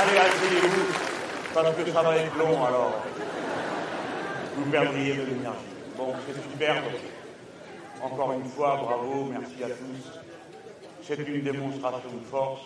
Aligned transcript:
Allez, 0.00 0.16
asseyez-vous, 0.16 0.94
parce 1.52 1.74
que 1.74 1.90
ça 1.90 2.02
va 2.02 2.16
être 2.16 2.38
long 2.38 2.64
alors. 2.64 3.02
Vous 4.54 4.70
perdriez 4.70 5.14
de 5.16 5.22
l'énergie. 5.22 5.58
Bon, 5.96 6.12
c'est 6.24 6.40
super. 6.52 6.84
Encore 8.00 8.32
une 8.34 8.44
fois, 8.44 8.76
bravo, 8.80 9.24
merci 9.24 9.64
à 9.64 9.70
tous. 9.70 10.20
C'est 11.02 11.18
une 11.18 11.42
démonstration 11.42 12.10
de 12.12 12.24
force, 12.30 12.60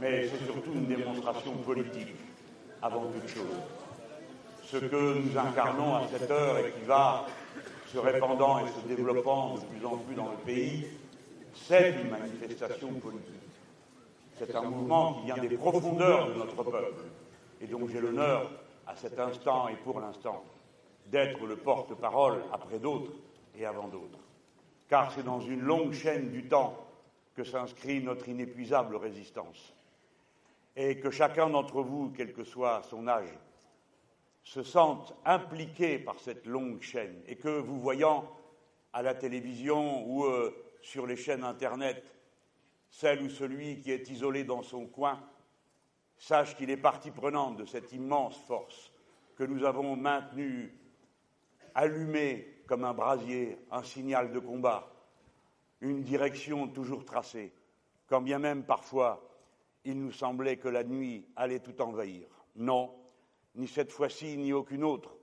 mais 0.00 0.26
c'est 0.28 0.44
surtout 0.44 0.72
une 0.74 0.86
démonstration 0.86 1.52
politique, 1.58 2.16
avant 2.82 3.02
toute 3.12 3.28
chose. 3.28 3.60
Ce 4.64 4.78
que 4.78 5.20
nous 5.20 5.38
incarnons 5.38 5.94
à 5.94 6.02
cette 6.10 6.28
heure 6.32 6.58
et 6.58 6.72
qui 6.72 6.84
va 6.84 7.26
se 7.92 7.98
répandant 7.98 8.58
et 8.58 8.68
se 8.70 8.88
développant 8.88 9.54
de 9.54 9.60
plus 9.60 9.86
en 9.86 9.98
plus 9.98 10.16
dans 10.16 10.30
le 10.30 10.38
pays, 10.44 10.88
c'est 11.54 11.94
une 12.02 12.10
manifestation 12.10 12.88
politique. 12.94 13.43
C'est 14.36 14.54
un 14.54 14.62
mouvement 14.62 15.14
qui 15.14 15.26
vient 15.26 15.36
des 15.36 15.56
profondeurs 15.56 16.28
de 16.28 16.34
notre 16.34 16.62
peuple. 16.62 17.04
Et 17.60 17.66
donc 17.66 17.88
j'ai 17.88 18.00
l'honneur, 18.00 18.50
à 18.86 18.96
cet 18.96 19.18
instant 19.18 19.68
et 19.68 19.76
pour 19.76 20.00
l'instant, 20.00 20.44
d'être 21.06 21.46
le 21.46 21.56
porte-parole 21.56 22.42
après 22.52 22.78
d'autres 22.78 23.12
et 23.56 23.64
avant 23.64 23.88
d'autres. 23.88 24.18
Car 24.88 25.12
c'est 25.12 25.22
dans 25.22 25.40
une 25.40 25.60
longue 25.60 25.92
chaîne 25.92 26.30
du 26.30 26.48
temps 26.48 26.76
que 27.34 27.44
s'inscrit 27.44 28.02
notre 28.02 28.28
inépuisable 28.28 28.96
résistance. 28.96 29.74
Et 30.76 30.98
que 30.98 31.10
chacun 31.10 31.50
d'entre 31.50 31.82
vous, 31.82 32.12
quel 32.16 32.32
que 32.32 32.44
soit 32.44 32.82
son 32.82 33.06
âge, 33.06 33.32
se 34.42 34.62
sente 34.62 35.14
impliqué 35.24 35.98
par 35.98 36.18
cette 36.20 36.46
longue 36.46 36.82
chaîne 36.82 37.22
et 37.26 37.36
que 37.36 37.60
vous 37.60 37.80
voyant 37.80 38.28
à 38.92 39.02
la 39.02 39.14
télévision 39.14 40.06
ou 40.06 40.24
euh, 40.24 40.54
sur 40.82 41.06
les 41.06 41.16
chaînes 41.16 41.44
Internet, 41.44 42.04
celle 42.94 43.22
ou 43.22 43.28
celui 43.28 43.80
qui 43.80 43.90
est 43.90 44.08
isolé 44.08 44.44
dans 44.44 44.62
son 44.62 44.86
coin, 44.86 45.20
sache 46.16 46.56
qu'il 46.56 46.70
est 46.70 46.76
partie 46.76 47.10
prenante 47.10 47.56
de 47.56 47.64
cette 47.64 47.92
immense 47.92 48.36
force 48.46 48.92
que 49.34 49.42
nous 49.42 49.64
avons 49.64 49.96
maintenue 49.96 50.72
allumée 51.74 52.62
comme 52.68 52.84
un 52.84 52.94
brasier, 52.94 53.58
un 53.72 53.82
signal 53.82 54.30
de 54.30 54.38
combat, 54.38 54.92
une 55.80 56.04
direction 56.04 56.68
toujours 56.68 57.04
tracée, 57.04 57.52
quand 58.06 58.20
bien 58.20 58.38
même 58.38 58.62
parfois 58.62 59.28
il 59.84 60.00
nous 60.00 60.12
semblait 60.12 60.56
que 60.56 60.68
la 60.68 60.84
nuit 60.84 61.26
allait 61.34 61.58
tout 61.58 61.82
envahir. 61.82 62.28
Non, 62.54 62.94
ni 63.56 63.66
cette 63.66 63.90
fois-ci, 63.90 64.36
ni 64.36 64.52
aucune 64.52 64.84
autre, 64.84 65.16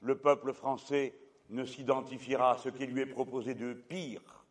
le 0.00 0.16
peuple 0.16 0.54
français 0.54 1.14
ne 1.50 1.66
s'identifiera 1.66 2.52
à 2.52 2.56
ce 2.56 2.70
qui 2.70 2.86
lui 2.86 3.02
est 3.02 3.06
proposé 3.06 3.54
de 3.54 3.74
pire, 3.74 4.46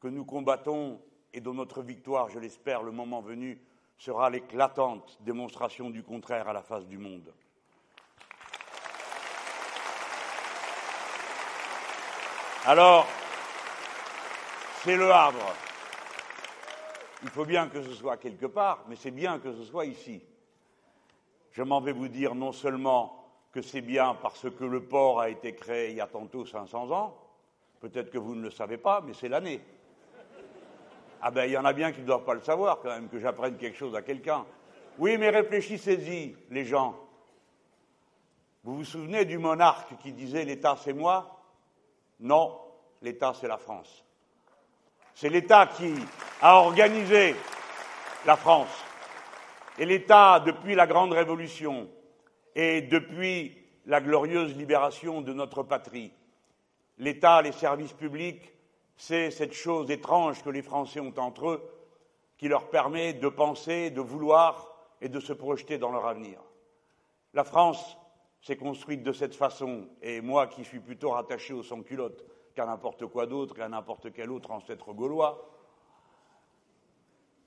que 0.00 0.08
nous 0.08 0.24
combattons 0.24 1.00
et 1.34 1.40
dont 1.40 1.54
notre 1.54 1.82
victoire, 1.82 2.28
je 2.28 2.38
l'espère, 2.38 2.82
le 2.82 2.92
moment 2.92 3.20
venu, 3.20 3.60
sera 3.98 4.30
l'éclatante 4.30 5.18
démonstration 5.20 5.90
du 5.90 6.02
contraire 6.02 6.48
à 6.48 6.52
la 6.52 6.62
face 6.62 6.86
du 6.86 6.98
monde. 6.98 7.32
Alors, 12.64 13.06
c'est 14.82 14.96
le 14.96 15.10
Havre. 15.10 15.54
Il 17.22 17.28
faut 17.28 17.44
bien 17.44 17.68
que 17.68 17.82
ce 17.82 17.92
soit 17.92 18.16
quelque 18.16 18.46
part, 18.46 18.84
mais 18.88 18.96
c'est 18.96 19.10
bien 19.10 19.38
que 19.38 19.52
ce 19.52 19.64
soit 19.64 19.84
ici. 19.84 20.22
Je 21.52 21.62
m'en 21.62 21.80
vais 21.80 21.92
vous 21.92 22.08
dire 22.08 22.34
non 22.34 22.52
seulement 22.52 23.22
que 23.52 23.62
c'est 23.62 23.80
bien 23.80 24.14
parce 24.14 24.48
que 24.50 24.64
le 24.64 24.82
port 24.82 25.20
a 25.20 25.28
été 25.28 25.54
créé 25.54 25.90
il 25.90 25.96
y 25.96 26.00
a 26.00 26.06
tantôt 26.06 26.46
500 26.46 26.90
ans, 26.90 27.16
peut-être 27.80 28.10
que 28.10 28.18
vous 28.18 28.34
ne 28.34 28.42
le 28.42 28.50
savez 28.50 28.78
pas, 28.78 29.00
mais 29.00 29.12
c'est 29.12 29.28
l'année. 29.28 29.60
Ah 31.24 31.30
ben, 31.30 31.44
il 31.44 31.52
y 31.52 31.56
en 31.56 31.64
a 31.64 31.72
bien 31.72 31.92
qui 31.92 32.00
ne 32.00 32.06
doivent 32.06 32.24
pas 32.24 32.34
le 32.34 32.40
savoir 32.40 32.80
quand 32.80 32.88
même, 32.88 33.08
que 33.08 33.20
j'apprenne 33.20 33.56
quelque 33.56 33.78
chose 33.78 33.94
à 33.94 34.02
quelqu'un. 34.02 34.44
Oui, 34.98 35.16
mais 35.18 35.30
réfléchissez-y, 35.30 36.34
les 36.50 36.64
gens. 36.64 36.96
Vous 38.64 38.76
vous 38.76 38.84
souvenez 38.84 39.24
du 39.24 39.38
monarque 39.38 39.96
qui 40.02 40.12
disait 40.12 40.44
l'État 40.44 40.76
c'est 40.82 40.92
moi? 40.92 41.40
Non, 42.18 42.58
l'État 43.02 43.34
c'est 43.40 43.46
la 43.46 43.56
France. 43.56 44.04
C'est 45.14 45.28
l'État 45.28 45.66
qui 45.66 45.94
a 46.40 46.56
organisé 46.56 47.36
la 48.26 48.36
France. 48.36 48.84
Et 49.78 49.86
l'État, 49.86 50.40
depuis 50.40 50.74
la 50.74 50.88
Grande 50.88 51.12
Révolution 51.12 51.88
et 52.56 52.82
depuis 52.82 53.56
la 53.86 54.00
glorieuse 54.00 54.56
libération 54.56 55.20
de 55.20 55.32
notre 55.32 55.62
patrie, 55.62 56.12
l'État, 56.98 57.42
les 57.42 57.52
services 57.52 57.92
publics, 57.92 58.52
c'est 58.96 59.30
cette 59.30 59.52
chose 59.52 59.90
étrange 59.90 60.42
que 60.42 60.50
les 60.50 60.62
Français 60.62 61.00
ont 61.00 61.14
entre 61.18 61.48
eux 61.48 61.72
qui 62.36 62.48
leur 62.48 62.70
permet 62.70 63.12
de 63.14 63.28
penser, 63.28 63.90
de 63.90 64.00
vouloir 64.00 64.74
et 65.00 65.08
de 65.08 65.20
se 65.20 65.32
projeter 65.32 65.78
dans 65.78 65.90
leur 65.90 66.06
avenir. 66.06 66.40
La 67.34 67.44
France 67.44 67.96
s'est 68.40 68.56
construite 68.56 69.02
de 69.02 69.12
cette 69.12 69.34
façon, 69.34 69.88
et 70.02 70.20
moi 70.20 70.48
qui 70.48 70.64
suis 70.64 70.80
plutôt 70.80 71.10
rattaché 71.10 71.54
au 71.54 71.62
sans-culotte 71.62 72.24
qu'à 72.54 72.66
n'importe 72.66 73.06
quoi 73.06 73.26
d'autre 73.26 73.58
et 73.58 73.62
à 73.62 73.68
n'importe 73.68 74.12
quel 74.12 74.30
autre 74.30 74.50
ancêtre 74.50 74.92
gaulois, 74.92 75.48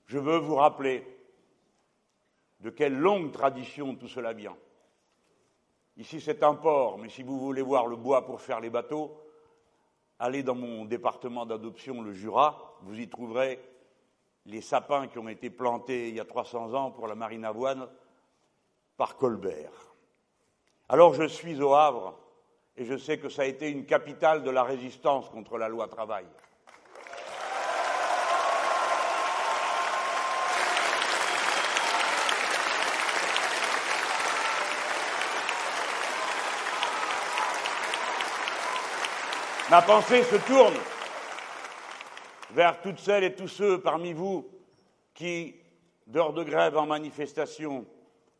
je 0.06 0.18
veux 0.18 0.38
vous 0.38 0.54
rappeler 0.54 1.06
de 2.60 2.70
quelle 2.70 2.96
longue 2.96 3.32
tradition 3.32 3.94
tout 3.94 4.08
cela 4.08 4.32
vient. 4.32 4.56
Ici, 5.96 6.20
c'est 6.20 6.42
un 6.42 6.54
port, 6.54 6.98
mais 6.98 7.08
si 7.08 7.22
vous 7.22 7.38
voulez 7.38 7.62
voir 7.62 7.86
le 7.86 7.96
bois 7.96 8.24
pour 8.24 8.40
faire 8.40 8.60
les 8.60 8.70
bateaux, 8.70 9.25
allez 10.18 10.42
dans 10.42 10.54
mon 10.54 10.84
département 10.84 11.46
d'adoption, 11.46 12.02
le 12.02 12.12
Jura, 12.12 12.76
vous 12.82 12.98
y 12.98 13.08
trouverez 13.08 13.60
les 14.46 14.60
sapins 14.60 15.08
qui 15.08 15.18
ont 15.18 15.28
été 15.28 15.50
plantés 15.50 16.08
il 16.08 16.14
y 16.14 16.20
a 16.20 16.24
300 16.24 16.74
ans 16.74 16.90
pour 16.90 17.06
la 17.06 17.14
marine 17.14 17.44
avoine 17.44 17.88
par 18.96 19.16
Colbert. 19.16 19.94
Alors 20.88 21.14
je 21.14 21.24
suis 21.24 21.60
au 21.60 21.74
Havre 21.74 22.18
et 22.76 22.84
je 22.84 22.96
sais 22.96 23.18
que 23.18 23.28
ça 23.28 23.42
a 23.42 23.46
été 23.46 23.70
une 23.70 23.86
capitale 23.86 24.42
de 24.42 24.50
la 24.50 24.62
résistance 24.62 25.28
contre 25.30 25.58
la 25.58 25.68
loi 25.68 25.88
travail. 25.88 26.26
Ma 39.68 39.82
pensée 39.82 40.22
se 40.22 40.36
tourne 40.36 40.76
vers 42.52 42.80
toutes 42.80 43.00
celles 43.00 43.24
et 43.24 43.34
tous 43.34 43.48
ceux 43.48 43.80
parmi 43.80 44.12
vous 44.12 44.48
qui, 45.12 45.56
d'heure 46.06 46.32
de 46.32 46.44
grève 46.44 46.76
en 46.76 46.86
manifestation, 46.86 47.84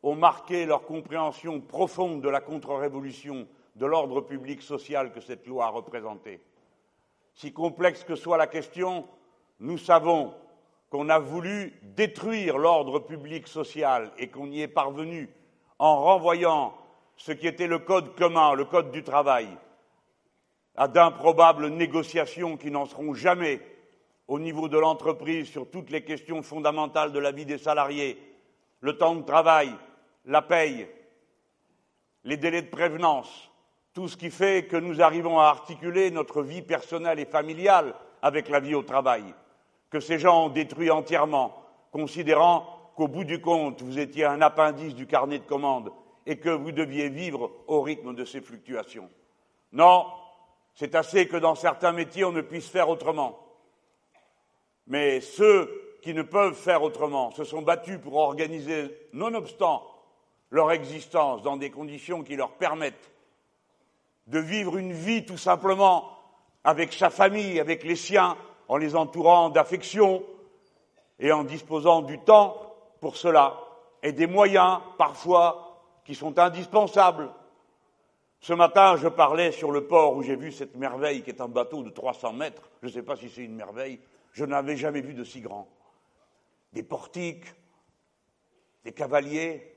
ont 0.04 0.14
marqué 0.14 0.66
leur 0.66 0.82
compréhension 0.82 1.60
profonde 1.60 2.22
de 2.22 2.28
la 2.28 2.40
contre-révolution, 2.40 3.48
de 3.74 3.86
l'ordre 3.86 4.20
public 4.20 4.62
social 4.62 5.10
que 5.10 5.20
cette 5.20 5.48
loi 5.48 5.64
a 5.66 5.70
représenté. 5.70 6.40
Si 7.34 7.52
complexe 7.52 8.04
que 8.04 8.14
soit 8.14 8.36
la 8.36 8.46
question, 8.46 9.04
nous 9.58 9.78
savons 9.78 10.32
qu'on 10.90 11.08
a 11.08 11.18
voulu 11.18 11.76
détruire 11.82 12.56
l'ordre 12.56 13.00
public 13.00 13.48
social 13.48 14.12
et 14.16 14.28
qu'on 14.28 14.48
y 14.48 14.60
est 14.60 14.68
parvenu 14.68 15.28
en 15.80 16.02
renvoyant 16.02 16.72
ce 17.16 17.32
qui 17.32 17.48
était 17.48 17.66
le 17.66 17.80
code 17.80 18.14
commun, 18.14 18.54
le 18.54 18.64
code 18.64 18.92
du 18.92 19.02
travail, 19.02 19.48
à 20.76 20.88
d'improbables 20.88 21.68
négociations 21.68 22.56
qui 22.56 22.70
n'en 22.70 22.86
seront 22.86 23.14
jamais 23.14 23.60
au 24.28 24.38
niveau 24.38 24.68
de 24.68 24.78
l'entreprise 24.78 25.48
sur 25.48 25.70
toutes 25.70 25.90
les 25.90 26.02
questions 26.02 26.42
fondamentales 26.42 27.12
de 27.12 27.18
la 27.18 27.32
vie 27.32 27.46
des 27.46 27.58
salariés, 27.58 28.18
le 28.80 28.98
temps 28.98 29.14
de 29.14 29.22
travail, 29.22 29.72
la 30.24 30.42
paye, 30.42 30.88
les 32.24 32.36
délais 32.36 32.62
de 32.62 32.70
prévenance, 32.70 33.50
tout 33.94 34.08
ce 34.08 34.16
qui 34.16 34.30
fait 34.30 34.66
que 34.66 34.76
nous 34.76 35.00
arrivons 35.00 35.38
à 35.38 35.44
articuler 35.44 36.10
notre 36.10 36.42
vie 36.42 36.62
personnelle 36.62 37.20
et 37.20 37.24
familiale 37.24 37.94
avec 38.20 38.48
la 38.48 38.60
vie 38.60 38.74
au 38.74 38.82
travail, 38.82 39.24
que 39.90 40.00
ces 40.00 40.18
gens 40.18 40.46
ont 40.46 40.50
détruit 40.50 40.90
entièrement, 40.90 41.62
considérant 41.92 42.92
qu'au 42.96 43.08
bout 43.08 43.24
du 43.24 43.40
compte, 43.40 43.82
vous 43.82 43.98
étiez 43.98 44.24
un 44.24 44.42
appendice 44.42 44.94
du 44.94 45.06
carnet 45.06 45.38
de 45.38 45.44
commandes 45.44 45.92
et 46.26 46.38
que 46.38 46.50
vous 46.50 46.72
deviez 46.72 47.08
vivre 47.08 47.50
au 47.68 47.80
rythme 47.80 48.14
de 48.14 48.24
ces 48.24 48.40
fluctuations. 48.40 49.08
Non, 49.72 50.06
c'est 50.76 50.94
assez 50.94 51.26
que 51.26 51.38
dans 51.38 51.54
certains 51.54 51.92
métiers, 51.92 52.24
on 52.24 52.32
ne 52.32 52.42
puisse 52.42 52.68
faire 52.68 52.90
autrement. 52.90 53.40
Mais 54.86 55.20
ceux 55.20 55.98
qui 56.02 56.14
ne 56.14 56.22
peuvent 56.22 56.54
faire 56.54 56.82
autrement 56.82 57.32
se 57.32 57.44
sont 57.44 57.62
battus 57.62 57.98
pour 57.98 58.16
organiser, 58.16 58.94
nonobstant 59.12 59.82
leur 60.50 60.70
existence, 60.70 61.42
dans 61.42 61.56
des 61.56 61.70
conditions 61.70 62.22
qui 62.22 62.36
leur 62.36 62.52
permettent 62.52 63.10
de 64.28 64.38
vivre 64.38 64.76
une 64.76 64.92
vie 64.92 65.24
tout 65.24 65.38
simplement 65.38 66.10
avec 66.62 66.92
sa 66.92 67.10
famille, 67.10 67.58
avec 67.58 67.82
les 67.82 67.96
siens, 67.96 68.36
en 68.68 68.76
les 68.76 68.94
entourant 68.94 69.48
d'affection 69.48 70.22
et 71.18 71.32
en 71.32 71.44
disposant 71.44 72.02
du 72.02 72.18
temps 72.20 72.74
pour 73.00 73.16
cela 73.16 73.58
et 74.02 74.12
des 74.12 74.26
moyens 74.26 74.80
parfois 74.98 75.80
qui 76.04 76.14
sont 76.14 76.38
indispensables 76.38 77.30
ce 78.46 78.52
matin, 78.52 78.96
je 78.96 79.08
parlais 79.08 79.50
sur 79.50 79.72
le 79.72 79.88
port 79.88 80.14
où 80.14 80.22
j'ai 80.22 80.36
vu 80.36 80.52
cette 80.52 80.76
merveille 80.76 81.24
qui 81.24 81.30
est 81.30 81.40
un 81.40 81.48
bateau 81.48 81.82
de 81.82 81.90
300 81.90 82.32
mètres. 82.32 82.70
Je 82.80 82.86
ne 82.86 82.92
sais 82.92 83.02
pas 83.02 83.16
si 83.16 83.28
c'est 83.28 83.42
une 83.42 83.56
merveille. 83.56 83.98
Je 84.30 84.44
n'avais 84.44 84.76
jamais 84.76 85.00
vu 85.00 85.14
de 85.14 85.24
si 85.24 85.40
grand. 85.40 85.68
Des 86.72 86.84
portiques, 86.84 87.46
des 88.84 88.92
cavaliers, 88.92 89.76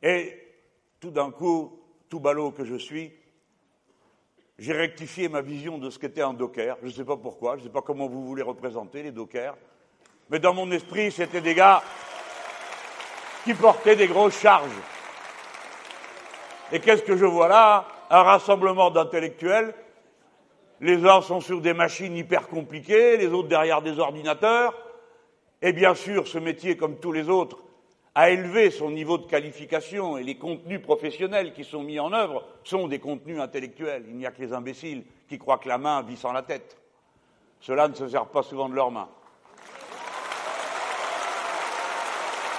et 0.00 0.32
tout 1.00 1.10
d'un 1.10 1.32
coup, 1.32 1.82
tout 2.08 2.20
ballot 2.20 2.52
que 2.52 2.64
je 2.64 2.76
suis, 2.76 3.12
j'ai 4.60 4.74
rectifié 4.74 5.28
ma 5.28 5.40
vision 5.40 5.76
de 5.78 5.90
ce 5.90 5.98
qu'était 5.98 6.22
un 6.22 6.34
docker. 6.34 6.78
Je 6.82 6.86
ne 6.86 6.92
sais 6.92 7.04
pas 7.04 7.16
pourquoi, 7.16 7.56
je 7.56 7.62
ne 7.62 7.66
sais 7.66 7.72
pas 7.72 7.82
comment 7.82 8.06
vous 8.06 8.24
voulez 8.24 8.42
représenter 8.42 9.02
les 9.02 9.10
dockers, 9.10 9.58
mais 10.30 10.38
dans 10.38 10.54
mon 10.54 10.70
esprit, 10.70 11.10
c'était 11.10 11.40
des 11.40 11.56
gars 11.56 11.82
qui 13.42 13.54
portaient 13.54 13.96
des 13.96 14.06
grosses 14.06 14.38
charges. 14.38 14.70
Et 16.72 16.80
qu'est-ce 16.80 17.02
que 17.02 17.16
je 17.16 17.24
vois 17.24 17.48
là? 17.48 17.86
Un 18.10 18.22
rassemblement 18.22 18.90
d'intellectuels. 18.90 19.74
Les 20.80 21.04
uns 21.06 21.22
sont 21.22 21.40
sur 21.40 21.60
des 21.60 21.74
machines 21.74 22.16
hyper 22.16 22.48
compliquées, 22.48 23.16
les 23.16 23.28
autres 23.28 23.48
derrière 23.48 23.82
des 23.82 23.98
ordinateurs. 23.98 24.74
Et 25.60 25.72
bien 25.72 25.94
sûr, 25.94 26.28
ce 26.28 26.38
métier, 26.38 26.76
comme 26.76 26.98
tous 26.98 27.12
les 27.12 27.28
autres, 27.28 27.58
a 28.14 28.30
élevé 28.30 28.70
son 28.70 28.90
niveau 28.90 29.18
de 29.18 29.26
qualification 29.26 30.18
et 30.18 30.22
les 30.22 30.36
contenus 30.36 30.82
professionnels 30.82 31.52
qui 31.52 31.64
sont 31.64 31.82
mis 31.82 31.98
en 31.98 32.12
œuvre 32.12 32.44
sont 32.64 32.88
des 32.88 32.98
contenus 32.98 33.40
intellectuels. 33.40 34.04
Il 34.08 34.16
n'y 34.16 34.26
a 34.26 34.30
que 34.30 34.42
les 34.42 34.52
imbéciles 34.52 35.04
qui 35.28 35.38
croient 35.38 35.58
que 35.58 35.68
la 35.68 35.78
main 35.78 36.02
vit 36.02 36.16
sans 36.16 36.32
la 36.32 36.42
tête. 36.42 36.76
Ceux-là 37.60 37.88
ne 37.88 37.94
se 37.94 38.08
servent 38.08 38.30
pas 38.30 38.42
souvent 38.42 38.68
de 38.68 38.74
leurs 38.74 38.90
mains. 38.90 39.08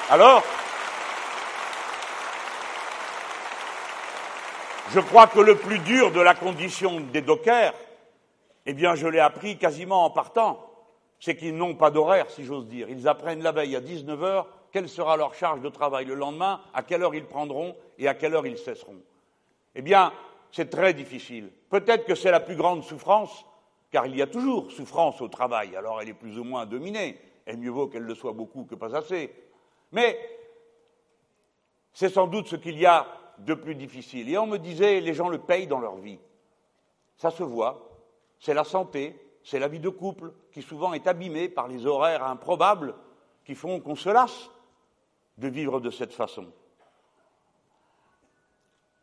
Alors, 0.09 0.43
Je 4.91 4.99
crois 4.99 5.27
que 5.27 5.39
le 5.39 5.55
plus 5.55 5.77
dur 5.79 6.11
de 6.11 6.19
la 6.19 6.33
condition 6.33 6.99
des 6.99 7.21
dockers, 7.21 7.75
eh 8.65 8.73
bien, 8.73 8.95
je 8.95 9.07
l'ai 9.07 9.19
appris 9.19 9.57
quasiment 9.57 10.03
en 10.03 10.09
partant, 10.09 10.65
c'est 11.19 11.35
qu'ils 11.35 11.55
n'ont 11.55 11.75
pas 11.75 11.91
d'horaire, 11.91 12.29
si 12.31 12.43
j'ose 12.43 12.65
dire. 12.65 12.89
Ils 12.89 13.07
apprennent 13.07 13.43
la 13.43 13.51
veille 13.51 13.75
à 13.75 13.81
19 13.81 14.23
heures 14.23 14.47
quelle 14.71 14.89
sera 14.89 15.15
leur 15.15 15.35
charge 15.35 15.61
de 15.61 15.69
travail 15.69 16.05
le 16.05 16.15
lendemain, 16.15 16.61
à 16.73 16.81
quelle 16.81 17.03
heure 17.03 17.13
ils 17.13 17.25
prendront 17.25 17.75
et 17.99 18.07
à 18.07 18.15
quelle 18.15 18.33
heure 18.33 18.47
ils 18.47 18.57
cesseront. 18.57 19.01
Eh 19.75 19.83
bien, 19.83 20.11
c'est 20.51 20.71
très 20.71 20.93
difficile. 20.93 21.51
Peut-être 21.69 22.05
que 22.05 22.15
c'est 22.15 22.31
la 22.31 22.39
plus 22.39 22.55
grande 22.55 22.83
souffrance, 22.83 23.45
car 23.91 24.07
il 24.07 24.15
y 24.15 24.23
a 24.23 24.27
toujours 24.27 24.71
souffrance 24.71 25.21
au 25.21 25.27
travail, 25.27 25.75
alors 25.75 26.01
elle 26.01 26.09
est 26.09 26.13
plus 26.13 26.39
ou 26.39 26.43
moins 26.43 26.65
dominée, 26.65 27.19
et 27.45 27.55
mieux 27.55 27.69
vaut 27.69 27.87
qu'elle 27.87 28.03
le 28.03 28.15
soit 28.15 28.33
beaucoup 28.33 28.63
que 28.65 28.75
pas 28.75 28.95
assez. 28.95 29.31
Mais 29.91 30.19
c'est 31.93 32.09
sans 32.09 32.27
doute 32.27 32.47
ce 32.47 32.55
qu'il 32.55 32.77
y 32.79 32.87
a 32.87 33.05
de 33.39 33.53
plus 33.53 33.75
difficile. 33.75 34.29
Et 34.29 34.37
on 34.37 34.47
me 34.47 34.57
disait, 34.57 34.99
les 34.99 35.13
gens 35.13 35.29
le 35.29 35.39
payent 35.39 35.67
dans 35.67 35.79
leur 35.79 35.95
vie. 35.95 36.19
Ça 37.17 37.31
se 37.31 37.43
voit. 37.43 37.89
C'est 38.39 38.53
la 38.53 38.63
santé, 38.63 39.15
c'est 39.43 39.59
la 39.59 39.67
vie 39.67 39.79
de 39.79 39.89
couple 39.89 40.33
qui 40.51 40.61
souvent 40.61 40.93
est 40.93 41.07
abîmée 41.07 41.49
par 41.49 41.67
les 41.67 41.85
horaires 41.85 42.23
improbables 42.23 42.95
qui 43.45 43.55
font 43.55 43.79
qu'on 43.79 43.95
se 43.95 44.09
lasse 44.09 44.49
de 45.37 45.47
vivre 45.47 45.79
de 45.79 45.89
cette 45.89 46.13
façon. 46.13 46.45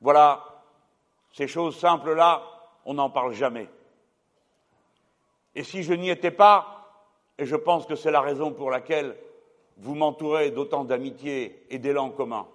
Voilà, 0.00 0.44
ces 1.33 1.49
choses 1.49 1.79
simples-là, 1.79 2.43
on 2.85 2.94
n'en 2.94 3.11
parle 3.11 3.33
jamais. 3.33 3.69
Et 5.55 5.65
si 5.65 5.83
je 5.83 5.94
n'y 5.94 6.11
étais 6.11 6.31
pas, 6.31 6.77
et 7.38 7.47
je 7.47 7.56
pense 7.56 7.87
que 7.87 7.97
c'est 7.97 8.11
la 8.11 8.21
raison 8.21 8.53
pour 8.53 8.71
laquelle 8.71 9.17
vous 9.79 9.94
m'entourez 9.94 10.50
d'autant 10.50 10.85
d'amitié 10.85 11.67
et 11.71 11.79
d'élan 11.79 12.11
commun, 12.11 12.47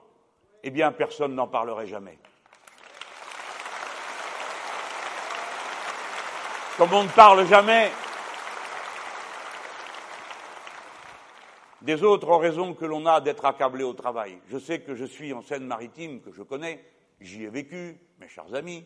eh 0.63 0.69
bien 0.69 0.91
personne 0.91 1.35
n'en 1.35 1.47
parlerait 1.47 1.87
jamais. 1.87 2.17
Comme 6.77 6.93
on 6.93 7.03
ne 7.03 7.09
parle 7.09 7.45
jamais 7.47 7.91
des 11.81 12.03
autres 12.03 12.35
raisons 12.35 12.73
que 12.73 12.85
l'on 12.85 13.05
a 13.05 13.21
d'être 13.21 13.45
accablé 13.45 13.83
au 13.83 13.93
travail. 13.93 14.39
Je 14.47 14.57
sais 14.57 14.81
que 14.81 14.95
je 14.95 15.05
suis 15.05 15.33
en 15.33 15.41
Seine-Maritime, 15.41 16.21
que 16.21 16.31
je 16.31 16.43
connais, 16.43 16.83
j'y 17.19 17.43
ai 17.43 17.49
vécu, 17.49 17.97
mes 18.19 18.27
chers 18.27 18.53
amis, 18.53 18.85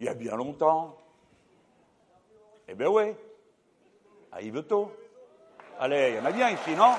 il 0.00 0.06
y 0.06 0.08
a 0.08 0.14
bien 0.14 0.36
longtemps. 0.36 0.98
Eh 2.68 2.74
bien 2.74 2.88
oui, 2.88 3.12
à 4.32 4.42
Yvetot. 4.42 4.92
Allez, 5.78 6.10
il 6.10 6.16
y 6.16 6.18
en 6.18 6.24
a 6.24 6.32
bien 6.32 6.50
ici, 6.50 6.70
non? 6.76 6.94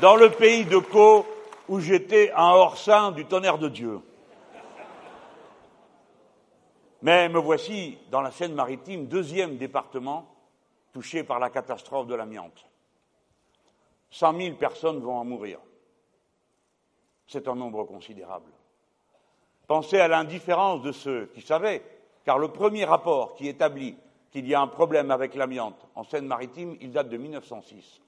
Dans 0.00 0.16
le 0.16 0.30
pays 0.30 0.64
de 0.64 0.78
Caux 0.78 1.26
où 1.68 1.80
j'étais 1.80 2.30
un 2.32 2.50
hors-saint 2.50 3.12
du 3.12 3.24
tonnerre 3.24 3.58
de 3.58 3.68
Dieu. 3.68 4.00
Mais 7.02 7.28
me 7.28 7.38
voici 7.38 7.98
dans 8.10 8.20
la 8.20 8.30
Seine-Maritime, 8.30 9.06
deuxième 9.06 9.56
département 9.56 10.28
touché 10.92 11.24
par 11.24 11.38
la 11.38 11.50
catastrophe 11.50 12.06
de 12.06 12.14
l'amiante. 12.14 12.66
Cent 14.10 14.32
mille 14.32 14.56
personnes 14.56 15.00
vont 15.00 15.16
en 15.16 15.24
mourir. 15.24 15.58
C'est 17.26 17.48
un 17.48 17.54
nombre 17.54 17.84
considérable. 17.84 18.50
Pensez 19.66 19.98
à 19.98 20.08
l'indifférence 20.08 20.82
de 20.82 20.92
ceux 20.92 21.26
qui 21.34 21.42
savaient, 21.42 21.82
car 22.24 22.38
le 22.38 22.48
premier 22.48 22.84
rapport 22.84 23.34
qui 23.34 23.48
établit 23.48 23.96
qu'il 24.30 24.46
y 24.46 24.54
a 24.54 24.60
un 24.60 24.68
problème 24.68 25.10
avec 25.10 25.34
l'amiante 25.34 25.86
en 25.94 26.04
Seine-Maritime, 26.04 26.76
il 26.80 26.92
date 26.92 27.08
de 27.08 27.16
1906. 27.16 28.00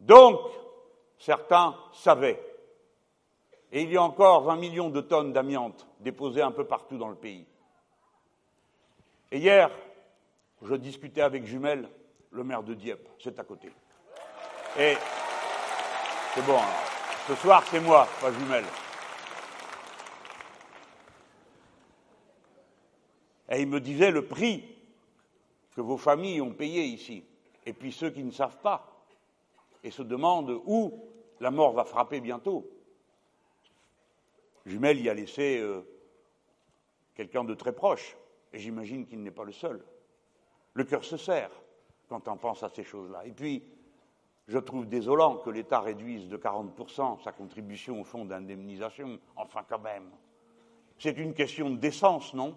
Donc, 0.00 0.40
certains 1.18 1.76
savaient. 1.92 2.42
Et 3.72 3.82
il 3.82 3.92
y 3.92 3.96
a 3.96 4.02
encore 4.02 4.44
20 4.44 4.56
millions 4.56 4.90
de 4.90 5.00
tonnes 5.00 5.32
d'amiante 5.32 5.86
déposées 6.00 6.42
un 6.42 6.52
peu 6.52 6.64
partout 6.64 6.96
dans 6.96 7.08
le 7.08 7.16
pays. 7.16 7.46
Et 9.30 9.38
hier, 9.38 9.70
je 10.62 10.74
discutais 10.74 11.20
avec 11.20 11.44
Jumel, 11.44 11.88
le 12.30 12.44
maire 12.44 12.62
de 12.62 12.74
Dieppe, 12.74 13.08
c'est 13.18 13.38
à 13.38 13.44
côté. 13.44 13.70
Et 14.78 14.94
c'est 16.34 16.46
bon, 16.46 16.60
ce 17.26 17.34
soir 17.34 17.62
c'est 17.70 17.80
moi, 17.80 18.06
pas 18.20 18.32
Jumel. 18.32 18.64
Et 23.50 23.62
il 23.62 23.68
me 23.68 23.80
disait 23.80 24.10
le 24.10 24.26
prix 24.26 24.64
que 25.74 25.80
vos 25.80 25.96
familles 25.96 26.40
ont 26.40 26.52
payé 26.52 26.84
ici. 26.84 27.24
Et 27.64 27.72
puis 27.72 27.92
ceux 27.92 28.10
qui 28.10 28.22
ne 28.22 28.30
savent 28.30 28.58
pas, 28.58 28.97
et 29.82 29.90
se 29.90 30.02
demande 30.02 30.50
où 30.66 30.92
la 31.40 31.50
mort 31.50 31.72
va 31.72 31.84
frapper 31.84 32.20
bientôt. 32.20 32.70
Jumel 34.66 35.00
y 35.00 35.08
a 35.08 35.14
laissé 35.14 35.58
euh, 35.58 35.82
quelqu'un 37.14 37.44
de 37.44 37.54
très 37.54 37.72
proche, 37.72 38.16
et 38.52 38.58
j'imagine 38.58 39.06
qu'il 39.06 39.22
n'est 39.22 39.30
pas 39.30 39.44
le 39.44 39.52
seul. 39.52 39.82
Le 40.74 40.84
cœur 40.84 41.04
se 41.04 41.16
serre 41.16 41.50
quand 42.08 42.28
on 42.28 42.36
pense 42.36 42.62
à 42.62 42.68
ces 42.68 42.84
choses-là. 42.84 43.24
Et 43.26 43.32
puis, 43.32 43.62
je 44.46 44.58
trouve 44.58 44.86
désolant 44.86 45.36
que 45.36 45.50
l'État 45.50 45.80
réduise 45.80 46.28
de 46.28 46.36
40% 46.36 47.22
sa 47.22 47.32
contribution 47.32 48.00
au 48.00 48.04
fonds 48.04 48.24
d'indemnisation. 48.24 49.18
Enfin, 49.36 49.62
quand 49.68 49.80
même. 49.80 50.10
C'est 50.98 51.18
une 51.18 51.34
question 51.34 51.70
de 51.70 51.76
décence, 51.76 52.32
non? 52.34 52.56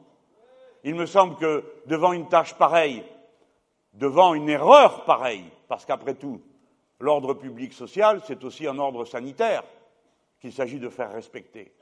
Il 0.83 0.95
me 0.95 1.05
semble 1.05 1.35
que 1.35 1.63
devant 1.85 2.13
une 2.13 2.27
tâche 2.27 2.57
pareille, 2.57 3.03
devant 3.93 4.33
une 4.33 4.49
erreur 4.49 5.05
pareille, 5.05 5.51
parce 5.67 5.85
qu'après 5.85 6.15
tout, 6.15 6.41
L'ordre 7.01 7.33
public 7.33 7.73
social, 7.73 8.21
c'est 8.25 8.43
aussi 8.43 8.67
un 8.67 8.77
ordre 8.77 9.05
sanitaire 9.05 9.63
qu'il 10.39 10.53
s'agit 10.53 10.79
de 10.79 10.87
faire 10.87 11.11
respecter. 11.11 11.73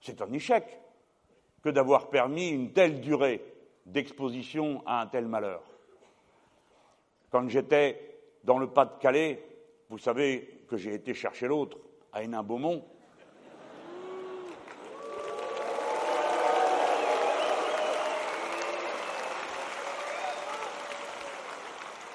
C'est 0.00 0.20
un 0.20 0.32
échec 0.32 0.64
que 1.62 1.68
d'avoir 1.68 2.10
permis 2.10 2.48
une 2.48 2.72
telle 2.72 3.00
durée 3.00 3.44
d'exposition 3.86 4.82
à 4.84 5.02
un 5.02 5.06
tel 5.06 5.28
malheur. 5.28 5.62
Quand 7.30 7.48
j'étais 7.48 8.18
dans 8.42 8.58
le 8.58 8.66
Pas-de-Calais, 8.66 9.40
vous 9.88 9.98
savez 9.98 10.64
que 10.68 10.76
j'ai 10.76 10.94
été 10.94 11.14
chercher 11.14 11.46
l'autre 11.46 11.78
à 12.12 12.24
Hénin-Beaumont. 12.24 12.84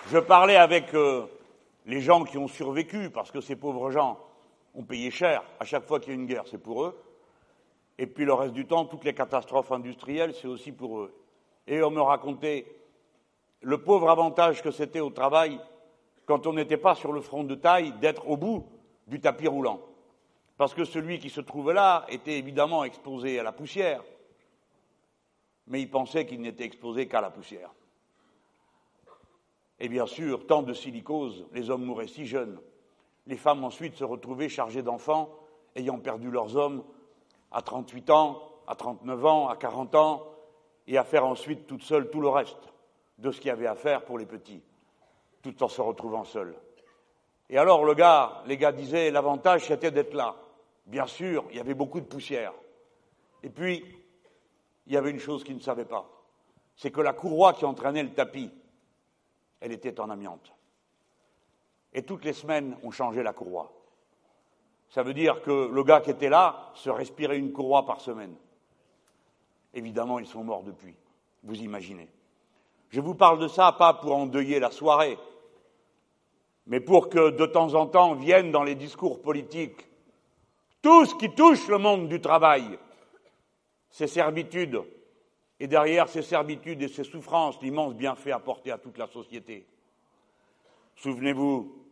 Je 0.10 0.18
parlais 0.20 0.58
avec 0.58 0.94
euh, 0.94 1.26
les 1.86 2.02
gens 2.02 2.24
qui 2.24 2.38
ont 2.38 2.48
survécu, 2.48 3.10
parce 3.10 3.32
que 3.32 3.42
ces 3.42 3.56
pauvres 3.56 3.92
gens 3.92 4.20
ont 4.76 4.84
payé 4.84 5.12
cher 5.12 5.44
à 5.60 5.66
chaque 5.66 5.86
fois 5.86 6.00
qu'il 6.00 6.14
y 6.14 6.16
a 6.16 6.20
une 6.20 6.28
guerre, 6.28 6.48
c'est 6.48 6.62
pour 6.62 6.84
eux. 6.84 7.02
Et 7.98 8.08
puis 8.08 8.26
le 8.26 8.34
reste 8.34 8.54
du 8.54 8.66
temps, 8.66 8.86
toutes 8.86 9.04
les 9.04 9.14
catastrophes 9.14 9.72
industrielles, 9.72 10.34
c'est 10.34 10.48
aussi 10.48 10.72
pour 10.72 11.00
eux. 11.00 11.14
Et 11.68 11.84
on 11.84 11.92
me 11.92 12.02
racontait 12.02 12.66
le 13.62 13.82
pauvre 13.82 14.10
avantage 14.10 14.62
que 14.62 14.72
c'était 14.72 15.00
au 15.00 15.12
travail, 15.12 15.60
quand 16.26 16.48
on 16.48 16.54
n'était 16.54 16.78
pas 16.78 16.96
sur 16.96 17.12
le 17.12 17.22
front 17.22 17.44
de 17.44 17.56
taille, 17.56 17.94
d'être 18.00 18.28
au 18.28 18.38
bout 18.38 18.66
du 19.08 19.20
tapis 19.20 19.48
roulant. 19.48 19.82
Parce 20.58 20.74
que 20.74 20.86
celui 20.86 21.20
qui 21.20 21.30
se 21.30 21.42
trouvait 21.42 21.74
là 21.74 22.06
était 22.10 22.38
évidemment 22.38 22.84
exposé 22.84 23.40
à 23.40 23.44
la 23.44 23.52
poussière, 23.52 24.04
mais 25.68 25.82
il 25.82 25.90
pensait 25.90 26.26
qu'il 26.26 26.42
n'était 26.42 26.66
exposé 26.66 27.08
qu'à 27.08 27.22
la 27.22 27.30
poussière. 27.30 27.72
Et 29.84 29.90
bien 29.90 30.06
sûr, 30.06 30.46
tant 30.46 30.62
de 30.62 30.74
silicose, 30.74 31.48
les 31.54 31.72
hommes 31.72 31.84
mouraient 31.84 32.08
si 32.08 32.28
jeunes. 32.28 32.60
Les 33.26 33.36
femmes 33.36 33.64
ensuite 33.64 33.96
se 33.96 34.04
retrouvaient 34.04 34.48
chargées 34.48 34.84
d'enfants, 34.84 35.36
ayant 35.76 35.98
perdu 35.98 36.30
leurs 36.30 36.56
hommes 36.56 36.84
à 37.52 37.64
38 37.64 38.12
ans, 38.12 38.44
à 38.68 38.76
39 38.76 39.26
ans, 39.26 39.48
à 39.48 39.56
40 39.56 39.96
ans, 39.96 40.28
et 40.86 41.00
à 41.00 41.04
faire 41.04 41.26
ensuite 41.26 41.66
toutes 41.66 41.82
seules 41.82 42.12
tout 42.12 42.22
le 42.22 42.30
reste 42.30 42.72
de 43.18 43.32
ce 43.32 43.42
qu'il 43.42 43.48
y 43.48 43.52
avait 43.52 43.66
à 43.66 43.74
faire 43.74 44.06
pour 44.06 44.20
les 44.20 44.28
petits. 44.28 44.62
tout 45.42 45.64
en 45.64 45.68
se 45.68 45.82
retrouvant 45.82 46.26
seul. 46.26 46.56
Et 47.50 47.58
alors 47.58 47.84
le 47.84 47.96
gars, 47.96 48.44
les 48.46 48.58
gars 48.58 48.72
disaient, 48.72 49.10
l'avantage 49.10 49.66
c'était 49.66 49.90
d'être 49.90 50.14
là. 50.14 50.36
Bien 50.86 51.08
sûr, 51.08 51.44
il 51.50 51.58
y 51.58 51.60
avait 51.60 51.74
beaucoup 51.74 52.00
de 52.00 52.06
poussière. 52.06 52.54
Et 53.42 53.50
puis, 53.50 53.84
il 54.86 54.94
y 54.94 54.98
avait 54.98 55.10
une 55.10 55.20
chose 55.20 55.44
qu'ils 55.44 55.56
ne 55.56 55.62
savaient 55.62 55.86
pas, 55.86 56.08
c'est 56.76 56.92
que 56.92 57.02
la 57.02 57.14
courroie 57.14 57.54
qui 57.54 57.66
entraînait 57.66 58.04
le 58.04 58.14
tapis, 58.14 58.52
elle 59.62 59.72
était 59.72 60.00
en 60.00 60.10
amiante. 60.10 60.54
Et 61.94 62.04
toutes 62.04 62.26
les 62.26 62.34
semaines, 62.34 62.78
on 62.84 62.92
changeait 62.92 63.24
la 63.24 63.34
courroie. 63.34 63.72
Ça 64.90 65.04
veut 65.04 65.14
dire 65.14 65.42
que 65.42 65.70
le 65.72 65.84
gars 65.84 66.02
qui 66.02 66.10
était 66.10 66.30
là 66.30 66.72
se 66.74 66.90
respirait 66.90 67.38
une 67.38 67.54
courroie 67.54 67.86
par 67.86 68.02
semaine. 68.02 68.36
Évidemment, 69.74 70.20
ils 70.20 70.28
sont 70.28 70.44
morts 70.44 70.64
depuis. 70.64 70.96
Vous 71.44 71.62
imaginez. 71.62 72.10
Je 72.90 73.00
vous 73.00 73.16
parle 73.16 73.40
de 73.40 73.48
ça 73.48 73.72
pas 73.72 73.94
pour 73.94 74.16
endeuiller 74.16 74.60
la 74.60 74.70
soirée, 74.70 75.18
mais 76.68 76.82
pour 76.82 77.08
que 77.08 77.30
de 77.30 77.46
temps 77.46 77.74
en 77.76 77.88
temps 77.88 78.16
viennent 78.16 78.52
dans 78.52 78.64
les 78.64 78.76
discours 78.76 79.22
politiques 79.22 79.88
tout 80.82 81.06
ce 81.06 81.16
qui 81.16 81.30
touche 81.30 81.68
le 81.68 81.78
monde 81.78 82.10
du 82.10 82.20
travail, 82.20 82.78
ces 83.90 84.08
servitudes, 84.08 84.82
et 85.62 85.68
derrière 85.68 86.10
ces 86.10 86.24
servitudes 86.24 86.82
et 86.82 86.88
ces 86.88 87.04
souffrances, 87.04 87.62
l'immense 87.62 87.94
bienfait 87.94 88.32
apporté 88.32 88.72
à 88.72 88.80
toute 88.80 88.98
la 88.98 89.06
société. 89.06 89.68
Souvenez-vous, 90.96 91.86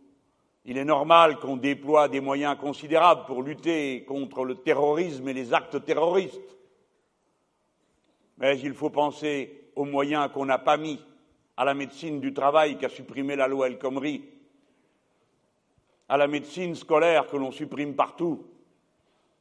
il 0.66 0.76
est 0.76 0.86
normal 0.86 1.38
qu'on 1.38 1.56
déploie 1.56 2.08
des 2.08 2.20
moyens 2.20 2.58
considérables 2.58 3.26
pour 3.28 3.44
lutter 3.44 4.06
contre 4.06 4.44
le 4.44 4.56
terrorisme 4.56 5.30
et 5.30 5.34
les 5.34 5.54
actes 5.54 5.86
terroristes. 5.86 6.58
Mais 8.40 8.58
il 8.60 8.74
faut 8.74 8.90
penser 8.90 9.70
aux 9.76 9.86
moyens 9.86 10.32
qu'on 10.34 10.46
n'a 10.46 10.58
pas 10.58 10.78
mis 10.78 11.00
à 11.56 11.64
la 11.64 11.76
médecine 11.76 12.20
du 12.20 12.34
travail 12.34 12.76
qu'a 12.80 12.90
supprimé 12.90 13.36
la 13.36 13.48
loi 13.48 13.68
El 13.68 13.78
Khomri, 13.78 14.24
à 16.08 16.18
la 16.18 16.26
médecine 16.26 16.74
scolaire 16.74 17.28
que 17.28 17.38
l'on 17.38 17.52
supprime 17.52 17.96
partout, 17.96 18.48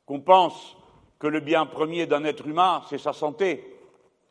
qu'on 0.04 0.20
pense 0.20 0.76
que 1.18 1.28
le 1.28 1.40
bien 1.40 1.64
premier 1.64 2.04
d'un 2.04 2.24
être 2.24 2.46
humain, 2.46 2.82
c'est 2.90 2.98
sa 2.98 3.14
santé, 3.14 3.77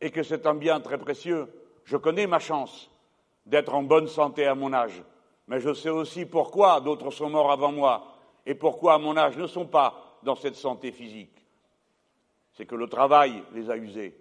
et 0.02 0.12
que 0.12 0.24
c'est 0.24 0.46
un 0.46 0.54
bien 0.54 0.80
très 0.80 0.98
précieux. 0.98 1.48
Je 1.84 1.98
connais 1.98 2.28
ma 2.28 2.40
chance 2.40 2.90
d'être 3.46 3.74
en 3.74 3.84
bonne 3.84 4.08
santé 4.08 4.46
à 4.46 4.56
mon 4.56 4.74
âge, 4.74 5.02
mais 5.48 5.60
je 5.60 5.74
sais 5.74 5.90
aussi 5.90 6.26
pourquoi 6.26 6.82
d'autres 6.82 7.12
sont 7.12 7.30
morts 7.30 7.52
avant 7.52 7.72
moi, 7.72 8.16
et 8.46 8.56
pourquoi 8.56 8.96
à 8.96 8.98
mon 8.98 9.18
âge 9.18 9.38
ne 9.38 9.48
sont 9.48 9.66
pas 9.66 10.20
dans 10.24 10.36
cette 10.36 10.56
santé 10.56 10.92
physique. 10.92 11.46
C'est 12.54 12.66
que 12.66 12.76
le 12.76 12.88
travail 12.88 13.44
les 13.54 13.70
a 13.70 13.78
usés, 13.78 14.18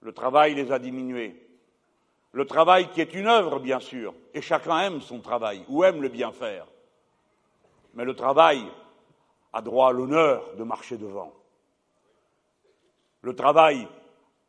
le 0.00 0.12
travail 0.12 0.54
les 0.54 0.70
a 0.70 0.78
diminués, 0.78 1.40
le 2.32 2.46
travail 2.46 2.90
qui 2.90 3.00
est 3.00 3.14
une 3.14 3.26
œuvre, 3.26 3.58
bien 3.58 3.80
sûr, 3.80 4.14
et 4.32 4.40
chacun 4.40 4.78
aime 4.80 5.00
son 5.00 5.20
travail, 5.20 5.64
ou 5.68 5.84
aime 5.84 6.00
le 6.00 6.08
bien 6.08 6.32
faire. 6.32 6.66
Mais 7.94 8.04
le 8.04 8.14
travail, 8.14 8.64
a 9.52 9.60
droit 9.60 9.90
à 9.90 9.92
l'honneur 9.92 10.54
de 10.56 10.64
marcher 10.64 10.96
devant. 10.96 11.32
Le 13.20 13.34
travail 13.34 13.86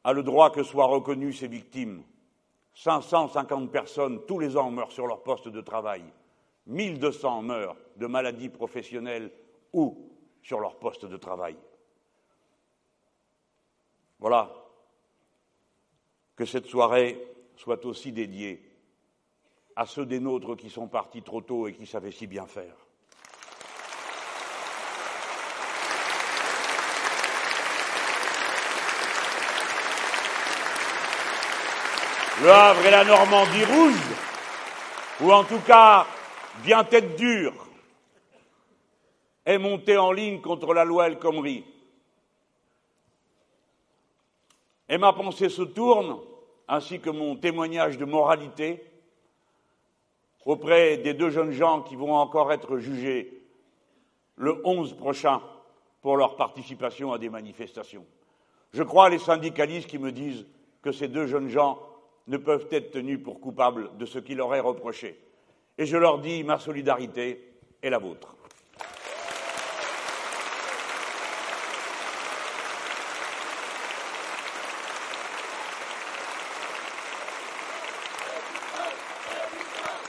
a 0.04 0.14
le 0.14 0.24
droit 0.24 0.52
que 0.52 0.64
soient 0.64 0.86
reconnues 0.86 1.34
ses 1.34 1.48
victimes. 1.48 2.04
550 2.76 3.72
personnes 3.72 4.26
tous 4.26 4.40
les 4.40 4.58
ans 4.58 4.72
meurent 4.72 4.92
sur 4.92 5.08
leur 5.08 5.22
poste 5.22 5.48
de 5.48 5.62
travail. 5.62 6.04
1200 6.68 7.42
meurent 7.44 7.76
de 7.98 8.08
maladies 8.08 8.50
professionnelles 8.50 9.32
ou 9.72 10.10
sur 10.42 10.60
leur 10.60 10.78
poste 10.78 11.06
de 11.06 11.18
travail. 11.18 11.56
Voilà. 14.20 14.52
Que 16.36 16.46
cette 16.46 16.66
soirée 16.66 17.22
soit 17.56 17.86
aussi 17.86 18.12
dédiée 18.12 18.70
à 19.76 19.86
ceux 19.86 20.06
des 20.06 20.20
nôtres 20.20 20.56
qui 20.56 20.70
sont 20.70 20.88
partis 20.88 21.22
trop 21.22 21.42
tôt 21.42 21.68
et 21.68 21.74
qui 21.74 21.86
savaient 21.86 22.12
si 22.12 22.28
bien 22.28 22.46
faire. 22.46 22.83
Le 32.44 32.52
Havre 32.52 32.86
et 32.86 32.92
la 32.92 33.06
Normandie 33.06 33.64
rouge, 33.64 34.16
ou 35.22 35.32
en 35.32 35.46
tout 35.46 35.62
cas 35.62 36.06
bien 36.62 36.84
tête 36.84 37.16
dure, 37.16 37.54
est 39.46 39.58
monté 39.58 39.98
en 39.98 40.12
ligne 40.12 40.42
contre 40.42 40.74
la 40.74 40.84
loi 40.84 41.08
El 41.08 41.20
Khomri. 41.20 41.64
Et 44.90 44.98
ma 44.98 45.14
pensée 45.14 45.48
se 45.48 45.62
tourne, 45.62 46.20
ainsi 46.68 47.00
que 47.00 47.10
mon 47.10 47.38
témoignage 47.38 47.98
de 47.98 48.04
moralité, 48.04 48.84
auprès 50.46 50.98
des 50.98 51.14
deux 51.14 51.30
jeunes 51.30 51.52
gens 51.52 51.82
qui 51.82 51.96
vont 51.96 52.14
encore 52.14 52.52
être 52.52 52.78
jugés 52.78 53.42
le 54.36 54.62
11 54.66 54.98
prochain 54.98 55.42
pour 56.02 56.18
leur 56.18 56.36
participation 56.36 57.14
à 57.14 57.18
des 57.18 57.30
manifestations. 57.30 58.06
Je 58.74 58.84
crois 58.84 59.08
les 59.08 59.20
syndicalistes 59.20 59.88
qui 59.88 59.98
me 59.98 60.12
disent 60.12 60.46
que 60.82 60.92
ces 60.92 61.08
deux 61.08 61.28
jeunes 61.28 61.48
gens 61.48 61.80
ne 62.28 62.38
peuvent 62.38 62.68
être 62.72 62.92
tenus 62.92 63.22
pour 63.22 63.40
coupables 63.40 63.98
de 63.98 64.06
ce 64.06 64.20
qui 64.20 64.36
leur 64.36 64.54
est 64.56 64.60
reproché. 64.60 65.20
Et 65.78 65.86
je 65.86 65.98
leur 65.98 66.20
dis 66.20 66.44
ma 66.44 66.60
solidarité 66.60 67.54
est 67.82 67.90
la 67.90 67.98
vôtre. 67.98 68.36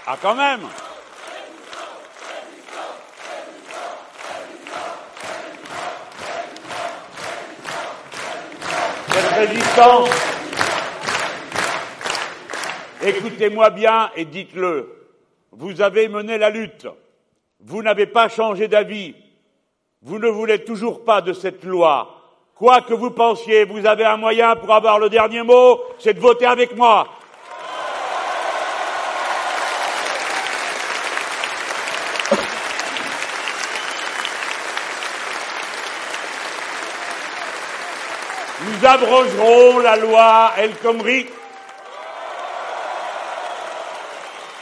Ah, 0.07 0.19
quand 0.21 0.35
même 0.35 0.69
résistance 9.35 10.34
Écoutez-moi 13.07 13.69
bien 13.69 14.11
et 14.17 14.25
dites-le. 14.25 14.89
Vous 15.53 15.83
avez 15.83 16.09
mené 16.09 16.39
la 16.39 16.49
lutte. 16.49 16.87
Vous 17.61 17.83
n'avez 17.83 18.07
pas 18.07 18.31
changé 18.31 18.67
d'avis. 18.67 19.15
Vous 20.01 20.19
ne 20.19 20.29
voulez 20.29 20.65
toujours 20.65 21.05
pas 21.05 21.21
de 21.21 21.35
cette 21.35 21.65
loi. 21.65 22.23
Quoi 22.55 22.81
que 22.81 22.95
vous 22.95 23.11
pensiez, 23.11 23.65
vous 23.65 23.85
avez 23.85 24.07
un 24.07 24.17
moyen 24.17 24.57
pour 24.57 24.73
avoir 24.73 24.99
le 24.99 25.11
dernier 25.11 25.43
mot, 25.43 25.81
c'est 25.99 26.15
de 26.15 26.21
voter 26.21 26.47
avec 26.47 26.75
moi. 26.77 27.07
Nous 38.63 38.87
abrogerons 38.89 39.79
la 39.81 39.97
loi 39.97 40.53
El 40.57 40.75
Khomri 40.77 41.27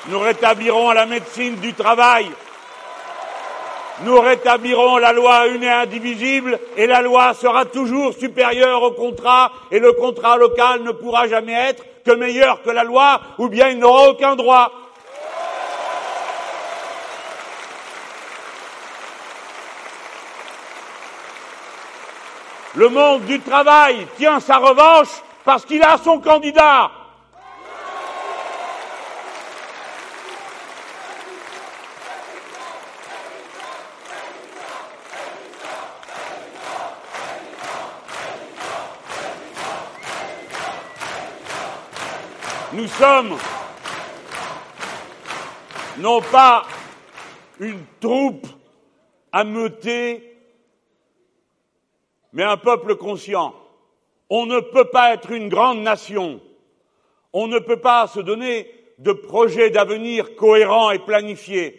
Nous 0.07 0.19
rétablirons 0.19 0.91
la 0.91 1.07
médecine 1.07 1.57
du 1.57 1.75
travail. 1.75 2.31
Nous 4.01 4.19
rétablirons 4.19 4.97
la 4.99 5.13
loi 5.13 5.47
une 5.47 5.63
et 5.63 5.71
indivisible 5.71 6.59
et 6.77 6.89
la 6.89 7.03
loi 7.03 7.35
sera 7.35 7.67
toujours 7.67 8.13
supérieure 8.15 8.83
au 8.83 8.93
contrat 8.93 9.53
et 9.71 9.79
le 9.79 9.93
contrat 9.93 10.37
local 10.37 10.83
ne 10.83 10.91
pourra 10.91 11.29
jamais 11.29 11.53
être 11.53 11.85
que 12.05 12.11
meilleur 12.11 12.63
que 12.63 12.71
la 12.71 12.83
loi 12.83 13.21
ou 13.39 13.49
bien 13.49 13.69
il 13.69 13.79
n'aura 13.79 14.09
aucun 14.09 14.35
droit. 14.35 14.73
Le 22.75 22.89
monde 22.89 23.25
du 23.27 23.39
travail 23.39 24.07
tient 24.17 24.41
sa 24.41 24.57
revanche 24.57 25.11
parce 25.45 25.65
qu'il 25.65 25.83
a 25.83 25.99
son 25.99 26.19
candidat. 26.19 26.91
Nous 42.75 42.82
sommes 42.99 43.37
non 45.99 46.21
pas 46.21 46.65
une 47.61 47.85
troupe 48.01 48.47
ameutée, 49.31 50.39
mais 52.33 52.45
un 52.45 52.57
peuple 52.57 52.97
conscient. 52.97 53.55
On 54.31 54.47
ne 54.47 54.61
peut 54.61 54.89
pas 54.89 55.13
être 55.13 55.31
une 55.31 55.49
grande 55.49 55.81
nation. 55.81 56.41
On 57.33 57.47
ne 57.47 57.59
peut 57.59 57.81
pas 57.81 58.07
se 58.07 58.21
donner 58.21 58.71
de 58.99 59.13
projets 59.13 59.71
d'avenir 59.71 60.37
cohérents 60.37 60.91
et 60.91 60.99
planifiés 60.99 61.79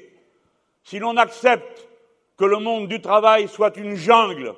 si 0.84 1.00
l'on 1.00 1.18
accepte 1.18 1.88
que 2.38 2.46
le 2.46 2.58
monde 2.58 2.88
du 2.88 3.02
travail 3.02 3.48
soit 3.48 3.78
une 3.78 3.96
jungle 3.96 4.54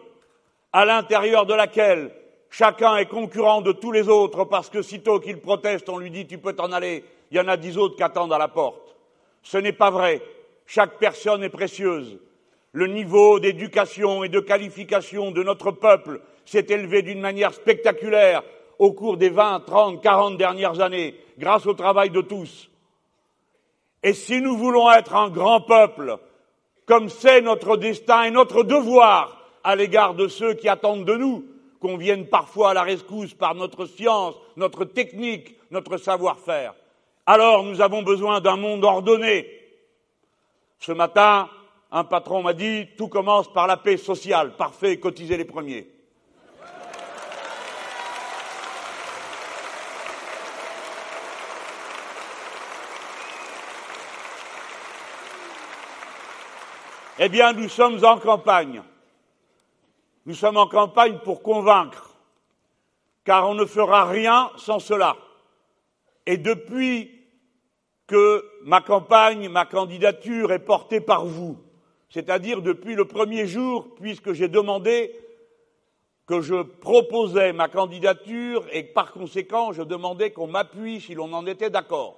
à 0.74 0.86
l'intérieur 0.86 1.46
de 1.46 1.54
laquelle 1.54 2.12
Chacun 2.58 2.96
est 2.96 3.08
concurrent 3.08 3.60
de 3.60 3.74
tous 3.74 3.92
les 3.92 4.08
autres 4.08 4.46
parce 4.46 4.70
que 4.70 4.82
sitôt 4.82 5.20
qu'il 5.20 5.42
proteste, 5.42 5.90
on 5.90 5.98
lui 5.98 6.10
dit 6.10 6.26
tu 6.26 6.38
peux 6.38 6.54
t'en 6.54 6.72
aller, 6.72 7.04
il 7.30 7.36
y 7.36 7.40
en 7.42 7.50
a 7.50 7.58
dix 7.58 7.78
autres 7.78 7.98
qui 7.98 8.04
attendent 8.04 8.32
à 8.32 8.38
la 8.38 8.48
porte. 8.48 8.96
Ce 9.44 9.58
n'est 9.58 9.74
pas 9.74 9.90
vrai. 9.90 10.22
Chaque 10.66 10.98
personne 10.98 11.44
est 11.44 11.50
précieuse. 11.50 12.18
Le 12.72 12.88
niveau 12.88 13.42
d'éducation 13.42 14.24
et 14.24 14.30
de 14.30 14.40
qualification 14.40 15.32
de 15.32 15.44
notre 15.44 15.72
peuple 15.72 16.22
s'est 16.46 16.68
élevé 16.70 17.02
d'une 17.02 17.20
manière 17.20 17.54
spectaculaire 17.54 18.42
au 18.80 18.94
cours 18.94 19.18
des 19.18 19.28
20, 19.28 19.66
30, 19.66 20.02
40 20.02 20.38
dernières 20.38 20.80
années, 20.80 21.14
grâce 21.38 21.66
au 21.66 21.74
travail 21.74 22.10
de 22.10 22.22
tous. 22.22 22.70
Et 24.02 24.14
si 24.14 24.40
nous 24.40 24.56
voulons 24.56 24.90
être 24.94 25.14
un 25.14 25.30
grand 25.30 25.60
peuple, 25.60 26.20
comme 26.86 27.10
c'est 27.10 27.42
notre 27.42 27.76
destin 27.76 28.24
et 28.24 28.32
notre 28.32 28.64
devoir 28.64 29.42
à 29.62 29.76
l'égard 29.76 30.14
de 30.14 30.30
ceux 30.30 30.54
qui 30.54 30.70
attendent 30.70 31.04
de 31.04 31.16
nous, 31.16 31.44
qu'on 31.79 31.98
vienne 31.98 32.27
parfois 32.27 32.72
à 32.72 32.74
la 32.74 32.84
rescousse 32.84 33.34
par 33.34 33.55
notre 33.55 33.86
science, 33.86 34.36
notre 34.55 34.86
technique, 34.86 35.55
notre 35.72 35.98
savoir-faire, 35.98 36.74
alors 37.25 37.63
nous 37.63 37.82
avons 37.82 38.03
besoin 38.03 38.39
d'un 38.39 38.55
monde 38.55 38.84
ordonné. 38.84 39.48
Ce 40.79 40.91
matin, 40.91 41.50
un 41.91 42.03
patron 42.03 42.44
m'a 42.44 42.53
dit, 42.53 42.88
tout 42.98 43.08
commence 43.08 43.51
par 43.51 43.67
la 43.67 43.77
paix 43.77 43.98
sociale. 43.98 44.55
Parfait, 44.55 45.00
cotisez 45.00 45.38
les 45.38 45.46
premiers. 45.46 45.88
Eh 57.17 57.29
bien, 57.29 57.53
nous 57.53 57.70
sommes 57.70 58.03
en 58.03 58.20
campagne. 58.20 58.84
Nous 60.25 60.34
sommes 60.34 60.58
en 60.58 60.67
campagne 60.67 61.20
pour 61.24 61.44
convaincre, 61.44 62.15
car 63.24 63.48
on 63.48 63.53
ne 63.53 63.65
fera 63.65 64.05
rien 64.05 64.51
sans 64.58 64.79
cela. 64.79 65.17
Et 66.25 66.38
depuis 66.38 67.12
que 68.08 68.44
ma 68.63 68.82
campagne, 68.82 69.50
ma 69.50 69.65
candidature 69.65 70.51
est 70.51 70.60
portée 70.60 71.00
par 71.00 71.25
vous, 71.25 71.58
c'est-à-dire 72.10 72.62
depuis 72.62 72.96
le 72.96 73.05
premier 73.05 73.46
jour, 73.46 73.94
puisque 73.96 74.34
j'ai 74.34 74.48
demandé 74.48 75.13
que 76.25 76.41
je 76.41 76.63
proposais 76.63 77.53
ma 77.53 77.67
candidature 77.67 78.65
et 78.72 78.84
par 78.84 79.12
conséquent 79.12 79.74
je 79.74 79.84
demandais 79.84 80.32
qu'on 80.32 80.48
m'appuie 80.48 81.01
si 81.01 81.13
l'on 81.13 81.32
en 81.34 81.46
était 81.46 81.70
d'accord. 81.70 82.17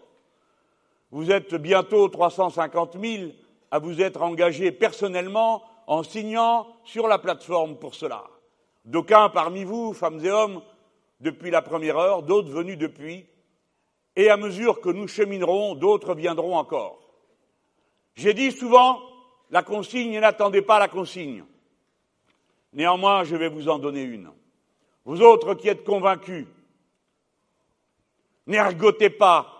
Vous 1.11 1.31
êtes 1.31 1.55
bientôt 1.55 2.07
350 2.07 2.97
000 3.01 3.31
à 3.71 3.79
vous 3.79 4.01
être 4.01 4.21
engagé 4.21 4.71
personnellement 4.71 5.63
en 5.87 6.03
signant 6.03 6.67
sur 6.83 7.07
la 7.07 7.17
plateforme 7.17 7.77
pour 7.77 7.95
cela. 7.95 8.25
D'aucuns 8.85 9.29
parmi 9.29 9.63
vous, 9.63 9.93
femmes 9.93 10.23
et 10.23 10.29
hommes, 10.29 10.61
depuis 11.21 11.49
la 11.49 11.61
première 11.61 11.97
heure, 11.97 12.23
d'autres 12.23 12.49
venus 12.49 12.77
depuis, 12.77 13.25
et 14.15 14.29
à 14.29 14.37
mesure 14.37 14.81
que 14.81 14.89
nous 14.89 15.07
cheminerons, 15.07 15.75
d'autres 15.75 16.13
viendront 16.13 16.57
encore. 16.57 16.99
J'ai 18.15 18.33
dit 18.33 18.51
souvent, 18.51 18.99
la 19.49 19.63
consigne, 19.63 20.19
n'attendez 20.19 20.61
pas 20.61 20.79
la 20.79 20.87
consigne. 20.87 21.45
Néanmoins, 22.73 23.23
je 23.23 23.35
vais 23.35 23.49
vous 23.49 23.69
en 23.69 23.79
donner 23.79 24.01
une. 24.01 24.29
Vous 25.05 25.21
autres 25.21 25.53
qui 25.53 25.69
êtes 25.69 25.85
convaincus, 25.85 26.47
n'ergotez 28.45 29.09
pas, 29.09 29.53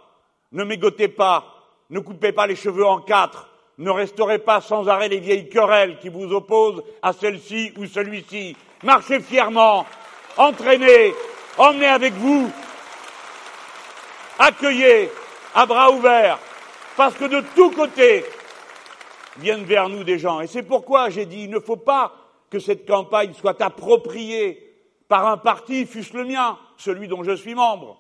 ne 0.52 0.64
mégotez 0.64 1.08
pas, 1.08 1.46
ne 1.90 2.00
coupez 2.00 2.34
pas 2.34 2.48
les 2.48 2.56
cheveux 2.56 2.86
en 2.86 3.00
quatre, 3.00 3.50
ne 3.78 3.92
restaurez 3.92 4.40
pas 4.40 4.62
sans 4.62 4.88
arrêt 4.88 5.10
les 5.10 5.20
vieilles 5.20 5.50
querelles 5.50 6.00
qui 6.00 6.10
vous 6.10 6.32
opposent 6.34 6.84
à 7.02 7.14
celle-ci 7.14 7.74
ou 7.78 7.86
celui-ci. 7.86 8.56
Marchez 8.84 9.20
fièrement, 9.20 9.86
entraînez, 10.38 11.14
emmenez 11.58 11.88
avec 11.88 12.14
vous, 12.14 12.50
accueillez 14.40 15.12
à 15.54 15.66
bras 15.66 15.92
ouverts, 15.92 16.40
parce 16.96 17.16
que 17.16 17.26
de 17.26 17.44
tous 17.56 17.72
côtés 17.72 18.26
viennent 19.38 19.66
vers 19.66 19.90
nous 19.90 20.04
des 20.04 20.18
gens. 20.18 20.42
Et 20.42 20.48
c'est 20.48 20.64
pourquoi 20.64 21.10
j'ai 21.10 21.26
dit, 21.26 21.44
il 21.44 21.50
ne 21.50 21.60
faut 21.60 21.78
pas 21.78 22.14
que 22.50 22.60
cette 22.60 22.88
campagne 22.88 23.34
soit 23.34 23.62
appropriée 23.62 24.64
par 25.08 25.28
un 25.28 25.38
parti, 25.38 25.86
fût-ce 25.86 26.16
le 26.18 26.26
mien, 26.26 26.58
celui 26.78 27.08
dont 27.08 27.24
je 27.24 27.36
suis 27.36 27.56
membre. 27.56 27.98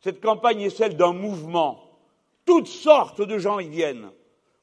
Cette 0.00 0.20
campagne 0.20 0.62
est 0.62 0.70
celle 0.70 0.96
d'un 0.96 1.12
mouvement. 1.12 1.84
Toutes 2.44 2.68
sortes 2.68 3.20
de 3.20 3.38
gens 3.38 3.58
y 3.58 3.68
viennent. 3.68 4.10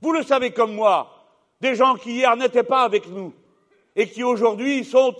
Vous 0.05 0.11
le 0.11 0.21
savez 0.21 0.51
comme 0.51 0.75
moi, 0.75 1.09
des 1.61 1.73
gens 1.73 1.95
qui 1.95 2.11
hier 2.11 2.35
n'étaient 2.37 2.61
pas 2.61 2.83
avec 2.83 3.09
nous 3.09 3.33
et 3.95 4.07
qui 4.07 4.21
aujourd'hui 4.21 4.85
sont 4.85 5.15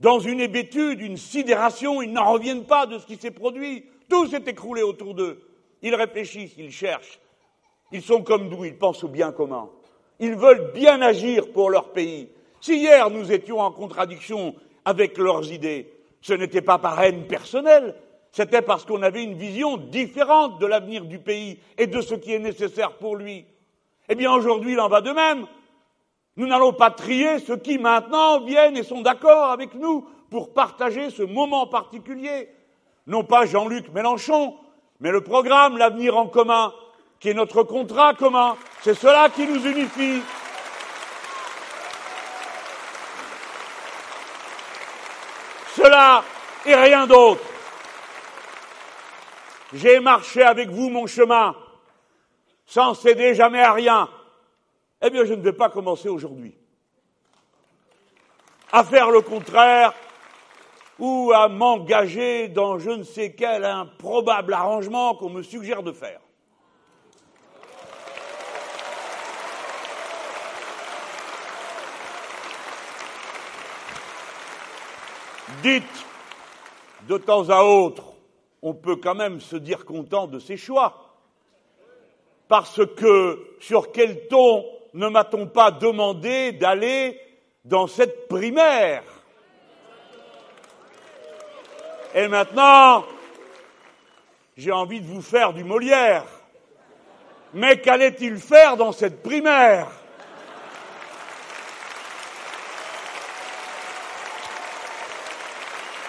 dans 0.00 0.18
une 0.18 0.40
hébétude, 0.40 1.00
une 1.00 1.16
sidération, 1.16 2.02
ils 2.02 2.12
n'en 2.12 2.32
reviennent 2.32 2.64
pas 2.64 2.86
de 2.86 2.98
ce 2.98 3.06
qui 3.06 3.14
s'est 3.14 3.30
produit. 3.30 3.84
Tout 4.10 4.26
s'est 4.26 4.42
écroulé 4.44 4.82
autour 4.82 5.14
d'eux. 5.14 5.48
Ils 5.80 5.94
réfléchissent, 5.94 6.54
ils 6.58 6.72
cherchent. 6.72 7.20
Ils 7.92 8.02
sont 8.02 8.24
comme 8.24 8.48
nous, 8.48 8.64
ils 8.64 8.76
pensent 8.76 9.04
au 9.04 9.08
bien 9.08 9.30
commun. 9.30 9.70
Ils 10.18 10.34
veulent 10.34 10.72
bien 10.74 11.00
agir 11.02 11.52
pour 11.52 11.70
leur 11.70 11.92
pays. 11.92 12.28
Si 12.60 12.78
hier 12.78 13.08
nous 13.10 13.30
étions 13.30 13.60
en 13.60 13.70
contradiction 13.70 14.56
avec 14.84 15.18
leurs 15.18 15.52
idées, 15.52 15.88
ce 16.20 16.32
n'était 16.32 16.62
pas 16.62 16.78
par 16.78 17.00
haine 17.00 17.28
personnelle, 17.28 17.94
c'était 18.32 18.62
parce 18.62 18.84
qu'on 18.84 19.04
avait 19.04 19.22
une 19.22 19.38
vision 19.38 19.76
différente 19.76 20.58
de 20.58 20.66
l'avenir 20.66 21.04
du 21.04 21.20
pays 21.20 21.60
et 21.78 21.86
de 21.86 22.00
ce 22.00 22.16
qui 22.16 22.32
est 22.32 22.40
nécessaire 22.40 22.94
pour 22.94 23.14
lui. 23.14 23.46
Eh 24.08 24.14
bien 24.14 24.32
aujourd'hui, 24.32 24.72
il 24.72 24.80
en 24.80 24.88
va 24.88 25.00
de 25.00 25.10
même. 25.10 25.46
Nous 26.36 26.46
n'allons 26.46 26.72
pas 26.72 26.90
trier 26.90 27.38
ceux 27.38 27.56
qui 27.56 27.78
maintenant 27.78 28.40
viennent 28.40 28.76
et 28.76 28.82
sont 28.82 29.00
d'accord 29.00 29.50
avec 29.50 29.74
nous 29.74 30.06
pour 30.30 30.52
partager 30.52 31.10
ce 31.10 31.22
moment 31.22 31.66
particulier. 31.66 32.48
Non 33.06 33.24
pas 33.24 33.46
Jean-Luc 33.46 33.88
Mélenchon, 33.92 34.56
mais 35.00 35.10
le 35.10 35.22
programme 35.22 35.78
L'avenir 35.78 36.16
en 36.16 36.26
commun, 36.26 36.72
qui 37.20 37.30
est 37.30 37.34
notre 37.34 37.62
contrat 37.62 38.14
commun. 38.14 38.56
C'est 38.82 38.94
cela 38.94 39.28
qui 39.30 39.46
nous 39.46 39.66
unifie. 39.66 40.22
Cela 45.74 46.22
et 46.64 46.74
rien 46.74 47.06
d'autre. 47.06 47.42
J'ai 49.72 50.00
marché 50.00 50.42
avec 50.42 50.70
vous 50.70 50.90
mon 50.90 51.06
chemin 51.06 51.54
sans 52.66 52.94
céder 52.94 53.34
jamais 53.34 53.62
à 53.62 53.72
rien, 53.72 54.08
eh 55.00 55.10
bien 55.10 55.24
je 55.24 55.34
ne 55.34 55.40
vais 55.40 55.52
pas 55.52 55.70
commencer 55.70 56.08
aujourd'hui. 56.08 56.54
À 58.72 58.84
faire 58.84 59.10
le 59.10 59.20
contraire 59.20 59.94
ou 60.98 61.32
à 61.34 61.48
m'engager 61.48 62.48
dans 62.48 62.78
je 62.78 62.90
ne 62.90 63.04
sais 63.04 63.32
quel 63.32 63.64
improbable 63.64 64.52
arrangement 64.52 65.14
qu'on 65.14 65.30
me 65.30 65.42
suggère 65.42 65.82
de 65.82 65.92
faire. 65.92 66.20
Dites, 75.62 75.84
de 77.08 77.16
temps 77.16 77.48
à 77.50 77.62
autre, 77.62 78.04
on 78.62 78.74
peut 78.74 78.96
quand 78.96 79.14
même 79.14 79.40
se 79.40 79.56
dire 79.56 79.84
content 79.84 80.26
de 80.26 80.38
ses 80.38 80.56
choix 80.56 81.05
parce 82.48 82.80
que 82.96 83.56
sur 83.60 83.92
quel 83.92 84.28
ton 84.28 84.64
ne 84.94 85.08
m'a-t-on 85.08 85.46
pas 85.46 85.70
demandé 85.70 86.52
d'aller 86.52 87.20
dans 87.64 87.86
cette 87.86 88.28
primaire? 88.28 89.02
Et 92.14 92.28
maintenant, 92.28 93.04
j'ai 94.56 94.72
envie 94.72 95.00
de 95.00 95.06
vous 95.06 95.20
faire 95.20 95.52
du 95.52 95.64
Molière. 95.64 96.24
Mais 97.52 97.80
qu'allait-il 97.80 98.38
faire 98.38 98.76
dans 98.76 98.92
cette 98.92 99.22
primaire? 99.22 99.88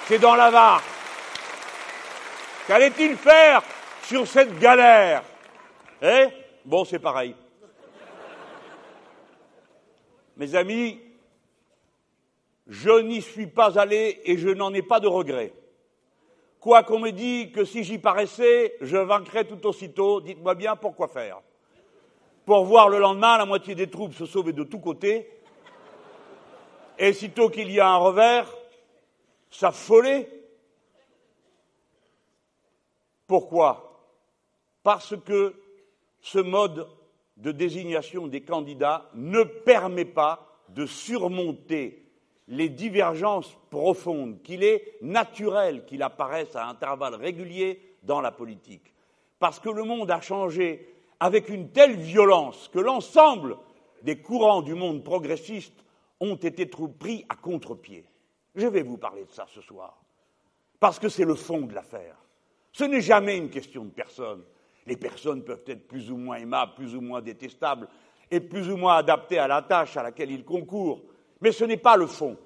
C'est 0.08 0.20
dans 0.20 0.36
la 0.36 0.50
VAR. 0.50 0.82
Qu'allait-il 2.68 3.18
faire 3.18 3.62
sur 4.04 4.26
cette 4.26 4.58
galère? 4.60 5.24
Eh? 6.02 6.28
Bon, 6.66 6.86
c'est 6.86 7.00
pareil. 7.00 7.36
Mes 10.36 10.54
amis, 10.56 11.00
je 12.68 13.00
n'y 13.02 13.22
suis 13.22 13.48
pas 13.48 13.80
allé 13.80 14.22
et 14.26 14.38
je 14.38 14.50
n'en 14.50 14.74
ai 14.74 14.82
pas 14.82 15.00
de 15.00 15.08
regret. 15.08 15.54
Quoi 16.60 16.84
qu'on 16.84 17.00
me 17.00 17.12
dise 17.12 17.52
que 17.52 17.64
si 17.64 17.84
j'y 17.84 17.98
paraissais, 17.98 18.76
je 18.82 18.98
vaincrais 18.98 19.46
tout 19.46 19.66
aussitôt, 19.66 20.22
dites-moi 20.22 20.56
bien 20.56 20.76
pourquoi 20.76 21.08
faire. 21.08 21.42
Pour 22.46 22.66
voir 22.66 22.90
le 22.90 23.00
lendemain 23.00 23.38
la 23.38 23.46
moitié 23.46 23.74
des 23.74 23.90
troupes 23.90 24.14
se 24.14 24.26
sauver 24.26 24.54
de 24.54 24.64
tous 24.64 24.80
côtés, 24.80 25.30
et 26.98 27.14
sitôt 27.14 27.50
qu'il 27.50 27.72
y 27.72 27.80
a 27.80 27.88
un 27.88 27.98
revers, 27.98 28.52
s'affoler. 29.50 30.28
Pourquoi? 33.28 34.02
Parce 34.84 35.16
que 35.26 35.54
ce 36.28 36.40
mode 36.40 36.88
de 37.38 37.54
désignation 37.54 38.28
des 38.28 38.42
candidats 38.42 39.10
ne 39.14 39.44
permet 39.44 40.04
pas 40.04 40.46
de 40.68 40.86
surmonter 40.86 42.04
les 42.50 42.68
divergences 42.68 43.56
profondes 43.70 44.42
qu'il 44.42 44.62
est 44.64 44.98
naturel 45.02 45.86
qu'il 45.86 46.04
apparaisse 46.04 46.54
à 46.56 46.68
intervalles 46.68 47.16
réguliers 47.16 47.82
dans 48.04 48.20
la 48.20 48.32
politique. 48.32 48.94
Parce 49.40 49.62
que 49.62 49.70
le 49.70 49.84
monde 49.84 50.12
a 50.12 50.20
changé 50.20 50.94
avec 51.22 51.48
une 51.48 51.70
telle 51.70 51.96
violence 51.96 52.70
que 52.74 52.80
l'ensemble 52.80 53.58
des 54.02 54.22
courants 54.22 54.62
du 54.62 54.74
monde 54.74 55.06
progressiste 55.06 55.86
ont 56.20 56.36
été 56.36 56.66
pris 56.66 57.26
à 57.30 57.36
contre-pied. 57.36 58.04
Je 58.54 58.68
vais 58.68 58.84
vous 58.84 58.98
parler 58.98 59.24
de 59.24 59.32
ça 59.32 59.46
ce 59.54 59.62
soir, 59.62 59.98
parce 60.82 61.00
que 61.00 61.08
c'est 61.08 61.26
le 61.26 61.36
fond 61.36 61.62
de 61.62 61.74
l'affaire. 61.74 62.18
Ce 62.74 62.84
n'est 62.84 63.02
jamais 63.02 63.38
une 63.38 63.50
question 63.50 63.86
de 63.86 63.92
personne. 63.92 64.44
Les 64.88 64.98
personnes 64.98 65.44
peuvent 65.44 65.64
être 65.68 65.88
plus 65.88 66.10
ou 66.12 66.18
moins 66.18 66.38
aimables, 66.38 66.74
plus 66.76 66.96
ou 66.96 67.02
moins 67.02 67.22
détestables, 67.22 67.88
et 68.32 68.40
plus 68.40 68.70
ou 68.72 68.78
moins 68.78 68.96
adaptées 68.96 69.38
à 69.38 69.48
la 69.48 69.62
tâche 69.62 69.98
à 69.98 70.04
laquelle 70.04 70.32
ils 70.32 70.46
concourent, 70.46 71.02
mais 71.42 71.52
ce 71.52 71.66
n'est 71.66 71.78
pas 71.78 71.98
le 71.98 72.08
fond. 72.08 72.38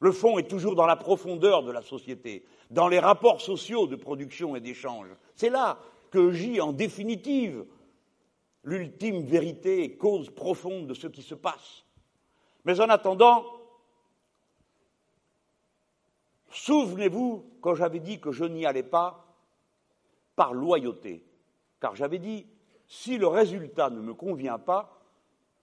Le 0.00 0.12
fond 0.12 0.38
est 0.38 0.48
toujours 0.48 0.74
dans 0.74 0.86
la 0.86 0.96
profondeur 0.96 1.62
de 1.62 1.72
la 1.72 1.82
société, 1.82 2.44
dans 2.70 2.88
les 2.88 2.98
rapports 2.98 3.40
sociaux 3.40 3.86
de 3.86 3.96
production 3.96 4.54
et 4.54 4.60
d'échange. 4.60 5.08
C'est 5.34 5.48
là 5.48 5.78
que 6.10 6.32
gît 6.32 6.60
en 6.60 6.72
définitive 6.72 7.64
l'ultime 8.64 9.24
vérité 9.24 9.84
et 9.84 9.96
cause 9.96 10.28
profonde 10.30 10.86
de 10.88 10.94
ce 10.94 11.06
qui 11.06 11.22
se 11.22 11.34
passe. 11.34 11.84
Mais 12.64 12.80
en 12.80 12.88
attendant, 12.88 13.44
souvenez-vous 16.50 17.44
quand 17.60 17.74
j'avais 17.76 18.00
dit 18.00 18.20
que 18.20 18.32
je 18.32 18.44
n'y 18.44 18.66
allais 18.66 18.82
pas 18.82 19.24
par 20.34 20.52
loyauté, 20.52 21.24
car 21.80 21.96
j'avais 21.96 22.18
dit, 22.18 22.46
si 22.86 23.18
le 23.18 23.26
résultat 23.26 23.90
ne 23.90 24.00
me 24.00 24.14
convient 24.14 24.58
pas, 24.58 25.00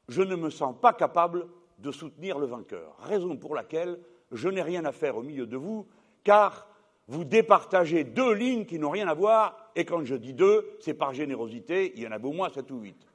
je 0.08 0.22
ne 0.22 0.36
me 0.36 0.50
sens 0.50 0.76
pas 0.80 0.94
capable 0.94 1.48
de 1.80 1.92
soutenir 1.92 2.40
le 2.40 2.46
vainqueur, 2.46 2.96
raison 3.00 3.38
pour 3.38 3.56
laquelle 3.56 4.00
je 4.32 4.50
n'ai 4.50 4.62
rien 4.62 4.86
à 4.86 4.92
faire 4.92 5.18
au 5.18 5.24
milieu 5.24 5.46
de 5.46 5.58
vous, 5.58 5.88
car 6.24 6.68
vous 7.08 7.24
départagez 7.24 8.04
deux 8.04 8.34
lignes 8.34 8.66
qui 8.66 8.80
n'ont 8.80 8.90
rien 8.90 9.08
à 9.08 9.14
voir, 9.14 9.72
et 9.76 9.86
quand 9.86 10.04
je 10.06 10.16
dis 10.16 10.34
deux, 10.34 10.78
c'est 10.80 10.94
par 10.94 11.14
générosité, 11.14 11.94
il 11.96 12.04
y 12.04 12.08
en 12.08 12.12
a 12.12 12.20
au 12.20 12.32
moins 12.32 12.50
sept 12.50 12.70
ou 12.72 12.80
huit. 12.80 13.08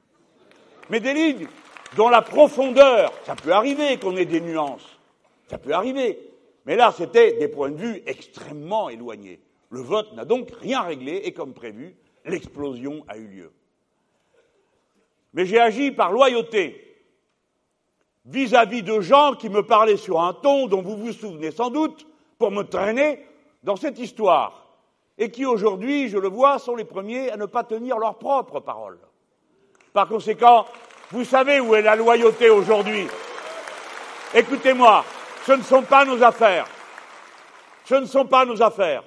Mais 0.89 0.99
des 0.99 1.13
lignes 1.13 1.47
dont 1.95 2.09
la 2.09 2.21
profondeur, 2.21 3.11
ça 3.23 3.35
peut 3.35 3.51
arriver 3.51 3.97
qu'on 3.97 4.15
ait 4.15 4.25
des 4.25 4.41
nuances, 4.41 4.99
ça 5.47 5.57
peut 5.57 5.73
arriver, 5.73 6.19
mais 6.65 6.75
là 6.75 6.93
c'était 6.95 7.33
des 7.33 7.47
points 7.47 7.71
de 7.71 7.77
vue 7.77 8.03
extrêmement 8.05 8.89
éloignés. 8.89 9.39
Le 9.71 9.81
vote 9.81 10.13
n'a 10.13 10.25
donc 10.25 10.49
rien 10.59 10.81
réglé, 10.81 11.21
et 11.23 11.33
comme 11.33 11.53
prévu, 11.53 11.95
l'explosion 12.29 13.03
a 13.07 13.17
eu 13.17 13.27
lieu. 13.27 13.51
Mais 15.33 15.45
j'ai 15.45 15.59
agi 15.59 15.91
par 15.91 16.11
loyauté 16.11 16.85
vis-à-vis 18.25 18.83
de 18.83 18.99
gens 19.01 19.33
qui 19.33 19.49
me 19.49 19.63
parlaient 19.63 19.97
sur 19.97 20.21
un 20.21 20.33
ton 20.33 20.67
dont 20.67 20.81
vous 20.81 20.97
vous 20.97 21.13
souvenez 21.13 21.51
sans 21.51 21.69
doute 21.69 22.07
pour 22.37 22.51
me 22.51 22.63
traîner 22.63 23.25
dans 23.63 23.75
cette 23.75 23.99
histoire 23.99 24.67
et 25.17 25.29
qui 25.29 25.45
aujourd'hui, 25.45 26.07
je 26.07 26.17
le 26.17 26.29
vois, 26.29 26.59
sont 26.59 26.75
les 26.75 26.85
premiers 26.85 27.29
à 27.29 27.37
ne 27.37 27.45
pas 27.45 27.63
tenir 27.63 27.97
leurs 27.97 28.17
propres 28.17 28.61
paroles. 28.61 28.99
Par 29.91 30.07
conséquent, 30.07 30.65
vous 31.11 31.25
savez 31.25 31.59
où 31.59 31.75
est 31.75 31.81
la 31.81 31.95
loyauté 31.95 32.49
aujourd'hui. 32.49 33.07
Écoutez-moi, 34.33 35.03
ce 35.45 35.53
ne 35.53 35.63
sont 35.63 35.81
pas 35.81 36.05
nos 36.05 36.23
affaires. 36.23 36.67
Ce 37.85 37.95
ne 37.95 38.05
sont 38.05 38.25
pas 38.25 38.45
nos 38.45 38.61
affaires. 38.61 39.03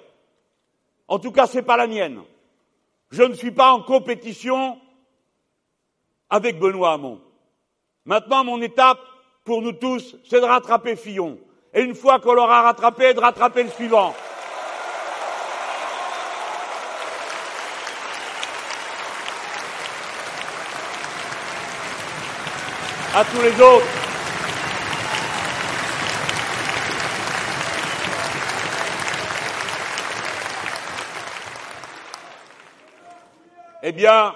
En 1.09 1.19
tout 1.19 1.33
cas, 1.33 1.47
ce 1.47 1.57
n'est 1.57 1.63
pas 1.63 1.77
la 1.77 1.87
mienne. 1.87 2.21
Je 3.13 3.23
ne 3.23 3.35
suis 3.35 3.51
pas 3.51 3.73
en 3.73 3.83
compétition 3.83 4.79
avec 6.31 6.59
Benoît 6.59 6.95
Hamon. 6.95 7.21
Maintenant, 8.07 8.43
mon 8.43 8.61
étape, 8.63 8.99
pour 9.45 9.61
nous 9.61 9.73
tous, 9.73 10.17
c'est 10.25 10.41
de 10.41 10.47
rattraper 10.47 10.97
Fillon. 10.97 11.39
Et 11.75 11.83
une 11.83 11.95
fois 11.95 12.21
qu'on 12.21 12.33
l'aura 12.33 12.63
rattrapé, 12.63 13.13
de 13.13 13.21
rattraper 13.21 13.65
le 13.65 13.71
suivant. 13.71 14.15
à 23.15 23.25
tous 23.27 23.43
les 23.43 23.61
autres. 23.61 24.02
Eh 33.85 33.91
bien, 33.91 34.35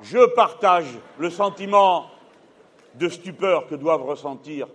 je 0.00 0.24
partage 0.34 0.86
le 1.18 1.30
sentiment 1.30 2.10
de 2.94 3.08
stupeur 3.08 3.66
que 3.66 3.74
doivent 3.74 4.04
ressentir 4.04 4.68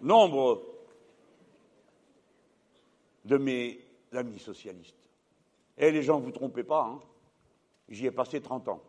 nombre 0.00 0.62
de 3.24 3.36
mes 3.36 3.80
amis 4.12 4.38
socialistes. 4.38 5.10
Et 5.76 5.90
les 5.90 6.02
gens, 6.02 6.20
ne 6.20 6.24
vous 6.24 6.30
trompez 6.30 6.62
pas, 6.62 6.84
hein, 6.84 7.00
j'y 7.88 8.06
ai 8.06 8.12
passé 8.12 8.40
30 8.40 8.68
ans. 8.68 8.82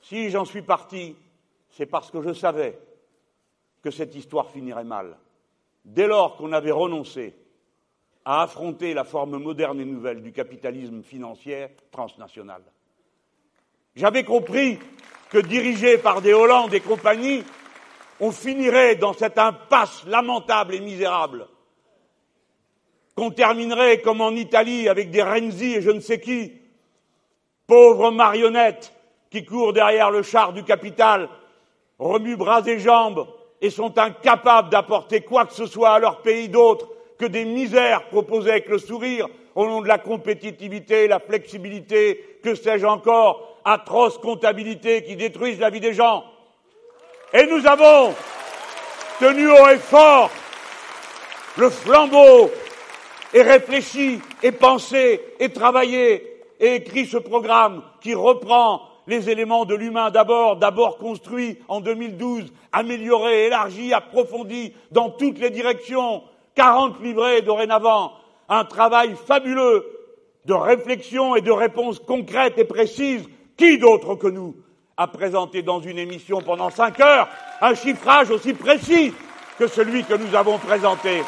Si 0.00 0.30
j'en 0.30 0.46
suis 0.46 0.62
parti, 0.62 1.14
c'est 1.68 1.86
parce 1.86 2.10
que 2.10 2.22
je 2.22 2.32
savais 2.32 2.78
que 3.82 3.90
cette 3.90 4.14
histoire 4.14 4.50
finirait 4.50 4.84
mal. 4.84 5.18
Dès 5.84 6.06
lors 6.06 6.36
qu'on 6.36 6.52
avait 6.52 6.70
renoncé 6.70 7.34
à 8.26 8.42
affronter 8.42 8.92
la 8.92 9.04
forme 9.04 9.38
moderne 9.38 9.80
et 9.80 9.84
nouvelle 9.84 10.20
du 10.20 10.32
capitalisme 10.32 11.04
financier 11.04 11.68
transnational. 11.92 12.60
J'avais 13.94 14.24
compris 14.24 14.80
que 15.30 15.38
dirigé 15.38 15.96
par 15.96 16.20
des 16.20 16.34
Hollandes 16.34 16.74
et 16.74 16.80
compagnie, 16.80 17.44
on 18.18 18.32
finirait 18.32 18.96
dans 18.96 19.12
cette 19.12 19.38
impasse 19.38 20.04
lamentable 20.06 20.74
et 20.74 20.80
misérable, 20.80 21.46
qu'on 23.14 23.30
terminerait 23.30 24.00
comme 24.00 24.20
en 24.20 24.32
Italie 24.32 24.88
avec 24.88 25.12
des 25.12 25.22
Renzi 25.22 25.76
et 25.76 25.80
je 25.80 25.92
ne 25.92 26.00
sais 26.00 26.20
qui, 26.20 26.52
pauvres 27.68 28.10
marionnettes 28.10 28.92
qui 29.30 29.44
courent 29.44 29.72
derrière 29.72 30.10
le 30.10 30.22
char 30.22 30.52
du 30.52 30.64
capital, 30.64 31.28
remuent 32.00 32.36
bras 32.36 32.66
et 32.66 32.80
jambes 32.80 33.28
et 33.60 33.70
sont 33.70 33.96
incapables 33.98 34.70
d'apporter 34.70 35.20
quoi 35.20 35.46
que 35.46 35.54
ce 35.54 35.66
soit 35.66 35.90
à 35.90 35.98
leur 36.00 36.22
pays 36.22 36.48
d'autre 36.48 36.88
que 37.18 37.26
des 37.26 37.44
misères 37.44 38.08
proposées 38.08 38.50
avec 38.50 38.68
le 38.68 38.78
sourire 38.78 39.28
au 39.54 39.66
nom 39.66 39.80
de 39.80 39.88
la 39.88 39.98
compétitivité, 39.98 41.08
la 41.08 41.18
flexibilité, 41.18 42.38
que 42.42 42.54
sais-je 42.54 42.86
encore, 42.86 43.58
atroce 43.64 44.18
comptabilité 44.18 45.02
qui 45.02 45.16
détruisent 45.16 45.58
la 45.58 45.70
vie 45.70 45.80
des 45.80 45.94
gens. 45.94 46.24
Et 47.32 47.46
nous 47.46 47.66
avons 47.66 48.14
tenu 49.18 49.48
haut 49.48 49.68
et 49.68 49.78
fort 49.78 50.30
le 51.56 51.70
flambeau 51.70 52.50
et 53.32 53.42
réfléchi 53.42 54.20
et 54.42 54.52
pensé 54.52 55.20
et 55.40 55.48
travaillé 55.48 56.42
et 56.60 56.76
écrit 56.76 57.06
ce 57.06 57.16
programme 57.16 57.82
qui 58.00 58.14
reprend 58.14 58.82
les 59.06 59.30
éléments 59.30 59.64
de 59.64 59.74
l'humain 59.74 60.10
d'abord, 60.10 60.56
d'abord 60.56 60.98
construit 60.98 61.58
en 61.68 61.80
2012, 61.80 62.52
amélioré, 62.72 63.46
élargi, 63.46 63.92
approfondi 63.92 64.74
dans 64.90 65.10
toutes 65.10 65.38
les 65.38 65.50
directions, 65.50 66.22
40 66.56 67.00
livrets 67.02 67.42
dorénavant, 67.42 68.14
un 68.48 68.64
travail 68.64 69.14
fabuleux 69.26 69.84
de 70.46 70.54
réflexion 70.54 71.36
et 71.36 71.42
de 71.42 71.50
réponse 71.50 72.00
concrètes 72.00 72.58
et 72.58 72.64
précises. 72.64 73.28
Qui 73.56 73.78
d'autre 73.78 74.16
que 74.16 74.26
nous 74.26 74.54
a 74.96 75.06
présenté 75.06 75.62
dans 75.62 75.80
une 75.80 75.98
émission 75.98 76.40
pendant 76.40 76.70
cinq 76.70 77.00
heures 77.00 77.28
un 77.60 77.74
chiffrage 77.74 78.30
aussi 78.30 78.54
précis 78.54 79.14
que 79.58 79.66
celui 79.66 80.04
que 80.04 80.14
nous 80.14 80.34
avons 80.34 80.58
présenté? 80.58 81.22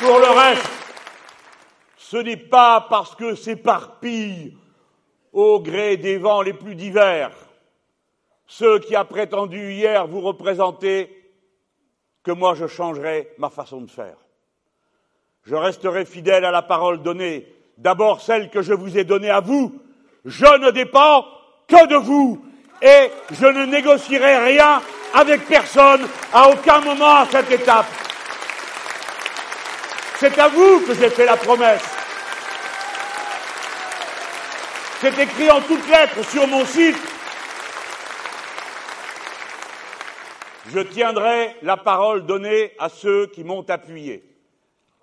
Pour 0.00 0.18
le 0.18 0.30
reste, 0.30 0.70
ce 1.98 2.16
n'est 2.16 2.36
pas 2.36 2.86
parce 2.88 3.14
que 3.14 3.34
s'éparpillent 3.34 4.56
au 5.32 5.60
gré 5.60 5.96
des 5.96 6.18
vents 6.18 6.42
les 6.42 6.52
plus 6.52 6.74
divers 6.74 7.30
ceux 8.50 8.80
qui 8.80 8.96
a 8.96 9.04
prétendu 9.04 9.74
hier 9.74 10.08
vous 10.08 10.20
représenter 10.20 11.08
que 12.24 12.32
moi 12.32 12.56
je 12.56 12.66
changerai 12.66 13.32
ma 13.38 13.48
façon 13.48 13.80
de 13.80 13.90
faire. 13.90 14.16
Je 15.44 15.54
resterai 15.54 16.04
fidèle 16.04 16.44
à 16.44 16.50
la 16.50 16.62
parole 16.62 17.00
donnée, 17.00 17.46
d'abord 17.78 18.20
celle 18.20 18.50
que 18.50 18.60
je 18.60 18.74
vous 18.74 18.98
ai 18.98 19.04
donnée 19.04 19.30
à 19.30 19.38
vous. 19.38 19.80
Je 20.24 20.58
ne 20.58 20.72
dépends 20.72 21.24
que 21.68 21.86
de 21.86 21.94
vous 21.94 22.44
et 22.82 23.12
je 23.30 23.46
ne 23.46 23.66
négocierai 23.66 24.38
rien 24.38 24.82
avec 25.14 25.46
personne 25.46 26.08
à 26.32 26.50
aucun 26.50 26.80
moment 26.80 27.18
à 27.18 27.26
cette 27.30 27.52
étape. 27.52 27.86
C'est 30.18 30.36
à 30.40 30.48
vous 30.48 30.80
que 30.80 30.94
j'ai 30.94 31.08
fait 31.08 31.24
la 31.24 31.36
promesse. 31.36 31.99
C'est 35.00 35.18
écrit 35.18 35.50
en 35.50 35.62
toutes 35.62 35.88
lettres 35.88 36.22
sur 36.28 36.46
mon 36.46 36.62
site. 36.66 36.98
Je 40.68 40.80
tiendrai 40.80 41.56
la 41.62 41.78
parole 41.78 42.26
donnée 42.26 42.72
à 42.78 42.90
ceux 42.90 43.26
qui 43.28 43.42
m'ont 43.42 43.64
appuyé. 43.70 44.22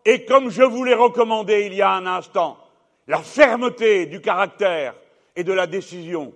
Et 0.06 0.24
comme 0.24 0.52
je 0.52 0.62
vous 0.62 0.84
l'ai 0.84 0.94
recommandé 0.94 1.64
il 1.66 1.74
y 1.74 1.82
a 1.82 1.94
un 1.94 2.06
instant, 2.06 2.60
la 3.08 3.18
fermeté 3.18 4.06
du 4.06 4.22
caractère 4.22 4.94
et 5.36 5.44
de 5.44 5.52
la 5.52 5.66
décision 5.66 6.32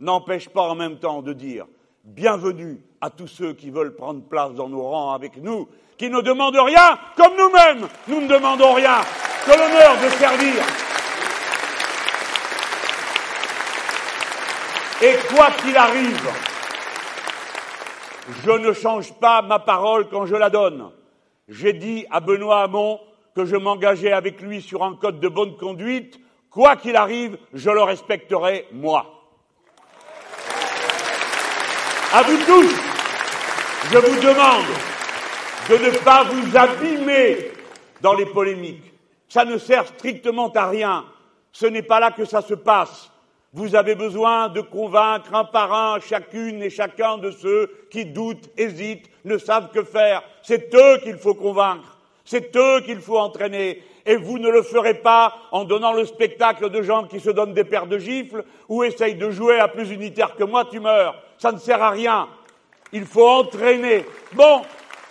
n'empêche 0.00 0.48
pas 0.48 0.62
en 0.62 0.74
même 0.74 0.98
temps 0.98 1.20
de 1.20 1.34
dire 1.34 1.66
bienvenue 2.04 2.80
à 3.02 3.10
tous 3.10 3.28
ceux 3.28 3.52
qui 3.52 3.68
veulent 3.68 3.96
prendre 3.96 4.22
place 4.22 4.54
dans 4.54 4.70
nos 4.70 4.82
rangs 4.82 5.12
avec 5.12 5.36
nous, 5.36 5.68
qui 5.98 6.08
ne 6.08 6.22
demandent 6.22 6.56
rien, 6.56 6.98
comme 7.18 7.36
nous-mêmes, 7.36 7.86
nous 8.08 8.22
ne 8.22 8.28
demandons 8.28 8.72
rien 8.72 9.02
que 9.44 9.50
l'honneur 9.50 9.94
de 10.02 10.08
servir. 10.08 10.64
Et 15.04 15.16
quoi 15.28 15.50
qu'il 15.50 15.76
arrive, 15.76 16.30
je 18.42 18.50
ne 18.52 18.72
change 18.72 19.12
pas 19.12 19.42
ma 19.42 19.58
parole 19.58 20.08
quand 20.08 20.24
je 20.24 20.34
la 20.34 20.48
donne. 20.48 20.90
J'ai 21.46 21.74
dit 21.74 22.06
à 22.10 22.20
Benoît 22.20 22.62
Hamon 22.62 23.00
que 23.36 23.44
je 23.44 23.56
m'engageais 23.56 24.12
avec 24.12 24.40
lui 24.40 24.62
sur 24.62 24.82
un 24.82 24.94
code 24.94 25.20
de 25.20 25.28
bonne 25.28 25.58
conduite. 25.58 26.18
Quoi 26.48 26.76
qu'il 26.76 26.96
arrive, 26.96 27.36
je 27.52 27.68
le 27.68 27.82
respecterai, 27.82 28.66
moi. 28.72 29.04
À 32.14 32.22
vous 32.22 32.38
tous, 32.46 32.74
je 33.92 33.98
vous 33.98 34.20
demande 34.22 34.64
de 35.68 35.84
ne 35.84 35.98
pas 35.98 36.24
vous 36.24 36.56
abîmer 36.56 37.52
dans 38.00 38.14
les 38.14 38.26
polémiques. 38.26 38.94
Ça 39.28 39.44
ne 39.44 39.58
sert 39.58 39.86
strictement 39.86 40.50
à 40.52 40.66
rien. 40.66 41.04
Ce 41.52 41.66
n'est 41.66 41.82
pas 41.82 42.00
là 42.00 42.10
que 42.10 42.24
ça 42.24 42.40
se 42.40 42.54
passe. 42.54 43.10
Vous 43.54 43.76
avez 43.76 43.94
besoin 43.94 44.48
de 44.48 44.60
convaincre 44.60 45.32
un 45.32 45.44
par 45.44 45.72
un 45.72 46.00
chacune 46.00 46.60
et 46.60 46.70
chacun 46.70 47.18
de 47.18 47.30
ceux 47.30 47.70
qui 47.88 48.04
doutent, 48.04 48.50
hésitent, 48.56 49.08
ne 49.24 49.38
savent 49.38 49.70
que 49.70 49.84
faire. 49.84 50.24
C'est 50.42 50.74
eux 50.74 50.98
qu'il 51.04 51.18
faut 51.18 51.34
convaincre. 51.34 51.96
C'est 52.24 52.56
eux 52.56 52.80
qu'il 52.80 52.98
faut 52.98 53.16
entraîner. 53.16 53.80
Et 54.06 54.16
vous 54.16 54.40
ne 54.40 54.50
le 54.50 54.62
ferez 54.62 54.94
pas 54.94 55.36
en 55.52 55.62
donnant 55.62 55.92
le 55.92 56.04
spectacle 56.04 56.68
de 56.68 56.82
gens 56.82 57.04
qui 57.04 57.20
se 57.20 57.30
donnent 57.30 57.54
des 57.54 57.62
paires 57.62 57.86
de 57.86 57.96
gifles 57.96 58.44
ou 58.68 58.82
essayent 58.82 59.14
de 59.14 59.30
jouer 59.30 59.60
à 59.60 59.68
plus 59.68 59.92
unitaire 59.92 60.34
que 60.34 60.42
moi, 60.42 60.64
tu 60.64 60.80
meurs. 60.80 61.14
Ça 61.38 61.52
ne 61.52 61.58
sert 61.58 61.80
à 61.80 61.90
rien. 61.90 62.28
Il 62.92 63.04
faut 63.04 63.28
entraîner. 63.28 64.04
Bon, 64.32 64.62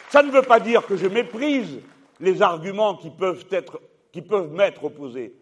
ça 0.10 0.22
ne 0.22 0.32
veut 0.32 0.42
pas 0.42 0.60
dire 0.60 0.86
que 0.86 0.98
je 0.98 1.08
méprise 1.08 1.80
les 2.20 2.42
arguments 2.42 2.96
qui 2.96 3.10
peuvent 3.10 3.46
être, 3.52 3.80
qui 4.12 4.22
peuvent 4.22 4.52
m'être 4.52 4.84
opposés. 4.84 5.34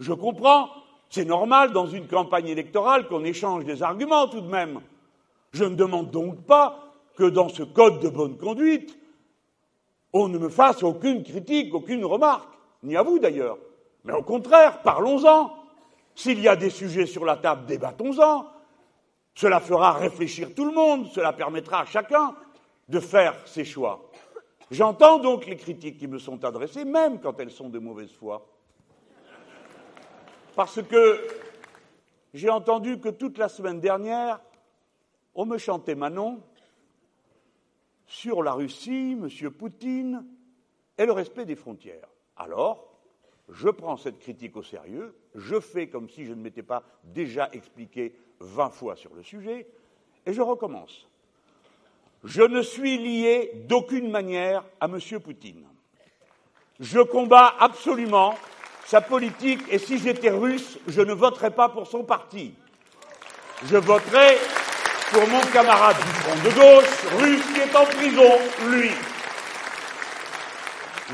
Je 0.00 0.14
comprends 0.14 0.70
c'est 1.12 1.26
normal 1.26 1.72
dans 1.72 1.86
une 1.86 2.08
campagne 2.08 2.48
électorale 2.48 3.06
qu'on 3.06 3.22
échange 3.22 3.66
des 3.66 3.82
arguments 3.82 4.28
tout 4.28 4.40
de 4.40 4.48
même. 4.48 4.80
Je 5.52 5.64
ne 5.64 5.74
demande 5.74 6.10
donc 6.10 6.40
pas 6.46 6.94
que 7.16 7.24
dans 7.24 7.50
ce 7.50 7.62
code 7.62 8.00
de 8.00 8.08
bonne 8.08 8.38
conduite, 8.38 8.98
on 10.14 10.28
ne 10.28 10.38
me 10.38 10.48
fasse 10.48 10.82
aucune 10.82 11.22
critique, 11.22 11.74
aucune 11.74 12.02
remarque, 12.06 12.48
ni 12.82 12.96
à 12.96 13.02
vous 13.02 13.18
d'ailleurs. 13.18 13.58
Mais 14.04 14.14
au 14.14 14.22
contraire, 14.22 14.80
parlons-en. 14.80 15.52
S'il 16.14 16.40
y 16.40 16.48
a 16.48 16.56
des 16.56 16.70
sujets 16.70 17.04
sur 17.04 17.26
la 17.26 17.36
table, 17.36 17.66
débattons-en. 17.66 18.46
Cela 19.34 19.60
fera 19.60 19.92
réfléchir 19.92 20.54
tout 20.54 20.64
le 20.64 20.72
monde, 20.72 21.08
cela 21.12 21.34
permettra 21.34 21.82
à 21.82 21.84
chacun 21.84 22.34
de 22.88 23.00
faire 23.00 23.34
ses 23.46 23.66
choix. 23.66 24.00
J'entends 24.70 25.18
donc 25.18 25.44
les 25.44 25.56
critiques 25.56 25.98
qui 25.98 26.06
me 26.06 26.18
sont 26.18 26.42
adressées, 26.42 26.86
même 26.86 27.20
quand 27.20 27.38
elles 27.38 27.50
sont 27.50 27.68
de 27.68 27.78
mauvaise 27.78 28.12
foi. 28.12 28.51
Parce 30.54 30.82
que 30.82 31.26
j'ai 32.34 32.50
entendu 32.50 33.00
que 33.00 33.08
toute 33.08 33.38
la 33.38 33.48
semaine 33.48 33.80
dernière, 33.80 34.40
on 35.34 35.46
me 35.46 35.56
chantait 35.56 35.94
Manon 35.94 36.42
sur 38.06 38.42
la 38.42 38.52
Russie, 38.52 39.16
M. 39.18 39.50
Poutine 39.50 40.26
et 40.98 41.06
le 41.06 41.12
respect 41.12 41.46
des 41.46 41.56
frontières. 41.56 42.08
Alors, 42.36 42.92
je 43.48 43.68
prends 43.68 43.96
cette 43.96 44.18
critique 44.18 44.56
au 44.56 44.62
sérieux, 44.62 45.16
je 45.34 45.58
fais 45.58 45.88
comme 45.88 46.08
si 46.08 46.26
je 46.26 46.32
ne 46.32 46.42
m'étais 46.42 46.62
pas 46.62 46.82
déjà 47.04 47.48
expliqué 47.52 48.14
vingt 48.40 48.70
fois 48.70 48.96
sur 48.96 49.14
le 49.14 49.22
sujet, 49.22 49.66
et 50.26 50.32
je 50.32 50.42
recommence. 50.42 51.08
Je 52.24 52.42
ne 52.42 52.62
suis 52.62 52.98
lié 52.98 53.64
d'aucune 53.66 54.10
manière 54.10 54.64
à 54.80 54.86
M. 54.86 54.98
Poutine. 55.20 55.66
Je 56.78 57.00
combats 57.00 57.54
absolument 57.58 58.34
sa 58.86 59.00
politique, 59.00 59.60
et 59.70 59.78
si 59.78 59.98
j'étais 59.98 60.30
russe, 60.30 60.78
je 60.86 61.00
ne 61.00 61.12
voterais 61.12 61.50
pas 61.50 61.68
pour 61.68 61.86
son 61.86 62.04
parti. 62.04 62.54
Je 63.64 63.76
voterais 63.76 64.36
pour 65.12 65.26
mon 65.28 65.40
camarade 65.52 65.96
du 65.96 66.12
front 66.20 66.34
de 66.36 66.50
gauche, 66.54 67.22
russe, 67.22 67.44
qui 67.54 67.60
est 67.60 67.76
en 67.76 67.84
prison, 67.84 68.38
lui. 68.70 68.90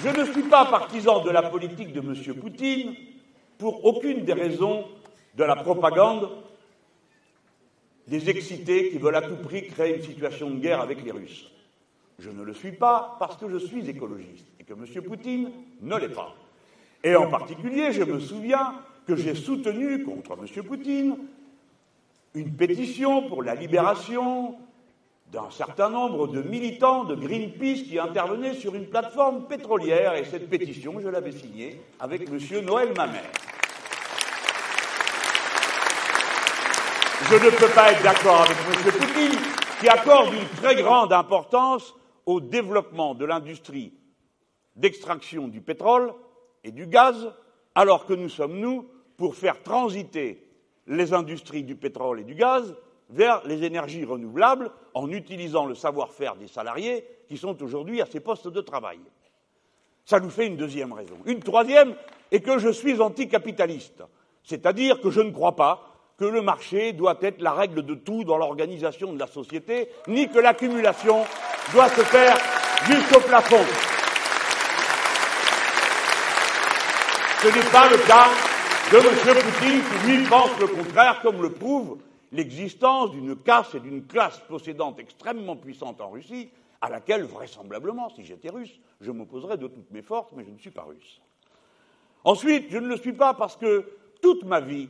Je 0.03 0.09
ne 0.09 0.25
suis 0.33 0.43
pas 0.43 0.67
partisan 0.67 1.25
de 1.25 1.31
la 1.31 1.43
politique 1.43 1.93
de 1.93 2.01
M. 2.01 2.35
Poutine 2.41 2.95
pour 3.59 3.85
aucune 3.85 4.25
des 4.25 4.33
raisons 4.33 4.85
de 5.35 5.45
la 5.45 5.57
propagande 5.57 6.31
des 8.07 8.31
excités 8.31 8.91
qui 8.91 8.99
veulent 8.99 9.17
à 9.17 9.23
tout 9.23 9.37
prix 9.37 9.67
créer 9.67 9.97
une 9.97 10.03
situation 10.03 10.51
de 10.51 10.59
guerre 10.61 10.81
avec 10.81 11.05
les 11.05 11.11
Russes. 11.11 11.51
Je 12.19 12.31
ne 12.31 12.43
le 12.43 12.55
suis 12.55 12.73
pas 12.73 13.17
parce 13.19 13.37
que 13.37 13.49
je 13.49 13.59
suis 13.59 13.89
écologiste 13.89 14.47
et 14.59 14.65
que 14.65 14.73
M. 14.73 14.87
Poutine 15.03 15.51
ne 15.83 15.97
l'est 15.97 16.09
pas. 16.09 16.35
Et 17.05 17.15
en 17.15 17.29
particulier, 17.29 17.93
je 17.93 18.03
me 18.03 18.19
souviens 18.19 18.75
que 19.07 19.17
j'ai 19.17 19.35
soutenu 19.35 20.05
contre 20.05 20.33
M. 20.33 20.65
Poutine 20.65 21.17
une 22.35 22.55
pétition 22.55 23.29
pour 23.29 23.43
la 23.43 23.55
libération 23.55 24.57
d'un 25.33 25.51
certain 25.51 25.91
nombre 25.91 26.27
de 26.29 26.43
militants 26.43 27.05
de 27.05 27.15
Greenpeace 27.15 27.85
qui 27.85 27.99
intervenaient 27.99 28.55
sur 28.55 28.75
une 28.75 28.87
plateforme 28.87 29.47
pétrolière. 29.47 30.15
Et 30.15 30.25
cette 30.25 30.49
pétition, 30.49 31.01
je 31.01 31.09
l'avais 31.09 31.33
signée 31.33 31.81
avec 32.01 32.29
M. 32.29 32.39
Noël 32.65 32.93
Mamère. 32.97 33.31
Je 37.31 37.35
ne 37.35 37.51
peux 37.51 37.75
pas 37.75 37.93
être 37.93 38.03
d'accord 38.03 38.43
avec 38.43 38.57
M. 38.57 38.93
Poutine, 38.93 39.39
qui 39.81 39.89
accorde 39.89 40.33
une 40.33 40.49
très 40.61 40.77
grande 40.77 41.13
importance 41.13 41.95
au 42.27 42.41
développement 42.41 43.15
de 43.15 43.25
l'industrie 43.25 43.93
d'extraction 44.77 45.49
du 45.49 45.61
pétrole 45.61 46.13
et 46.69 46.73
du 46.73 46.87
gaz, 46.87 47.33
alors 47.75 48.07
que 48.07 48.13
nous 48.13 48.29
sommes, 48.29 48.59
nous, 48.59 48.87
pour 49.17 49.35
faire 49.35 49.63
transiter 49.63 50.47
les 50.87 51.13
industries 51.13 51.65
du 51.65 51.75
pétrole 51.75 52.21
et 52.21 52.25
du 52.25 52.35
gaz 52.35 52.75
vers 53.11 53.43
les 53.47 53.65
énergies 53.65 54.05
renouvelables 54.05 54.71
en 54.95 55.11
utilisant 55.11 55.67
le 55.67 55.75
savoir-faire 55.75 56.37
des 56.37 56.47
salariés 56.47 57.05
qui 57.27 57.37
sont 57.37 57.61
aujourd'hui 57.63 58.01
à 58.01 58.07
ces 58.07 58.21
postes 58.21 58.49
de 58.49 58.61
travail. 58.61 58.99
Ça 60.05 60.21
nous 60.21 60.31
fait 60.31 60.47
une 60.47 60.57
deuxième 60.57 60.93
raison. 60.93 61.17
Une 61.27 61.41
troisième 61.41 61.95
est 62.31 62.41
que 62.41 62.59
je 62.59 62.71
suis 62.71 63.01
anticapitaliste, 63.01 64.03
c'est-à-dire 64.43 65.01
que 65.01 65.11
je 65.11 65.21
ne 65.21 65.31
crois 65.31 65.57
pas 65.57 65.83
que 66.19 66.25
le 66.25 66.43
marché 66.43 66.93
doit 66.93 67.19
être 67.23 67.41
la 67.41 67.53
règle 67.53 67.83
de 67.83 67.95
tout 67.95 68.25
dans 68.25 68.39
l'organisation 68.39 69.13
de 69.13 69.19
la 69.19 69.27
société, 69.27 69.89
ni 70.09 70.29
que 70.29 70.39
l'accumulation 70.39 71.25
doit 71.73 71.89
se 71.89 72.03
faire 72.03 72.37
jusqu'au 72.87 73.21
plafond. 73.21 73.98
Ce 77.41 77.47
n'est 77.47 77.71
pas 77.71 77.89
le 77.89 77.99
cas 77.99 78.31
de 78.91 78.97
M. 78.97 79.05
Poutine 79.45 79.81
qui, 79.81 80.07
lui, 80.09 80.29
pense 80.29 80.59
le 80.59 80.67
contraire, 80.67 81.21
comme 81.23 81.41
le 81.41 81.53
prouve 81.53 81.99
l'existence 82.33 83.13
d'une 83.13 83.37
caste 83.37 83.77
et 83.77 83.81
d'une 83.81 84.05
classe 84.05 84.41
possédante 84.49 84.99
extrêmement 84.99 85.55
puissante 85.55 86.01
en 86.01 86.11
Russie, 86.11 86.51
à 86.81 86.89
laquelle, 86.89 87.23
vraisemblablement, 87.23 88.09
si 88.09 88.25
j'étais 88.25 88.49
russe, 88.49 88.81
je 89.01 89.13
m'opposerais 89.13 89.57
de 89.57 89.69
toutes 89.69 89.89
mes 89.93 90.03
forces, 90.03 90.33
mais 90.33 90.45
je 90.45 90.51
ne 90.51 90.59
suis 90.59 90.73
pas 90.73 90.83
russe. 90.83 91.21
Ensuite, 92.25 92.67
je 92.71 92.79
ne 92.79 92.89
le 92.89 92.97
suis 92.97 93.13
pas 93.13 93.35
parce 93.35 93.57
que 93.57 93.89
toute 94.21 94.43
ma 94.43 94.59
vie, 94.61 94.89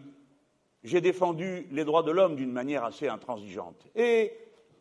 j'ai 0.82 1.02
défendu 1.02 1.66
les 1.70 1.84
droits 1.84 2.02
de 2.02 2.12
l'homme 2.12 2.34
d'une 2.34 2.52
manière 2.52 2.82
assez 2.82 3.08
intransigeante. 3.08 3.86
Et 3.94 4.32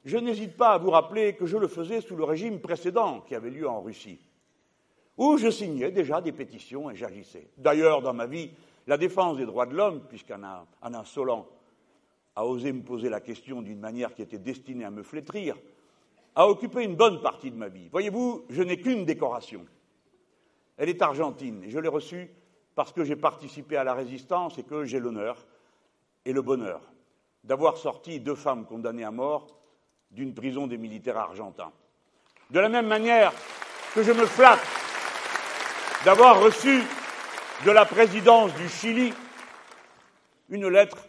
je 0.05 0.17
n'hésite 0.17 0.55
pas 0.55 0.69
à 0.69 0.77
vous 0.77 0.91
rappeler 0.91 1.35
que 1.35 1.45
je 1.45 1.57
le 1.57 1.67
faisais 1.67 1.99
sous 1.99 2.15
le 2.15 2.23
régime 2.23 2.61
précédent 2.61 3.19
qui 3.27 3.35
avait 3.35 3.49
lieu 3.49 3.67
en 3.67 3.81
Russie 3.81 4.19
où 5.17 5.37
je 5.37 5.49
signais 5.49 5.91
déjà 5.91 6.21
des 6.21 6.31
pétitions 6.31 6.89
et 6.89 6.95
j'agissais. 6.95 7.49
D'ailleurs, 7.57 8.01
dans 8.01 8.13
ma 8.13 8.27
vie, 8.27 8.51
la 8.85 8.97
défense 8.97 9.37
des 9.37 9.45
droits 9.45 9.65
de 9.65 9.75
l'homme, 9.75 10.01
puisqu'un 10.07 10.41
insolent 10.81 11.47
a 12.35 12.45
osé 12.45 12.71
me 12.71 12.83
poser 12.83 13.09
la 13.09 13.19
question 13.19 13.63
d'une 13.63 13.79
manière 13.79 14.13
qui 14.13 14.21
était 14.21 14.37
destinée 14.37 14.85
à 14.85 14.91
me 14.91 15.01
flétrir, 15.01 15.57
a 16.35 16.47
occupé 16.47 16.83
une 16.83 16.95
bonne 16.95 17.19
partie 17.19 17.49
de 17.49 17.57
ma 17.57 17.67
vie. 17.67 17.89
Voyez-vous, 17.89 18.45
je 18.49 18.61
n'ai 18.61 18.79
qu'une 18.79 19.05
décoration. 19.05 19.65
Elle 20.77 20.89
est 20.89 21.01
argentine 21.01 21.63
et 21.63 21.71
je 21.71 21.79
l'ai 21.79 21.87
reçue 21.87 22.29
parce 22.75 22.93
que 22.93 23.03
j'ai 23.03 23.15
participé 23.15 23.75
à 23.75 23.83
la 23.83 23.95
résistance 23.95 24.59
et 24.59 24.63
que 24.63 24.85
j'ai 24.85 24.99
l'honneur 24.99 25.47
et 26.25 26.31
le 26.31 26.43
bonheur 26.43 26.81
d'avoir 27.43 27.77
sorti 27.77 28.19
deux 28.19 28.35
femmes 28.35 28.65
condamnées 28.65 29.03
à 29.03 29.09
mort 29.09 29.47
d'une 30.11 30.35
prison 30.35 30.67
des 30.67 30.77
militaires 30.77 31.17
argentins. 31.17 31.71
De 32.51 32.59
la 32.59 32.69
même 32.69 32.87
manière 32.87 33.33
que 33.95 34.03
je 34.03 34.11
me 34.11 34.27
flatte 34.27 34.86
d'avoir 36.05 36.41
reçu 36.41 36.83
de 37.65 37.71
la 37.71 37.85
présidence 37.85 38.53
du 38.55 38.69
Chili 38.69 39.13
une 40.49 40.67
lettre 40.67 41.07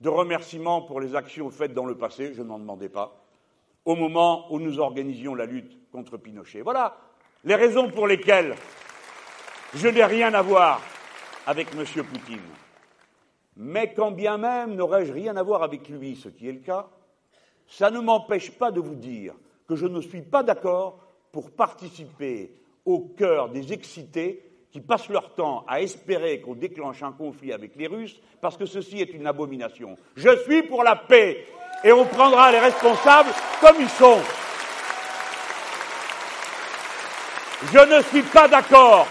de 0.00 0.08
remerciement 0.08 0.82
pour 0.82 1.00
les 1.00 1.14
actions 1.14 1.50
faites 1.50 1.74
dans 1.74 1.84
le 1.84 1.96
passé, 1.96 2.32
je 2.34 2.42
n'en 2.42 2.58
demandais 2.58 2.88
pas, 2.88 3.24
au 3.84 3.96
moment 3.96 4.52
où 4.52 4.58
nous 4.58 4.78
organisions 4.78 5.34
la 5.34 5.46
lutte 5.46 5.78
contre 5.90 6.16
Pinochet. 6.16 6.62
Voilà 6.62 6.96
les 7.44 7.54
raisons 7.56 7.90
pour 7.90 8.06
lesquelles 8.06 8.54
je 9.74 9.88
n'ai 9.88 10.04
rien 10.04 10.32
à 10.34 10.42
voir 10.42 10.80
avec 11.46 11.68
M. 11.74 11.84
Poutine. 12.04 12.38
Mais 13.56 13.92
quand 13.92 14.12
bien 14.12 14.38
même 14.38 14.74
n'aurais-je 14.74 15.12
rien 15.12 15.36
à 15.36 15.42
voir 15.42 15.62
avec 15.62 15.88
lui, 15.88 16.16
ce 16.16 16.28
qui 16.28 16.48
est 16.48 16.52
le 16.52 16.60
cas, 16.60 16.88
ça 17.66 17.90
ne 17.90 18.00
m'empêche 18.00 18.52
pas 18.52 18.70
de 18.70 18.80
vous 18.80 18.94
dire 18.94 19.34
que 19.66 19.74
je 19.74 19.86
ne 19.86 20.00
suis 20.00 20.22
pas 20.22 20.42
d'accord 20.42 21.00
pour 21.32 21.50
participer 21.50 22.54
au 22.84 23.00
cœur 23.00 23.48
des 23.48 23.72
excités 23.72 24.42
qui 24.70 24.80
passent 24.80 25.10
leur 25.10 25.34
temps 25.34 25.64
à 25.68 25.82
espérer 25.82 26.40
qu'on 26.40 26.54
déclenche 26.54 27.02
un 27.02 27.12
conflit 27.12 27.52
avec 27.52 27.76
les 27.76 27.86
Russes, 27.86 28.20
parce 28.40 28.56
que 28.56 28.64
ceci 28.64 29.00
est 29.00 29.12
une 29.12 29.26
abomination. 29.26 29.96
Je 30.16 30.30
suis 30.44 30.62
pour 30.62 30.82
la 30.82 30.96
paix, 30.96 31.46
et 31.84 31.92
on 31.92 32.04
prendra 32.06 32.50
les 32.50 32.58
responsables 32.58 33.30
comme 33.60 33.76
ils 33.80 33.88
sont. 33.90 34.18
Je 37.72 37.78
ne 37.78 38.02
suis 38.02 38.22
pas 38.22 38.48
d'accord 38.48 39.06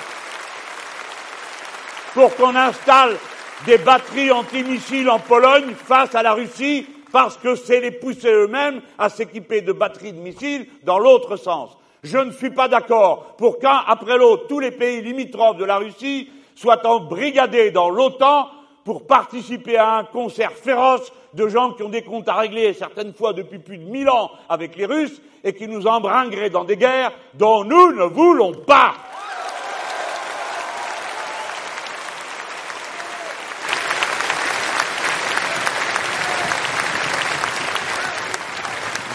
pour 2.14 2.36
qu'on 2.36 2.56
installe 2.56 3.18
des 3.66 3.78
batteries 3.78 4.32
antimissiles 4.32 5.10
en 5.10 5.20
Pologne 5.20 5.74
face 5.76 6.16
à 6.16 6.24
la 6.24 6.34
Russie 6.34 6.86
parce 7.12 7.38
que 7.38 7.56
c'est 7.56 7.80
les 7.80 7.92
pousser 7.92 8.32
eux-mêmes 8.32 8.82
à 8.98 9.10
s'équiper 9.10 9.62
de 9.62 9.72
batteries 9.72 10.14
de 10.14 10.20
missiles 10.20 10.68
dans 10.84 11.00
l'autre 11.00 11.36
sens. 11.36 11.78
Je 12.04 12.18
ne 12.18 12.32
suis 12.32 12.50
pas 12.50 12.68
d'accord 12.68 13.36
pour 13.38 13.60
qu'un 13.60 13.84
après 13.86 14.18
l'autre 14.18 14.48
tous 14.48 14.60
les 14.60 14.72
pays 14.72 15.02
limitrophes 15.02 15.58
de 15.58 15.66
la 15.66 15.78
Russie 15.78 16.30
soient 16.56 16.86
embrigadés 16.88 17.72
dans 17.72 17.90
l'OTAN 17.90 18.50
pour 18.84 19.06
participer 19.06 19.78
à 19.78 19.98
un 19.98 20.04
concert 20.06 20.54
féroce 20.54 21.14
de 21.34 21.48
gens 21.48 21.74
qui 21.74 21.84
ont 21.84 21.90
des 21.90 22.02
comptes 22.02 22.28
à 22.28 22.34
régler, 22.34 22.74
certaines 22.74 23.14
fois 23.14 23.34
depuis 23.34 23.60
plus 23.60 23.78
de 23.78 23.84
mille 23.84 24.10
ans, 24.10 24.32
avec 24.50 24.76
les 24.76 24.86
Russes, 24.86 25.22
et 25.44 25.54
qui 25.54 25.68
nous 25.68 25.88
embringueraient 25.88 26.50
dans 26.50 26.64
des 26.64 26.78
guerres 26.78 27.12
dont 27.36 27.64
nous 27.64 27.94
ne 27.94 28.04
voulons 28.04 28.54
pas. 28.54 28.94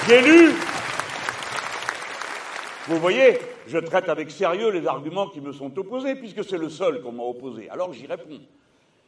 J'ai 0.09 0.23
lu, 0.23 0.55
vous 2.89 2.99
voyez, 2.99 3.39
je 3.67 3.79
traite 3.79 4.09
avec 4.09 4.31
sérieux 4.31 4.71
les 4.71 4.87
arguments 4.87 5.27
qui 5.27 5.41
me 5.41 5.53
sont 5.53 5.77
opposés, 5.79 6.15
puisque 6.15 6.45
c'est 6.45 6.59
le 6.59 6.69
seul 6.69 7.03
qu'on 7.03 7.13
m'a 7.13 7.25
opposé. 7.25 7.69
Alors 7.71 7.93
j'y 7.93 8.07
réponds. 8.07 8.41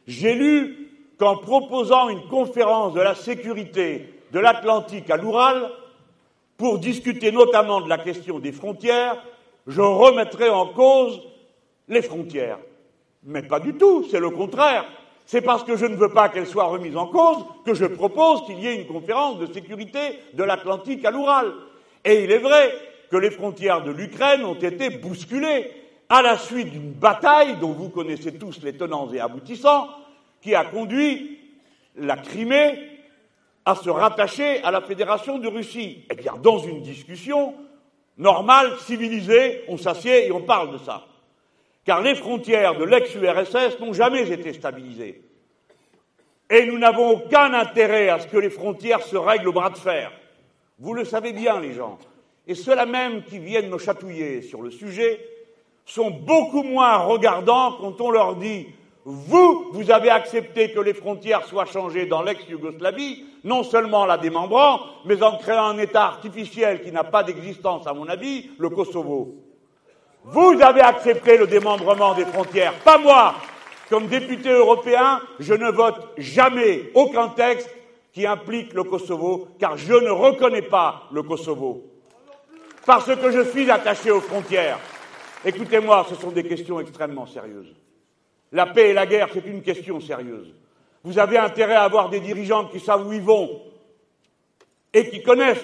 J'ai 0.05 0.33
lu 0.33 0.89
qu'en 1.17 1.37
proposant 1.37 2.09
une 2.09 2.27
conférence 2.27 2.93
de 2.93 3.01
la 3.01 3.15
sécurité 3.15 4.13
de 4.31 4.39
l'Atlantique 4.39 5.09
à 5.09 5.17
l'Oural, 5.17 5.71
pour 6.57 6.79
discuter 6.79 7.31
notamment 7.31 7.79
de 7.79 7.87
la 7.87 7.97
question 7.97 8.39
des 8.39 8.51
frontières, 8.51 9.23
je 9.65 9.81
remettrai 9.81 10.49
en 10.49 10.67
cause 10.67 11.21
les 11.87 12.01
frontières. 12.01 12.59
Mais 13.23 13.43
pas 13.43 13.61
du 13.61 13.75
tout, 13.75 14.05
c'est 14.11 14.19
le 14.19 14.29
contraire. 14.29 14.85
C'est 15.25 15.41
parce 15.41 15.63
que 15.63 15.77
je 15.77 15.85
ne 15.85 15.95
veux 15.95 16.11
pas 16.11 16.27
qu'elles 16.27 16.47
soient 16.47 16.65
remises 16.65 16.97
en 16.97 17.07
cause 17.07 17.45
que 17.65 17.73
je 17.73 17.85
propose 17.85 18.43
qu'il 18.45 18.59
y 18.59 18.67
ait 18.67 18.75
une 18.75 18.87
conférence 18.87 19.39
de 19.39 19.45
sécurité 19.53 20.19
de 20.33 20.43
l'Atlantique 20.43 21.05
à 21.05 21.11
l'Oural. 21.11 21.53
Et 22.03 22.23
il 22.23 22.31
est 22.31 22.39
vrai 22.39 22.73
que 23.09 23.17
les 23.17 23.31
frontières 23.31 23.83
de 23.83 23.91
l'Ukraine 23.91 24.43
ont 24.43 24.55
été 24.55 24.89
bousculées 24.89 25.71
à 26.09 26.21
la 26.21 26.37
suite 26.37 26.71
d'une 26.71 26.91
bataille 26.91 27.57
dont 27.57 27.71
vous 27.71 27.89
connaissez 27.89 28.37
tous 28.37 28.61
les 28.63 28.73
tenants 28.73 29.11
et 29.11 29.19
aboutissants, 29.19 29.89
qui 30.41 30.55
a 30.55 30.65
conduit 30.65 31.39
la 31.95 32.17
Crimée 32.17 32.79
à 33.65 33.75
se 33.75 33.89
rattacher 33.89 34.63
à 34.63 34.71
la 34.71 34.81
Fédération 34.81 35.37
de 35.37 35.47
Russie. 35.47 36.05
Eh 36.09 36.15
bien, 36.15 36.33
dans 36.41 36.59
une 36.59 36.81
discussion 36.81 37.53
normale, 38.17 38.77
civilisée, 38.79 39.63
on 39.67 39.77
s'assied 39.77 40.27
et 40.27 40.31
on 40.31 40.41
parle 40.41 40.71
de 40.71 40.77
ça 40.77 41.05
car 41.89 42.03
les 42.03 42.13
frontières 42.13 42.77
de 42.77 42.83
l'ex-URSS 42.83 43.79
n'ont 43.79 43.93
jamais 43.93 44.29
été 44.29 44.53
stabilisées. 44.53 45.23
Et 46.47 46.67
nous 46.67 46.77
n'avons 46.77 47.09
aucun 47.09 47.51
intérêt 47.55 48.09
à 48.09 48.19
ce 48.19 48.27
que 48.27 48.37
les 48.37 48.51
frontières 48.51 49.01
se 49.01 49.17
règlent 49.17 49.47
au 49.47 49.53
bras 49.53 49.71
de 49.71 49.77
fer. 49.79 50.11
Vous 50.77 50.93
le 50.93 51.03
savez 51.03 51.33
bien, 51.33 51.59
les 51.59 51.73
gens. 51.73 51.97
Et 52.49 52.55
ceux-là 52.55 52.87
même 52.87 53.21
qui 53.21 53.37
viennent 53.37 53.69
me 53.69 53.77
chatouiller 53.77 54.41
sur 54.41 54.63
le 54.63 54.71
sujet 54.71 55.23
sont 55.85 56.09
beaucoup 56.09 56.63
moins 56.63 56.97
regardants 56.97 57.73
quand 57.79 58.01
on 58.01 58.09
leur 58.09 58.35
dit 58.37 58.65
vous, 59.05 59.67
vous 59.71 59.91
avez 59.91 60.09
accepté 60.09 60.71
que 60.71 60.79
les 60.79 60.95
frontières 60.95 61.45
soient 61.45 61.65
changées 61.65 62.07
dans 62.07 62.23
l'ex-Yougoslavie, 62.23 63.23
non 63.43 63.63
seulement 63.63 64.01
en 64.01 64.05
la 64.07 64.17
démembrant, 64.17 64.79
mais 65.05 65.21
en 65.21 65.37
créant 65.37 65.67
un 65.67 65.77
État 65.77 66.05
artificiel 66.05 66.81
qui 66.81 66.91
n'a 66.91 67.03
pas 67.03 67.23
d'existence, 67.23 67.85
à 67.85 67.93
mon 67.93 68.07
avis, 68.07 68.49
le 68.57 68.69
Kosovo. 68.69 69.35
Vous 70.23 70.59
avez 70.61 70.81
accepté 70.81 71.37
le 71.37 71.45
démembrement 71.45 72.15
des 72.15 72.25
frontières, 72.25 72.73
pas 72.83 72.97
moi. 72.97 73.35
Comme 73.89 74.07
député 74.07 74.49
européen, 74.49 75.21
je 75.39 75.53
ne 75.53 75.69
vote 75.69 76.13
jamais 76.17 76.91
aucun 76.95 77.29
texte 77.29 77.69
qui 78.11 78.25
implique 78.25 78.73
le 78.73 78.83
Kosovo, 78.83 79.47
car 79.59 79.77
je 79.77 79.93
ne 79.93 80.09
reconnais 80.09 80.63
pas 80.63 81.03
le 81.11 81.21
Kosovo. 81.23 81.88
Parce 82.85 83.15
que 83.15 83.31
je 83.31 83.49
suis 83.49 83.69
attaché 83.69 84.11
aux 84.11 84.21
frontières. 84.21 84.79
Écoutez-moi, 85.45 86.05
ce 86.09 86.15
sont 86.15 86.31
des 86.31 86.43
questions 86.43 86.79
extrêmement 86.79 87.25
sérieuses. 87.25 87.75
La 88.51 88.65
paix 88.65 88.89
et 88.89 88.93
la 88.93 89.05
guerre, 89.05 89.29
c'est 89.33 89.45
une 89.45 89.61
question 89.61 89.99
sérieuse. 89.99 90.53
Vous 91.03 91.19
avez 91.19 91.37
intérêt 91.37 91.75
à 91.75 91.83
avoir 91.83 92.09
des 92.09 92.19
dirigeants 92.19 92.65
qui 92.65 92.79
savent 92.79 93.07
où 93.07 93.13
ils 93.13 93.21
vont 93.21 93.61
et 94.93 95.09
qui 95.09 95.23
connaissent 95.23 95.63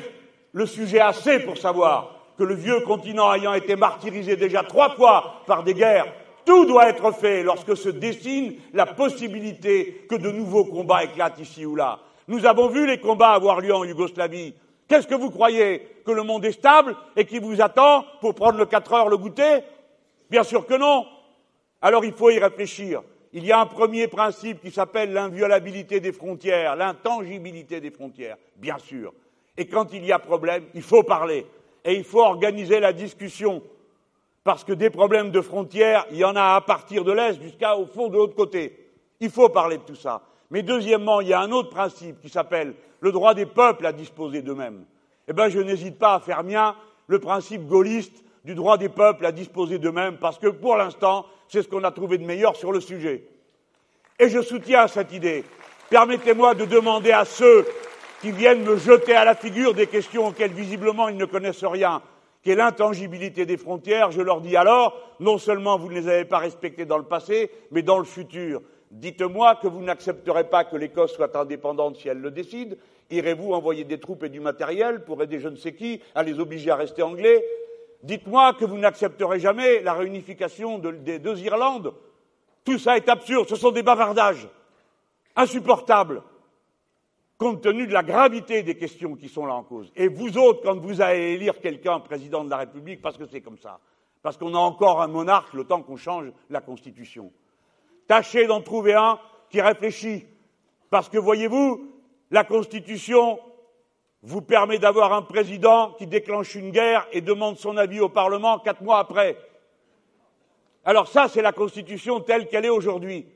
le 0.53 0.65
sujet 0.65 0.99
assez 0.99 1.39
pour 1.39 1.57
savoir 1.57 2.15
que 2.37 2.43
le 2.43 2.53
vieux 2.53 2.79
continent 2.81 3.33
ayant 3.33 3.53
été 3.53 3.75
martyrisé 3.75 4.35
déjà 4.35 4.63
trois 4.63 4.95
fois 4.95 5.41
par 5.47 5.63
des 5.63 5.73
guerres, 5.73 6.07
tout 6.45 6.65
doit 6.65 6.89
être 6.89 7.11
fait 7.11 7.43
lorsque 7.43 7.75
se 7.75 7.89
dessine 7.89 8.55
la 8.73 8.85
possibilité 8.85 10.05
que 10.09 10.15
de 10.15 10.29
nouveaux 10.29 10.65
combats 10.65 11.03
éclatent 11.03 11.39
ici 11.39 11.65
ou 11.65 11.75
là. 11.75 11.99
Nous 12.27 12.45
avons 12.45 12.67
vu 12.67 12.85
les 12.85 12.99
combats 12.99 13.31
avoir 13.31 13.61
lieu 13.61 13.73
en 13.73 13.83
Yougoslavie. 13.83 14.53
Qu'est-ce 14.87 15.07
que 15.07 15.15
vous 15.15 15.31
croyez 15.31 15.87
Que 16.05 16.11
le 16.11 16.23
monde 16.23 16.45
est 16.45 16.51
stable 16.51 16.95
et 17.15 17.25
qui 17.25 17.39
vous 17.39 17.61
attend 17.61 18.05
pour 18.21 18.35
prendre 18.35 18.57
le 18.57 18.65
quatre 18.65 18.93
heures 18.93 19.09
le 19.09 19.17
goûter? 19.17 19.63
Bien 20.29 20.43
sûr 20.43 20.65
que 20.65 20.75
non. 20.75 21.05
Alors 21.81 22.05
il 22.05 22.13
faut 22.13 22.29
y 22.29 22.39
réfléchir. 22.39 23.01
Il 23.33 23.45
y 23.45 23.51
a 23.51 23.59
un 23.59 23.65
premier 23.65 24.07
principe 24.07 24.61
qui 24.61 24.71
s'appelle 24.71 25.11
l'inviolabilité 25.11 25.99
des 25.99 26.13
frontières, 26.13 26.75
l'intangibilité 26.75 27.81
des 27.81 27.91
frontières, 27.91 28.37
bien 28.55 28.77
sûr. 28.77 29.13
Et 29.57 29.67
quand 29.67 29.91
il 29.93 30.05
y 30.05 30.11
a 30.11 30.19
problème, 30.19 30.65
il 30.73 30.81
faut 30.81 31.03
parler 31.03 31.45
et 31.83 31.93
il 31.95 32.03
faut 32.03 32.21
organiser 32.21 32.79
la 32.79 32.93
discussion. 32.93 33.61
Parce 34.43 34.63
que 34.63 34.73
des 34.73 34.89
problèmes 34.89 35.31
de 35.31 35.41
frontières, 35.41 36.05
il 36.11 36.17
y 36.17 36.23
en 36.23 36.35
a 36.35 36.55
à 36.55 36.61
partir 36.61 37.03
de 37.03 37.11
l'Est 37.11 37.41
jusqu'au 37.41 37.85
fond 37.87 38.09
de 38.09 38.15
l'autre 38.15 38.35
côté. 38.35 38.91
Il 39.19 39.29
faut 39.29 39.49
parler 39.49 39.77
de 39.77 39.83
tout 39.83 39.95
ça. 39.95 40.21
Mais 40.51 40.61
deuxièmement, 40.61 41.21
il 41.21 41.27
y 41.29 41.33
a 41.33 41.39
un 41.39 41.51
autre 41.51 41.69
principe 41.69 42.21
qui 42.21 42.29
s'appelle 42.29 42.73
le 42.99 43.11
droit 43.11 43.33
des 43.33 43.45
peuples 43.45 43.85
à 43.85 43.91
disposer 43.91 44.41
d'eux-mêmes. 44.41 44.85
Eh 45.27 45.33
bien, 45.33 45.49
je 45.49 45.59
n'hésite 45.59 45.97
pas 45.97 46.15
à 46.15 46.19
faire 46.19 46.43
mien 46.43 46.75
le 47.07 47.19
principe 47.19 47.67
gaulliste 47.67 48.23
du 48.43 48.55
droit 48.55 48.77
des 48.77 48.89
peuples 48.89 49.25
à 49.25 49.31
disposer 49.31 49.79
d'eux-mêmes, 49.79 50.17
parce 50.17 50.37
que 50.37 50.47
pour 50.47 50.75
l'instant, 50.75 51.25
c'est 51.47 51.63
ce 51.63 51.67
qu'on 51.67 51.83
a 51.83 51.91
trouvé 51.91 52.17
de 52.17 52.25
meilleur 52.25 52.55
sur 52.55 52.71
le 52.71 52.79
sujet. 52.79 53.27
Et 54.19 54.29
je 54.29 54.41
soutiens 54.41 54.87
cette 54.87 55.11
idée. 55.13 55.43
Permettez-moi 55.89 56.53
de 56.53 56.65
demander 56.65 57.11
à 57.11 57.25
ceux 57.25 57.65
qui 58.21 58.31
viennent 58.31 58.63
me 58.63 58.77
jeter 58.77 59.13
à 59.15 59.25
la 59.25 59.35
figure 59.35 59.73
des 59.73 59.87
questions 59.87 60.27
auxquelles 60.27 60.53
visiblement 60.53 61.09
ils 61.09 61.17
ne 61.17 61.25
connaissent 61.25 61.65
rien, 61.65 62.01
qui 62.43 62.51
est 62.51 62.55
l'intangibilité 62.55 63.45
des 63.45 63.57
frontières, 63.57 64.11
je 64.11 64.21
leur 64.21 64.41
dis 64.41 64.55
alors, 64.55 64.95
non 65.19 65.37
seulement 65.37 65.77
vous 65.77 65.89
ne 65.89 65.95
les 65.95 66.07
avez 66.07 66.25
pas 66.25 66.37
respectées 66.37 66.85
dans 66.85 66.97
le 66.97 67.03
passé, 67.03 67.51
mais 67.71 67.81
dans 67.81 67.97
le 67.97 68.05
futur. 68.05 68.61
Dites-moi 68.91 69.55
que 69.55 69.67
vous 69.67 69.81
n'accepterez 69.81 70.49
pas 70.49 70.63
que 70.63 70.75
l'Écosse 70.75 71.13
soit 71.13 71.35
indépendante 71.35 71.97
si 71.97 72.07
elle 72.07 72.19
le 72.19 72.31
décide. 72.31 72.77
Irez-vous 73.09 73.53
envoyer 73.53 73.83
des 73.83 73.99
troupes 73.99 74.23
et 74.23 74.29
du 74.29 74.39
matériel 74.39 75.03
pour 75.03 75.21
aider 75.21 75.39
je 75.39 75.49
ne 75.49 75.55
sais 75.55 75.73
qui 75.73 76.01
à 76.13 76.23
les 76.23 76.39
obliger 76.39 76.71
à 76.71 76.75
rester 76.75 77.01
anglais? 77.01 77.43
Dites-moi 78.03 78.53
que 78.53 78.65
vous 78.65 78.77
n'accepterez 78.77 79.39
jamais 79.39 79.81
la 79.81 79.93
réunification 79.93 80.79
des 80.79 81.19
deux 81.19 81.39
Irlandes. 81.41 81.93
Tout 82.63 82.77
ça 82.77 82.97
est 82.97 83.09
absurde, 83.09 83.47
ce 83.47 83.55
sont 83.55 83.71
des 83.71 83.83
bavardages 83.83 84.47
insupportables 85.35 86.21
compte 87.37 87.61
tenu 87.61 87.87
de 87.87 87.93
la 87.93 88.03
gravité 88.03 88.63
des 88.63 88.77
questions 88.77 89.15
qui 89.15 89.29
sont 89.29 89.45
là 89.45 89.55
en 89.55 89.63
cause. 89.63 89.91
Et 89.95 90.07
vous 90.07 90.37
autres, 90.37 90.61
quand 90.63 90.77
vous 90.77 91.01
allez 91.01 91.33
élire 91.33 91.59
quelqu'un 91.59 91.99
président 91.99 92.43
de 92.43 92.49
la 92.49 92.57
République, 92.57 93.01
parce 93.01 93.17
que 93.17 93.25
c'est 93.25 93.41
comme 93.41 93.57
ça, 93.57 93.79
parce 94.21 94.37
qu'on 94.37 94.55
a 94.55 94.59
encore 94.59 95.01
un 95.01 95.07
monarque 95.07 95.53
le 95.53 95.65
temps 95.65 95.81
qu'on 95.81 95.97
change 95.97 96.31
la 96.49 96.61
Constitution, 96.61 97.31
tâchez 98.07 98.47
d'en 98.47 98.61
trouver 98.61 98.93
un 98.93 99.19
qui 99.49 99.61
réfléchit. 99.61 100.25
Parce 100.89 101.09
que, 101.09 101.17
voyez-vous, 101.17 101.91
la 102.31 102.43
Constitution 102.43 103.39
vous 104.21 104.41
permet 104.41 104.79
d'avoir 104.79 105.13
un 105.13 105.21
président 105.21 105.91
qui 105.91 106.07
déclenche 106.07 106.55
une 106.55 106.71
guerre 106.71 107.07
et 107.11 107.21
demande 107.21 107.57
son 107.57 107.77
avis 107.77 107.99
au 107.99 108.09
Parlement 108.09 108.59
quatre 108.59 108.81
mois 108.81 108.99
après. 108.99 109.37
Alors 110.83 111.07
ça, 111.07 111.27
c'est 111.27 111.41
la 111.41 111.51
Constitution 111.51 112.19
telle 112.19 112.47
qu'elle 112.47 112.65
est 112.65 112.69
aujourd'hui 112.69 113.27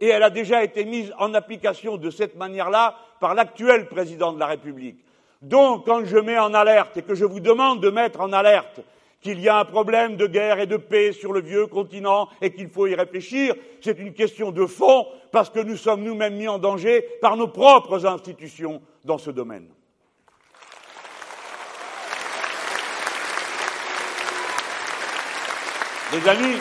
et 0.00 0.08
elle 0.08 0.22
a 0.22 0.30
déjà 0.30 0.62
été 0.62 0.84
mise 0.84 1.12
en 1.18 1.34
application 1.34 1.96
de 1.96 2.10
cette 2.10 2.36
manière-là 2.36 2.96
par 3.20 3.34
l'actuel 3.34 3.88
président 3.88 4.32
de 4.32 4.38
la 4.38 4.46
République. 4.46 4.98
Donc, 5.42 5.84
quand 5.86 6.04
je 6.04 6.16
mets 6.16 6.38
en 6.38 6.54
alerte 6.54 6.96
et 6.96 7.02
que 7.02 7.14
je 7.14 7.24
vous 7.24 7.40
demande 7.40 7.80
de 7.80 7.90
mettre 7.90 8.20
en 8.20 8.32
alerte 8.32 8.80
qu'il 9.26 9.40
y 9.40 9.48
a 9.48 9.58
un 9.58 9.64
problème 9.64 10.16
de 10.16 10.28
guerre 10.28 10.60
et 10.60 10.66
de 10.66 10.76
paix 10.76 11.10
sur 11.10 11.32
le 11.32 11.40
vieux 11.40 11.66
continent 11.66 12.28
et 12.40 12.52
qu'il 12.52 12.68
faut 12.68 12.86
y 12.86 12.94
réfléchir. 12.94 13.56
C'est 13.80 13.98
une 13.98 14.12
question 14.12 14.52
de 14.52 14.66
fond 14.66 15.08
parce 15.32 15.50
que 15.50 15.58
nous 15.58 15.76
sommes 15.76 16.04
nous-mêmes 16.04 16.36
mis 16.36 16.46
en 16.46 16.60
danger 16.60 17.04
par 17.20 17.36
nos 17.36 17.48
propres 17.48 18.06
institutions 18.06 18.80
dans 19.04 19.18
ce 19.18 19.32
domaine. 19.32 19.68
Mes 26.12 26.28
amis, 26.28 26.58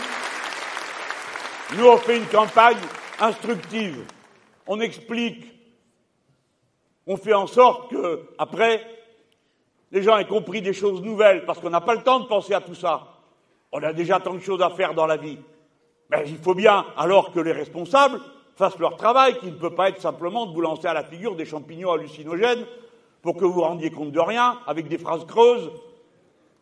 nous 1.78 1.86
on 1.86 1.98
fait 1.98 2.18
une 2.18 2.26
campagne 2.26 2.82
instructive. 3.20 4.06
On 4.66 4.82
explique, 4.82 5.46
on 7.06 7.16
fait 7.16 7.36
en 7.36 7.46
sorte 7.46 7.92
que, 7.92 8.24
après, 8.40 8.84
les 9.92 10.02
gens 10.02 10.18
aient 10.18 10.28
compris 10.28 10.62
des 10.62 10.74
choses 10.74 11.02
nouvelles, 11.02 11.46
parce 11.46 11.60
qu'on 11.60 11.70
n'a 11.70 11.82
pas 11.82 11.96
le 11.96 12.04
temps 12.04 12.20
de 12.20 12.28
penser 12.28 12.54
à 12.54 12.62
tout 12.62 12.76
ça. 12.76 13.08
On 13.72 13.82
a 13.84 13.94
déjà 13.94 14.20
tant 14.20 14.34
de 14.34 14.40
choses 14.40 14.62
à 14.62 14.70
faire 14.70 14.94
dans 14.94 15.06
la 15.06 15.18
vie. 15.18 15.38
Mais 16.10 16.24
il 16.28 16.38
faut 16.38 16.54
bien, 16.54 16.86
alors 16.98 17.32
que 17.32 17.40
les 17.40 17.52
responsables 17.52 18.20
fassent 18.56 18.80
leur 18.80 18.96
travail, 18.96 19.38
qui 19.40 19.48
ne 19.48 19.58
peut 19.58 19.76
pas 19.76 19.90
être 19.90 20.02
simplement 20.02 20.46
de 20.46 20.54
vous 20.54 20.62
lancer 20.62 20.88
à 20.88 20.94
la 20.94 21.04
figure 21.04 21.36
des 21.36 21.46
champignons 21.46 21.92
hallucinogènes 21.92 22.66
pour 23.22 23.36
que 23.36 23.44
vous 23.44 23.54
vous 23.54 23.62
rendiez 23.62 23.90
compte 23.90 24.12
de 24.12 24.20
rien, 24.20 24.60
avec 24.68 24.88
des 24.88 24.98
phrases 24.98 25.26
creuses, 25.26 25.72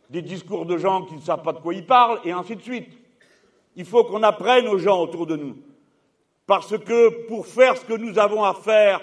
des 0.09 0.21
discours 0.21 0.65
de 0.65 0.77
gens 0.77 1.03
qui 1.03 1.15
ne 1.15 1.21
savent 1.21 1.43
pas 1.43 1.53
de 1.53 1.59
quoi 1.59 1.73
ils 1.73 1.85
parlent, 1.85 2.19
et 2.23 2.31
ainsi 2.31 2.55
de 2.55 2.61
suite. 2.61 2.89
Il 3.75 3.85
faut 3.85 4.03
qu'on 4.03 4.23
apprenne 4.23 4.67
aux 4.67 4.77
gens 4.77 5.01
autour 5.01 5.25
de 5.25 5.35
nous. 5.35 5.57
Parce 6.45 6.77
que 6.77 7.27
pour 7.27 7.47
faire 7.47 7.77
ce 7.77 7.85
que 7.85 7.93
nous 7.93 8.19
avons 8.19 8.43
à 8.43 8.53
faire, 8.53 9.01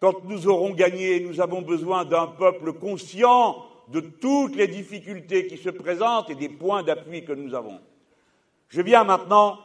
quand 0.00 0.24
nous 0.24 0.46
aurons 0.46 0.72
gagné, 0.72 1.20
nous 1.20 1.40
avons 1.40 1.62
besoin 1.62 2.04
d'un 2.04 2.26
peuple 2.26 2.72
conscient 2.74 3.64
de 3.88 4.00
toutes 4.00 4.56
les 4.56 4.68
difficultés 4.68 5.46
qui 5.46 5.56
se 5.56 5.70
présentent 5.70 6.30
et 6.30 6.34
des 6.34 6.48
points 6.48 6.82
d'appui 6.82 7.24
que 7.24 7.32
nous 7.32 7.54
avons. 7.54 7.80
Je 8.68 8.82
viens 8.82 9.04
maintenant 9.04 9.58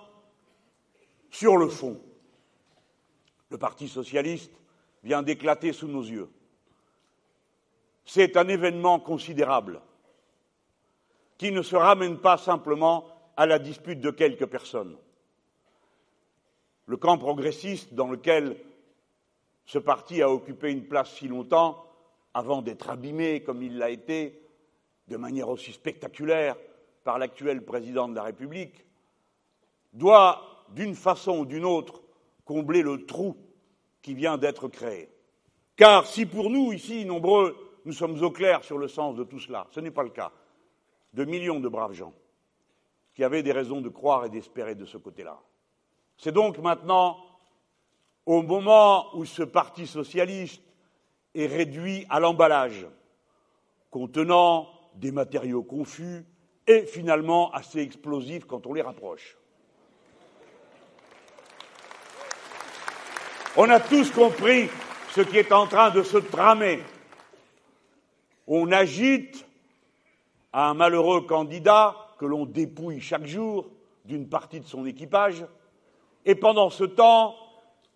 sur 1.30 1.58
le 1.58 1.68
fond. 1.68 2.00
Le 3.50 3.58
Parti 3.58 3.88
socialiste 3.88 4.54
vient 5.04 5.24
d'éclater 5.24 5.74
sous 5.74 5.88
nos 5.88 6.04
yeux. 6.04 6.30
C'est 8.06 8.38
un 8.38 8.48
événement 8.48 9.00
considérable 9.00 9.82
qui 11.38 11.52
ne 11.52 11.62
se 11.62 11.76
ramène 11.76 12.20
pas 12.20 12.38
simplement 12.38 13.06
à 13.36 13.46
la 13.46 13.60
dispute 13.60 14.00
de 14.00 14.12
quelques 14.12 14.46
personnes. 14.46 14.96
Le 16.86 16.98
camp 16.98 17.18
progressiste 17.18 17.94
dans 17.94 18.10
lequel 18.10 18.58
ce 19.72 19.80
parti 19.80 20.22
a 20.22 20.30
occupé 20.30 20.70
une 20.70 20.86
place 20.86 21.16
si 21.16 21.30
longtemps, 21.30 21.86
avant 22.34 22.62
d'être 22.62 22.90
abîmé 22.90 23.42
comme 23.42 23.64
il 23.64 23.78
l'a 23.78 23.90
été, 23.90 24.46
de 25.08 25.16
manière 25.16 25.48
aussi 25.48 25.72
spectaculaire 25.72 26.58
par 27.06 27.18
l'actuel 27.18 27.64
président 27.64 28.10
de 28.10 28.16
la 28.16 28.24
République, 28.24 28.86
doit, 29.94 30.66
d'une 30.72 30.94
façon 30.94 31.40
ou 31.40 31.46
d'une 31.46 31.64
autre, 31.64 32.02
combler 32.44 32.82
le 32.82 33.06
trou 33.06 33.38
qui 34.02 34.14
vient 34.14 34.38
d'être 34.38 34.68
créé. 34.68 35.08
Car 35.78 36.06
si 36.06 36.26
pour 36.26 36.50
nous, 36.50 36.74
ici, 36.74 37.06
nombreux, 37.06 37.56
nous 37.86 37.94
sommes 37.94 38.22
au 38.22 38.30
clair 38.30 38.66
sur 38.66 38.78
le 38.78 38.90
sens 38.90 39.16
de 39.16 39.24
tout 39.24 39.40
cela, 39.40 39.68
ce 39.72 39.80
n'est 39.80 39.90
pas 39.90 40.04
le 40.04 40.10
cas 40.10 40.34
de 41.14 41.24
millions 41.24 41.62
de 41.62 41.70
braves 41.70 41.94
gens 41.94 42.14
qui 43.14 43.24
avaient 43.24 43.42
des 43.42 43.54
raisons 43.54 43.80
de 43.80 43.88
croire 43.88 44.26
et 44.26 44.30
d'espérer 44.30 44.76
de 44.76 44.84
ce 44.84 44.98
côté-là. 44.98 45.40
C'est 46.18 46.34
donc 46.34 46.58
maintenant, 46.58 47.24
au 48.26 48.42
moment 48.42 49.16
où 49.16 49.26
ce 49.26 49.44
Parti 49.44 49.88
socialiste 49.88 50.62
est 51.34 51.48
réduit 51.48 52.06
à 52.10 52.20
l'emballage, 52.20 52.86
contenant 53.90 54.70
des 54.96 55.12
matériaux 55.12 55.64
confus 55.64 56.26
et 56.68 56.86
finalement 56.86 57.52
assez 57.52 57.80
explosifs 57.80 58.46
quand 58.46 58.66
on 58.68 58.74
les 58.74 58.82
rapproche. 58.82 59.38
On 63.58 63.70
a 63.70 63.80
tous 63.80 64.12
compris 64.12 64.70
ce 65.10 65.22
qui 65.22 65.38
est 65.38 65.52
en 65.52 65.68
train 65.68 65.90
de 65.90 66.04
se 66.04 66.18
tramer. 66.18 66.80
On 68.48 68.72
agite 68.72 69.46
un 70.54 70.74
malheureux 70.74 71.22
candidat 71.22 71.96
que 72.18 72.26
l'on 72.26 72.46
dépouille 72.46 73.02
chaque 73.02 73.26
jour 73.26 73.70
d'une 74.06 74.30
partie 74.30 74.60
de 74.60 74.68
son 74.68 74.86
équipage, 74.86 75.46
et 76.26 76.36
pendant 76.36 76.70
ce 76.70 76.84
temps, 76.84 77.36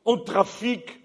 on 0.05 0.17
trafique 0.17 0.99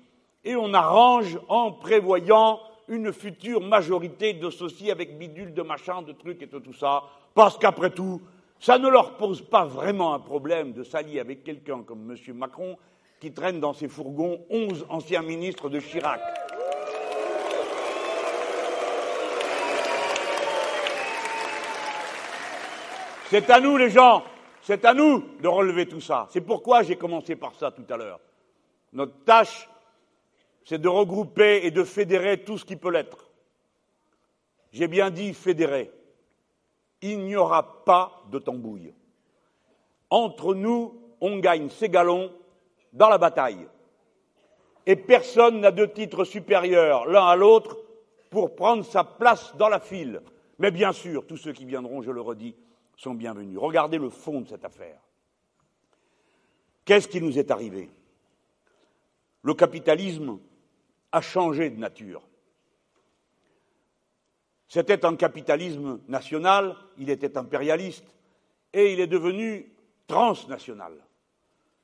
et 0.44 0.56
on 0.56 0.72
arrange 0.74 1.38
en 1.48 1.72
prévoyant 1.72 2.60
une 2.88 3.12
future 3.12 3.60
majorité 3.60 4.34
d'associés 4.34 4.90
avec 4.90 5.18
bidule 5.18 5.54
de 5.54 5.62
machin, 5.62 6.02
de 6.02 6.12
trucs 6.12 6.42
et 6.42 6.46
de 6.46 6.58
tout 6.58 6.72
ça, 6.72 7.04
parce 7.34 7.56
qu'après 7.56 7.90
tout, 7.90 8.20
ça 8.58 8.78
ne 8.78 8.88
leur 8.88 9.16
pose 9.16 9.40
pas 9.40 9.64
vraiment 9.64 10.12
un 10.12 10.18
problème 10.18 10.72
de 10.72 10.82
s'allier 10.82 11.20
avec 11.20 11.44
quelqu'un 11.44 11.82
comme 11.82 12.10
M. 12.10 12.36
Macron 12.36 12.76
qui 13.20 13.32
traîne 13.32 13.60
dans 13.60 13.72
ses 13.72 13.88
fourgons 13.88 14.40
onze 14.50 14.84
anciens 14.88 15.22
ministres 15.22 15.68
de 15.68 15.78
Chirac. 15.78 16.20
C'est 23.30 23.48
à 23.48 23.60
nous, 23.60 23.76
les 23.76 23.90
gens, 23.90 24.24
c'est 24.62 24.84
à 24.84 24.92
nous 24.92 25.24
de 25.40 25.46
relever 25.46 25.86
tout 25.86 26.00
ça. 26.00 26.26
C'est 26.30 26.40
pourquoi 26.40 26.82
j'ai 26.82 26.96
commencé 26.96 27.36
par 27.36 27.54
ça 27.54 27.70
tout 27.70 27.84
à 27.88 27.96
l'heure. 27.96 28.18
Notre 28.92 29.24
tâche, 29.24 29.68
c'est 30.64 30.80
de 30.80 30.88
regrouper 30.88 31.64
et 31.64 31.70
de 31.70 31.84
fédérer 31.84 32.42
tout 32.42 32.58
ce 32.58 32.64
qui 32.64 32.76
peut 32.76 32.90
l'être. 32.90 33.30
J'ai 34.72 34.88
bien 34.88 35.10
dit 35.10 35.34
fédérer. 35.34 35.90
Il 37.02 37.24
n'y 37.24 37.36
aura 37.36 37.84
pas 37.84 38.22
de 38.30 38.38
tambouille. 38.38 38.92
Entre 40.10 40.54
nous, 40.54 41.00
on 41.20 41.38
gagne 41.38 41.70
ses 41.70 41.88
galons 41.88 42.32
dans 42.92 43.08
la 43.08 43.18
bataille. 43.18 43.66
Et 44.86 44.96
personne 44.96 45.60
n'a 45.60 45.70
de 45.70 45.86
titre 45.86 46.24
supérieur 46.24 47.06
l'un 47.06 47.26
à 47.26 47.36
l'autre 47.36 47.78
pour 48.30 48.54
prendre 48.54 48.84
sa 48.84 49.04
place 49.04 49.54
dans 49.56 49.68
la 49.68 49.80
file. 49.80 50.22
Mais 50.58 50.70
bien 50.70 50.92
sûr, 50.92 51.26
tous 51.26 51.36
ceux 51.36 51.52
qui 51.52 51.64
viendront, 51.64 52.02
je 52.02 52.10
le 52.10 52.20
redis, 52.20 52.54
sont 52.96 53.14
bienvenus. 53.14 53.58
Regardez 53.58 53.98
le 53.98 54.10
fond 54.10 54.40
de 54.40 54.48
cette 54.48 54.64
affaire. 54.64 55.00
Qu'est-ce 56.84 57.08
qui 57.08 57.20
nous 57.20 57.38
est 57.38 57.50
arrivé? 57.50 57.90
Le 59.42 59.54
capitalisme 59.54 60.38
a 61.12 61.20
changé 61.20 61.70
de 61.70 61.78
nature. 61.78 62.22
C'était 64.68 65.04
un 65.04 65.16
capitalisme 65.16 66.00
national, 66.06 66.76
il 66.96 67.10
était 67.10 67.36
impérialiste, 67.36 68.14
et 68.72 68.92
il 68.92 69.00
est 69.00 69.08
devenu 69.08 69.72
transnational. 70.06 70.92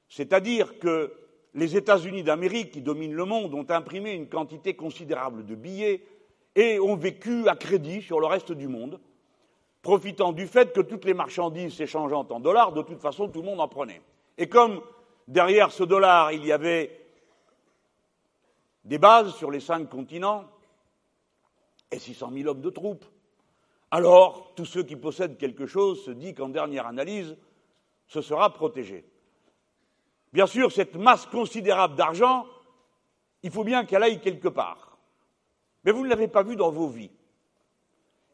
C'est-à-dire 0.09 0.79
que 0.79 1.13
les 1.55 1.77
États-Unis 1.77 2.23
d'Amérique, 2.23 2.71
qui 2.71 2.83
dominent 2.83 3.15
le 3.15 3.25
monde, 3.25 3.55
ont 3.55 3.67
imprimé 3.71 4.13
une 4.13 4.29
quantité 4.29 4.77
considérable 4.77 5.45
de 5.47 5.55
billets 5.55 6.05
et 6.55 6.79
ont 6.79 6.97
vécu 6.97 7.49
à 7.49 7.57
crédit 7.57 8.03
sur 8.03 8.21
le 8.21 8.27
reste 8.27 8.53
du 8.53 8.69
monde, 8.69 9.01
profitant 9.83 10.33
du 10.33 10.47
fait 10.47 10.73
que 10.73 10.81
toutes 10.81 11.05
les 11.05 11.15
marchandises 11.15 11.75
s'échangeant 11.75 12.27
en 12.29 12.41
dollars, 12.41 12.73
de 12.73 12.83
toute 12.83 13.01
façon, 13.01 13.29
tout 13.29 13.41
le 13.41 13.47
monde 13.47 13.61
en 13.61 13.69
prenait. 13.69 14.03
Et 14.39 14.49
comme 14.49 14.81
derrière 15.27 15.73
ce 15.73 15.83
dollar, 15.83 16.33
il 16.33 16.45
y 16.45 16.53
avait 16.53 17.06
des 18.87 18.99
bases 18.99 19.35
sur 19.35 19.51
les 19.51 19.61
cinq 19.61 19.91
continents 19.91 20.45
et 21.91 21.99
600 21.99 22.31
000 22.33 22.49
hommes 22.49 22.61
de 22.61 22.71
troupes, 22.71 23.05
alors 23.91 24.53
tous 24.55 24.65
ceux 24.65 24.85
qui 24.85 24.97
possèdent 24.97 25.37
quelque 25.37 25.67
chose 25.67 26.05
se 26.05 26.13
disent 26.13 26.35
qu'en 26.35 26.49
dernière 26.49 26.87
analyse, 26.87 27.37
ce 28.07 28.23
sera 28.23 28.53
protégé. 28.53 29.05
Bien 30.33 30.47
sûr, 30.47 30.71
cette 30.71 30.95
masse 30.95 31.27
considérable 31.27 31.97
d'argent, 31.97 32.47
il 33.43 33.51
faut 33.51 33.65
bien 33.65 33.85
qu'elle 33.85 34.03
aille 34.03 34.21
quelque 34.21 34.49
part. 34.49 34.99
Mais 35.85 35.91
vous 35.91 36.05
ne 36.05 36.09
l'avez 36.09 36.29
pas 36.29 36.43
vu 36.43 36.57
dans 36.57 36.71
vos 36.71 36.89
vies. 36.89 37.11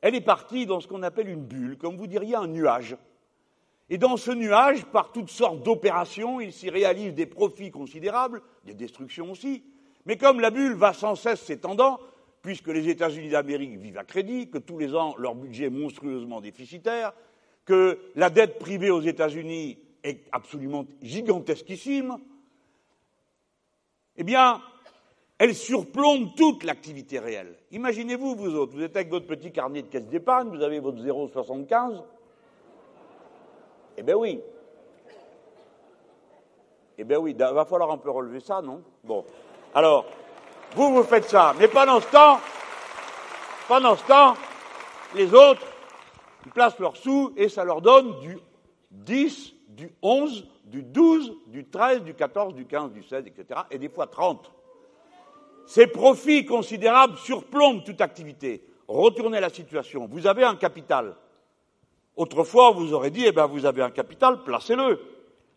Elle 0.03 0.15
est 0.15 0.21
partie 0.21 0.67
dans 0.67 0.81
ce 0.81 0.89
qu'on 0.89 1.03
appelle 1.03 1.29
une 1.29 1.45
bulle, 1.45 1.79
comme 1.79 1.97
vous 1.97 2.07
diriez 2.07 2.35
un 2.35 2.47
nuage. 2.47 2.97
Et 3.89 3.99
dans 3.99 4.17
ce 4.17 4.31
nuage, 4.31 4.85
par 4.87 5.13
toutes 5.13 5.31
sortes 5.31 5.63
d'opérations, 5.63 6.41
il 6.41 6.53
s'y 6.53 6.69
réalise 6.69 7.15
des 7.15 7.27
profits 7.27 7.71
considérables, 7.71 8.43
des 8.65 8.75
destructions 8.75 9.31
aussi. 9.31 9.63
Mais 10.07 10.17
comme 10.17 10.41
la 10.41 10.51
bulle 10.51 10.75
va 10.75 10.93
sans 10.93 11.15
cesse 11.15 11.41
s'étendant, 11.43 11.99
puisque 12.43 12.69
les 12.69 12.89
États-Unis 12.89 13.31
d'Amérique 13.31 13.79
vivent 13.79 13.99
à 13.99 14.05
crédit, 14.05 14.51
que 14.51 14.59
tous 14.59 14.79
les 14.79 14.95
ans 14.95 15.15
leur 15.17 15.35
budget 15.35 15.67
est 15.67 15.71
monstrueusement 15.71 16.41
déficitaire, 16.41 17.13
que 17.65 17.99
la 18.17 18.31
dette 18.31 18.59
privée 18.59 18.91
aux 18.91 19.01
États-Unis 19.01 19.79
est 20.03 20.27
absolument 20.33 20.85
gigantesquissime, 21.01 22.19
eh 24.17 24.25
bien, 24.25 24.61
elle 25.39 25.55
surplombe 25.55 26.35
toute 26.37 26.65
l'activité 26.65 27.19
réelle. 27.19 27.57
Imaginez-vous, 27.71 28.35
vous 28.35 28.55
autres, 28.57 28.75
vous 28.75 28.83
êtes 28.83 28.97
avec 28.97 29.09
votre 29.09 29.27
petit 29.27 29.53
carnet 29.53 29.83
de 29.83 29.89
caisse 29.89 30.07
d'épargne, 30.07 30.49
vous 30.49 30.63
avez 30.63 30.81
votre 30.81 30.99
0,75. 30.99 32.03
Eh 33.97 34.03
bien 34.03 34.17
oui. 34.17 34.41
Eh 36.99 37.05
bien 37.05 37.19
oui, 37.19 37.33
il 37.33 37.37
va 37.39 37.65
falloir 37.65 37.91
un 37.91 37.99
peu 37.99 38.11
relever 38.11 38.41
ça, 38.41 38.61
non? 38.61 38.83
Bon. 39.03 39.25
Alors, 39.75 40.07
vous, 40.75 40.95
vous 40.95 41.03
faites 41.03 41.29
ça. 41.29 41.55
Mais 41.59 41.69
pendant 41.69 42.01
ce 42.01 42.07
temps, 42.09 42.39
pendant 43.69 43.97
ce 43.97 44.05
temps, 44.05 44.35
les 45.15 45.33
autres, 45.33 45.67
ils 46.45 46.53
placent 46.53 46.79
leurs 46.79 46.97
sous 46.97 47.33
et 47.37 47.49
ça 47.49 47.65
leur 47.65 47.81
donne 47.81 48.21
du 48.21 48.39
10, 48.91 49.55
du 49.69 49.91
11, 50.03 50.47
du 50.65 50.83
12, 50.83 51.33
du 51.47 51.65
13, 51.65 52.03
du 52.03 52.15
14, 52.15 52.55
du 52.55 52.67
15, 52.67 52.93
du 52.93 53.03
16, 53.03 53.27
etc. 53.27 53.61
Et 53.71 53.79
des 53.79 53.89
fois 53.89 54.07
30. 54.07 54.51
Ces 55.67 55.87
profits 55.87 56.45
considérables 56.45 57.17
surplombent 57.19 57.85
toute 57.85 58.01
activité. 58.01 58.65
Retournez 58.89 59.41
la 59.41 59.49
situation. 59.49 60.07
Vous 60.11 60.27
avez 60.27 60.45
un 60.45 60.57
capital. 60.57 61.17
Autrefois, 62.17 62.73
vous 62.73 62.93
aurait 62.93 63.11
dit, 63.11 63.25
eh 63.27 63.33
ben, 63.33 63.47
vous 63.47 63.65
avez 63.65 63.83
un 63.83 63.91
capital, 63.91 64.43
placez-le. 64.43 65.01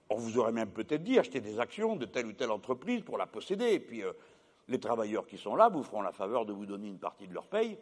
On 0.09 0.17
vous 0.17 0.37
aurait 0.37 0.51
même 0.51 0.69
peut-être 0.69 1.03
dit, 1.03 1.17
achetez 1.17 1.41
des 1.41 1.59
actions 1.59 1.95
de 1.95 2.05
telle 2.05 2.27
ou 2.27 2.33
telle 2.33 2.51
entreprise 2.51 3.01
pour 3.01 3.17
la 3.17 3.25
posséder. 3.25 3.73
Et 3.73 3.79
puis, 3.79 4.03
euh, 4.03 4.13
les 4.67 4.79
travailleurs 4.79 5.25
qui 5.25 5.37
sont 5.37 5.55
là 5.55 5.69
vous 5.69 5.83
feront 5.83 6.01
la 6.01 6.11
faveur 6.11 6.45
de 6.45 6.53
vous 6.53 6.65
donner 6.65 6.87
une 6.87 6.99
partie 6.99 7.27
de 7.27 7.33
leur 7.33 7.45
paye. 7.45 7.77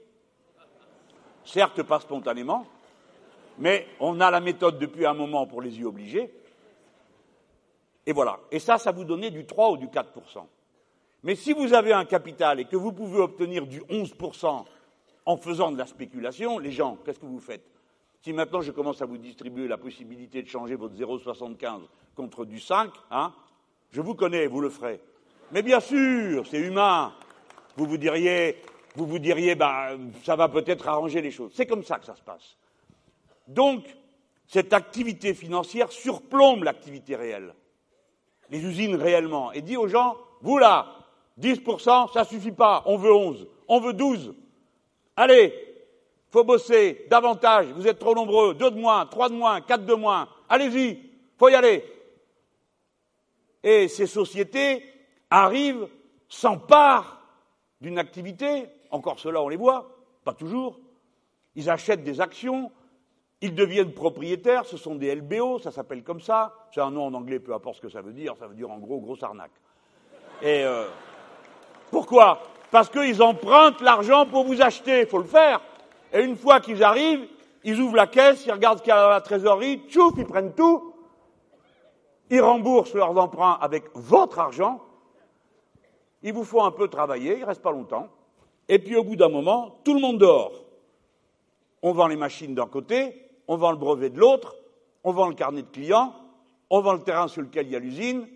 Certes, 1.45 1.83
pas 1.83 1.99
spontanément, 1.99 2.65
mais 3.57 3.87
on 3.99 4.21
a 4.21 4.31
la 4.31 4.39
méthode 4.39 4.79
depuis 4.79 5.05
un 5.05 5.13
moment 5.13 5.45
pour 5.45 5.61
les 5.61 5.77
y 5.77 5.83
obliger. 5.83 6.33
Et 8.05 8.13
voilà. 8.13 8.39
Et 8.51 8.59
ça, 8.59 8.77
ça 8.77 8.91
vous 8.91 9.03
donnait 9.03 9.31
du 9.31 9.45
3 9.45 9.71
ou 9.71 9.77
du 9.77 9.89
4 9.89 10.11
Mais 11.23 11.35
si 11.35 11.51
vous 11.51 11.73
avez 11.73 11.91
un 11.91 12.05
capital 12.05 12.59
et 12.59 12.65
que 12.65 12.77
vous 12.77 12.93
pouvez 12.93 13.19
obtenir 13.19 13.67
du 13.67 13.81
11 13.89 14.13
en 15.25 15.37
faisant 15.37 15.71
de 15.71 15.77
la 15.77 15.85
spéculation, 15.85 16.59
les 16.59 16.71
gens, 16.71 16.97
qu'est-ce 17.03 17.19
que 17.19 17.25
vous 17.25 17.39
faites? 17.39 17.72
Si 18.23 18.31
maintenant 18.31 18.61
je 18.61 18.71
commence 18.71 19.01
à 19.01 19.05
vous 19.05 19.17
distribuer 19.17 19.67
la 19.67 19.77
possibilité 19.77 20.41
de 20.41 20.47
changer 20.47 20.75
votre 20.75 20.95
0,75 20.95 21.81
contre 22.15 22.45
du 22.45 22.57
5, 22.57 22.89
hein, 23.11 23.33
je 23.91 23.99
vous 23.99 24.15
connais, 24.15 24.47
vous 24.47 24.61
le 24.61 24.69
ferez. 24.69 25.01
Mais 25.51 25.61
bien 25.61 25.81
sûr, 25.81 26.47
c'est 26.47 26.59
humain. 26.59 27.13
Vous 27.75 27.85
vous 27.85 27.97
diriez, 27.97 28.61
vous 28.95 29.05
vous 29.05 29.19
diriez, 29.19 29.55
bah, 29.55 29.89
ça 30.23 30.37
va 30.37 30.47
peut-être 30.47 30.87
arranger 30.87 31.21
les 31.21 31.31
choses. 31.31 31.51
C'est 31.53 31.65
comme 31.65 31.83
ça 31.83 31.99
que 31.99 32.05
ça 32.05 32.15
se 32.15 32.21
passe. 32.21 32.55
Donc, 33.45 33.83
cette 34.47 34.71
activité 34.71 35.33
financière 35.33 35.91
surplombe 35.91 36.63
l'activité 36.63 37.17
réelle, 37.17 37.53
les 38.49 38.63
usines 38.63 38.95
réellement, 38.95 39.51
et 39.51 39.61
dit 39.61 39.75
aux 39.75 39.89
gens, 39.89 40.15
vous 40.41 40.59
là, 40.59 40.95
10%, 41.41 42.13
ça 42.13 42.23
suffit 42.23 42.51
pas, 42.53 42.83
on 42.85 42.95
veut 42.95 43.13
11, 43.13 43.47
on 43.67 43.81
veut 43.81 43.93
12. 43.93 44.33
Allez, 45.17 45.72
faut 46.33 46.43
bosser 46.43 47.05
davantage, 47.11 47.67
vous 47.75 47.87
êtes 47.87 47.99
trop 47.99 48.15
nombreux, 48.15 48.55
deux 48.55 48.71
de 48.71 48.79
moins, 48.79 49.05
trois 49.05 49.29
de 49.29 49.35
moins, 49.35 49.61
quatre 49.61 49.85
de 49.85 49.93
moins, 49.93 50.27
allez-y, 50.49 50.99
faut 51.37 51.47
y 51.47 51.53
aller. 51.53 51.85
Et 53.61 53.87
ces 53.87 54.07
sociétés 54.07 54.83
arrivent, 55.29 55.87
s'emparent 56.27 57.21
d'une 57.81 57.99
activité, 57.99 58.65
encore 58.89 59.19
cela 59.19 59.43
on 59.43 59.47
les 59.47 59.57
voit, 59.57 59.91
pas 60.23 60.33
toujours, 60.33 60.79
ils 61.55 61.69
achètent 61.69 62.03
des 62.03 62.19
actions, 62.19 62.71
ils 63.41 63.53
deviennent 63.53 63.93
propriétaires, 63.93 64.65
ce 64.65 64.75
sont 64.75 64.95
des 64.95 65.13
LBO, 65.13 65.59
ça 65.59 65.69
s'appelle 65.69 66.01
comme 66.01 66.21
ça. 66.21 66.55
C'est 66.73 66.81
un 66.81 66.89
nom 66.89 67.05
en 67.05 67.13
anglais, 67.13 67.39
peu 67.39 67.53
importe 67.53 67.75
ce 67.75 67.81
que 67.81 67.89
ça 67.89 68.01
veut 68.01 68.13
dire, 68.13 68.35
ça 68.39 68.47
veut 68.47 68.55
dire 68.55 68.71
en 68.71 68.79
gros 68.79 68.99
grosse 68.99 69.21
arnaque. 69.21 69.51
Et 70.41 70.63
euh, 70.63 70.87
pourquoi? 71.91 72.41
Parce 72.71 72.89
qu'ils 72.89 73.21
empruntent 73.21 73.81
l'argent 73.81 74.25
pour 74.25 74.45
vous 74.45 74.63
acheter, 74.63 75.01
il 75.01 75.05
faut 75.05 75.19
le 75.19 75.25
faire. 75.25 75.61
Et 76.13 76.23
une 76.23 76.37
fois 76.37 76.59
qu'ils 76.59 76.83
arrivent, 76.83 77.27
ils 77.63 77.79
ouvrent 77.81 77.95
la 77.95 78.07
caisse, 78.07 78.45
ils 78.45 78.51
regardent 78.51 78.77
ce 78.77 78.83
qu'il 78.83 78.91
y 78.91 78.95
a 78.95 79.01
dans 79.01 79.09
la 79.09 79.21
trésorerie, 79.21 79.81
tchouf, 79.89 80.13
ils 80.17 80.25
prennent 80.25 80.53
tout, 80.53 80.93
ils 82.29 82.41
remboursent 82.41 82.93
leurs 82.93 83.17
emprunts 83.17 83.57
avec 83.59 83.85
votre 83.95 84.37
argent, 84.39 84.81
ils 86.21 86.33
vous 86.33 86.43
font 86.43 86.63
un 86.63 86.71
peu 86.71 86.87
travailler, 86.87 87.33
il 87.33 87.41
ne 87.41 87.45
reste 87.45 87.61
pas 87.61 87.71
longtemps, 87.71 88.09
et 88.69 88.79
puis 88.79 88.95
au 88.95 89.03
bout 89.03 89.15
d'un 89.15 89.29
moment, 89.29 89.79
tout 89.83 89.93
le 89.93 89.99
monde 89.99 90.19
dort. 90.19 90.53
On 91.81 91.91
vend 91.91 92.07
les 92.07 92.15
machines 92.15 92.53
d'un 92.53 92.67
côté, 92.67 93.29
on 93.47 93.57
vend 93.57 93.71
le 93.71 93.77
brevet 93.77 94.09
de 94.09 94.19
l'autre, 94.19 94.55
on 95.03 95.11
vend 95.11 95.27
le 95.27 95.35
carnet 95.35 95.63
de 95.63 95.67
clients, 95.67 96.13
on 96.69 96.81
vend 96.81 96.93
le 96.93 97.01
terrain 97.01 97.27
sur 97.27 97.41
lequel 97.41 97.67
il 97.67 97.73
y 97.73 97.75
a 97.75 97.79
l'usine. 97.79 98.27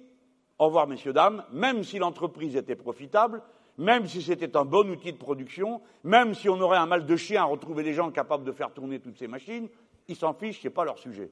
Au 0.59 0.65
revoir, 0.65 0.88
messieurs, 0.88 1.13
dames. 1.13 1.43
Même 1.51 1.84
si 1.84 1.97
l'entreprise 1.97 2.55
était 2.55 2.75
profitable, 2.75 3.41
même 3.78 4.07
si 4.07 4.21
c'était 4.21 4.57
un 4.57 4.65
bon 4.65 4.89
outil 4.89 5.13
de 5.13 5.17
production, 5.17 5.82
même 6.03 6.34
si 6.34 6.49
on 6.49 6.59
aurait 6.59 6.78
un 6.78 6.88
mal 6.88 7.05
de 7.05 7.15
chien 7.15 7.43
à 7.43 7.45
retrouver 7.45 7.84
les 7.84 7.93
gens 7.93 8.11
capables 8.11 8.43
de 8.43 8.51
faire 8.51 8.71
tourner 8.71 8.99
toutes 8.99 9.17
ces 9.17 9.28
machines, 9.28 9.69
ils 10.07 10.15
s'en 10.15 10.34
fichent, 10.34 10.61
ce 10.61 10.67
n'est 10.67 10.73
pas 10.73 10.86
leur 10.86 10.97
sujet. 10.97 11.30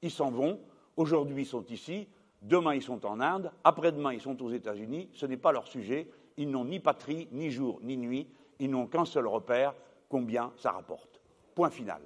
Ils 0.00 0.10
s'en 0.10 0.30
vont. 0.30 0.60
Aujourd'hui, 0.96 1.42
ils 1.42 1.46
sont 1.46 1.64
ici. 1.66 2.08
Demain, 2.40 2.74
ils 2.74 2.82
sont 2.82 3.04
en 3.04 3.20
Inde. 3.20 3.50
Après-demain, 3.64 4.12
ils 4.12 4.20
sont 4.20 4.40
aux 4.42 4.50
États-Unis. 4.50 5.08
Ce 5.12 5.26
n'est 5.26 5.36
pas 5.36 5.52
leur 5.52 5.66
sujet. 5.66 6.08
Ils 6.36 6.50
n'ont 6.50 6.64
ni 6.64 6.78
patrie, 6.78 7.28
ni 7.32 7.50
jour, 7.50 7.80
ni 7.82 7.96
nuit. 7.96 8.28
Ils 8.60 8.70
n'ont 8.70 8.86
qu'un 8.86 9.04
seul 9.04 9.26
repère 9.26 9.74
combien 10.08 10.52
ça 10.56 10.70
rapporte. 10.72 11.20
Point 11.54 11.70
final. 11.70 12.00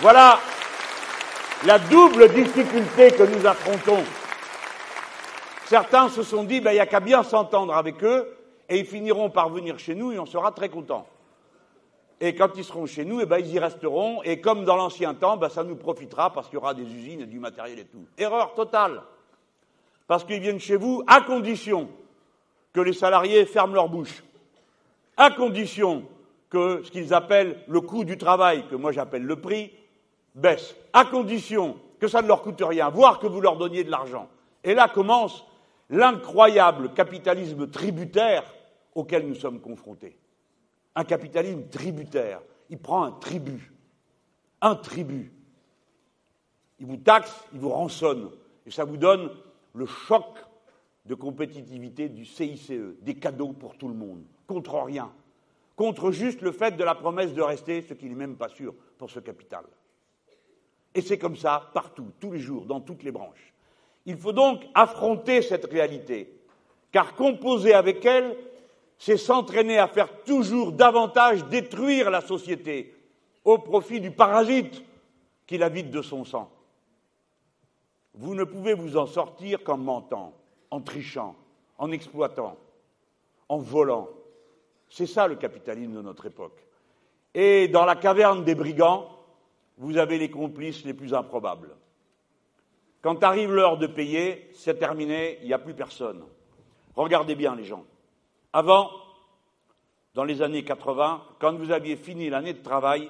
Voilà 0.00 0.38
la 1.64 1.78
double 1.78 2.28
difficulté 2.34 3.12
que 3.12 3.22
nous 3.22 3.46
affrontons. 3.46 4.02
Certains 5.66 6.08
se 6.08 6.22
sont 6.22 6.44
dit, 6.44 6.60
ben, 6.60 6.70
il 6.70 6.74
n'y 6.74 6.80
a 6.80 6.86
qu'à 6.86 7.00
bien 7.00 7.22
s'entendre 7.22 7.74
avec 7.74 8.02
eux, 8.04 8.36
et 8.68 8.78
ils 8.78 8.86
finiront 8.86 9.30
par 9.30 9.48
venir 9.48 9.78
chez 9.78 9.94
nous 9.94 10.12
et 10.12 10.18
on 10.18 10.26
sera 10.26 10.52
très 10.52 10.68
contents. 10.68 11.06
Et 12.20 12.34
quand 12.34 12.50
ils 12.56 12.64
seront 12.64 12.86
chez 12.86 13.04
nous, 13.04 13.20
eh 13.20 13.26
ben, 13.26 13.38
ils 13.38 13.52
y 13.52 13.58
resteront, 13.58 14.22
et 14.22 14.40
comme 14.40 14.64
dans 14.64 14.76
l'ancien 14.76 15.14
temps, 15.14 15.36
ben, 15.36 15.48
ça 15.48 15.64
nous 15.64 15.76
profitera 15.76 16.32
parce 16.32 16.46
qu'il 16.48 16.54
y 16.54 16.58
aura 16.58 16.72
des 16.72 16.84
usines 16.84 17.20
et 17.22 17.26
du 17.26 17.38
matériel 17.38 17.80
et 17.80 17.84
tout. 17.84 18.06
Erreur 18.16 18.54
totale. 18.54 19.02
Parce 20.06 20.24
qu'ils 20.24 20.40
viennent 20.40 20.60
chez 20.60 20.76
vous 20.76 21.02
à 21.06 21.20
condition 21.20 21.88
que 22.72 22.80
les 22.80 22.92
salariés 22.92 23.44
ferment 23.44 23.74
leur 23.74 23.88
bouche, 23.88 24.22
à 25.16 25.30
condition 25.30 26.04
que 26.48 26.82
ce 26.84 26.90
qu'ils 26.90 27.12
appellent 27.12 27.58
le 27.66 27.80
coût 27.80 28.04
du 28.04 28.16
travail, 28.16 28.66
que 28.68 28.76
moi 28.76 28.92
j'appelle 28.92 29.24
le 29.24 29.36
prix, 29.36 29.72
baisse, 30.34 30.76
à 30.92 31.04
condition 31.04 31.76
que 31.98 32.06
ça 32.06 32.22
ne 32.22 32.28
leur 32.28 32.42
coûte 32.42 32.62
rien, 32.62 32.88
voire 32.88 33.18
que 33.18 33.26
vous 33.26 33.40
leur 33.40 33.56
donniez 33.56 33.82
de 33.82 33.90
l'argent. 33.90 34.28
Et 34.62 34.74
là 34.74 34.88
commence 34.88 35.44
l'incroyable 35.90 36.92
capitalisme 36.92 37.68
tributaire 37.70 38.44
auquel 38.94 39.26
nous 39.26 39.34
sommes 39.34 39.60
confrontés. 39.60 40.18
Un 40.94 41.04
capitalisme 41.04 41.68
tributaire. 41.68 42.40
Il 42.70 42.78
prend 42.78 43.04
un 43.04 43.12
tribut. 43.12 43.72
Un 44.60 44.74
tribut. 44.74 45.32
Il 46.78 46.86
vous 46.86 46.96
taxe, 46.96 47.44
il 47.52 47.60
vous 47.60 47.70
rançonne. 47.70 48.30
Et 48.66 48.70
ça 48.70 48.84
vous 48.84 48.96
donne 48.96 49.30
le 49.74 49.86
choc 49.86 50.24
de 51.04 51.14
compétitivité 51.14 52.08
du 52.08 52.24
CICE, 52.24 52.72
des 53.00 53.14
cadeaux 53.14 53.52
pour 53.52 53.76
tout 53.76 53.88
le 53.88 53.94
monde, 53.94 54.24
contre 54.46 54.74
rien, 54.82 55.12
contre 55.76 56.10
juste 56.10 56.40
le 56.40 56.50
fait 56.50 56.76
de 56.76 56.82
la 56.82 56.94
promesse 56.94 57.32
de 57.32 57.42
rester, 57.42 57.80
ce 57.82 57.94
qui 57.94 58.06
n'est 58.06 58.16
même 58.16 58.36
pas 58.36 58.48
sûr 58.48 58.74
pour 58.98 59.10
ce 59.10 59.20
capital. 59.20 59.64
Et 60.94 61.02
c'est 61.02 61.18
comme 61.18 61.36
ça 61.36 61.70
partout, 61.74 62.10
tous 62.18 62.32
les 62.32 62.40
jours, 62.40 62.64
dans 62.64 62.80
toutes 62.80 63.02
les 63.02 63.12
branches. 63.12 63.54
Il 64.06 64.16
faut 64.16 64.32
donc 64.32 64.62
affronter 64.74 65.42
cette 65.42 65.66
réalité, 65.66 66.32
car 66.92 67.14
composer 67.14 67.74
avec 67.74 68.04
elle, 68.04 68.36
c'est 68.98 69.16
s'entraîner 69.16 69.78
à 69.78 69.88
faire 69.88 70.22
toujours 70.22 70.72
davantage 70.72 71.44
détruire 71.46 72.10
la 72.10 72.20
société 72.20 72.94
au 73.44 73.58
profit 73.58 74.00
du 74.00 74.10
parasite 74.10 74.82
qui 75.46 75.58
la 75.58 75.68
vide 75.68 75.90
de 75.90 76.02
son 76.02 76.24
sang. 76.24 76.50
Vous 78.14 78.34
ne 78.34 78.44
pouvez 78.44 78.74
vous 78.74 78.96
en 78.96 79.06
sortir 79.06 79.62
qu'en 79.62 79.76
mentant, 79.76 80.32
en 80.70 80.80
trichant, 80.80 81.36
en 81.76 81.92
exploitant, 81.92 82.56
en 83.48 83.58
volant. 83.58 84.08
C'est 84.88 85.06
ça 85.06 85.28
le 85.28 85.36
capitalisme 85.36 85.92
de 85.92 86.02
notre 86.02 86.26
époque. 86.26 86.64
Et 87.34 87.68
dans 87.68 87.84
la 87.84 87.96
caverne 87.96 88.44
des 88.44 88.54
brigands, 88.54 89.10
vous 89.76 89.98
avez 89.98 90.16
les 90.16 90.30
complices 90.30 90.84
les 90.84 90.94
plus 90.94 91.12
improbables. 91.12 91.76
Quand 93.06 93.22
arrive 93.22 93.54
l'heure 93.54 93.78
de 93.78 93.86
payer, 93.86 94.50
c'est 94.52 94.80
terminé, 94.80 95.38
il 95.40 95.46
n'y 95.46 95.52
a 95.52 95.60
plus 95.60 95.74
personne. 95.74 96.24
Regardez 96.96 97.36
bien 97.36 97.54
les 97.54 97.62
gens. 97.62 97.84
Avant, 98.52 98.90
dans 100.14 100.24
les 100.24 100.42
années 100.42 100.64
80, 100.64 101.22
quand 101.38 101.54
vous 101.54 101.70
aviez 101.70 101.94
fini 101.94 102.28
l'année 102.28 102.52
de 102.52 102.64
travail, 102.64 103.08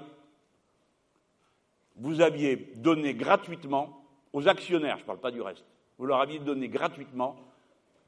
vous 1.95 2.21
aviez 2.21 2.57
donné 2.77 3.15
gratuitement 3.15 4.05
aux 4.35 4.47
actionnaires, 4.49 4.99
je 4.99 5.03
ne 5.05 5.07
parle 5.07 5.19
pas 5.21 5.31
du 5.31 5.41
reste, 5.41 5.65
vous 5.97 6.05
leur 6.05 6.21
aviez 6.21 6.41
donné 6.41 6.69
gratuitement 6.69 7.35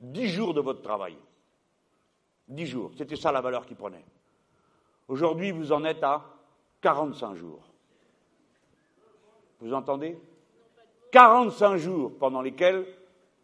10 0.02 0.28
jours 0.28 0.52
de 0.52 0.60
votre 0.60 0.82
travail. 0.82 1.16
10 2.48 2.66
jours, 2.66 2.90
c'était 2.98 3.16
ça 3.16 3.32
la 3.32 3.40
valeur 3.40 3.64
qu'ils 3.64 3.78
prenaient. 3.78 4.04
Aujourd'hui, 5.08 5.52
vous 5.52 5.72
en 5.72 5.82
êtes 5.84 6.04
à 6.04 6.22
45 6.82 7.34
jours. 7.34 7.62
Vous 9.60 9.72
entendez? 9.72 10.18
45 11.10 11.76
jours 11.76 12.12
pendant 12.18 12.42
lesquels 12.42 12.86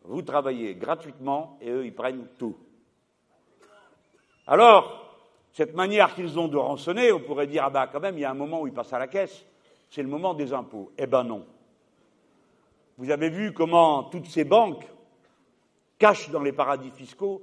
vous 0.02 0.22
travaillez 0.22 0.74
gratuitement 0.74 1.58
et 1.60 1.70
eux, 1.70 1.86
ils 1.86 1.94
prennent 1.94 2.26
tout. 2.38 2.56
Alors, 4.46 5.16
cette 5.52 5.74
manière 5.74 6.14
qu'ils 6.14 6.38
ont 6.38 6.48
de 6.48 6.56
rançonner, 6.56 7.12
on 7.12 7.20
pourrait 7.20 7.46
dire, 7.46 7.64
ah 7.64 7.70
ben 7.70 7.86
quand 7.86 8.00
même, 8.00 8.18
il 8.18 8.20
y 8.20 8.24
a 8.24 8.30
un 8.30 8.34
moment 8.34 8.60
où 8.60 8.66
ils 8.66 8.72
passent 8.72 8.92
à 8.92 8.98
la 8.98 9.08
caisse, 9.08 9.44
c'est 9.88 10.02
le 10.02 10.08
moment 10.08 10.34
des 10.34 10.52
impôts. 10.52 10.92
Eh 10.98 11.06
ben 11.06 11.24
non. 11.24 11.46
Vous 12.98 13.10
avez 13.10 13.30
vu 13.30 13.52
comment 13.52 14.04
toutes 14.04 14.26
ces 14.26 14.44
banques 14.44 14.86
cachent 15.98 16.30
dans 16.30 16.42
les 16.42 16.52
paradis 16.52 16.90
fiscaux 16.90 17.42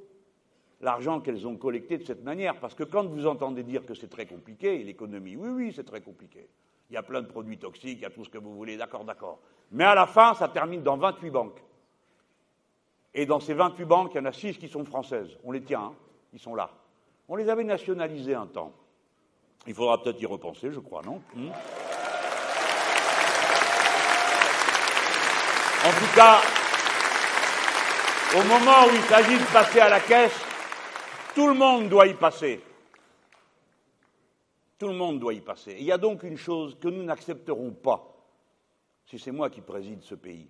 l'argent 0.81 1.19
qu'elles 1.19 1.47
ont 1.47 1.57
collecté 1.57 1.97
de 1.97 2.03
cette 2.03 2.23
manière. 2.23 2.59
Parce 2.59 2.75
que 2.75 2.83
quand 2.83 3.05
vous 3.05 3.27
entendez 3.27 3.63
dire 3.63 3.85
que 3.85 3.93
c'est 3.93 4.09
très 4.09 4.25
compliqué, 4.25 4.83
l'économie, 4.83 5.35
oui, 5.35 5.49
oui, 5.49 5.73
c'est 5.75 5.83
très 5.83 6.01
compliqué 6.01 6.47
il 6.91 6.95
y 6.95 6.97
a 6.97 7.03
plein 7.03 7.21
de 7.21 7.27
produits 7.27 7.57
toxiques, 7.57 7.99
il 7.99 8.01
y 8.01 8.05
a 8.05 8.09
tout 8.09 8.25
ce 8.25 8.29
que 8.29 8.37
vous 8.37 8.53
voulez, 8.53 8.75
d'accord, 8.75 9.05
d'accord. 9.05 9.39
Mais 9.71 9.85
à 9.85 9.95
la 9.95 10.05
fin, 10.05 10.33
ça 10.33 10.47
termine 10.49 10.83
dans 10.83 10.97
28 10.97 11.29
banques. 11.29 11.63
Et 13.13 13.25
dans 13.25 13.39
ces 13.39 13.53
28 13.53 13.85
banques, 13.85 14.11
il 14.13 14.17
y 14.17 14.19
en 14.19 14.25
a 14.25 14.31
6 14.31 14.57
qui 14.57 14.67
sont 14.67 14.85
françaises. 14.85 15.37
On 15.43 15.51
les 15.51 15.61
tient, 15.61 15.81
hein, 15.81 15.93
ils 16.33 16.39
sont 16.39 16.55
là. 16.55 16.69
On 17.27 17.35
les 17.35 17.49
avait 17.49 17.63
nationalisées 17.63 18.35
un 18.35 18.47
temps. 18.47 18.73
Il 19.67 19.73
faudra 19.73 20.01
peut-être 20.01 20.21
y 20.21 20.25
repenser, 20.25 20.71
je 20.71 20.79
crois, 20.79 21.01
non? 21.03 21.21
Hmm? 21.35 21.49
En 25.83 25.89
tout 25.89 26.15
cas, 26.15 26.39
au 28.37 28.43
moment 28.43 28.85
où 28.87 28.95
il 28.95 29.01
s'agit 29.03 29.37
de 29.37 29.53
passer 29.53 29.79
à 29.79 29.89
la 29.89 29.99
caisse, 29.99 30.39
tout 31.33 31.47
le 31.47 31.53
monde 31.53 31.89
doit 31.89 32.07
y 32.07 32.13
passer. 32.13 32.61
Tout 34.77 34.87
le 34.87 34.93
monde 34.93 35.19
doit 35.19 35.33
y 35.33 35.41
passer. 35.41 35.75
il 35.79 35.85
y 35.85 35.91
a 35.91 35.97
donc 35.97 36.23
une 36.23 36.37
chose 36.37 36.77
que 36.79 36.87
nous 36.87 37.03
n'accepterons 37.03 37.71
pas, 37.71 38.10
si 39.11 39.19
c'est 39.19 39.31
moi 39.31 39.49
qui 39.49 39.59
préside 39.59 40.01
ce 40.03 40.15
pays. 40.15 40.47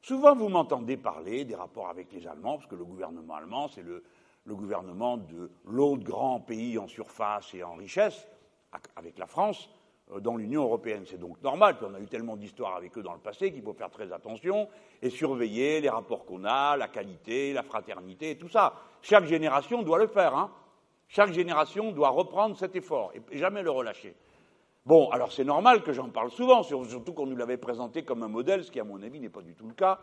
Souvent, 0.00 0.34
vous 0.34 0.48
m'entendez 0.48 0.96
parler 0.96 1.44
des 1.44 1.54
rapports 1.54 1.90
avec 1.90 2.10
les 2.10 2.26
Allemands, 2.26 2.56
parce 2.56 2.66
que 2.66 2.74
le 2.74 2.86
gouvernement 2.86 3.34
allemand, 3.34 3.68
c'est 3.68 3.82
le, 3.82 4.02
gouvernement 4.46 5.18
de 5.18 5.50
l'autre 5.66 6.02
grand 6.02 6.40
pays 6.40 6.78
en 6.78 6.88
surface 6.88 7.52
et 7.52 7.62
en 7.62 7.74
richesse, 7.74 8.26
avec 8.96 9.18
la 9.18 9.26
France, 9.26 9.68
euh, 10.12 10.20
dans 10.20 10.36
l'Union 10.36 10.62
européenne. 10.62 11.04
C'est 11.06 11.20
donc 11.20 11.40
normal, 11.42 11.76
qu'on 11.76 11.92
a 11.92 12.00
eu 12.00 12.06
tellement 12.06 12.38
d'histoires 12.38 12.76
avec 12.76 12.96
eux 12.96 13.02
dans 13.02 13.12
le 13.12 13.20
passé 13.20 13.52
qu'il 13.52 13.62
faut 13.62 13.74
faire 13.74 13.90
très 13.90 14.10
attention 14.10 14.66
et 15.02 15.10
surveiller 15.10 15.82
les 15.82 15.90
rapports 15.90 16.24
qu'on 16.24 16.44
a, 16.44 16.78
la 16.78 16.88
qualité, 16.88 17.52
la 17.52 17.62
fraternité, 17.62 18.38
tout 18.38 18.48
ça. 18.48 18.72
Chaque 19.02 19.26
génération 19.26 19.82
doit 19.82 19.98
le 19.98 20.06
faire. 20.06 20.34
Hein. 20.34 20.50
Chaque 21.08 21.32
génération 21.32 21.92
doit 21.92 22.08
reprendre 22.08 22.56
cet 22.56 22.74
effort 22.74 23.12
et 23.30 23.36
jamais 23.36 23.62
le 23.62 23.70
relâcher. 23.70 24.16
Bon, 24.90 25.08
alors 25.10 25.30
c'est 25.30 25.44
normal 25.44 25.84
que 25.84 25.92
j'en 25.92 26.08
parle 26.08 26.32
souvent, 26.32 26.64
surtout 26.64 27.12
qu'on 27.12 27.26
nous 27.26 27.36
l'avait 27.36 27.56
présenté 27.56 28.02
comme 28.02 28.24
un 28.24 28.28
modèle, 28.28 28.64
ce 28.64 28.72
qui, 28.72 28.80
à 28.80 28.82
mon 28.82 29.00
avis, 29.04 29.20
n'est 29.20 29.28
pas 29.28 29.40
du 29.40 29.54
tout 29.54 29.68
le 29.68 29.72
cas. 29.72 30.00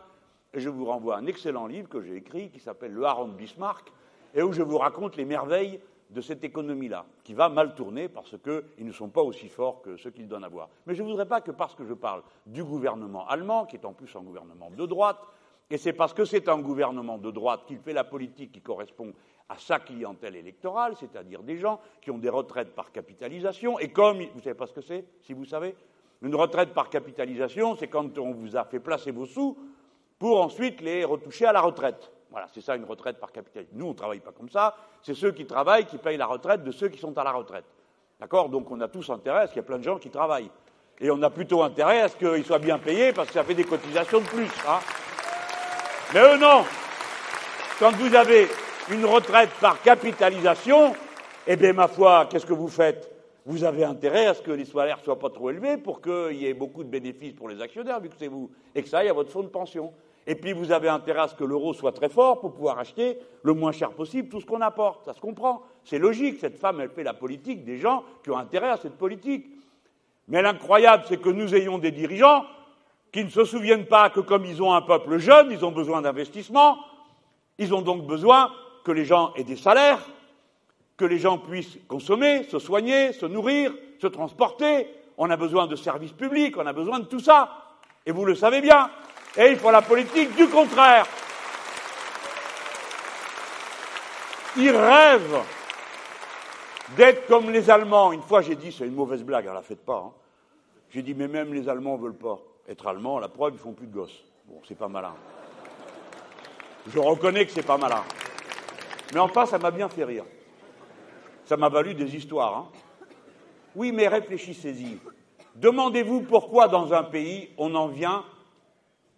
Et 0.54 0.60
je 0.60 0.70
vous 0.70 0.86
renvoie 0.86 1.16
à 1.16 1.18
un 1.18 1.26
excellent 1.26 1.66
livre 1.66 1.90
que 1.90 2.00
j'ai 2.00 2.16
écrit 2.16 2.48
qui 2.48 2.58
s'appelle 2.58 2.94
Le 2.94 3.04
Haron 3.04 3.28
Bismarck 3.28 3.92
et 4.34 4.40
où 4.40 4.50
je 4.50 4.62
vous 4.62 4.78
raconte 4.78 5.16
les 5.16 5.26
merveilles 5.26 5.78
de 6.08 6.22
cette 6.22 6.42
économie-là, 6.42 7.04
qui 7.22 7.34
va 7.34 7.50
mal 7.50 7.74
tourner 7.74 8.08
parce 8.08 8.34
qu'ils 8.38 8.86
ne 8.86 8.92
sont 8.92 9.10
pas 9.10 9.20
aussi 9.20 9.48
forts 9.48 9.82
que 9.82 9.98
ceux 9.98 10.10
qu'ils 10.10 10.26
donnent 10.26 10.44
à 10.44 10.48
voir. 10.48 10.70
Mais 10.86 10.94
je 10.94 11.02
ne 11.02 11.08
voudrais 11.10 11.28
pas 11.28 11.42
que 11.42 11.50
parce 11.50 11.74
que 11.74 11.84
je 11.84 11.92
parle 11.92 12.22
du 12.46 12.64
gouvernement 12.64 13.28
allemand, 13.28 13.66
qui 13.66 13.76
est 13.76 13.84
en 13.84 13.92
plus 13.92 14.16
un 14.16 14.22
gouvernement 14.22 14.70
de 14.70 14.86
droite, 14.86 15.18
et 15.68 15.76
c'est 15.76 15.92
parce 15.92 16.14
que 16.14 16.24
c'est 16.24 16.48
un 16.48 16.60
gouvernement 16.60 17.18
de 17.18 17.30
droite 17.30 17.66
qu'il 17.66 17.78
fait 17.78 17.92
la 17.92 18.04
politique 18.04 18.52
qui 18.52 18.62
correspond 18.62 19.12
à 19.48 19.56
sa 19.56 19.78
clientèle 19.78 20.36
électorale, 20.36 20.94
c'est-à-dire 20.98 21.42
des 21.42 21.56
gens 21.56 21.80
qui 22.00 22.10
ont 22.10 22.18
des 22.18 22.28
retraites 22.28 22.74
par 22.74 22.92
capitalisation, 22.92 23.78
et 23.78 23.88
comme, 23.88 24.18
vous 24.34 24.40
savez 24.40 24.54
pas 24.54 24.66
ce 24.66 24.72
que 24.72 24.80
c'est, 24.80 25.04
si 25.22 25.32
vous 25.32 25.44
savez, 25.44 25.74
une 26.22 26.34
retraite 26.34 26.74
par 26.74 26.90
capitalisation, 26.90 27.76
c'est 27.76 27.88
quand 27.88 28.18
on 28.18 28.32
vous 28.32 28.56
a 28.56 28.64
fait 28.64 28.80
placer 28.80 29.10
vos 29.10 29.26
sous 29.26 29.56
pour 30.18 30.40
ensuite 30.40 30.80
les 30.80 31.04
retoucher 31.04 31.46
à 31.46 31.52
la 31.52 31.60
retraite. 31.60 32.10
Voilà, 32.30 32.46
c'est 32.52 32.60
ça 32.60 32.76
une 32.76 32.84
retraite 32.84 33.18
par 33.18 33.32
capitalisme. 33.32 33.72
Nous, 33.74 33.86
on 33.86 33.90
ne 33.90 33.94
travaille 33.94 34.20
pas 34.20 34.32
comme 34.32 34.50
ça. 34.50 34.76
C'est 35.00 35.14
ceux 35.14 35.32
qui 35.32 35.46
travaillent 35.46 35.86
qui 35.86 35.96
payent 35.96 36.16
la 36.16 36.26
retraite 36.26 36.62
de 36.62 36.72
ceux 36.72 36.88
qui 36.88 36.98
sont 36.98 37.16
à 37.16 37.24
la 37.24 37.32
retraite. 37.32 37.64
D'accord? 38.20 38.48
Donc 38.48 38.70
on 38.70 38.80
a 38.80 38.88
tous 38.88 39.08
intérêt 39.10 39.42
à 39.42 39.46
ce 39.46 39.52
qu'il 39.52 39.62
y 39.62 39.64
ait 39.64 39.66
plein 39.66 39.78
de 39.78 39.84
gens 39.84 39.98
qui 39.98 40.10
travaillent. 40.10 40.50
Et 41.00 41.10
on 41.10 41.22
a 41.22 41.30
plutôt 41.30 41.62
intérêt 41.62 42.00
à 42.00 42.08
ce 42.08 42.16
qu'ils 42.16 42.44
soient 42.44 42.58
bien 42.58 42.78
payés 42.78 43.12
parce 43.12 43.28
que 43.28 43.34
ça 43.34 43.44
fait 43.44 43.54
des 43.54 43.64
cotisations 43.64 44.20
de 44.20 44.26
plus. 44.26 44.50
Hein 44.68 44.80
Mais 46.12 46.20
eux, 46.20 46.38
non. 46.38 46.64
Quand 47.78 47.92
vous 47.92 48.14
avez 48.14 48.48
une 48.90 49.04
retraite 49.04 49.50
par 49.60 49.80
capitalisation, 49.82 50.94
eh 51.46 51.56
bien, 51.56 51.72
ma 51.72 51.88
foi, 51.88 52.26
qu'est-ce 52.30 52.46
que 52.46 52.52
vous 52.52 52.68
faites? 52.68 53.10
Vous 53.44 53.64
avez 53.64 53.84
intérêt 53.84 54.26
à 54.26 54.34
ce 54.34 54.42
que 54.42 54.50
les 54.50 54.64
salaires 54.64 54.98
ne 54.98 55.04
soient 55.04 55.18
pas 55.18 55.30
trop 55.30 55.50
élevés 55.50 55.76
pour 55.76 56.00
qu'il 56.00 56.34
y 56.34 56.46
ait 56.46 56.54
beaucoup 56.54 56.84
de 56.84 56.88
bénéfices 56.88 57.32
pour 57.32 57.48
les 57.48 57.60
actionnaires, 57.60 58.00
vu 58.00 58.08
que 58.08 58.14
c'est 58.18 58.28
vous, 58.28 58.50
et 58.74 58.82
que 58.82 58.88
ça 58.88 58.98
aille 58.98 59.08
à 59.08 59.12
votre 59.12 59.30
fonds 59.30 59.42
de 59.42 59.48
pension. 59.48 59.92
Et 60.26 60.34
puis 60.34 60.52
vous 60.52 60.72
avez 60.72 60.88
intérêt 60.88 61.20
à 61.20 61.28
ce 61.28 61.34
que 61.34 61.44
l'euro 61.44 61.72
soit 61.72 61.92
très 61.92 62.10
fort 62.10 62.40
pour 62.40 62.52
pouvoir 62.52 62.78
acheter 62.78 63.18
le 63.42 63.54
moins 63.54 63.72
cher 63.72 63.92
possible 63.92 64.28
tout 64.28 64.40
ce 64.40 64.46
qu'on 64.46 64.60
apporte. 64.60 65.04
Ça 65.06 65.14
se 65.14 65.20
comprend. 65.20 65.62
C'est 65.84 65.98
logique. 65.98 66.38
Cette 66.38 66.58
femme, 66.58 66.80
elle 66.80 66.90
fait 66.90 67.02
la 67.02 67.14
politique 67.14 67.64
des 67.64 67.78
gens 67.78 68.04
qui 68.22 68.30
ont 68.30 68.36
intérêt 68.36 68.68
à 68.68 68.76
cette 68.76 68.98
politique. 68.98 69.46
Mais 70.28 70.42
l'incroyable, 70.42 71.04
c'est 71.08 71.16
que 71.16 71.30
nous 71.30 71.54
ayons 71.54 71.78
des 71.78 71.92
dirigeants 71.92 72.44
qui 73.10 73.24
ne 73.24 73.30
se 73.30 73.44
souviennent 73.44 73.86
pas 73.86 74.10
que 74.10 74.20
comme 74.20 74.44
ils 74.44 74.62
ont 74.62 74.74
un 74.74 74.82
peuple 74.82 75.16
jeune, 75.16 75.50
ils 75.50 75.64
ont 75.64 75.72
besoin 75.72 76.02
d'investissement. 76.02 76.76
Ils 77.56 77.72
ont 77.72 77.80
donc 77.80 78.06
besoin 78.06 78.50
que 78.88 78.92
les 78.92 79.04
gens 79.04 79.34
aient 79.34 79.44
des 79.44 79.58
salaires, 79.58 80.00
que 80.96 81.04
les 81.04 81.18
gens 81.18 81.36
puissent 81.36 81.76
consommer, 81.88 82.44
se 82.44 82.58
soigner, 82.58 83.12
se 83.12 83.26
nourrir, 83.26 83.70
se 84.00 84.06
transporter. 84.06 84.88
On 85.18 85.28
a 85.28 85.36
besoin 85.36 85.66
de 85.66 85.76
services 85.76 86.12
publics, 86.12 86.56
on 86.56 86.64
a 86.64 86.72
besoin 86.72 86.98
de 87.00 87.04
tout 87.04 87.20
ça. 87.20 87.66
Et 88.06 88.12
vous 88.12 88.24
le 88.24 88.34
savez 88.34 88.62
bien 88.62 88.88
et 89.36 89.50
ils 89.50 89.58
font 89.58 89.68
la 89.68 89.82
politique 89.82 90.34
du 90.36 90.48
contraire. 90.48 91.06
Ils 94.56 94.74
rêvent 94.74 95.42
d'être 96.96 97.26
comme 97.26 97.50
les 97.50 97.68
Allemands. 97.68 98.12
Une 98.12 98.22
fois, 98.22 98.40
j'ai 98.40 98.56
dit, 98.56 98.72
c'est 98.72 98.86
une 98.86 98.94
mauvaise 98.94 99.22
blague, 99.22 99.48
ne 99.48 99.52
la 99.52 99.60
faites 99.60 99.84
pas. 99.84 100.02
Hein. 100.06 100.12
J'ai 100.88 101.02
dit, 101.02 101.12
mais 101.12 101.28
même 101.28 101.52
les 101.52 101.68
Allemands 101.68 101.98
ne 101.98 102.04
veulent 102.04 102.16
pas 102.16 102.38
être 102.66 102.86
Allemands. 102.86 103.18
La 103.18 103.28
preuve, 103.28 103.52
ils 103.52 103.60
font 103.60 103.74
plus 103.74 103.86
de 103.86 103.92
gosses. 103.92 104.24
Bon, 104.46 104.62
c'est 104.66 104.78
pas 104.78 104.88
malin. 104.88 105.12
Je 106.86 106.98
reconnais 106.98 107.44
que 107.44 107.52
c'est 107.52 107.66
pas 107.66 107.76
malin. 107.76 108.02
Mais 109.12 109.20
enfin, 109.20 109.46
ça 109.46 109.58
m'a 109.58 109.70
bien 109.70 109.88
fait 109.88 110.04
rire. 110.04 110.24
Ça 111.44 111.56
m'a 111.56 111.68
valu 111.68 111.94
des 111.94 112.14
histoires. 112.14 112.56
Hein. 112.56 112.68
Oui, 113.74 113.92
mais 113.92 114.08
réfléchissez-y. 114.08 114.98
Demandez-vous 115.54 116.22
pourquoi 116.22 116.68
dans 116.68 116.92
un 116.92 117.02
pays 117.02 117.50
on 117.56 117.74
en 117.74 117.88
vient 117.88 118.24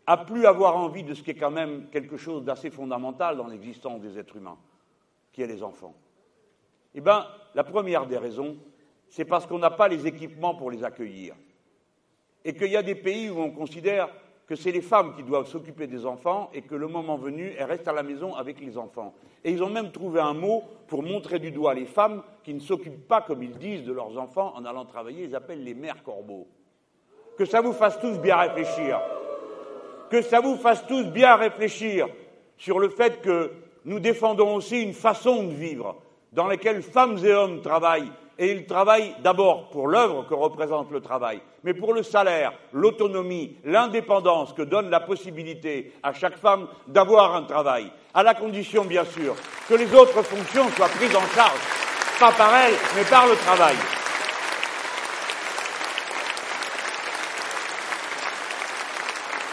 à 0.06 0.16
plus 0.16 0.46
avoir 0.46 0.76
envie 0.76 1.02
de 1.02 1.14
ce 1.14 1.22
qui 1.22 1.30
est 1.30 1.34
quand 1.34 1.50
même 1.50 1.88
quelque 1.90 2.16
chose 2.16 2.44
d'assez 2.44 2.70
fondamental 2.70 3.36
dans 3.36 3.46
l'existence 3.46 4.00
des 4.00 4.18
êtres 4.18 4.36
humains, 4.36 4.58
qui 5.32 5.42
est 5.42 5.46
les 5.46 5.62
enfants 5.62 5.94
Eh 6.94 7.00
bien, 7.00 7.26
la 7.54 7.64
première 7.64 8.06
des 8.06 8.16
raisons, 8.16 8.56
c'est 9.08 9.24
parce 9.24 9.46
qu'on 9.46 9.58
n'a 9.58 9.70
pas 9.70 9.88
les 9.88 10.06
équipements 10.06 10.54
pour 10.54 10.70
les 10.70 10.82
accueillir. 10.82 11.34
Et 12.44 12.54
qu'il 12.54 12.70
y 12.70 12.76
a 12.76 12.82
des 12.82 12.94
pays 12.94 13.28
où 13.28 13.38
on 13.38 13.50
considère 13.50 14.08
que 14.50 14.56
c'est 14.56 14.72
les 14.72 14.82
femmes 14.82 15.14
qui 15.14 15.22
doivent 15.22 15.46
s'occuper 15.46 15.86
des 15.86 16.04
enfants 16.04 16.50
et 16.52 16.62
que 16.62 16.74
le 16.74 16.88
moment 16.88 17.16
venu, 17.16 17.54
elles 17.56 17.64
restent 17.64 17.86
à 17.86 17.92
la 17.92 18.02
maison 18.02 18.34
avec 18.34 18.60
les 18.60 18.76
enfants. 18.76 19.14
Et 19.44 19.52
ils 19.52 19.62
ont 19.62 19.70
même 19.70 19.92
trouvé 19.92 20.20
un 20.20 20.34
mot 20.34 20.64
pour 20.88 21.04
montrer 21.04 21.38
du 21.38 21.52
doigt 21.52 21.72
les 21.72 21.86
femmes 21.86 22.22
qui 22.42 22.52
ne 22.52 22.60
s'occupent 22.60 23.06
pas, 23.06 23.20
comme 23.22 23.44
ils 23.44 23.56
disent, 23.56 23.84
de 23.84 23.92
leurs 23.92 24.18
enfants 24.18 24.52
en 24.56 24.64
allant 24.64 24.84
travailler. 24.84 25.24
Ils 25.24 25.36
appellent 25.36 25.62
les 25.62 25.74
mères 25.74 26.02
corbeaux. 26.02 26.48
Que 27.38 27.44
ça 27.44 27.60
vous 27.60 27.72
fasse 27.72 27.98
tous 28.00 28.18
bien 28.18 28.36
réfléchir 28.36 29.00
que 30.10 30.22
ça 30.22 30.40
vous 30.40 30.56
fasse 30.56 30.86
tous 30.86 31.04
bien 31.04 31.36
réfléchir 31.36 32.08
sur 32.58 32.78
le 32.78 32.88
fait 32.88 33.22
que 33.22 33.52
nous 33.84 34.00
défendons 34.00 34.56
aussi 34.56 34.82
une 34.82 34.92
façon 34.92 35.44
de 35.44 35.52
vivre 35.52 35.96
dans 36.32 36.46
laquelle 36.46 36.82
femmes 36.82 37.24
et 37.24 37.32
hommes 37.32 37.62
travaillent, 37.62 38.12
et 38.40 38.52
ils 38.52 38.64
travaillent 38.64 39.14
d'abord 39.22 39.68
pour 39.68 39.86
l'œuvre 39.86 40.24
que 40.26 40.32
représente 40.32 40.90
le 40.90 41.02
travail, 41.02 41.42
mais 41.62 41.74
pour 41.74 41.92
le 41.92 42.02
salaire, 42.02 42.54
l'autonomie, 42.72 43.58
l'indépendance 43.64 44.54
que 44.54 44.62
donne 44.62 44.88
la 44.88 45.00
possibilité 45.00 45.92
à 46.02 46.14
chaque 46.14 46.38
femme 46.38 46.66
d'avoir 46.88 47.34
un 47.36 47.42
travail, 47.42 47.92
à 48.14 48.22
la 48.22 48.32
condition, 48.32 48.86
bien 48.86 49.04
sûr, 49.04 49.36
que 49.68 49.74
les 49.74 49.94
autres 49.94 50.22
fonctions 50.22 50.66
soient 50.70 50.88
prises 50.88 51.14
en 51.14 51.26
charge, 51.34 51.60
pas 52.18 52.32
par 52.32 52.56
elles, 52.56 52.74
mais 52.96 53.04
par 53.04 53.26
le 53.26 53.34
travail. 53.36 53.76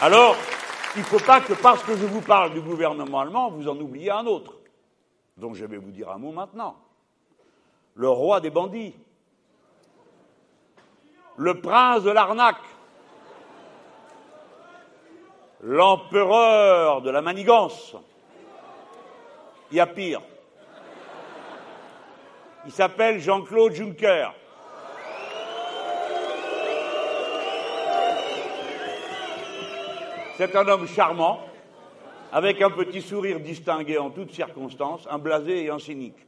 Alors, 0.00 0.34
il 0.96 1.00
ne 1.00 1.04
faut 1.06 1.18
pas 1.18 1.42
que 1.42 1.52
parce 1.52 1.82
que 1.82 1.94
je 1.94 2.06
vous 2.06 2.22
parle 2.22 2.54
du 2.54 2.62
gouvernement 2.62 3.20
allemand, 3.20 3.50
vous 3.50 3.68
en 3.68 3.78
oubliez 3.78 4.10
un 4.10 4.24
autre. 4.24 4.54
Donc 5.36 5.56
je 5.56 5.66
vais 5.66 5.76
vous 5.76 5.90
dire 5.90 6.10
un 6.10 6.16
mot 6.16 6.32
maintenant. 6.32 6.76
Le 7.98 8.08
roi 8.08 8.38
des 8.38 8.50
bandits, 8.50 8.94
le 11.36 11.60
prince 11.60 12.04
de 12.04 12.10
l'arnaque, 12.10 12.62
l'empereur 15.62 17.02
de 17.02 17.10
la 17.10 17.20
manigance. 17.22 17.96
Il 19.72 19.78
y 19.78 19.80
a 19.80 19.86
pire. 19.88 20.22
Il 22.66 22.70
s'appelle 22.70 23.18
Jean-Claude 23.18 23.74
Juncker. 23.74 24.32
C'est 30.36 30.54
un 30.54 30.68
homme 30.68 30.86
charmant, 30.86 31.40
avec 32.32 32.62
un 32.62 32.70
petit 32.70 33.02
sourire 33.02 33.40
distingué 33.40 33.98
en 33.98 34.10
toutes 34.10 34.30
circonstances, 34.30 35.04
un 35.10 35.18
blasé 35.18 35.64
et 35.64 35.70
un 35.70 35.80
cynique. 35.80 36.27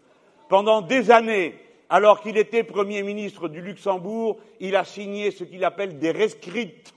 Pendant 0.50 0.82
des 0.82 1.12
années, 1.12 1.54
alors 1.88 2.20
qu'il 2.20 2.36
était 2.36 2.64
Premier 2.64 3.04
ministre 3.04 3.46
du 3.46 3.60
Luxembourg, 3.60 4.40
il 4.58 4.74
a 4.74 4.82
signé 4.82 5.30
ce 5.30 5.44
qu'il 5.44 5.64
appelle 5.64 6.00
des 6.00 6.10
rescrites, 6.10 6.92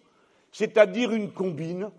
c'est-à-dire 0.51 1.11
une 1.11 1.31
combine 1.31 1.91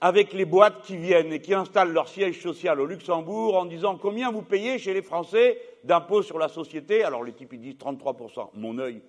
avec 0.00 0.32
les 0.32 0.44
boîtes 0.44 0.82
qui 0.82 0.96
viennent 0.96 1.32
et 1.32 1.40
qui 1.40 1.54
installent 1.54 1.92
leur 1.92 2.08
siège 2.08 2.42
social 2.42 2.80
au 2.80 2.86
Luxembourg 2.86 3.56
en 3.56 3.64
disant 3.64 3.96
combien 3.96 4.32
vous 4.32 4.42
payez 4.42 4.80
chez 4.80 4.92
les 4.92 5.02
Français 5.02 5.56
d'impôts 5.84 6.22
sur 6.22 6.36
la 6.36 6.48
société. 6.48 7.04
Alors 7.04 7.22
les 7.22 7.32
types 7.32 7.52
ils 7.52 7.60
disent 7.60 7.76
33%. 7.76 8.48
Mon 8.54 8.78
œil, 8.78 9.02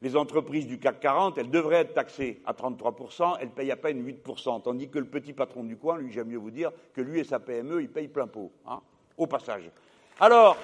les 0.00 0.16
entreprises 0.16 0.66
du 0.66 0.78
CAC 0.78 1.00
40, 1.00 1.36
elles 1.36 1.50
devraient 1.50 1.80
être 1.80 1.92
taxées 1.92 2.40
à 2.46 2.54
33%, 2.54 3.36
elles 3.42 3.50
payent 3.50 3.72
à 3.72 3.76
peine 3.76 4.02
8%, 4.02 4.62
tandis 4.62 4.88
que 4.88 5.00
le 5.00 5.04
petit 5.04 5.34
patron 5.34 5.64
du 5.64 5.76
coin, 5.76 5.98
lui, 5.98 6.10
j'aime 6.10 6.28
mieux 6.28 6.38
vous 6.38 6.50
dire 6.50 6.72
que 6.94 7.02
lui 7.02 7.20
et 7.20 7.24
sa 7.24 7.40
PME, 7.40 7.82
ils 7.82 7.90
payent 7.90 8.08
plein 8.08 8.26
pot, 8.26 8.50
hein, 8.66 8.80
au 9.18 9.26
passage. 9.26 9.70
Alors, 10.18 10.56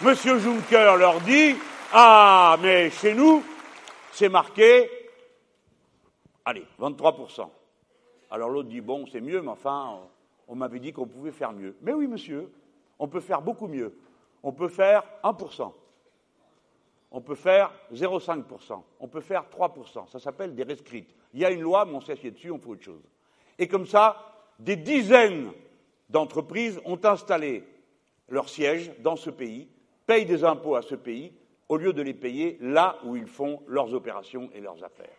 M. 0.00 0.14
Juncker 0.14 0.96
leur 0.96 1.20
dit 1.22 1.56
Ah, 1.92 2.56
mais 2.62 2.88
chez 2.90 3.14
nous, 3.14 3.42
c'est 4.12 4.28
marqué, 4.28 4.88
allez, 6.44 6.64
23%. 6.78 7.48
Alors 8.30 8.48
l'autre 8.48 8.68
dit 8.68 8.80
Bon, 8.80 9.06
c'est 9.10 9.20
mieux, 9.20 9.42
mais 9.42 9.48
enfin, 9.48 9.98
on 10.46 10.54
m'avait 10.54 10.78
dit 10.78 10.92
qu'on 10.92 11.08
pouvait 11.08 11.32
faire 11.32 11.52
mieux. 11.52 11.76
Mais 11.82 11.92
oui, 11.92 12.06
monsieur, 12.06 12.48
on 13.00 13.08
peut 13.08 13.18
faire 13.18 13.42
beaucoup 13.42 13.66
mieux. 13.66 13.92
On 14.44 14.52
peut 14.52 14.68
faire 14.68 15.02
1%. 15.24 15.72
On 17.10 17.20
peut 17.20 17.34
faire 17.34 17.72
0,5%. 17.92 18.80
On 19.00 19.08
peut 19.08 19.20
faire 19.20 19.46
3%. 19.50 20.08
Ça 20.08 20.20
s'appelle 20.20 20.54
des 20.54 20.62
rescrites. 20.62 21.12
Il 21.34 21.40
y 21.40 21.44
a 21.44 21.50
une 21.50 21.62
loi, 21.62 21.84
mais 21.84 21.94
on 21.94 22.00
s'est 22.00 22.12
assied 22.12 22.30
dessus, 22.30 22.52
on 22.52 22.60
fait 22.60 22.68
autre 22.68 22.84
chose. 22.84 23.02
Et 23.58 23.66
comme 23.66 23.86
ça, 23.86 24.32
des 24.60 24.76
dizaines 24.76 25.50
d'entreprises 26.08 26.80
ont 26.84 27.00
installé 27.02 27.64
leur 28.28 28.48
siège 28.48 28.92
dans 29.00 29.16
ce 29.16 29.30
pays, 29.30 29.68
payent 30.08 30.24
des 30.24 30.42
impôts 30.42 30.74
à 30.74 30.80
ce 30.80 30.94
pays, 30.94 31.32
au 31.68 31.76
lieu 31.76 31.92
de 31.92 32.00
les 32.00 32.14
payer 32.14 32.56
là 32.62 32.96
où 33.04 33.14
ils 33.14 33.26
font 33.26 33.60
leurs 33.68 33.92
opérations 33.92 34.48
et 34.54 34.60
leurs 34.60 34.82
affaires. 34.82 35.18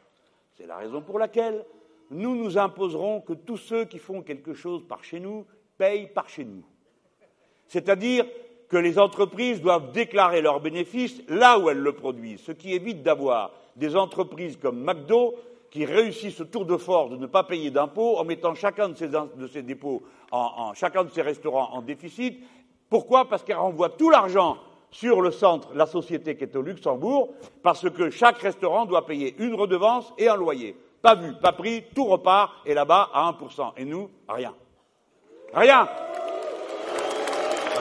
C'est 0.58 0.66
la 0.66 0.78
raison 0.78 1.02
pour 1.02 1.20
laquelle 1.20 1.64
nous 2.10 2.36
nous 2.36 2.58
imposerons 2.58 3.22
que 3.22 3.34
tous 3.34 3.58
ceux 3.58 3.86
qui 3.86 4.00
font 4.00 4.24
quelque 4.24 4.56
chose 4.56 4.84
par 4.88 5.04
chez 5.04 5.20
nous 5.20 5.46
payent 5.78 6.08
par 6.08 6.28
chez 6.28 6.44
nous. 6.44 6.64
C'est-à-dire 7.68 8.26
que 8.68 8.78
les 8.78 8.98
entreprises 8.98 9.62
doivent 9.62 9.92
déclarer 9.92 10.42
leurs 10.42 10.60
bénéfices 10.60 11.22
là 11.28 11.60
où 11.60 11.70
elles 11.70 11.78
le 11.78 11.94
produisent, 11.94 12.42
ce 12.42 12.52
qui 12.52 12.74
évite 12.74 13.04
d'avoir 13.04 13.52
des 13.76 13.96
entreprises 13.96 14.58
comme 14.58 14.84
McDo 14.84 15.36
qui 15.70 15.86
réussissent 15.86 16.42
au 16.42 16.46
tour 16.46 16.66
de 16.66 16.78
force 16.78 17.12
de 17.12 17.16
ne 17.16 17.28
pas 17.28 17.44
payer 17.44 17.70
d'impôts 17.70 18.18
en 18.18 18.26
mettant 18.26 18.56
chacun 18.56 18.90
de 18.90 19.48
ces, 19.48 19.62
dépôts, 19.62 20.02
en, 20.32 20.74
chacun 20.74 21.04
de 21.04 21.12
ces 21.12 21.22
restaurants 21.22 21.70
en 21.74 21.84
déficit. 21.84 22.40
Pourquoi? 22.90 23.30
Parce 23.30 23.44
qu'elles 23.44 23.56
renvoient 23.56 23.90
tout 23.90 24.10
l'argent 24.10 24.58
sur 24.92 25.22
le 25.22 25.32
centre, 25.32 25.70
la 25.74 25.86
société 25.86 26.36
qui 26.36 26.44
est 26.44 26.56
au 26.56 26.62
Luxembourg, 26.62 27.30
parce 27.62 27.90
que 27.90 28.10
chaque 28.10 28.40
restaurant 28.40 28.86
doit 28.86 29.06
payer 29.06 29.36
une 29.40 29.56
redevance 29.56 30.14
et 30.18 30.28
un 30.28 30.36
loyer. 30.36 30.76
Pas 31.02 31.16
vu, 31.16 31.34
pas 31.34 31.54
pris, 31.54 31.84
tout 31.96 32.06
repart, 32.06 32.54
et 32.66 32.74
là-bas 32.74 33.10
à 33.14 33.32
1%. 33.32 33.74
Et 33.78 33.86
nous, 33.86 34.10
rien. 34.28 34.54
Rien. 35.54 35.88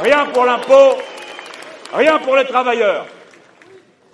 Rien 0.01 0.27
pour 0.27 0.45
l'impôt, 0.45 0.97
rien 1.93 2.19
pour 2.21 2.37
les 2.37 2.45
travailleurs. 2.45 3.07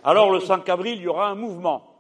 Alors 0.03 0.31
le 0.31 0.41
5 0.41 0.67
avril, 0.69 0.97
il 0.97 1.03
y 1.03 1.09
aura 1.09 1.29
un 1.29 1.35
mouvement 1.35 1.95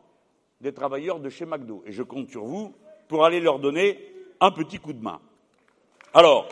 des 0.60 0.72
travailleurs 0.72 1.20
de 1.20 1.28
chez 1.28 1.44
McDo. 1.44 1.82
Et 1.86 1.92
je 1.92 2.02
compte 2.02 2.30
sur 2.30 2.44
vous 2.44 2.74
pour 3.08 3.24
aller 3.24 3.40
leur 3.40 3.58
donner 3.58 3.98
un 4.40 4.50
petit 4.50 4.78
coup 4.78 4.94
de 4.94 5.02
main. 5.02 5.20
Alors, 6.14 6.48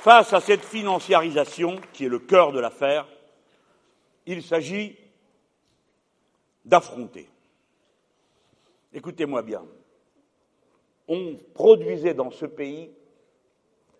face 0.00 0.32
à 0.32 0.40
cette 0.40 0.64
financiarisation 0.64 1.78
qui 1.92 2.06
est 2.06 2.08
le 2.08 2.20
cœur 2.20 2.52
de 2.52 2.58
l'affaire, 2.58 3.06
il 4.24 4.42
s'agit 4.42 4.96
d'affronter. 6.64 7.28
Écoutez-moi 8.94 9.42
bien. 9.42 9.62
On 11.06 11.36
produisait 11.52 12.14
dans 12.14 12.30
ce 12.30 12.46
pays 12.46 12.90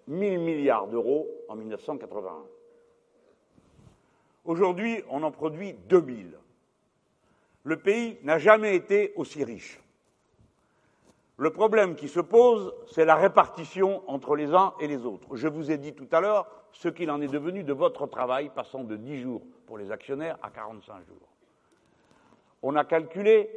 1000 0.07 0.39
milliards 0.39 0.87
d'euros 0.87 1.29
en 1.49 1.57
1981. 1.57 2.33
Aujourd'hui, 4.47 5.03
on 5.11 5.23
en 5.23 5.31
produit 5.31 5.75
2000. 5.91 6.35
Le 7.65 7.79
pays 7.79 8.17
n'a 8.23 8.39
jamais 8.39 8.75
été 8.75 9.13
aussi 9.17 9.45
riche. 9.45 9.79
Le 11.41 11.49
problème 11.49 11.97
qui 11.97 12.09
se 12.09 12.21
pose, 12.21 12.75
c'est 12.87 13.07
la 13.07 13.15
répartition 13.15 14.03
entre 14.07 14.37
les 14.37 14.53
uns 14.53 14.75
et 14.79 14.87
les 14.87 15.07
autres. 15.07 15.37
Je 15.37 15.49
vous 15.49 15.71
ai 15.71 15.79
dit 15.79 15.95
tout 15.95 16.07
à 16.13 16.21
l'heure 16.21 16.47
ce 16.71 16.91
qu'il 16.91 17.11
en 17.11 17.23
est 17.23 17.33
devenu 17.33 17.65
de 17.65 17.73
votre 17.73 18.07
travail, 18.07 18.51
passant 18.55 18.85
de 18.85 18.95
10 18.95 19.23
jours 19.23 19.41
pour 19.65 19.79
les 19.79 19.91
actionnaires 19.91 20.37
à 20.43 20.51
45 20.51 21.07
jours. 21.07 21.29
On 22.61 22.77
a 22.77 22.85
calculé 22.85 23.49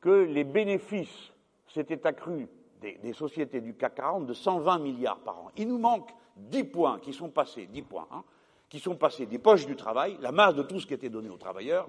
que 0.00 0.24
les 0.24 0.42
bénéfices 0.42 1.32
s'étaient 1.68 2.04
accrus 2.04 2.48
des, 2.80 3.12
sociétés 3.12 3.60
du 3.60 3.74
CAC 3.74 3.94
40 3.94 4.26
de 4.26 4.34
120 4.34 4.80
milliards 4.80 5.20
par 5.20 5.38
an. 5.38 5.50
Il 5.56 5.68
nous 5.68 5.78
manque 5.78 6.10
10 6.36 6.64
points 6.64 6.98
qui 6.98 7.12
sont 7.12 7.28
passés, 7.28 7.66
10 7.66 7.82
points, 7.82 8.08
hein, 8.10 8.24
qui 8.68 8.80
sont 8.80 8.96
passés 8.96 9.26
des 9.26 9.38
poches 9.38 9.66
du 9.66 9.76
travail, 9.76 10.18
la 10.20 10.32
masse 10.32 10.56
de 10.56 10.64
tout 10.64 10.80
ce 10.80 10.86
qui 10.88 10.94
était 10.94 11.10
donné 11.10 11.28
aux 11.28 11.38
travailleurs, 11.38 11.88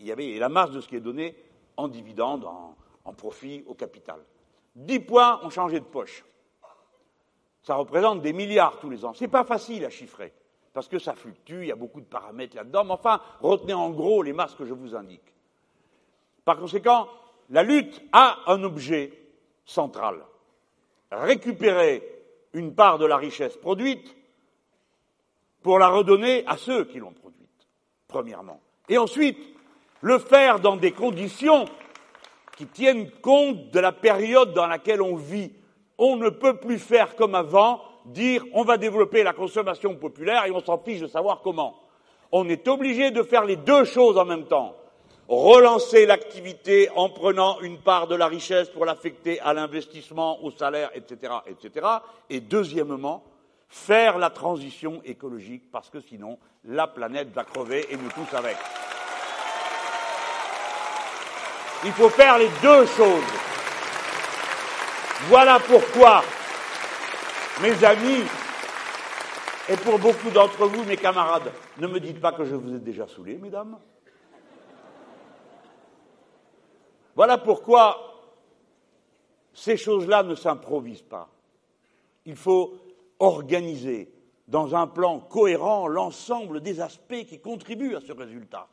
il 0.00 0.06
y 0.06 0.12
avait 0.12 0.38
la 0.38 0.50
masse 0.50 0.70
de 0.70 0.82
ce 0.82 0.86
qui 0.86 0.96
est 0.96 1.00
donné 1.00 1.34
en 1.78 1.88
dividendes, 1.88 2.44
en, 2.44 2.76
en 3.08 3.14
profit, 3.14 3.64
au 3.66 3.74
capital. 3.74 4.20
10 4.76 5.00
points 5.00 5.40
ont 5.42 5.50
changé 5.50 5.80
de 5.80 5.84
poche. 5.84 6.24
Ça 7.62 7.74
représente 7.74 8.20
des 8.20 8.32
milliards 8.32 8.78
tous 8.78 8.90
les 8.90 9.04
ans. 9.04 9.14
Ce 9.14 9.24
n'est 9.24 9.28
pas 9.28 9.44
facile 9.44 9.84
à 9.84 9.90
chiffrer, 9.90 10.32
parce 10.72 10.88
que 10.88 10.98
ça 10.98 11.14
fluctue, 11.14 11.62
il 11.62 11.66
y 11.68 11.72
a 11.72 11.76
beaucoup 11.76 12.00
de 12.00 12.06
paramètres 12.06 12.54
là-dedans, 12.54 12.84
mais 12.84 12.92
enfin, 12.92 13.20
retenez 13.40 13.74
en 13.74 13.90
gros 13.90 14.22
les 14.22 14.32
masses 14.32 14.54
que 14.54 14.64
je 14.64 14.74
vous 14.74 14.94
indique. 14.94 15.34
Par 16.44 16.58
conséquent, 16.58 17.08
la 17.50 17.62
lutte 17.62 18.00
a 18.12 18.38
un 18.46 18.62
objet 18.62 19.12
central. 19.64 20.24
Récupérer 21.10 22.02
une 22.52 22.74
part 22.74 22.98
de 22.98 23.06
la 23.06 23.16
richesse 23.16 23.56
produite 23.56 24.16
pour 25.62 25.78
la 25.78 25.88
redonner 25.88 26.46
à 26.46 26.56
ceux 26.56 26.84
qui 26.84 26.98
l'ont 26.98 27.12
produite, 27.12 27.66
premièrement. 28.06 28.60
Et 28.88 28.98
ensuite, 28.98 29.38
le 30.00 30.18
faire 30.18 30.60
dans 30.60 30.76
des 30.76 30.92
conditions 30.92 31.64
qui 32.58 32.66
tiennent 32.66 33.08
compte 33.22 33.70
de 33.70 33.78
la 33.78 33.92
période 33.92 34.52
dans 34.52 34.66
laquelle 34.66 35.00
on 35.00 35.14
vit. 35.14 35.52
On 35.96 36.16
ne 36.16 36.28
peut 36.28 36.56
plus 36.56 36.80
faire 36.80 37.14
comme 37.14 37.36
avant, 37.36 37.80
dire 38.06 38.44
on 38.52 38.64
va 38.64 38.76
développer 38.76 39.22
la 39.22 39.32
consommation 39.32 39.94
populaire 39.94 40.44
et 40.44 40.50
on 40.50 40.58
s'en 40.58 40.76
fiche 40.76 40.98
de 40.98 41.06
savoir 41.06 41.40
comment. 41.42 41.76
On 42.32 42.48
est 42.48 42.66
obligé 42.66 43.12
de 43.12 43.22
faire 43.22 43.44
les 43.44 43.54
deux 43.54 43.84
choses 43.84 44.18
en 44.18 44.24
même 44.24 44.46
temps 44.46 44.74
relancer 45.28 46.04
l'activité 46.06 46.88
en 46.96 47.10
prenant 47.10 47.60
une 47.60 47.78
part 47.78 48.08
de 48.08 48.16
la 48.16 48.26
richesse 48.26 48.70
pour 48.70 48.86
l'affecter 48.86 49.38
à 49.40 49.52
l'investissement, 49.52 50.42
au 50.42 50.50
salaire, 50.50 50.90
etc., 50.94 51.34
etc. 51.46 51.86
Et 52.30 52.40
deuxièmement, 52.40 53.22
faire 53.68 54.18
la 54.18 54.30
transition 54.30 55.00
écologique 55.04 55.70
parce 55.70 55.90
que 55.90 56.00
sinon 56.00 56.38
la 56.64 56.88
planète 56.88 57.28
va 57.28 57.44
crever 57.44 57.86
et 57.92 57.96
nous 57.96 58.08
tous 58.08 58.34
avec. 58.34 58.56
Il 61.84 61.92
faut 61.92 62.08
faire 62.08 62.38
les 62.38 62.48
deux 62.60 62.86
choses. 62.86 63.22
Voilà 65.28 65.58
pourquoi, 65.60 66.22
mes 67.62 67.84
amis, 67.84 68.24
et 69.68 69.76
pour 69.76 69.98
beaucoup 69.98 70.30
d'entre 70.30 70.66
vous, 70.66 70.84
mes 70.84 70.96
camarades, 70.96 71.52
ne 71.78 71.86
me 71.86 72.00
dites 72.00 72.20
pas 72.20 72.32
que 72.32 72.44
je 72.44 72.54
vous 72.54 72.74
ai 72.74 72.78
déjà 72.78 73.06
saoulé, 73.06 73.36
mesdames. 73.36 73.78
Voilà 77.14 77.36
pourquoi 77.36 78.08
ces 79.52 79.76
choses-là 79.76 80.22
ne 80.22 80.34
s'improvisent 80.34 81.02
pas. 81.02 81.28
Il 82.24 82.36
faut 82.36 82.74
organiser 83.18 84.10
dans 84.46 84.74
un 84.74 84.86
plan 84.86 85.20
cohérent 85.20 85.88
l'ensemble 85.88 86.60
des 86.60 86.80
aspects 86.80 87.24
qui 87.28 87.40
contribuent 87.40 87.96
à 87.96 88.00
ce 88.00 88.12
résultat. 88.12 88.68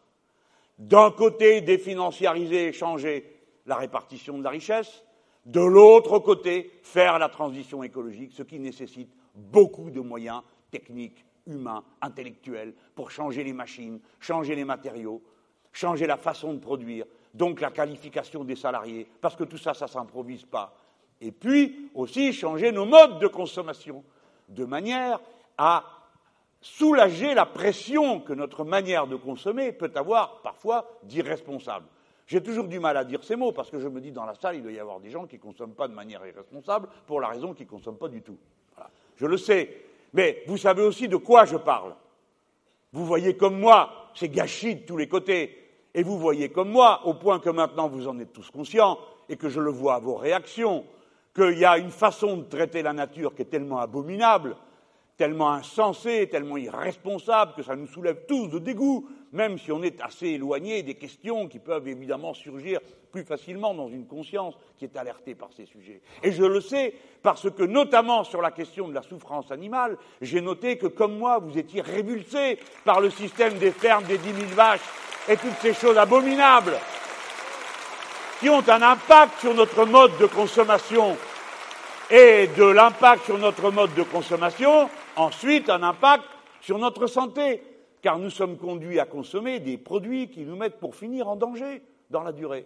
D'un 0.78 1.12
côté, 1.12 1.62
définanciariser 1.62 2.68
et 2.68 2.74
changer 2.74 3.26
la 3.66 3.78
répartition 3.78 4.38
de 4.38 4.44
la 4.44 4.50
richesse, 4.50 5.04
de 5.46 5.62
l'autre 5.62 6.20
côté, 6.20 6.72
faire 6.82 7.20
la 7.20 7.30
transition 7.30 7.84
écologique, 7.84 8.32
ce 8.34 8.44
qui 8.44 8.60
nécessite 8.60 9.10
beaucoup 9.34 9.90
de 9.90 10.02
moyens 10.02 10.42
techniques, 10.72 11.24
humains, 11.48 11.84
intellectuels, 12.02 12.74
pour 12.96 13.12
changer 13.12 13.44
les 13.44 13.54
machines, 13.54 14.00
changer 14.20 14.56
les 14.56 14.66
matériaux, 14.66 15.22
changer 15.72 16.08
la 16.08 16.18
façon 16.18 16.54
de 16.54 16.60
produire, 16.60 17.06
donc 17.34 17.62
la 17.62 17.70
qualification 17.70 18.44
des 18.44 18.56
salariés, 18.56 19.08
parce 19.22 19.36
que 19.36 19.44
tout 19.44 19.58
ça, 19.58 19.74
ça 19.74 19.86
ne 19.86 19.92
s'improvise 19.92 20.46
pas. 20.46 20.76
Et 21.22 21.32
puis 21.32 21.90
aussi 21.94 22.34
changer 22.34 22.72
nos 22.72 22.86
modes 22.86 23.20
de 23.20 23.28
consommation, 23.28 24.04
de 24.50 24.66
manière 24.66 25.20
à 25.58 25.95
soulager 26.66 27.36
la 27.36 27.46
pression 27.46 28.20
que 28.20 28.34
notre 28.34 28.64
manière 28.64 29.06
de 29.06 29.16
consommer 29.16 29.72
peut 29.72 29.92
avoir 29.94 30.42
parfois 30.42 30.90
d'irresponsable. 31.04 31.86
J'ai 32.26 32.42
toujours 32.42 32.68
du 32.68 32.80
mal 32.80 32.98
à 32.98 33.04
dire 33.04 33.24
ces 33.24 33.36
mots 33.36 33.52
parce 33.52 33.70
que 33.70 33.80
je 33.80 33.88
me 33.88 34.02
dis 34.02 34.12
dans 34.12 34.26
la 34.26 34.34
salle, 34.34 34.56
il 34.56 34.64
doit 34.64 34.72
y 34.72 34.80
avoir 34.80 35.00
des 35.00 35.12
gens 35.12 35.28
qui 35.28 35.36
ne 35.36 35.42
consomment 35.42 35.76
pas 35.76 35.88
de 35.88 35.94
manière 35.94 36.26
irresponsable 36.26 36.90
pour 37.06 37.22
la 37.22 37.28
raison 37.28 37.54
qu'ils 37.54 37.68
ne 37.68 37.70
consomment 37.70 38.00
pas 38.00 38.08
du 38.08 38.24
tout. 38.24 38.38
Je 39.16 39.28
le 39.28 39.38
sais. 39.38 39.78
Mais 40.14 40.42
vous 40.48 40.58
savez 40.58 40.82
aussi 40.82 41.08
de 41.08 41.18
quoi 41.18 41.46
je 41.46 41.56
parle. 41.56 41.94
Vous 42.94 43.06
voyez 43.06 43.38
comme 43.38 43.60
moi, 43.60 44.10
c'est 44.16 44.30
gâchis 44.30 44.76
de 44.76 44.86
tous 44.88 44.98
les 44.98 45.08
côtés. 45.08 45.56
Et 45.94 46.02
vous 46.02 46.18
voyez 46.18 46.50
comme 46.50 46.72
moi, 46.72 47.02
au 47.06 47.14
point 47.14 47.40
que 47.40 47.52
maintenant 47.52 47.88
vous 47.88 48.08
en 48.08 48.18
êtes 48.18 48.34
tous 48.34 48.50
conscients, 48.50 48.98
et 49.30 49.38
que 49.38 49.50
je 49.50 49.60
le 49.60 49.70
vois 49.70 49.96
à 49.96 50.00
vos 50.00 50.16
réactions, 50.16 50.84
qu'il 51.36 51.60
y 51.60 51.66
a 51.66 51.78
une 51.78 51.92
façon 51.92 52.38
de 52.38 52.44
traiter 52.44 52.82
la 52.82 52.94
nature 52.94 53.36
qui 53.36 53.44
est 53.44 53.52
tellement 53.52 53.80
abominable, 53.80 54.56
tellement 55.18 55.52
insensée, 55.52 56.28
tellement 56.30 56.58
irresponsable, 56.58 57.54
que 57.56 57.64
ça 57.64 57.76
nous 57.76 57.88
soulève 57.88 58.26
tous 58.28 58.48
de 58.48 58.60
dégoût, 58.60 59.08
même 59.32 59.58
si 59.58 59.72
on 59.72 59.82
est 59.84 60.02
assez 60.02 60.28
éloigné 60.28 60.84
des 60.84 60.96
questions 60.96 61.48
qui 61.48 61.60
peuvent 61.60 61.88
évidemment 61.88 62.34
surgir 62.34 62.80
plus 63.12 63.24
facilement 63.24 63.74
dans 63.74 63.88
une 63.88 64.08
conscience 64.08 64.56
qui 64.78 64.86
est 64.86 64.98
alertée 64.98 65.36
par 65.36 65.50
ces 65.56 65.66
sujets. 65.66 66.02
Et 66.22 66.32
je 66.32 66.44
le 66.44 66.60
sais 66.60 66.94
parce 67.22 67.50
que, 67.50 67.64
notamment 67.64 68.24
sur 68.26 68.42
la 68.42 68.52
question 68.52 68.90
de 68.90 68.94
la 68.94 69.02
souffrance 69.02 69.52
animale, 69.52 69.98
j'ai 70.22 70.42
noté 70.42 70.78
que, 70.78 70.88
comme 70.88 71.18
moi, 71.18 71.40
vous 71.40 71.58
étiez 71.58 71.82
révulsé 71.82 72.60
par 72.84 73.00
le 73.00 73.10
système 73.10 73.54
des 73.58 73.72
fermes 73.72 74.04
des 74.04 74.18
dix 74.18 74.34
mille 74.34 74.54
vaches 74.54 74.82
et 75.30 75.38
toutes 75.38 75.58
ces 75.62 75.74
choses 75.74 75.98
abominables 75.98 76.78
qui 78.40 78.50
ont 78.50 78.68
un 78.68 78.82
impact 78.82 79.40
sur 79.40 79.54
notre 79.54 79.86
mode 79.86 80.18
de 80.18 80.26
consommation 80.26 81.16
et 82.12 82.48
de 82.48 82.66
l'impact 82.66 83.26
sur 83.26 83.38
notre 83.38 83.72
mode 83.72 83.94
de 83.96 84.04
consommation, 84.04 84.90
ensuite 85.16 85.70
un 85.70 85.84
impact 85.84 86.26
sur 86.62 86.78
notre 86.78 87.08
santé, 87.08 87.64
car 88.02 88.20
nous 88.20 88.30
sommes 88.30 88.58
conduits 88.58 89.00
à 89.00 89.06
consommer 89.06 89.60
des 89.60 89.78
produits 89.78 90.30
qui 90.30 90.42
nous 90.42 90.56
mettent 90.56 90.80
pour 90.80 90.96
finir 90.96 91.28
en 91.28 91.36
danger 91.36 91.82
dans 92.10 92.24
la 92.24 92.32
durée. 92.32 92.66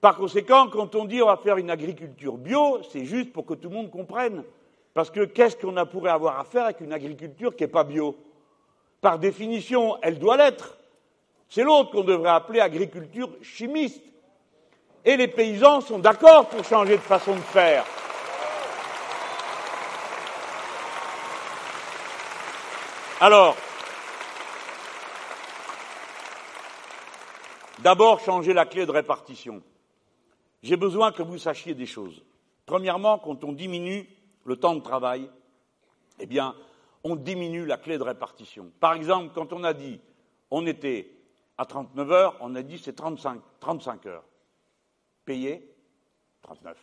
Par 0.00 0.16
conséquent, 0.16 0.68
quand 0.68 0.94
on 0.94 1.04
dit 1.04 1.22
on 1.22 1.26
va 1.26 1.36
faire 1.36 1.56
une 1.56 1.70
agriculture 1.70 2.36
bio, 2.36 2.80
c'est 2.90 3.04
juste 3.04 3.32
pour 3.32 3.46
que 3.46 3.54
tout 3.54 3.68
le 3.68 3.74
monde 3.74 3.90
comprenne. 3.90 4.44
Parce 4.94 5.10
que 5.10 5.24
qu'est-ce 5.24 5.56
qu'on 5.56 5.74
pourrait 5.86 6.10
avoir 6.10 6.38
à 6.38 6.44
faire 6.44 6.64
avec 6.64 6.80
une 6.80 6.92
agriculture 6.92 7.54
qui 7.54 7.64
n'est 7.64 7.68
pas 7.68 7.84
bio? 7.84 8.16
Par 9.00 9.18
définition, 9.18 9.98
elle 10.02 10.18
doit 10.18 10.36
l'être. 10.36 10.78
C'est 11.48 11.62
l'autre 11.62 11.90
qu'on 11.90 12.04
devrait 12.04 12.30
appeler 12.30 12.60
agriculture 12.60 13.30
chimiste. 13.42 14.02
Et 15.04 15.16
les 15.16 15.28
paysans 15.28 15.80
sont 15.80 15.98
d'accord 15.98 16.48
pour 16.48 16.64
changer 16.64 16.96
de 16.96 17.02
façon 17.02 17.34
de 17.34 17.40
faire. 17.40 17.84
Alors, 23.18 23.56
d'abord 27.78 28.20
changer 28.20 28.52
la 28.52 28.66
clé 28.66 28.84
de 28.84 28.90
répartition. 28.90 29.62
J'ai 30.62 30.76
besoin 30.76 31.12
que 31.12 31.22
vous 31.22 31.38
sachiez 31.38 31.74
des 31.74 31.86
choses. 31.86 32.22
Premièrement, 32.66 33.18
quand 33.18 33.42
on 33.42 33.52
diminue 33.52 34.06
le 34.44 34.56
temps 34.56 34.74
de 34.74 34.80
travail, 34.80 35.30
eh 36.18 36.26
bien, 36.26 36.54
on 37.04 37.16
diminue 37.16 37.64
la 37.64 37.78
clé 37.78 37.96
de 37.96 38.02
répartition. 38.02 38.70
Par 38.80 38.92
exemple, 38.92 39.32
quand 39.34 39.54
on 39.54 39.64
a 39.64 39.72
dit 39.72 39.98
on 40.50 40.66
était 40.66 41.10
à 41.56 41.64
39 41.64 42.12
heures, 42.12 42.36
on 42.40 42.54
a 42.54 42.62
dit 42.62 42.76
c'est 42.76 42.94
35, 42.94 43.40
35 43.60 44.04
heures. 44.06 44.24
Payé 45.24 45.74
39. 46.42 46.76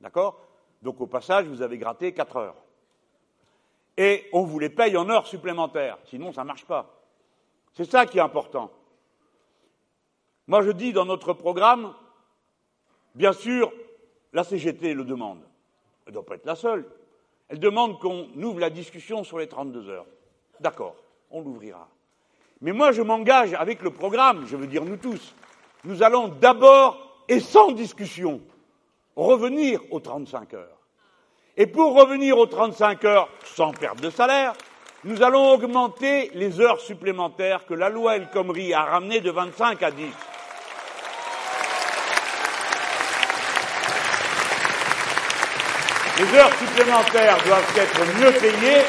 D'accord? 0.00 0.40
Donc 0.82 1.00
au 1.00 1.06
passage, 1.06 1.46
vous 1.46 1.62
avez 1.62 1.78
gratté 1.78 2.12
4 2.12 2.36
heures 2.38 2.56
et 4.00 4.30
on 4.32 4.44
vous 4.44 4.58
les 4.58 4.70
paye 4.70 4.96
en 4.96 5.10
heures 5.10 5.26
supplémentaires. 5.26 5.98
Sinon, 6.06 6.32
ça 6.32 6.40
ne 6.40 6.46
marche 6.46 6.64
pas. 6.64 7.04
C'est 7.74 7.84
ça 7.84 8.06
qui 8.06 8.16
est 8.16 8.22
important. 8.22 8.70
Moi, 10.46 10.62
je 10.62 10.70
dis 10.70 10.94
dans 10.94 11.04
notre 11.04 11.34
programme, 11.34 11.92
bien 13.14 13.34
sûr, 13.34 13.70
la 14.32 14.42
CGT 14.42 14.94
le 14.94 15.04
demande. 15.04 15.42
Elle 16.06 16.12
ne 16.12 16.14
doit 16.14 16.24
pas 16.24 16.36
être 16.36 16.46
la 16.46 16.56
seule. 16.56 16.86
Elle 17.50 17.58
demande 17.58 17.98
qu'on 17.98 18.26
ouvre 18.36 18.58
la 18.58 18.70
discussion 18.70 19.22
sur 19.22 19.38
les 19.38 19.48
32 19.48 19.90
heures. 19.90 20.06
D'accord, 20.60 20.96
on 21.30 21.42
l'ouvrira. 21.42 21.86
Mais 22.62 22.72
moi, 22.72 22.92
je 22.92 23.02
m'engage 23.02 23.52
avec 23.52 23.82
le 23.82 23.90
programme, 23.90 24.46
je 24.46 24.56
veux 24.56 24.66
dire 24.66 24.86
nous 24.86 24.96
tous. 24.96 25.34
Nous 25.84 26.02
allons 26.02 26.28
d'abord 26.28 27.22
et 27.28 27.38
sans 27.38 27.72
discussion 27.72 28.40
revenir 29.14 29.82
aux 29.92 30.00
35 30.00 30.54
heures. 30.54 30.79
Et 31.56 31.66
pour 31.66 31.94
revenir 31.94 32.38
aux 32.38 32.46
35 32.46 33.04
heures 33.04 33.28
sans 33.44 33.72
perte 33.72 34.00
de 34.00 34.10
salaire, 34.10 34.54
nous 35.04 35.22
allons 35.22 35.50
augmenter 35.52 36.30
les 36.34 36.60
heures 36.60 36.80
supplémentaires 36.80 37.66
que 37.66 37.74
la 37.74 37.88
loi 37.88 38.16
El 38.16 38.28
Khomri 38.30 38.74
a 38.74 38.84
ramenées 38.84 39.20
de 39.20 39.30
25 39.30 39.82
à 39.82 39.90
10. 39.90 40.04
Les 46.18 46.38
heures 46.38 46.54
supplémentaires 46.54 47.38
doivent 47.46 47.78
être 47.78 48.20
mieux 48.20 48.32
payées 48.38 48.82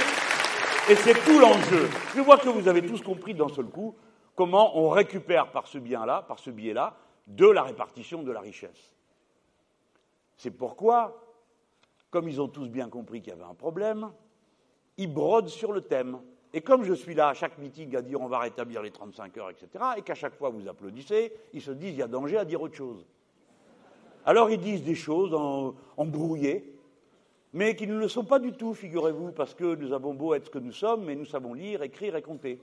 et 0.90 0.96
c'est 0.96 1.14
tout 1.24 1.40
l'enjeu. 1.40 1.90
Je 2.14 2.20
vois 2.20 2.38
que 2.38 2.50
vous 2.50 2.68
avez 2.68 2.86
tous 2.86 3.02
compris 3.02 3.34
d'un 3.34 3.48
seul 3.48 3.68
coup 3.68 3.96
comment 4.36 4.78
on 4.78 4.90
récupère 4.90 5.52
par 5.52 5.68
ce 5.68 5.78
bien-là, 5.78 6.26
par 6.28 6.40
ce 6.40 6.50
biais-là, 6.50 6.96
de 7.28 7.48
la 7.48 7.64
répartition 7.64 8.24
de 8.24 8.32
la 8.34 8.42
richesse. 8.42 8.94
C'est 10.36 10.52
pourquoi 10.52 11.16
comme 12.12 12.28
ils 12.28 12.42
ont 12.42 12.50
tous 12.50 12.68
bien 12.68 12.90
compris 12.90 13.22
qu'il 13.22 13.32
y 13.32 13.36
avait 13.36 13.50
un 13.50 13.56
problème, 13.56 14.12
ils 14.98 15.12
brodent 15.12 15.48
sur 15.48 15.72
le 15.72 15.82
thème. 15.82 16.20
Et 16.54 16.62
comme 16.62 16.84
je 16.84 16.94
suis 16.94 17.16
là 17.16 17.30
à 17.30 17.34
chaque 17.34 17.58
meeting 17.58 17.96
à 17.96 18.02
dire 18.02 18.22
on 18.22 18.28
va 18.28 18.40
rétablir 18.40 18.82
les 18.82 18.92
35 18.92 19.38
heures, 19.38 19.50
etc., 19.50 19.70
et 19.98 20.02
qu'à 20.02 20.16
chaque 20.16 20.36
fois 20.36 20.50
vous 20.50 20.68
applaudissez, 20.68 21.34
ils 21.54 21.62
se 21.62 21.72
disent 21.72 21.94
il 21.94 22.00
y 22.00 22.04
a 22.04 22.08
danger 22.08 22.38
à 22.38 22.46
dire 22.46 22.62
autre 22.62 22.76
chose. 22.76 23.06
Alors 24.26 24.52
ils 24.52 24.60
disent 24.60 24.84
des 24.84 24.96
choses 24.96 25.34
embrouillées, 25.96 26.76
mais 27.54 27.76
qui 27.76 27.88
ne 27.88 27.98
le 27.98 28.08
sont 28.08 28.26
pas 28.26 28.40
du 28.40 28.54
tout, 28.54 28.74
figurez-vous, 28.74 29.32
parce 29.32 29.54
que 29.54 29.76
nous 29.76 29.94
avons 29.94 30.14
beau 30.14 30.34
être 30.34 30.46
ce 30.46 30.52
que 30.52 30.60
nous 30.60 30.74
sommes, 30.74 31.06
mais 31.06 31.16
nous 31.16 31.26
savons 31.26 31.54
lire, 31.54 31.82
écrire 31.82 32.16
et 32.18 32.22
compter. 32.22 32.62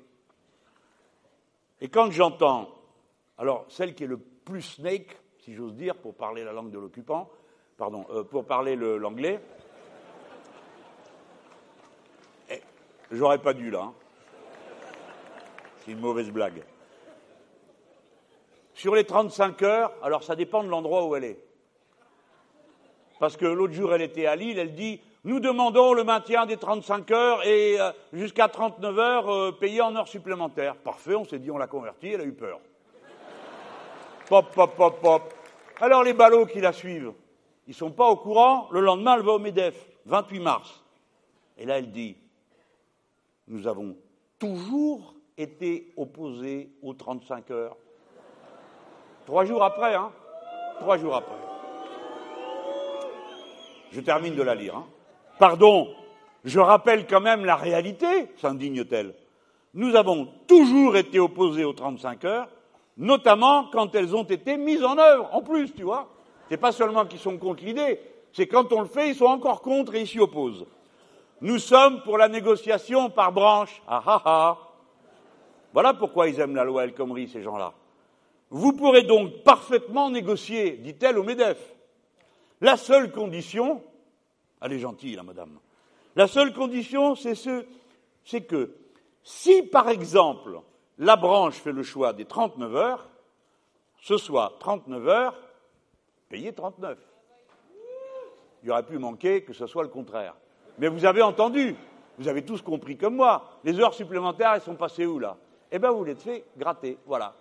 Et 1.80 1.88
quand 1.88 2.10
j'entends, 2.10 2.68
alors 3.38 3.64
celle 3.68 3.94
qui 3.94 4.04
est 4.04 4.08
le 4.08 4.18
plus 4.18 4.62
snake, 4.62 5.16
si 5.40 5.54
j'ose 5.54 5.74
dire, 5.74 5.96
pour 5.96 6.14
parler 6.14 6.44
la 6.44 6.52
langue 6.52 6.70
de 6.70 6.78
l'occupant, 6.78 7.30
pardon, 7.78 8.04
euh, 8.10 8.24
pour 8.24 8.44
parler 8.44 8.76
l'anglais. 8.76 9.40
Eh, 12.50 12.60
j'aurais 13.12 13.38
pas 13.38 13.54
dû 13.54 13.70
là. 13.70 13.82
Hein. 13.84 13.94
C'est 15.78 15.92
une 15.92 16.00
mauvaise 16.00 16.30
blague. 16.30 16.62
Sur 18.74 18.94
les 18.94 19.04
35 19.04 19.62
heures, 19.62 19.92
alors 20.02 20.22
ça 20.22 20.36
dépend 20.36 20.62
de 20.62 20.68
l'endroit 20.68 21.06
où 21.06 21.16
elle 21.16 21.24
est. 21.24 21.38
Parce 23.18 23.36
que 23.36 23.46
l'autre 23.46 23.72
jour, 23.72 23.94
elle 23.94 24.02
était 24.02 24.26
à 24.26 24.36
Lille, 24.36 24.58
elle 24.58 24.74
dit 24.74 25.00
Nous 25.24 25.40
demandons 25.40 25.94
le 25.94 26.04
maintien 26.04 26.46
des 26.46 26.56
35 26.56 27.10
heures 27.10 27.46
et 27.46 27.80
euh, 27.80 27.90
jusqu'à 28.12 28.48
39 28.48 28.98
heures 28.98 29.32
euh, 29.32 29.52
payées 29.52 29.80
en 29.80 29.96
heures 29.96 30.06
supplémentaires. 30.08 30.76
Parfait, 30.76 31.14
on 31.14 31.24
s'est 31.24 31.38
dit 31.38 31.50
On 31.50 31.58
l'a 31.58 31.66
converti, 31.66 32.08
elle 32.08 32.20
a 32.20 32.24
eu 32.24 32.32
peur. 32.32 32.60
Pop, 34.28 34.52
pop, 34.54 34.76
pop, 34.76 35.00
pop. 35.00 35.34
Alors 35.80 36.02
les 36.02 36.12
ballots 36.12 36.46
qui 36.46 36.60
la 36.60 36.72
suivent, 36.72 37.12
ils 37.68 37.72
ne 37.72 37.76
sont 37.76 37.90
pas 37.90 38.08
au 38.08 38.16
courant. 38.16 38.66
Le 38.72 38.80
lendemain, 38.80 39.16
elle 39.16 39.22
va 39.22 39.32
au 39.32 39.38
MEDEF, 39.38 39.86
28 40.06 40.40
mars. 40.40 40.82
Et 41.58 41.66
là, 41.66 41.78
elle 41.78 41.92
dit 41.92 42.16
Nous 43.46 43.66
avons 43.66 43.94
toujours 44.38 45.14
été 45.36 45.92
opposés 45.98 46.70
aux 46.82 46.94
35 46.94 47.50
heures. 47.50 47.76
Trois 49.26 49.44
jours 49.44 49.62
après, 49.62 49.94
hein 49.94 50.10
Trois 50.80 50.96
jours 50.96 51.14
après. 51.14 51.36
Je 53.92 54.00
termine 54.00 54.34
de 54.34 54.42
la 54.42 54.54
lire. 54.54 54.76
Hein. 54.76 54.86
Pardon, 55.38 55.88
je 56.44 56.60
rappelle 56.60 57.06
quand 57.06 57.20
même 57.20 57.44
la 57.44 57.56
réalité, 57.56 58.32
s'indigne-t-elle. 58.38 59.14
Nous 59.74 59.94
avons 59.94 60.26
toujours 60.46 60.96
été 60.96 61.18
opposés 61.20 61.64
aux 61.64 61.74
35 61.74 62.24
heures, 62.24 62.48
notamment 62.96 63.66
quand 63.70 63.94
elles 63.94 64.16
ont 64.16 64.24
été 64.24 64.56
mises 64.56 64.82
en 64.82 64.96
œuvre, 64.96 65.28
en 65.34 65.42
plus, 65.42 65.74
tu 65.74 65.82
vois. 65.82 66.08
C'est 66.48 66.56
pas 66.56 66.72
seulement 66.72 67.06
qu'ils 67.06 67.18
sont 67.18 67.36
contre 67.38 67.64
l'idée, 67.64 68.00
c'est 68.32 68.46
quand 68.46 68.72
on 68.72 68.80
le 68.80 68.86
fait, 68.86 69.10
ils 69.10 69.14
sont 69.14 69.26
encore 69.26 69.62
contre 69.62 69.94
et 69.94 70.02
ils 70.02 70.08
s'y 70.08 70.20
opposent. 70.20 70.66
Nous 71.40 71.58
sommes 71.58 72.02
pour 72.02 72.18
la 72.18 72.28
négociation 72.28 73.10
par 73.10 73.32
branche. 73.32 73.82
Ah 73.86 74.02
ah 74.06 74.22
ah. 74.24 74.58
Voilà 75.72 75.94
pourquoi 75.94 76.28
ils 76.28 76.40
aiment 76.40 76.56
la 76.56 76.64
loi 76.64 76.84
El 76.84 76.94
Khomri, 76.94 77.28
ces 77.28 77.42
gens-là. 77.42 77.74
Vous 78.50 78.72
pourrez 78.72 79.02
donc 79.02 79.42
parfaitement 79.42 80.10
négocier, 80.10 80.72
dit-elle 80.72 81.18
au 81.18 81.22
MEDEF. 81.22 81.58
La 82.60 82.76
seule 82.76 83.12
condition, 83.12 83.82
elle 84.60 84.72
est 84.72 84.78
gentille, 84.78 85.14
la 85.14 85.22
madame, 85.22 85.58
la 86.16 86.26
seule 86.26 86.52
condition, 86.52 87.14
c'est 87.14 87.36
ce, 87.36 87.64
c'est 88.24 88.40
que 88.40 88.74
si, 89.22 89.62
par 89.62 89.88
exemple, 89.88 90.60
la 90.98 91.14
branche 91.14 91.54
fait 91.54 91.70
le 91.70 91.84
choix 91.84 92.12
des 92.12 92.24
39 92.24 92.74
heures, 92.74 93.08
ce 94.00 94.16
soit 94.16 94.56
39 94.58 95.08
heures 95.08 95.36
Payé 96.28 96.52
39. 96.52 96.98
Il 98.62 98.70
aurait 98.70 98.82
pu 98.82 98.98
manquer 98.98 99.42
que 99.42 99.52
ce 99.52 99.66
soit 99.66 99.82
le 99.82 99.88
contraire. 99.88 100.34
Mais 100.78 100.88
vous 100.88 101.04
avez 101.06 101.22
entendu, 101.22 101.74
vous 102.18 102.28
avez 102.28 102.42
tous 102.42 102.60
compris 102.60 102.96
comme 102.96 103.16
moi, 103.16 103.44
les 103.64 103.80
heures 103.80 103.94
supplémentaires, 103.94 104.52
elles 104.54 104.60
sont 104.60 104.74
passées 104.74 105.06
où 105.06 105.18
là? 105.18 105.36
Eh 105.72 105.78
bien, 105.78 105.90
vous 105.90 106.04
les 106.04 106.14
fait 106.14 106.44
gratter, 106.56 106.98
voilà. 107.06 107.34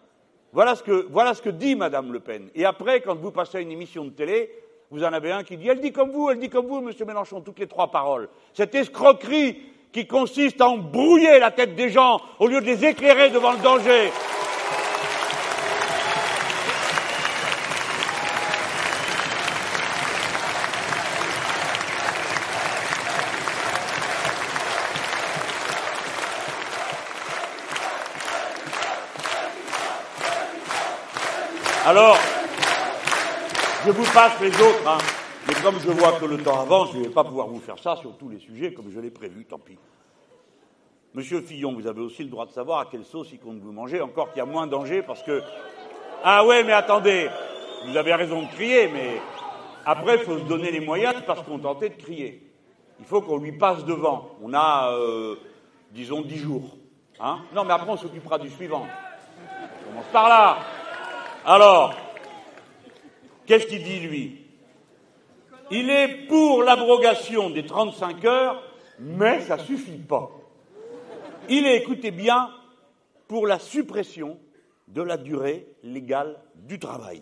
Voilà 0.53 0.75
ce, 0.75 0.83
que, 0.83 1.07
voilà 1.09 1.33
ce 1.33 1.41
que 1.41 1.49
dit 1.49 1.75
Madame 1.75 2.13
Le 2.13 2.19
Pen. 2.19 2.49
Et 2.55 2.65
après, 2.65 3.01
quand 3.01 3.15
vous 3.15 3.31
passez 3.31 3.57
à 3.57 3.61
une 3.61 3.71
émission 3.71 4.05
de 4.05 4.11
télé, 4.11 4.49
vous 4.89 5.03
en 5.03 5.11
avez 5.11 5.31
un 5.31 5.43
qui 5.43 5.57
dit 5.57 5.67
Elle 5.67 5.81
dit 5.81 5.91
comme 5.91 6.11
vous, 6.11 6.29
elle 6.29 6.39
dit 6.39 6.49
comme 6.49 6.67
vous, 6.67 6.79
Monsieur 6.79 7.05
Mélenchon, 7.05 7.41
toutes 7.41 7.59
les 7.59 7.67
trois 7.67 7.91
paroles. 7.91 8.29
Cette 8.53 8.73
escroquerie 8.73 9.61
qui 9.91 10.07
consiste 10.07 10.61
à 10.61 10.69
embrouiller 10.69 11.39
la 11.39 11.51
tête 11.51 11.75
des 11.75 11.89
gens 11.89 12.21
au 12.39 12.47
lieu 12.47 12.61
de 12.61 12.65
les 12.65 12.85
éclairer 12.85 13.29
devant 13.29 13.51
le 13.51 13.59
danger. 13.59 14.11
Alors, 31.87 32.17
je 33.85 33.86
vous 33.97 34.13
passe 34.13 34.39
les 34.39 34.53
autres, 34.61 34.87
hein. 34.87 34.99
mais 35.47 35.55
comme 35.55 35.79
je 35.79 35.89
vois 35.89 36.11
que 36.19 36.25
le 36.25 36.37
temps 36.37 36.59
avance, 36.59 36.91
je 36.93 36.99
ne 36.99 37.03
vais 37.05 37.09
pas 37.09 37.23
pouvoir 37.23 37.47
vous 37.47 37.59
faire 37.59 37.79
ça 37.79 37.95
sur 37.95 38.15
tous 38.15 38.29
les 38.29 38.37
sujets 38.37 38.71
comme 38.71 38.91
je 38.91 38.99
l'ai 38.99 39.09
prévu, 39.09 39.43
tant 39.45 39.57
pis. 39.57 39.77
Monsieur 41.15 41.41
Fillon, 41.41 41.73
vous 41.73 41.87
avez 41.87 42.01
aussi 42.01 42.23
le 42.23 42.29
droit 42.29 42.45
de 42.45 42.51
savoir 42.51 42.79
à 42.79 42.85
quelle 42.85 43.03
sauce 43.03 43.29
il 43.31 43.39
compte 43.39 43.57
vous 43.57 43.71
manger, 43.71 43.99
encore 44.01 44.29
qu'il 44.29 44.37
y 44.37 44.41
a 44.41 44.45
moins 44.45 44.67
de 44.67 44.71
danger 44.71 45.01
parce 45.01 45.23
que. 45.23 45.41
Ah 46.23 46.45
ouais, 46.45 46.63
mais 46.63 46.73
attendez, 46.73 47.27
vous 47.87 47.97
avez 47.97 48.13
raison 48.13 48.43
de 48.43 48.47
crier, 48.49 48.87
mais 48.87 49.19
après, 49.83 50.17
il 50.17 50.23
faut 50.23 50.37
se 50.37 50.43
donner 50.43 50.69
les 50.69 50.79
moyens 50.79 51.15
de 51.15 51.21
ne 51.21 51.25
pas 51.25 51.35
se 51.35 51.41
contenter 51.41 51.89
de 51.89 51.95
crier. 51.95 52.43
Il 52.99 53.05
faut 53.05 53.21
qu'on 53.21 53.37
lui 53.37 53.53
passe 53.53 53.83
devant. 53.83 54.29
On 54.43 54.53
a, 54.53 54.91
euh, 54.91 55.35
disons, 55.91 56.21
dix 56.21 56.37
jours. 56.37 56.77
Hein 57.19 57.39
non, 57.53 57.63
mais 57.63 57.73
après, 57.73 57.89
on 57.89 57.97
s'occupera 57.97 58.37
du 58.37 58.49
suivant. 58.51 58.85
On 58.85 59.89
commence 59.89 60.11
par 60.11 60.29
là. 60.29 60.57
Alors, 61.45 61.95
qu'est-ce 63.47 63.65
qu'il 63.65 63.83
dit, 63.83 63.99
lui? 64.01 64.41
Il 65.71 65.89
est 65.89 66.27
pour 66.27 66.63
l'abrogation 66.63 67.49
des 67.49 67.65
35 67.65 68.23
heures, 68.25 68.61
mais 68.99 69.41
ça 69.41 69.57
suffit 69.57 69.97
pas. 69.97 70.29
Il 71.49 71.65
est, 71.65 71.77
écoutez 71.77 72.11
bien, 72.11 72.49
pour 73.27 73.47
la 73.47 73.59
suppression 73.59 74.37
de 74.87 75.01
la 75.01 75.17
durée 75.17 75.67
légale 75.83 76.37
du 76.55 76.79
travail. 76.79 77.21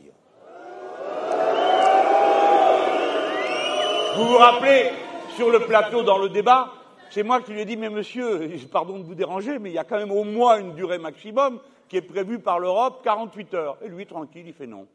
Vous 4.15 4.25
vous 4.25 4.37
rappelez, 4.37 4.91
sur 5.35 5.49
le 5.49 5.59
plateau 5.59 6.03
dans 6.03 6.17
le 6.17 6.29
débat, 6.29 6.71
c'est 7.09 7.23
moi 7.23 7.41
qui 7.41 7.51
lui 7.51 7.61
ai 7.61 7.65
dit, 7.65 7.77
mais 7.77 7.89
monsieur, 7.89 8.49
pardon 8.71 8.99
de 8.99 9.03
vous 9.03 9.15
déranger, 9.15 9.59
mais 9.59 9.71
il 9.71 9.73
y 9.73 9.79
a 9.79 9.83
quand 9.83 9.97
même 9.97 10.11
au 10.11 10.23
moins 10.23 10.59
une 10.59 10.73
durée 10.73 10.99
maximum 10.99 11.59
qui 11.89 11.97
est 11.97 12.01
prévue 12.01 12.39
par 12.39 12.59
l'Europe, 12.59 13.01
48 13.03 13.53
heures. 13.55 13.77
Et 13.83 13.89
lui, 13.89 14.05
tranquille, 14.05 14.45
il 14.47 14.53
fait 14.53 14.67
non. 14.67 14.87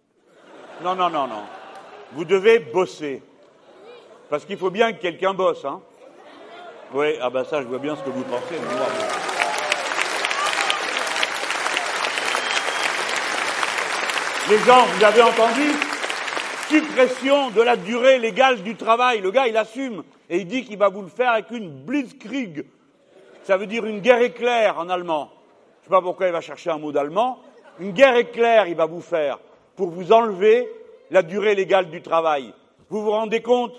Non, 0.82 0.94
non, 0.94 1.10
non, 1.10 1.26
non. 1.26 1.42
Vous 2.12 2.24
devez 2.24 2.58
bosser. 2.58 3.22
Parce 4.30 4.46
qu'il 4.46 4.56
faut 4.56 4.70
bien 4.70 4.92
que 4.92 5.00
quelqu'un 5.00 5.34
bosse, 5.34 5.64
hein. 5.64 5.80
Oui, 6.94 7.16
ah 7.20 7.28
ben 7.28 7.44
ça, 7.44 7.60
je 7.60 7.66
vois 7.66 7.78
bien 7.78 7.94
ce 7.94 8.02
que 8.02 8.10
vous 8.10 8.22
pensez. 8.22 8.54
Les 14.48 14.58
gens, 14.58 14.86
vous 14.86 15.04
avez 15.04 15.22
entendu? 15.22 15.70
Suppression 16.68 17.50
de 17.50 17.60
la 17.60 17.76
durée 17.76 18.18
légale 18.18 18.62
du 18.62 18.74
travail. 18.74 19.20
Le 19.20 19.30
gars, 19.30 19.46
il 19.48 19.56
assume 19.56 20.02
et 20.30 20.38
il 20.38 20.46
dit 20.46 20.64
qu'il 20.64 20.78
va 20.78 20.88
vous 20.88 21.02
le 21.02 21.08
faire 21.08 21.32
avec 21.32 21.50
une 21.50 21.68
Blitzkrieg. 21.68 22.64
Ça 23.44 23.56
veut 23.56 23.66
dire 23.66 23.84
une 23.84 24.00
guerre 24.00 24.22
éclair 24.22 24.78
en 24.78 24.88
allemand. 24.88 25.30
Je 25.32 25.80
ne 25.80 25.84
sais 25.84 25.90
pas 25.90 26.02
pourquoi 26.02 26.26
il 26.26 26.32
va 26.32 26.40
chercher 26.40 26.70
un 26.70 26.78
mot 26.78 26.90
d'allemand. 26.90 27.38
Une 27.78 27.92
guerre 27.92 28.16
éclair, 28.16 28.66
il 28.66 28.76
va 28.76 28.86
vous 28.86 29.00
faire 29.00 29.38
pour 29.76 29.90
vous 29.90 30.12
enlever 30.12 30.68
la 31.10 31.22
durée 31.22 31.54
légale 31.54 31.90
du 31.90 32.02
travail. 32.02 32.52
Vous 32.88 33.02
vous 33.02 33.10
rendez 33.10 33.42
compte? 33.42 33.74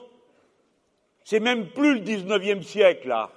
C'est 1.24 1.40
même 1.40 1.68
plus 1.68 1.96
le 1.96 2.00
19e 2.02 2.64
siècle, 2.64 3.08
là. 3.08 3.30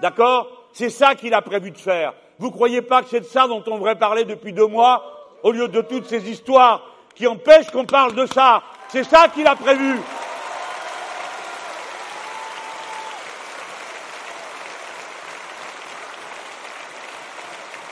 D'accord? 0.00 0.68
C'est 0.72 0.90
ça 0.90 1.14
qu'il 1.14 1.34
a 1.34 1.42
prévu 1.42 1.70
de 1.70 1.78
faire. 1.78 2.14
Vous 2.38 2.50
croyez 2.50 2.82
pas 2.82 3.02
que 3.02 3.08
c'est 3.08 3.20
de 3.20 3.24
ça 3.24 3.48
dont 3.48 3.62
on 3.66 3.76
devrait 3.76 3.98
parler 3.98 4.24
depuis 4.24 4.52
deux 4.52 4.66
mois, 4.66 5.04
au 5.42 5.52
lieu 5.52 5.68
de 5.68 5.80
toutes 5.80 6.06
ces 6.06 6.28
histoires 6.30 6.82
qui 7.14 7.26
empêchent 7.26 7.70
qu'on 7.70 7.84
parle 7.84 8.14
de 8.14 8.26
ça? 8.26 8.62
C'est 8.88 9.04
ça 9.04 9.28
qu'il 9.28 9.46
a 9.46 9.56
prévu. 9.56 9.96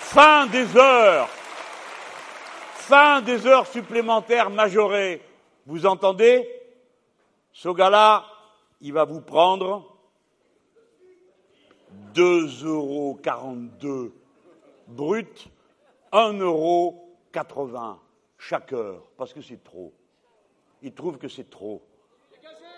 Fin 0.00 0.46
des 0.46 0.76
heures. 0.76 1.28
Fin 2.86 3.20
des 3.20 3.48
heures 3.48 3.66
supplémentaires 3.66 4.48
majorées. 4.48 5.20
Vous 5.66 5.86
entendez? 5.86 6.48
Ce 7.52 7.68
gars-là, 7.68 8.24
il 8.80 8.92
va 8.92 9.04
vous 9.04 9.20
prendre 9.20 9.92
2,42 12.14 13.86
euros 13.88 14.12
brut, 14.86 15.48
1,80 16.12 16.40
euros 16.40 17.18
chaque 18.38 18.72
heure, 18.72 19.02
parce 19.16 19.32
que 19.32 19.40
c'est 19.40 19.64
trop. 19.64 19.92
Il 20.80 20.92
trouve 20.92 21.18
que 21.18 21.26
c'est 21.26 21.50
trop. 21.50 21.82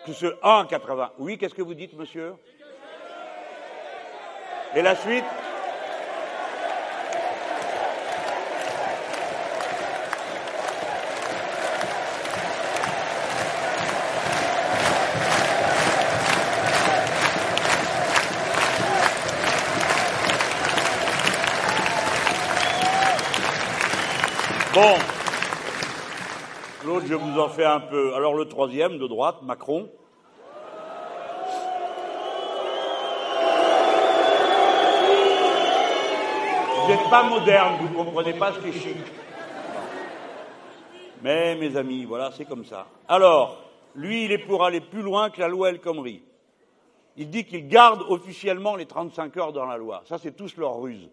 Que 0.07 0.15
ce 0.15 0.25
1,80. 0.25 1.11
Oui, 1.19 1.37
qu'est-ce 1.37 1.55
que 1.55 1.61
vous 1.61 1.75
dites, 1.75 1.93
monsieur? 1.93 2.33
Et 4.75 4.81
la 4.81 4.97
suite? 4.97 5.25
Je 27.09 27.15
vous 27.15 27.41
en 27.41 27.49
fais 27.49 27.65
un 27.65 27.81
peu. 27.81 28.15
Alors 28.15 28.35
le 28.35 28.45
troisième, 28.45 28.99
de 28.99 29.07
droite, 29.07 29.37
Macron. 29.43 29.89
Vous 36.83 36.89
n'êtes 36.89 37.11
pas 37.11 37.23
moderne, 37.23 37.77
vous 37.81 37.89
ne 37.89 38.05
comprenez 38.05 38.35
pas 38.35 38.53
ce 38.53 38.59
qui 38.61 38.69
est 38.69 38.73
chic. 38.73 38.97
Mais 41.23 41.57
mes 41.57 41.77
amis, 41.77 42.05
voilà, 42.05 42.31
c'est 42.33 42.45
comme 42.45 42.65
ça. 42.65 42.87
Alors, 43.09 43.59
lui, 43.95 44.27
il 44.27 44.33
est 44.33 44.39
pour 44.39 44.65
aller 44.65 44.81
plus 44.81 45.03
loin 45.03 45.31
que 45.31 45.41
la 45.41 45.49
loi 45.49 45.71
El 45.71 45.81
Khomri. 45.81 46.23
Il 47.17 47.31
dit 47.31 47.45
qu'il 47.45 47.69
garde 47.69 48.03
officiellement 48.09 48.77
les 48.77 48.87
35 48.87 49.37
heures 49.39 49.53
dans 49.53 49.67
la 49.67 49.77
loi. 49.77 50.03
Ça, 50.05 50.19
c'est 50.19 50.37
tous 50.37 50.57
leur 50.57 50.79
ruse. 50.81 51.09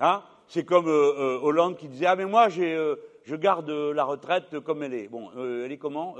Hein? 0.00 0.22
C'est 0.46 0.64
comme 0.64 0.88
euh, 0.88 1.12
euh, 1.18 1.40
Hollande 1.42 1.76
qui 1.76 1.88
disait 1.88 2.06
Ah, 2.06 2.16
mais 2.16 2.24
moi, 2.24 2.48
euh, 2.58 2.96
je 3.24 3.36
garde 3.36 3.70
la 3.70 4.04
retraite 4.04 4.60
comme 4.60 4.82
elle 4.82 4.94
est. 4.94 5.08
Bon, 5.08 5.30
elle 5.36 5.72
est 5.72 5.78
comment 5.78 6.14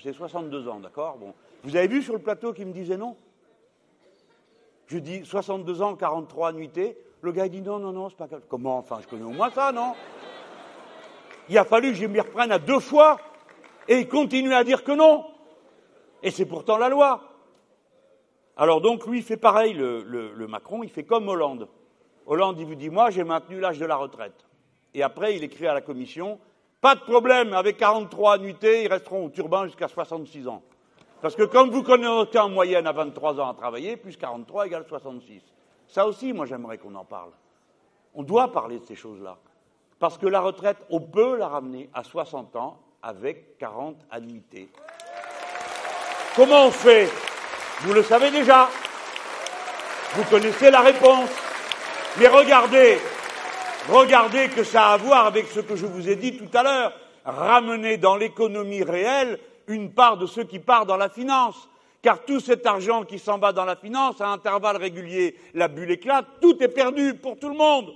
C'est 0.00 0.12
62 0.12 0.68
ans, 0.68 0.80
d'accord 0.80 1.18
bon. 1.18 1.34
Vous 1.64 1.76
avez 1.76 1.88
vu 1.88 2.02
sur 2.02 2.14
le 2.14 2.20
plateau 2.20 2.52
qui 2.52 2.64
me 2.64 2.72
disait 2.72 2.96
non? 2.96 3.16
Je 4.86 4.98
dis 4.98 5.24
62 5.24 5.82
ans, 5.82 5.96
43 5.96 6.48
annuités. 6.48 6.96
Le 7.20 7.32
gars, 7.32 7.48
dit 7.48 7.60
non, 7.60 7.78
non, 7.78 7.92
non, 7.92 8.08
c'est 8.08 8.16
pas 8.16 8.28
Comment 8.48 8.78
Enfin, 8.78 8.98
je 9.02 9.08
connais 9.08 9.24
au 9.24 9.30
moins 9.30 9.50
ça, 9.50 9.72
non? 9.72 9.94
Il 11.48 11.58
a 11.58 11.64
fallu 11.64 11.90
que 11.90 11.96
je 11.96 12.06
m'y 12.06 12.20
reprenne 12.20 12.52
à 12.52 12.58
deux 12.58 12.78
fois 12.78 13.18
et 13.88 13.98
il 13.98 14.08
continue 14.08 14.54
à 14.54 14.62
dire 14.62 14.84
que 14.84 14.92
non. 14.92 15.24
Et 16.22 16.30
c'est 16.30 16.46
pourtant 16.46 16.78
la 16.78 16.88
loi. 16.88 17.20
Alors 18.56 18.80
donc, 18.80 19.06
lui, 19.06 19.18
il 19.18 19.24
fait 19.24 19.36
pareil, 19.36 19.74
le 19.74 20.46
Macron, 20.46 20.84
il 20.84 20.90
fait 20.90 21.04
comme 21.04 21.28
Hollande. 21.28 21.68
Hollande, 22.26 22.58
il 22.58 22.66
vous 22.66 22.74
dit, 22.74 22.90
moi, 22.90 23.10
j'ai 23.10 23.24
maintenu 23.24 23.60
l'âge 23.60 23.78
de 23.78 23.86
la 23.86 23.96
retraite. 23.96 24.45
Et 24.96 25.02
après, 25.02 25.36
il 25.36 25.44
écrit 25.44 25.66
à 25.66 25.74
la 25.74 25.82
Commission, 25.82 26.40
pas 26.80 26.94
de 26.94 27.00
problème, 27.00 27.52
avec 27.52 27.76
43 27.76 28.36
annuités, 28.36 28.84
ils 28.84 28.88
resteront 28.88 29.26
au 29.26 29.28
turbin 29.28 29.66
jusqu'à 29.66 29.88
66 29.88 30.48
ans. 30.48 30.62
Parce 31.20 31.36
que 31.36 31.42
comme 31.42 31.68
vous 31.68 31.82
connaissez 31.82 32.38
en 32.38 32.48
moyenne 32.48 32.86
à 32.86 32.92
23 32.92 33.38
ans 33.38 33.50
à 33.50 33.52
travailler, 33.52 33.98
plus 33.98 34.16
43 34.16 34.68
égale 34.68 34.86
66. 34.88 35.42
Ça 35.86 36.06
aussi, 36.06 36.32
moi, 36.32 36.46
j'aimerais 36.46 36.78
qu'on 36.78 36.94
en 36.94 37.04
parle. 37.04 37.32
On 38.14 38.22
doit 38.22 38.50
parler 38.50 38.78
de 38.78 38.86
ces 38.86 38.94
choses-là. 38.94 39.36
Parce 39.98 40.16
que 40.16 40.26
la 40.26 40.40
retraite, 40.40 40.78
on 40.88 41.00
peut 41.00 41.36
la 41.36 41.48
ramener 41.48 41.90
à 41.92 42.02
60 42.02 42.56
ans 42.56 42.78
avec 43.02 43.58
40 43.58 43.98
annuités. 44.10 44.70
Comment 46.34 46.68
on 46.68 46.70
fait? 46.70 47.10
Vous 47.80 47.92
le 47.92 48.02
savez 48.02 48.30
déjà. 48.30 48.70
Vous 50.14 50.24
connaissez 50.24 50.70
la 50.70 50.80
réponse. 50.80 51.28
Mais 52.18 52.28
regardez, 52.28 52.98
regardez 53.88 54.48
que 54.48 54.64
ça 54.64 54.88
a 54.88 54.92
à 54.94 54.96
voir 54.96 55.26
avec 55.26 55.46
ce 55.48 55.60
que 55.60 55.76
je 55.76 55.86
vous 55.86 56.08
ai 56.08 56.16
dit 56.16 56.36
tout 56.36 56.56
à 56.56 56.62
l'heure. 56.62 56.92
Ramener 57.24 57.96
dans 57.96 58.16
l'économie 58.16 58.82
réelle 58.82 59.38
une 59.66 59.92
part 59.92 60.16
de 60.16 60.26
ce 60.26 60.40
qui 60.40 60.58
part 60.58 60.86
dans 60.86 60.96
la 60.96 61.08
finance. 61.08 61.68
Car 62.02 62.24
tout 62.24 62.40
cet 62.40 62.66
argent 62.66 63.02
qui 63.02 63.18
s'en 63.18 63.38
va 63.38 63.52
dans 63.52 63.64
la 63.64 63.74
finance, 63.74 64.20
à 64.20 64.28
intervalles 64.28 64.76
réguliers, 64.76 65.36
la 65.54 65.66
bulle 65.66 65.90
éclate, 65.90 66.26
tout 66.40 66.62
est 66.62 66.68
perdu 66.68 67.14
pour 67.14 67.38
tout 67.38 67.48
le 67.48 67.56
monde. 67.56 67.92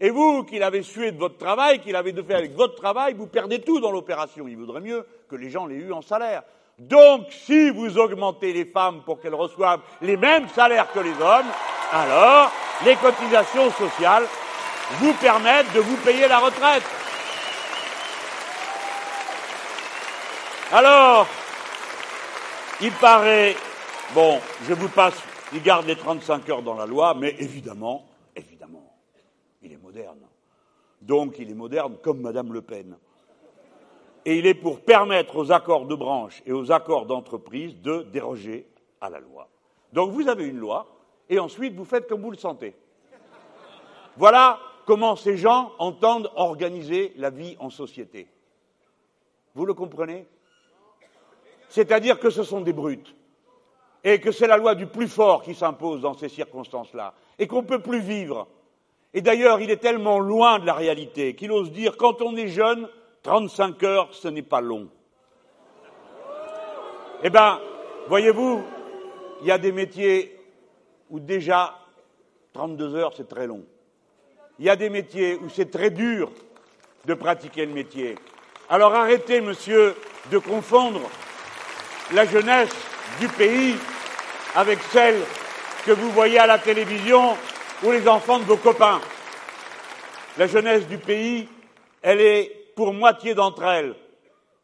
Et 0.00 0.10
vous, 0.10 0.42
qui 0.42 0.58
l'avez 0.58 0.82
sué 0.82 1.12
de 1.12 1.18
votre 1.18 1.38
travail, 1.38 1.78
qui 1.78 1.92
l'avez 1.92 2.12
fait 2.12 2.34
avec 2.34 2.54
votre 2.54 2.74
travail, 2.74 3.14
vous 3.14 3.28
perdez 3.28 3.60
tout 3.60 3.80
dans 3.80 3.92
l'opération. 3.92 4.48
Il 4.48 4.56
vaudrait 4.56 4.80
mieux 4.80 5.06
que 5.30 5.36
les 5.36 5.50
gens 5.50 5.66
l'aient 5.66 5.76
eu 5.76 5.92
en 5.92 6.02
salaire. 6.02 6.42
Donc, 6.78 7.26
si 7.30 7.70
vous 7.70 7.98
augmentez 7.98 8.52
les 8.52 8.64
femmes 8.64 9.02
pour 9.04 9.20
qu'elles 9.20 9.34
reçoivent 9.34 9.80
les 10.02 10.16
mêmes 10.16 10.48
salaires 10.48 10.90
que 10.92 10.98
les 10.98 11.12
hommes, 11.12 11.46
alors 11.92 12.50
les 12.84 12.96
cotisations 12.96 13.70
sociales 13.70 14.26
vous 14.92 15.12
permettent 15.14 15.72
de 15.74 15.80
vous 15.80 15.96
payer 15.98 16.28
la 16.28 16.38
retraite. 16.38 16.82
Alors, 20.72 21.26
il 22.80 22.92
paraît, 22.92 23.54
bon, 24.14 24.40
je 24.66 24.74
vous 24.74 24.88
passe, 24.88 25.14
il 25.52 25.62
garde 25.62 25.86
les 25.86 25.96
35 25.96 26.48
heures 26.48 26.62
dans 26.62 26.74
la 26.74 26.86
loi, 26.86 27.14
mais 27.14 27.34
évidemment, 27.38 28.06
évidemment, 28.34 28.96
il 29.62 29.72
est 29.72 29.82
moderne. 29.82 30.18
Donc 31.00 31.36
il 31.38 31.50
est 31.50 31.54
moderne 31.54 31.96
comme 32.02 32.20
Madame 32.20 32.52
Le 32.52 32.62
Pen. 32.62 32.96
et 34.24 34.38
il 34.38 34.46
est 34.46 34.54
pour 34.54 34.80
permettre 34.80 35.36
aux 35.36 35.52
accords 35.52 35.84
de 35.86 35.94
branche 35.94 36.42
et 36.46 36.52
aux 36.52 36.72
accords 36.72 37.06
d'entreprise 37.06 37.76
de 37.80 38.02
déroger 38.10 38.66
à 39.00 39.10
la 39.10 39.20
loi. 39.20 39.48
Donc 39.92 40.12
vous 40.12 40.28
avez 40.28 40.46
une 40.46 40.58
loi, 40.58 40.86
et 41.28 41.38
ensuite 41.38 41.74
vous 41.74 41.84
faites 41.84 42.08
comme 42.08 42.22
vous 42.22 42.30
le 42.30 42.38
sentez. 42.38 42.74
Voilà 44.16 44.58
comment 44.84 45.16
ces 45.16 45.36
gens 45.36 45.72
entendent 45.78 46.30
organiser 46.36 47.12
la 47.16 47.30
vie 47.30 47.56
en 47.58 47.70
société. 47.70 48.26
Vous 49.54 49.66
le 49.66 49.74
comprenez? 49.74 50.26
C'est-à-dire 51.68 52.18
que 52.18 52.30
ce 52.30 52.42
sont 52.42 52.60
des 52.60 52.72
brutes, 52.72 53.14
et 54.04 54.20
que 54.20 54.30
c'est 54.30 54.46
la 54.46 54.56
loi 54.56 54.74
du 54.74 54.86
plus 54.86 55.08
fort 55.08 55.42
qui 55.42 55.54
s'impose 55.54 56.02
dans 56.02 56.14
ces 56.14 56.28
circonstances-là, 56.28 57.14
et 57.38 57.46
qu'on 57.46 57.62
ne 57.62 57.66
peut 57.66 57.80
plus 57.80 58.00
vivre. 58.00 58.46
Et 59.12 59.22
d'ailleurs, 59.22 59.60
il 59.60 59.70
est 59.70 59.78
tellement 59.78 60.18
loin 60.18 60.58
de 60.58 60.66
la 60.66 60.74
réalité 60.74 61.34
qu'il 61.34 61.52
ose 61.52 61.70
dire 61.70 61.96
quand 61.96 62.20
on 62.20 62.36
est 62.36 62.48
jeune, 62.48 62.88
35 63.22 63.82
heures, 63.84 64.14
ce 64.14 64.28
n'est 64.28 64.42
pas 64.42 64.60
long. 64.60 64.88
Eh 67.22 67.30
bien, 67.30 67.60
voyez-vous, 68.08 68.62
il 69.40 69.46
y 69.46 69.50
a 69.50 69.58
des 69.58 69.72
métiers 69.72 70.38
où 71.10 71.20
déjà 71.20 71.78
32 72.52 72.94
heures, 72.94 73.14
c'est 73.16 73.28
très 73.28 73.46
long. 73.46 73.64
Il 74.58 74.66
y 74.66 74.70
a 74.70 74.76
des 74.76 74.90
métiers 74.90 75.34
où 75.34 75.48
c'est 75.48 75.70
très 75.70 75.90
dur 75.90 76.30
de 77.04 77.14
pratiquer 77.14 77.66
le 77.66 77.72
métier. 77.72 78.14
Alors 78.68 78.94
arrêtez, 78.94 79.40
monsieur, 79.40 79.96
de 80.30 80.38
confondre 80.38 81.00
la 82.12 82.24
jeunesse 82.24 82.70
du 83.20 83.28
pays 83.28 83.76
avec 84.54 84.78
celle 84.92 85.20
que 85.84 85.90
vous 85.90 86.10
voyez 86.10 86.38
à 86.38 86.46
la 86.46 86.58
télévision 86.58 87.36
ou 87.82 87.90
les 87.90 88.08
enfants 88.08 88.38
de 88.38 88.44
vos 88.44 88.56
copains. 88.56 89.00
La 90.38 90.46
jeunesse 90.46 90.86
du 90.86 90.98
pays, 90.98 91.48
elle 92.00 92.20
est 92.20 92.72
pour 92.76 92.92
moitié 92.92 93.34
d'entre 93.34 93.64
elles 93.64 93.94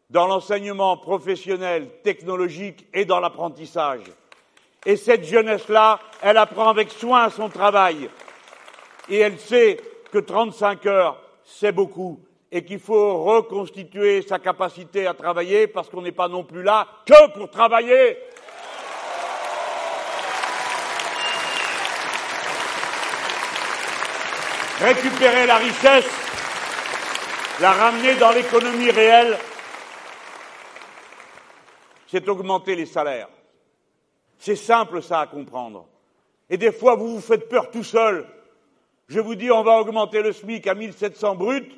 dans 0.09 0.27
l'enseignement 0.27 0.97
professionnel, 0.97 1.89
technologique 2.03 2.87
et 2.93 3.05
dans 3.05 3.21
l'apprentissage. 3.21 4.03
Et 4.87 4.97
cette 4.97 5.25
jeunesse-là, 5.25 6.01
elle 6.23 6.37
apprend 6.37 6.69
avec 6.69 6.91
soin 6.91 7.29
son 7.31 7.49
travail. 7.49 8.09
Et 9.11 9.19
elle 9.19 9.39
sait 9.39 9.79
que 10.11 10.19
35 10.19 10.87
heures, 10.87 11.21
c'est 11.45 11.73
beaucoup. 11.73 12.21
Et 12.53 12.65
qu'il 12.65 12.81
faut 12.81 13.23
reconstituer 13.23 14.23
sa 14.23 14.39
capacité 14.39 15.07
à 15.07 15.15
travailler 15.15 15.67
parce 15.67 15.89
qu'on 15.89 16.03
n'est 16.03 16.13
pas 16.13 16.29
non 16.29 16.45
plus 16.45 16.63
là 16.63 16.87
que 17.07 17.33
pour 17.33 17.51
travailler. 17.51 18.17
Récupérer 24.81 25.47
la 25.47 25.57
richesse 25.57 26.21
la 27.61 27.73
ramener 27.73 28.15
dans 28.17 28.31
l'économie 28.31 28.91
réelle, 28.91 29.39
c'est 32.07 32.27
augmenter 32.29 32.75
les 32.75 32.87
salaires. 32.87 33.29
C'est 34.39 34.57
simple 34.57 35.03
ça 35.03 35.21
à 35.21 35.27
comprendre. 35.27 35.87
Et 36.49 36.57
des 36.57 36.73
fois, 36.73 36.97
vous 36.97 37.17
vous 37.17 37.21
faites 37.21 37.49
peur 37.49 37.71
tout 37.71 37.85
seul. 37.85 38.27
Je 39.11 39.19
vous 39.19 39.35
dis, 39.35 39.51
on 39.51 39.65
va 39.65 39.81
augmenter 39.81 40.23
le 40.23 40.33
SMIC 40.33 40.69
à 40.69 40.75
1700 40.75 41.35
brut. 41.35 41.69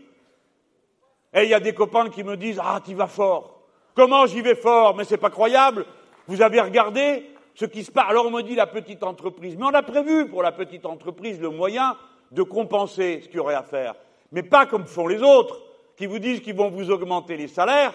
Et 1.33 1.45
il 1.45 1.49
y 1.49 1.55
a 1.55 1.61
des 1.61 1.72
copains 1.72 2.11
qui 2.11 2.22
me 2.22 2.37
disent, 2.37 2.61
ah, 2.62 2.78
tu 2.85 2.93
vas 2.93 3.07
fort. 3.07 3.62
Comment 3.95 4.26
j'y 4.26 4.43
vais 4.43 4.55
fort? 4.55 4.95
Mais 4.95 5.05
c'est 5.05 5.16
pas 5.16 5.30
croyable. 5.30 5.87
Vous 6.26 6.43
avez 6.43 6.61
regardé 6.61 7.30
ce 7.55 7.64
qui 7.64 7.85
se 7.85 7.91
passe. 7.91 8.05
Alors 8.11 8.26
on 8.26 8.30
me 8.30 8.43
dit 8.43 8.55
la 8.55 8.66
petite 8.66 9.03
entreprise. 9.03 9.57
Mais 9.57 9.64
on 9.64 9.72
a 9.72 9.83
prévu 9.83 10.28
pour 10.28 10.43
la 10.43 10.53
petite 10.53 10.85
entreprise 10.85 11.41
le 11.41 11.49
moyen 11.49 11.97
de 12.33 12.43
compenser 12.43 13.20
ce 13.22 13.28
qu'il 13.28 13.37
y 13.37 13.41
aurait 13.41 13.55
à 13.55 13.62
faire. 13.62 13.95
Mais 14.30 14.43
pas 14.43 14.66
comme 14.66 14.85
font 14.85 15.07
les 15.07 15.22
autres 15.22 15.59
qui 15.97 16.05
vous 16.05 16.18
disent 16.18 16.41
qu'ils 16.41 16.57
vont 16.57 16.68
vous 16.68 16.91
augmenter 16.91 17.39
les 17.39 17.49
salaires. 17.49 17.95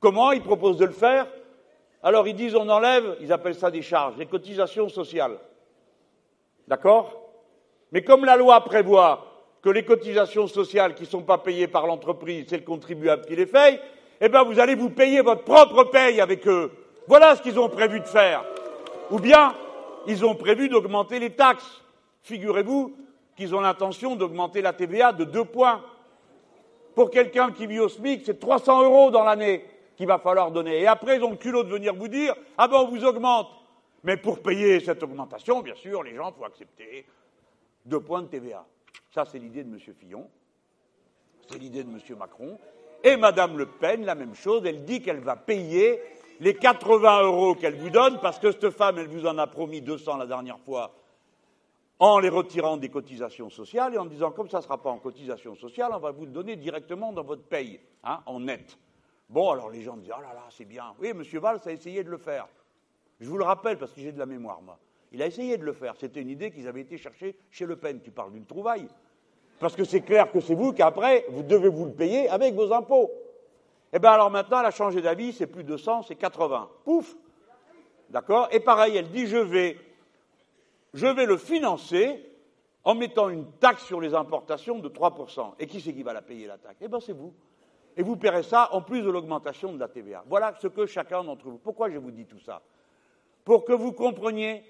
Comment 0.00 0.32
ils 0.32 0.42
proposent 0.42 0.76
de 0.76 0.84
le 0.84 0.92
faire? 0.92 1.26
Alors 2.02 2.28
ils 2.28 2.36
disent 2.36 2.56
on 2.56 2.68
enlève, 2.68 3.16
ils 3.22 3.32
appellent 3.32 3.54
ça 3.54 3.70
des 3.70 3.80
charges, 3.80 4.16
des 4.16 4.26
cotisations 4.26 4.90
sociales. 4.90 5.38
D'accord? 6.68 7.21
Mais 7.92 8.02
comme 8.02 8.24
la 8.24 8.36
loi 8.36 8.60
prévoit 8.64 9.26
que 9.62 9.70
les 9.70 9.84
cotisations 9.84 10.46
sociales 10.46 10.94
qui 10.94 11.02
ne 11.02 11.08
sont 11.08 11.22
pas 11.22 11.38
payées 11.38 11.68
par 11.68 11.86
l'entreprise, 11.86 12.46
c'est 12.48 12.56
le 12.56 12.64
contribuable 12.64 13.24
qui 13.26 13.36
les 13.36 13.46
paye, 13.46 13.78
eh 14.20 14.28
bien 14.28 14.42
vous 14.42 14.58
allez 14.58 14.74
vous 14.74 14.90
payer 14.90 15.20
votre 15.20 15.44
propre 15.44 15.84
paye 15.84 16.20
avec 16.20 16.46
eux. 16.48 16.72
Voilà 17.06 17.36
ce 17.36 17.42
qu'ils 17.42 17.60
ont 17.60 17.68
prévu 17.68 18.00
de 18.00 18.06
faire. 18.06 18.44
Ou 19.10 19.18
bien, 19.18 19.54
ils 20.06 20.24
ont 20.24 20.34
prévu 20.34 20.68
d'augmenter 20.68 21.18
les 21.18 21.30
taxes. 21.30 21.82
Figurez-vous 22.22 22.96
qu'ils 23.36 23.54
ont 23.54 23.60
l'intention 23.60 24.16
d'augmenter 24.16 24.62
la 24.62 24.72
TVA 24.72 25.12
de 25.12 25.24
deux 25.24 25.44
points 25.44 25.82
pour 26.94 27.10
quelqu'un 27.10 27.52
qui 27.52 27.66
vit 27.66 27.80
au 27.80 27.88
SMIC, 27.88 28.22
c'est 28.24 28.38
300 28.38 28.82
euros 28.82 29.10
dans 29.10 29.24
l'année 29.24 29.64
qu'il 29.96 30.06
va 30.06 30.18
falloir 30.18 30.50
donner. 30.50 30.80
Et 30.80 30.86
après, 30.86 31.16
ils 31.16 31.22
ont 31.22 31.30
le 31.30 31.36
culot 31.36 31.64
de 31.64 31.70
venir 31.70 31.94
vous 31.94 32.08
dire 32.08 32.34
Ah 32.58 32.68
ben, 32.68 32.76
on 32.78 32.88
vous 32.88 33.04
augmente. 33.04 33.48
Mais 34.04 34.16
pour 34.16 34.40
payer 34.40 34.80
cette 34.80 35.02
augmentation, 35.02 35.60
bien 35.60 35.74
sûr, 35.74 36.02
les 36.02 36.14
gens, 36.14 36.32
faut 36.32 36.44
accepter 36.44 37.06
deux 37.84 38.00
points 38.00 38.22
de 38.22 38.28
TVA. 38.28 38.66
Ça, 39.10 39.24
c'est 39.24 39.38
l'idée 39.38 39.64
de 39.64 39.72
M. 39.72 39.78
Fillon, 39.78 40.28
c'est 41.48 41.58
l'idée 41.58 41.84
de 41.84 41.90
M. 41.90 41.98
Macron. 42.18 42.58
Et 43.04 43.16
Mme 43.16 43.58
Le 43.58 43.66
Pen, 43.66 44.04
la 44.04 44.14
même 44.14 44.34
chose, 44.34 44.62
elle 44.64 44.84
dit 44.84 45.02
qu'elle 45.02 45.20
va 45.20 45.36
payer 45.36 46.00
les 46.40 46.54
80 46.54 47.22
euros 47.22 47.54
qu'elle 47.54 47.76
vous 47.76 47.90
donne, 47.90 48.20
parce 48.20 48.38
que 48.38 48.52
cette 48.52 48.70
femme, 48.70 48.98
elle 48.98 49.08
vous 49.08 49.26
en 49.26 49.38
a 49.38 49.46
promis 49.46 49.80
200 49.80 50.16
la 50.16 50.26
dernière 50.26 50.58
fois, 50.60 50.94
en 51.98 52.18
les 52.18 52.28
retirant 52.28 52.76
des 52.76 52.88
cotisations 52.88 53.50
sociales 53.50 53.94
et 53.94 53.98
en 53.98 54.06
disant 54.06 54.32
comme 54.32 54.48
ça 54.48 54.58
ne 54.58 54.62
sera 54.62 54.80
pas 54.80 54.90
en 54.90 54.98
cotisation 54.98 55.54
sociale, 55.54 55.92
on 55.94 55.98
va 55.98 56.10
vous 56.10 56.24
le 56.24 56.32
donner 56.32 56.56
directement 56.56 57.12
dans 57.12 57.22
votre 57.22 57.44
paye, 57.44 57.80
hein, 58.02 58.20
en 58.26 58.40
net. 58.40 58.76
Bon, 59.28 59.50
alors 59.50 59.70
les 59.70 59.82
gens 59.82 59.96
disent 59.96 60.12
Ah 60.12 60.20
là 60.20 60.34
là, 60.34 60.44
c'est 60.50 60.64
bien. 60.64 60.94
Oui, 61.00 61.08
M. 61.08 61.22
Valls 61.22 61.60
a 61.64 61.70
essayé 61.70 62.02
de 62.02 62.10
le 62.10 62.18
faire. 62.18 62.48
Je 63.20 63.28
vous 63.28 63.38
le 63.38 63.44
rappelle 63.44 63.78
parce 63.78 63.92
que 63.92 64.00
j'ai 64.00 64.10
de 64.12 64.18
la 64.18 64.26
mémoire, 64.26 64.60
moi. 64.62 64.78
Il 65.12 65.22
a 65.22 65.26
essayé 65.26 65.58
de 65.58 65.64
le 65.64 65.72
faire. 65.72 65.94
C'était 65.96 66.20
une 66.20 66.30
idée 66.30 66.50
qu'ils 66.50 66.66
avaient 66.68 66.80
été 66.80 66.96
chercher 66.96 67.36
chez 67.50 67.66
Le 67.66 67.76
Pen. 67.76 68.00
Tu 68.02 68.10
parles 68.10 68.32
d'une 68.32 68.46
trouvaille. 68.46 68.88
Parce 69.58 69.76
que 69.76 69.84
c'est 69.84 70.00
clair 70.00 70.32
que 70.32 70.40
c'est 70.40 70.54
vous 70.54 70.72
qu'après, 70.72 71.26
vous 71.28 71.42
devez 71.42 71.68
vous 71.68 71.84
le 71.84 71.92
payer 71.92 72.28
avec 72.28 72.54
vos 72.54 72.72
impôts. 72.72 73.10
Eh 73.92 73.98
bien, 73.98 74.10
alors 74.10 74.30
maintenant, 74.30 74.60
elle 74.60 74.66
a 74.66 74.70
changé 74.70 75.02
d'avis, 75.02 75.32
c'est 75.32 75.46
plus 75.46 75.64
de 75.64 75.76
100, 75.76 76.02
c'est 76.02 76.16
80. 76.16 76.68
Pouf 76.84 77.14
D'accord? 78.10 78.48
Et 78.50 78.60
pareil, 78.60 78.96
elle 78.96 79.10
dit 79.10 79.26
Je 79.26 79.36
vais 79.36 79.76
je 80.94 81.06
vais 81.06 81.24
le 81.24 81.36
financer 81.36 82.28
en 82.84 82.94
mettant 82.94 83.28
une 83.28 83.50
taxe 83.52 83.84
sur 83.84 84.00
les 84.00 84.14
importations 84.14 84.78
de 84.78 84.88
3%. 84.88 85.54
Et 85.58 85.66
qui 85.66 85.80
c'est 85.80 85.94
qui 85.94 86.02
va 86.02 86.12
la 86.12 86.22
payer, 86.22 86.46
la 86.46 86.58
taxe? 86.58 86.76
Eh 86.80 86.88
bien, 86.88 87.00
c'est 87.00 87.12
vous. 87.12 87.32
Et 87.96 88.02
vous 88.02 88.16
paierez 88.16 88.42
ça 88.42 88.68
en 88.72 88.82
plus 88.82 89.02
de 89.02 89.10
l'augmentation 89.10 89.72
de 89.72 89.78
la 89.78 89.88
TVA. 89.88 90.24
Voilà 90.26 90.54
ce 90.60 90.66
que 90.66 90.86
chacun 90.86 91.24
d'entre 91.24 91.48
vous. 91.48 91.58
Pourquoi 91.58 91.90
je 91.90 91.98
vous 91.98 92.10
dis 92.10 92.26
tout 92.26 92.40
ça? 92.40 92.62
Pour 93.44 93.64
que 93.64 93.72
vous 93.72 93.92
compreniez 93.92 94.62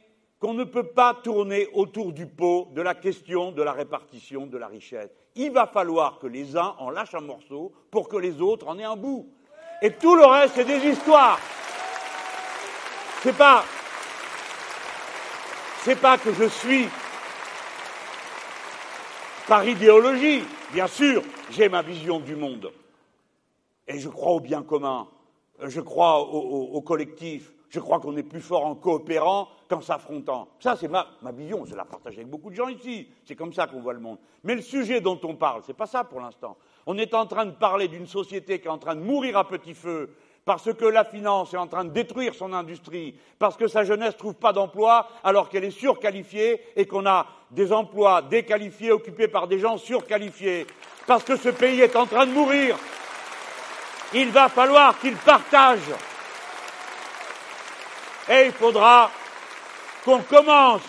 qu'on 0.43 0.55
ne 0.55 0.65
peut 0.65 0.89
pas 0.89 1.15
tourner 1.15 1.69
autour 1.73 2.13
du 2.13 2.27
pot 2.27 2.67
de 2.75 2.83
la 2.83 2.97
question 2.97 3.53
de 3.53 3.63
la 3.63 3.71
répartition 3.71 4.45
de 4.47 4.59
la 4.59 4.67
richesse. 4.67 5.09
Il 5.37 5.53
va 5.53 5.69
falloir 5.69 6.19
que 6.19 6.27
les 6.27 6.57
uns 6.57 6.75
en 6.81 6.91
lâchent 6.91 7.15
un 7.15 7.21
morceau 7.21 7.71
pour 7.93 8.09
que 8.09 8.17
les 8.17 8.41
autres 8.41 8.67
en 8.67 8.77
aient 8.77 8.83
un 8.85 8.97
bout. 8.97 9.29
Et 9.83 9.93
tout 9.93 10.17
le 10.17 10.25
reste, 10.25 10.55
c'est 10.57 10.65
des 10.65 10.85
histoires. 10.85 11.39
C'est 13.23 13.37
pas 13.37 13.63
n'est 15.87 15.95
pas 15.95 16.19
que 16.19 16.33
je 16.33 16.49
suis 16.49 16.89
par 19.47 19.65
idéologie, 19.67 20.43
bien 20.73 20.89
sûr, 20.89 21.23
j'ai 21.51 21.69
ma 21.69 21.83
vision 21.83 22.19
du 22.19 22.35
monde. 22.35 22.73
Et 23.87 24.01
je 24.01 24.09
crois 24.09 24.33
au 24.33 24.41
bien 24.41 24.63
commun, 24.63 25.07
je 25.63 25.81
crois 25.81 26.21
au, 26.21 26.81
collectif, 26.81 27.53
je 27.73 27.81
crois 27.81 28.01
qu'on 28.01 28.15
est 28.19 28.23
plus 28.23 28.43
fort 28.43 28.67
en 28.67 28.75
coopérant 28.75 29.49
qu'en 29.67 29.81
s'affrontant. 29.81 30.47
Ça, 30.61 30.77
c'est 30.77 30.89
ma, 30.89 31.07
ma, 31.23 31.33
vision, 31.33 31.65
je 31.65 31.75
la 31.75 31.87
partage 31.87 32.13
avec 32.15 32.29
beaucoup 32.29 32.51
de 32.51 32.55
gens 32.55 32.69
ici. 32.69 33.09
C'est 33.25 33.35
comme 33.35 33.55
ça 33.55 33.67
qu'on 33.67 33.81
voit 33.81 33.95
le 33.95 34.01
monde. 34.01 34.19
Mais 34.45 34.55
le 34.55 34.61
sujet 34.61 35.01
dont 35.01 35.19
on 35.25 35.37
parle, 35.37 35.63
c'est 35.67 35.77
pas 35.77 35.87
ça 35.87 36.05
pour 36.05 36.21
l'instant. 36.21 36.59
On 36.85 36.99
est 36.99 37.15
en 37.15 37.25
train 37.25 37.47
de 37.47 37.53
parler 37.53 37.89
d'une 37.89 38.07
société 38.07 38.61
qui 38.61 38.67
est 38.67 38.71
en 38.71 38.77
train 38.77 38.95
de 38.95 39.01
mourir 39.01 39.39
à 39.39 39.49
petit 39.49 39.73
feu, 39.73 40.15
parce 40.45 40.71
que 40.75 40.85
la 40.85 41.07
finance 41.07 41.55
est 41.55 41.57
en 41.57 41.67
train 41.67 41.85
de 41.87 41.91
détruire 41.91 42.35
son 42.35 42.53
industrie, 42.53 43.15
parce 43.39 43.57
que 43.57 43.67
sa 43.69 43.85
jeunesse 43.85 44.15
ne 44.15 44.19
trouve 44.19 44.35
pas 44.35 44.53
d'emploi 44.53 45.09
alors 45.25 45.49
qu'elle 45.49 45.65
est 45.65 45.71
surqualifiée 45.71 46.61
et 46.77 46.85
qu'on 46.85 47.07
a 47.07 47.27
des 47.53 47.73
emplois 47.73 48.21
déqualifiés 48.21 48.93
occupés 48.93 49.29
par 49.29 49.49
des 49.49 49.59
gens 49.59 49.79
surqualifiés, 49.79 50.67
parce 51.07 51.25
que 51.25 51.37
ce 51.37 51.49
pays 51.49 51.81
est 51.81 51.97
en 51.97 52.05
train 52.05 52.27
de 52.27 52.33
mourir. 52.33 52.77
Il 54.13 54.29
va 54.29 54.51
falloir 54.51 54.99
qu'il 54.99 55.17
partage. 55.17 55.81
Il 58.35 58.53
faudra 58.53 59.11
qu'on 60.07 60.21
commence 60.21 60.81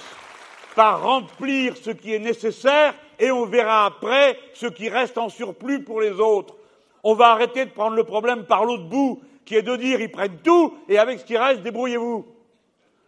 par 0.76 1.04
remplir 1.04 1.76
ce 1.76 1.92
qui 1.92 2.14
est 2.14 2.20
nécessaire 2.20 2.96
et 3.20 3.32
on 3.32 3.46
verra 3.46 3.86
après 3.86 4.40
ce 4.54 4.68
qui 4.68 4.88
reste 4.88 5.18
en 5.18 5.28
surplus 5.28 5.84
pour 5.84 6.00
les 6.00 6.12
autres. 6.12 6.56
On 7.04 7.16
va 7.16 7.32
arrêter 7.32 7.66
de 7.66 7.72
prendre 7.72 7.98
le 7.98 8.06
problème 8.06 8.46
par 8.46 8.64
l'autre 8.64 8.86
bout 8.86 9.22
qui 9.46 9.56
est 9.56 9.62
de 9.62 9.76
dire 9.76 10.00
ils 10.00 10.10
prennent 10.10 10.40
tout 10.42 10.78
et 10.88 10.98
avec 10.98 11.20
ce 11.20 11.26
qui 11.26 11.36
reste, 11.38 11.62
débrouillez-vous. 11.62 12.26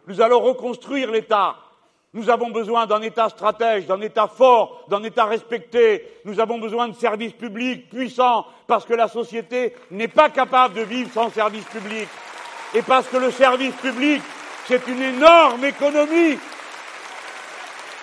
Nous 0.07 0.21
allons 0.21 0.41
reconstruire 0.41 1.11
l'État. 1.11 1.55
Nous 2.13 2.29
avons 2.29 2.49
besoin 2.49 2.85
d'un 2.87 3.01
État 3.01 3.29
stratège, 3.29 3.87
d'un 3.87 4.01
État 4.01 4.27
fort, 4.27 4.85
d'un 4.89 5.03
État 5.03 5.25
respecté. 5.25 6.05
Nous 6.25 6.41
avons 6.41 6.59
besoin 6.59 6.89
de 6.89 6.95
services 6.95 7.33
publics 7.33 7.89
puissants 7.89 8.45
parce 8.67 8.85
que 8.85 8.93
la 8.93 9.07
société 9.07 9.73
n'est 9.91 10.09
pas 10.09 10.29
capable 10.29 10.75
de 10.75 10.81
vivre 10.81 11.09
sans 11.13 11.29
services 11.29 11.65
publics. 11.65 12.09
Et 12.75 12.81
parce 12.81 13.07
que 13.07 13.15
le 13.15 13.31
service 13.31 13.73
public, 13.75 14.21
c'est 14.67 14.85
une 14.87 15.01
énorme 15.01 15.63
économie. 15.63 16.37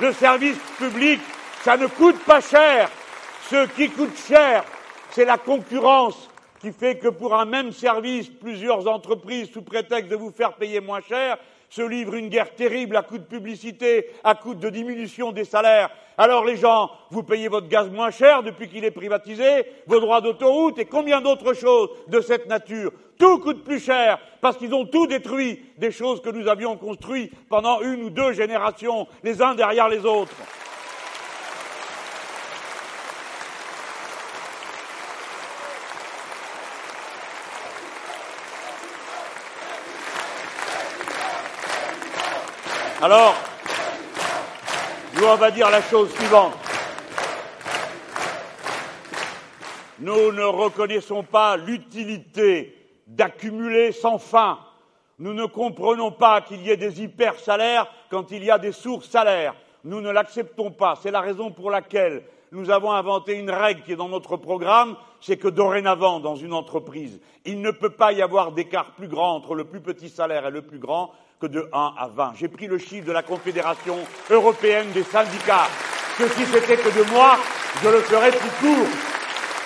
Le 0.01 0.13
service 0.15 0.57
public, 0.79 1.21
ça 1.63 1.77
ne 1.77 1.87
coûte 1.87 2.19
pas 2.25 2.41
cher. 2.41 2.89
Ce 3.51 3.67
qui 3.67 3.91
coûte 3.91 4.17
cher, 4.27 4.65
c'est 5.11 5.27
la 5.27 5.37
concurrence 5.37 6.31
qui 6.59 6.73
fait 6.73 6.97
que 6.97 7.09
pour 7.09 7.35
un 7.35 7.45
même 7.45 7.73
service, 7.73 8.31
plusieurs 8.31 8.89
entreprises, 8.89 9.51
sous 9.53 9.61
prétexte 9.61 10.11
de 10.11 10.17
vous 10.17 10.31
faire 10.31 10.55
payer 10.55 10.81
moins 10.81 11.03
cher, 11.07 11.37
se 11.73 11.81
livre 11.81 12.15
une 12.15 12.29
guerre 12.29 12.55
terrible 12.55 12.99
à 12.99 13.03
coup 13.03 13.17
de 13.17 13.25
publicité, 13.25 14.11
à 14.25 14.35
coup 14.35 14.55
de 14.55 14.69
diminution 14.69 15.33
des 15.33 15.47
salaires. 15.47 15.89
Alors 16.19 16.45
les 16.45 16.59
gens, 16.59 16.91
vous 17.11 17.23
payez 17.23 17.49
votre 17.49 17.67
gaz 17.67 17.89
moins 17.89 18.11
cher 18.11 18.43
depuis 18.43 18.69
qu'il 18.69 18.85
est 18.85 18.91
privatisé, 18.91 19.65
vos 19.87 19.99
droits 19.99 20.21
d'autoroute 20.21 20.79
et 20.79 20.85
combien 20.85 21.23
d'autres 21.23 21.55
choses 21.55 21.89
de 22.09 22.21
cette 22.21 22.47
nature. 22.47 22.93
Tout 23.19 23.39
coûte 23.39 23.65
plus 23.65 23.81
cher 23.81 24.19
parce 24.43 24.59
qu'ils 24.59 24.75
ont 24.75 24.85
tout 24.85 25.07
détruit 25.07 25.63
des 25.79 25.91
choses 25.91 26.21
que 26.21 26.29
nous 26.29 26.47
avions 26.47 26.77
construites 26.77 27.33
pendant 27.49 27.81
une 27.81 28.03
ou 28.03 28.11
deux 28.11 28.35
générations, 28.35 29.07
les 29.23 29.41
uns 29.41 29.55
derrière 29.55 29.89
les 29.89 30.05
autres. 30.05 30.37
Alors, 43.05 43.35
nous, 45.17 45.25
on 45.25 45.51
dire 45.51 45.71
la 45.71 45.83
chose 45.83 46.15
suivante. 46.15 46.53
Nous 49.99 50.31
ne 50.31 50.45
reconnaissons 50.45 51.25
pas 51.25 51.57
l'utilité 51.57 52.77
d'accumuler 53.09 53.91
sans 53.91 54.19
fin. 54.19 54.61
Nous 55.19 55.35
ne 55.35 55.47
comprenons 55.47 56.13
pas 56.13 56.43
qu'il 56.43 56.63
y 56.63 56.71
ait 56.71 56.77
des 56.77 57.03
hyper-salaires 57.03 57.89
quand 58.09 58.31
il 58.31 58.45
y 58.45 58.53
a 58.53 58.59
des 58.59 58.71
sourds-salaires. 58.71 59.57
Nous 59.83 60.01
ne 60.01 60.13
l'acceptons 60.13 60.71
pas. 60.71 60.95
C'est 61.03 61.11
la 61.11 61.23
raison 61.23 61.51
pour 61.51 61.73
laquelle 61.73 62.23
nous 62.53 62.71
avons 62.71 62.93
inventé 62.93 63.33
une 63.33 63.51
règle 63.51 63.83
qui 63.83 63.95
est 63.95 63.97
dans 63.97 64.11
notre 64.11 64.37
programme, 64.37 64.95
c'est 65.21 65.39
que 65.39 65.49
dorénavant, 65.49 66.21
dans 66.21 66.37
une 66.37 66.53
entreprise, 66.53 67.21
il 67.45 67.63
ne 67.63 67.73
peut 67.73 67.91
pas 67.91 68.13
y 68.13 68.23
avoir 68.23 68.53
d'écart 68.53 68.93
plus 68.93 69.09
grand 69.09 69.35
entre 69.35 69.57
le 69.57 69.65
plus 69.65 69.81
petit 69.81 70.09
salaire 70.09 70.47
et 70.47 70.51
le 70.53 70.63
plus 70.63 70.79
grand 70.79 71.11
que 71.43 71.49
de 71.49 71.69
1 71.73 71.95
à 71.99 72.07
20. 72.07 72.35
J'ai 72.39 72.47
pris 72.47 72.69
le 72.69 72.79
chiffre 72.79 73.05
de 73.05 73.13
la 73.13 73.25
Confédération 73.25 73.99
européenne 74.31 74.93
des 74.93 75.03
syndicats, 75.03 75.67
que 76.17 76.29
si 76.29 76.45
c'était 76.47 76.77
que 76.77 76.89
de 76.89 77.11
moi, 77.11 77.37
je 77.83 77.89
le 77.89 77.99
ferais 78.03 78.31
plus 78.31 78.51
court. 78.61 78.87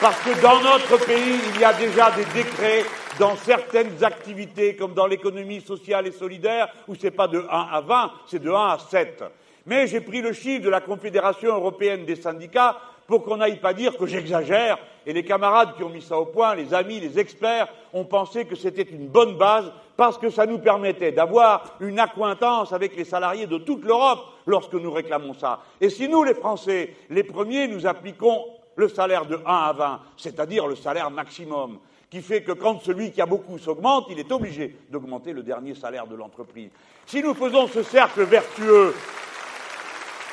Parce 0.00 0.18
que 0.20 0.40
dans 0.40 0.60
notre 0.62 1.04
pays, 1.04 1.38
il 1.54 1.60
y 1.60 1.64
a 1.64 1.74
déjà 1.74 2.10
des 2.12 2.24
décrets 2.32 2.84
dans 3.18 3.36
certaines 3.36 4.02
activités, 4.02 4.74
comme 4.74 4.94
dans 4.94 5.06
l'économie 5.06 5.60
sociale 5.60 6.06
et 6.06 6.12
solidaire, 6.12 6.68
où 6.88 6.94
c'est 6.94 7.10
pas 7.10 7.28
de 7.28 7.40
1 7.40 7.46
à 7.50 7.80
20, 7.82 8.12
c'est 8.26 8.42
de 8.42 8.50
1 8.50 8.54
à 8.54 8.78
7. 8.78 9.24
Mais 9.66 9.86
j'ai 9.86 10.00
pris 10.00 10.22
le 10.22 10.32
chiffre 10.32 10.64
de 10.64 10.70
la 10.70 10.80
Confédération 10.80 11.54
européenne 11.54 12.06
des 12.06 12.16
syndicats 12.16 12.78
pour 13.06 13.24
qu'on 13.24 13.36
n'aille 13.36 13.60
pas 13.60 13.72
dire 13.72 13.96
que 13.96 14.06
j'exagère. 14.06 14.78
Et 15.06 15.12
les 15.12 15.24
camarades 15.24 15.76
qui 15.76 15.84
ont 15.84 15.88
mis 15.88 16.02
ça 16.02 16.18
au 16.18 16.26
point, 16.26 16.54
les 16.54 16.74
amis, 16.74 17.00
les 17.00 17.18
experts, 17.18 17.68
ont 17.92 18.04
pensé 18.04 18.44
que 18.44 18.56
c'était 18.56 18.82
une 18.82 19.08
bonne 19.08 19.36
base 19.36 19.72
parce 19.96 20.18
que 20.18 20.30
ça 20.30 20.46
nous 20.46 20.58
permettait 20.58 21.12
d'avoir 21.12 21.76
une 21.80 21.98
accointance 21.98 22.72
avec 22.72 22.96
les 22.96 23.04
salariés 23.04 23.46
de 23.46 23.58
toute 23.58 23.84
l'Europe 23.84 24.24
lorsque 24.46 24.74
nous 24.74 24.90
réclamons 24.90 25.34
ça. 25.34 25.60
Et 25.80 25.90
si 25.90 26.08
nous, 26.08 26.24
les 26.24 26.34
Français, 26.34 26.94
les 27.10 27.22
premiers, 27.22 27.68
nous 27.68 27.86
appliquons 27.86 28.44
le 28.74 28.88
salaire 28.88 29.24
de 29.24 29.36
1 29.36 29.40
à 29.46 29.72
20, 29.72 30.00
c'est-à-dire 30.16 30.66
le 30.66 30.76
salaire 30.76 31.10
maximum, 31.10 31.78
qui 32.10 32.20
fait 32.20 32.42
que 32.42 32.52
quand 32.52 32.80
celui 32.82 33.10
qui 33.10 33.20
a 33.20 33.26
beaucoup 33.26 33.58
s'augmente, 33.58 34.06
il 34.10 34.18
est 34.18 34.30
obligé 34.30 34.76
d'augmenter 34.90 35.32
le 35.32 35.42
dernier 35.42 35.74
salaire 35.74 36.06
de 36.06 36.14
l'entreprise. 36.14 36.70
Si 37.06 37.22
nous 37.22 37.34
faisons 37.34 37.66
ce 37.68 37.82
cercle 37.82 38.22
vertueux, 38.24 38.94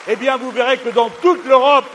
eh 0.07 0.15
bien 0.15 0.37
vous 0.37 0.51
verrez 0.51 0.77
que 0.77 0.89
dans 0.89 1.09
toute 1.21 1.45
l'Europe, 1.45 1.85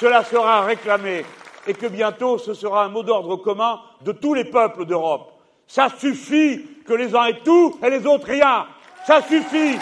cela 0.00 0.24
sera 0.24 0.62
réclamé 0.62 1.24
et 1.66 1.74
que 1.74 1.86
bientôt 1.86 2.38
ce 2.38 2.54
sera 2.54 2.84
un 2.84 2.88
mot 2.88 3.02
d'ordre 3.02 3.36
commun 3.36 3.80
de 4.02 4.12
tous 4.12 4.34
les 4.34 4.44
peuples 4.44 4.84
d'Europe. 4.84 5.32
Ça 5.66 5.88
suffit 5.88 6.64
que 6.86 6.92
les 6.92 7.14
uns 7.14 7.24
aient 7.26 7.40
tout 7.44 7.78
et 7.82 7.90
les 7.90 8.06
autres 8.06 8.26
rien. 8.26 8.66
Ça 9.06 9.22
suffit. 9.22 9.78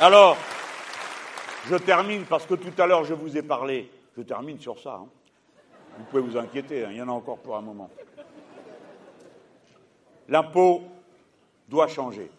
Alors, 0.00 0.36
je 1.70 1.76
termine 1.76 2.24
parce 2.24 2.44
que 2.44 2.54
tout 2.54 2.72
à 2.78 2.86
l'heure 2.86 3.04
je 3.04 3.14
vous 3.14 3.36
ai 3.36 3.42
parlé. 3.42 3.90
Je 4.16 4.22
termine 4.22 4.60
sur 4.60 4.78
ça. 4.78 5.00
Hein. 5.02 5.06
Vous 5.96 6.04
pouvez 6.04 6.22
vous 6.22 6.36
inquiéter, 6.36 6.84
hein, 6.84 6.88
il 6.90 6.98
y 6.98 7.02
en 7.02 7.08
a 7.08 7.12
encore 7.12 7.38
pour 7.38 7.56
un 7.56 7.62
moment. 7.62 7.88
L'impôt 10.28 10.82
doit 11.68 11.88
changer. 11.88 12.30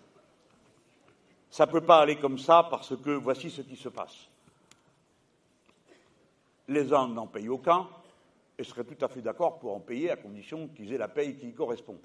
Ça 1.50 1.66
ne 1.66 1.72
peut 1.72 1.82
pas 1.82 2.00
aller 2.00 2.18
comme 2.18 2.40
ça 2.40 2.68
parce 2.70 2.96
que 2.98 3.12
voici 3.12 3.50
ce 3.50 3.62
qui 3.62 3.76
se 3.76 3.90
passe. 3.90 4.28
Les 6.68 6.92
uns 6.94 7.08
n'en 7.08 7.28
payent 7.28 7.50
aucun 7.50 7.88
et 8.58 8.64
seraient 8.64 8.84
tout 8.84 9.04
à 9.04 9.08
fait 9.08 9.22
d'accord 9.22 9.60
pour 9.60 9.76
en 9.76 9.80
payer 9.80 10.10
à 10.10 10.16
condition 10.16 10.68
qu'ils 10.70 10.94
aient 10.94 10.98
la 10.98 11.08
paye 11.08 11.36
qui 11.36 11.50
y 11.50 11.54
correspond. 11.54 11.98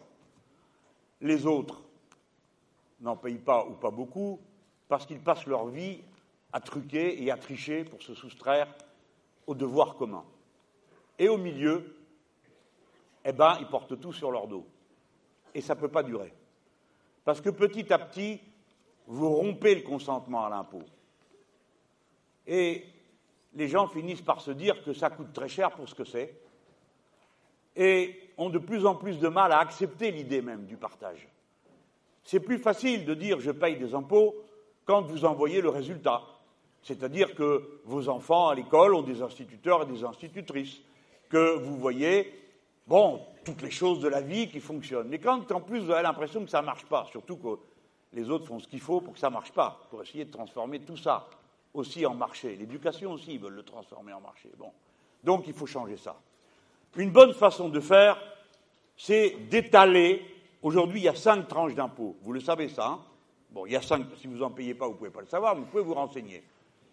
Les 1.22 1.46
autres 1.46 1.82
n'en 3.00 3.16
payent 3.16 3.38
pas 3.38 3.64
ou 3.64 3.72
pas 3.72 3.90
beaucoup 3.90 4.38
parce 4.88 5.06
qu'ils 5.06 5.20
passent 5.20 5.46
leur 5.46 5.66
vie 5.66 6.00
à 6.52 6.60
truquer 6.60 7.22
et 7.22 7.30
à 7.30 7.36
tricher 7.36 7.84
pour 7.84 8.02
se 8.02 8.14
soustraire 8.14 8.68
aux 9.46 9.54
devoirs 9.54 9.96
communs. 9.96 10.24
Et 11.18 11.28
au 11.28 11.38
milieu, 11.38 11.96
eh 13.24 13.32
ben, 13.32 13.56
ils 13.60 13.66
portent 13.66 13.98
tout 14.00 14.12
sur 14.12 14.30
leur 14.30 14.46
dos 14.46 14.66
et 15.54 15.60
ça 15.60 15.74
ne 15.74 15.80
peut 15.80 15.88
pas 15.88 16.02
durer. 16.02 16.32
Parce 17.24 17.40
que 17.40 17.50
petit 17.50 17.92
à 17.92 17.98
petit, 17.98 18.40
vous 19.06 19.28
rompez 19.28 19.74
le 19.74 19.82
consentement 19.82 20.44
à 20.44 20.50
l'impôt. 20.50 20.82
Et 22.46 22.84
les 23.54 23.68
gens 23.68 23.88
finissent 23.88 24.22
par 24.22 24.40
se 24.40 24.50
dire 24.50 24.82
que 24.84 24.92
ça 24.92 25.10
coûte 25.10 25.32
très 25.32 25.48
cher 25.48 25.72
pour 25.72 25.88
ce 25.88 25.94
que 25.94 26.04
c'est, 26.04 26.34
et 27.76 28.30
ont 28.36 28.50
de 28.50 28.58
plus 28.58 28.86
en 28.86 28.94
plus 28.94 29.18
de 29.18 29.28
mal 29.28 29.52
à 29.52 29.58
accepter 29.58 30.10
l'idée 30.10 30.42
même 30.42 30.64
du 30.66 30.76
partage. 30.76 31.28
C'est 32.24 32.40
plus 32.40 32.58
facile 32.58 33.04
de 33.04 33.14
dire 33.14 33.40
je 33.40 33.50
paye 33.50 33.76
des 33.76 33.94
impôts 33.94 34.34
quand 34.84 35.02
vous 35.02 35.24
envoyez 35.24 35.60
le 35.60 35.68
résultat. 35.68 36.22
C'est-à-dire 36.82 37.34
que 37.34 37.80
vos 37.84 38.08
enfants 38.08 38.48
à 38.48 38.54
l'école 38.54 38.94
ont 38.94 39.02
des 39.02 39.22
instituteurs 39.22 39.82
et 39.82 39.86
des 39.86 40.04
institutrices, 40.04 40.80
que 41.28 41.58
vous 41.58 41.76
voyez 41.76 42.32
Bon, 42.90 43.20
toutes 43.44 43.62
les 43.62 43.70
choses 43.70 44.00
de 44.00 44.08
la 44.08 44.20
vie 44.20 44.48
qui 44.48 44.58
fonctionnent. 44.58 45.06
Mais 45.06 45.20
quand 45.20 45.52
en 45.52 45.60
plus 45.60 45.78
vous 45.78 45.92
avez 45.92 46.02
l'impression 46.02 46.42
que 46.44 46.50
ça 46.50 46.60
ne 46.60 46.66
marche 46.66 46.84
pas, 46.86 47.06
surtout 47.08 47.36
que 47.36 47.56
les 48.12 48.28
autres 48.28 48.46
font 48.46 48.58
ce 48.58 48.66
qu'il 48.66 48.80
faut 48.80 49.00
pour 49.00 49.12
que 49.12 49.20
ça 49.20 49.28
ne 49.28 49.34
marche 49.34 49.52
pas, 49.52 49.86
pour 49.90 50.02
essayer 50.02 50.24
de 50.24 50.32
transformer 50.32 50.80
tout 50.80 50.96
ça 50.96 51.28
aussi 51.72 52.04
en 52.04 52.14
marché. 52.14 52.56
L'éducation 52.56 53.12
aussi, 53.12 53.34
ils 53.34 53.38
veulent 53.38 53.54
le 53.54 53.62
transformer 53.62 54.12
en 54.12 54.20
marché. 54.20 54.50
Bon. 54.58 54.72
Donc 55.22 55.44
il 55.46 55.54
faut 55.54 55.66
changer 55.66 55.96
ça. 55.96 56.16
Une 56.96 57.12
bonne 57.12 57.32
façon 57.32 57.68
de 57.68 57.78
faire, 57.78 58.20
c'est 58.96 59.36
d'étaler. 59.48 60.24
Aujourd'hui, 60.60 60.98
il 60.98 61.04
y 61.04 61.08
a 61.08 61.14
cinq 61.14 61.46
tranches 61.46 61.76
d'impôts. 61.76 62.16
Vous 62.22 62.32
le 62.32 62.40
savez 62.40 62.68
ça 62.68 62.88
hein 62.88 63.00
Bon, 63.52 63.66
il 63.66 63.72
y 63.72 63.76
a 63.76 63.82
cinq, 63.82 64.04
si 64.20 64.26
vous 64.26 64.38
n'en 64.38 64.50
payez 64.50 64.74
pas, 64.74 64.86
vous 64.86 64.94
ne 64.94 64.98
pouvez 64.98 65.10
pas 65.10 65.20
le 65.20 65.28
savoir, 65.28 65.54
mais 65.54 65.60
vous 65.60 65.68
pouvez 65.68 65.84
vous 65.84 65.94
renseigner. 65.94 66.42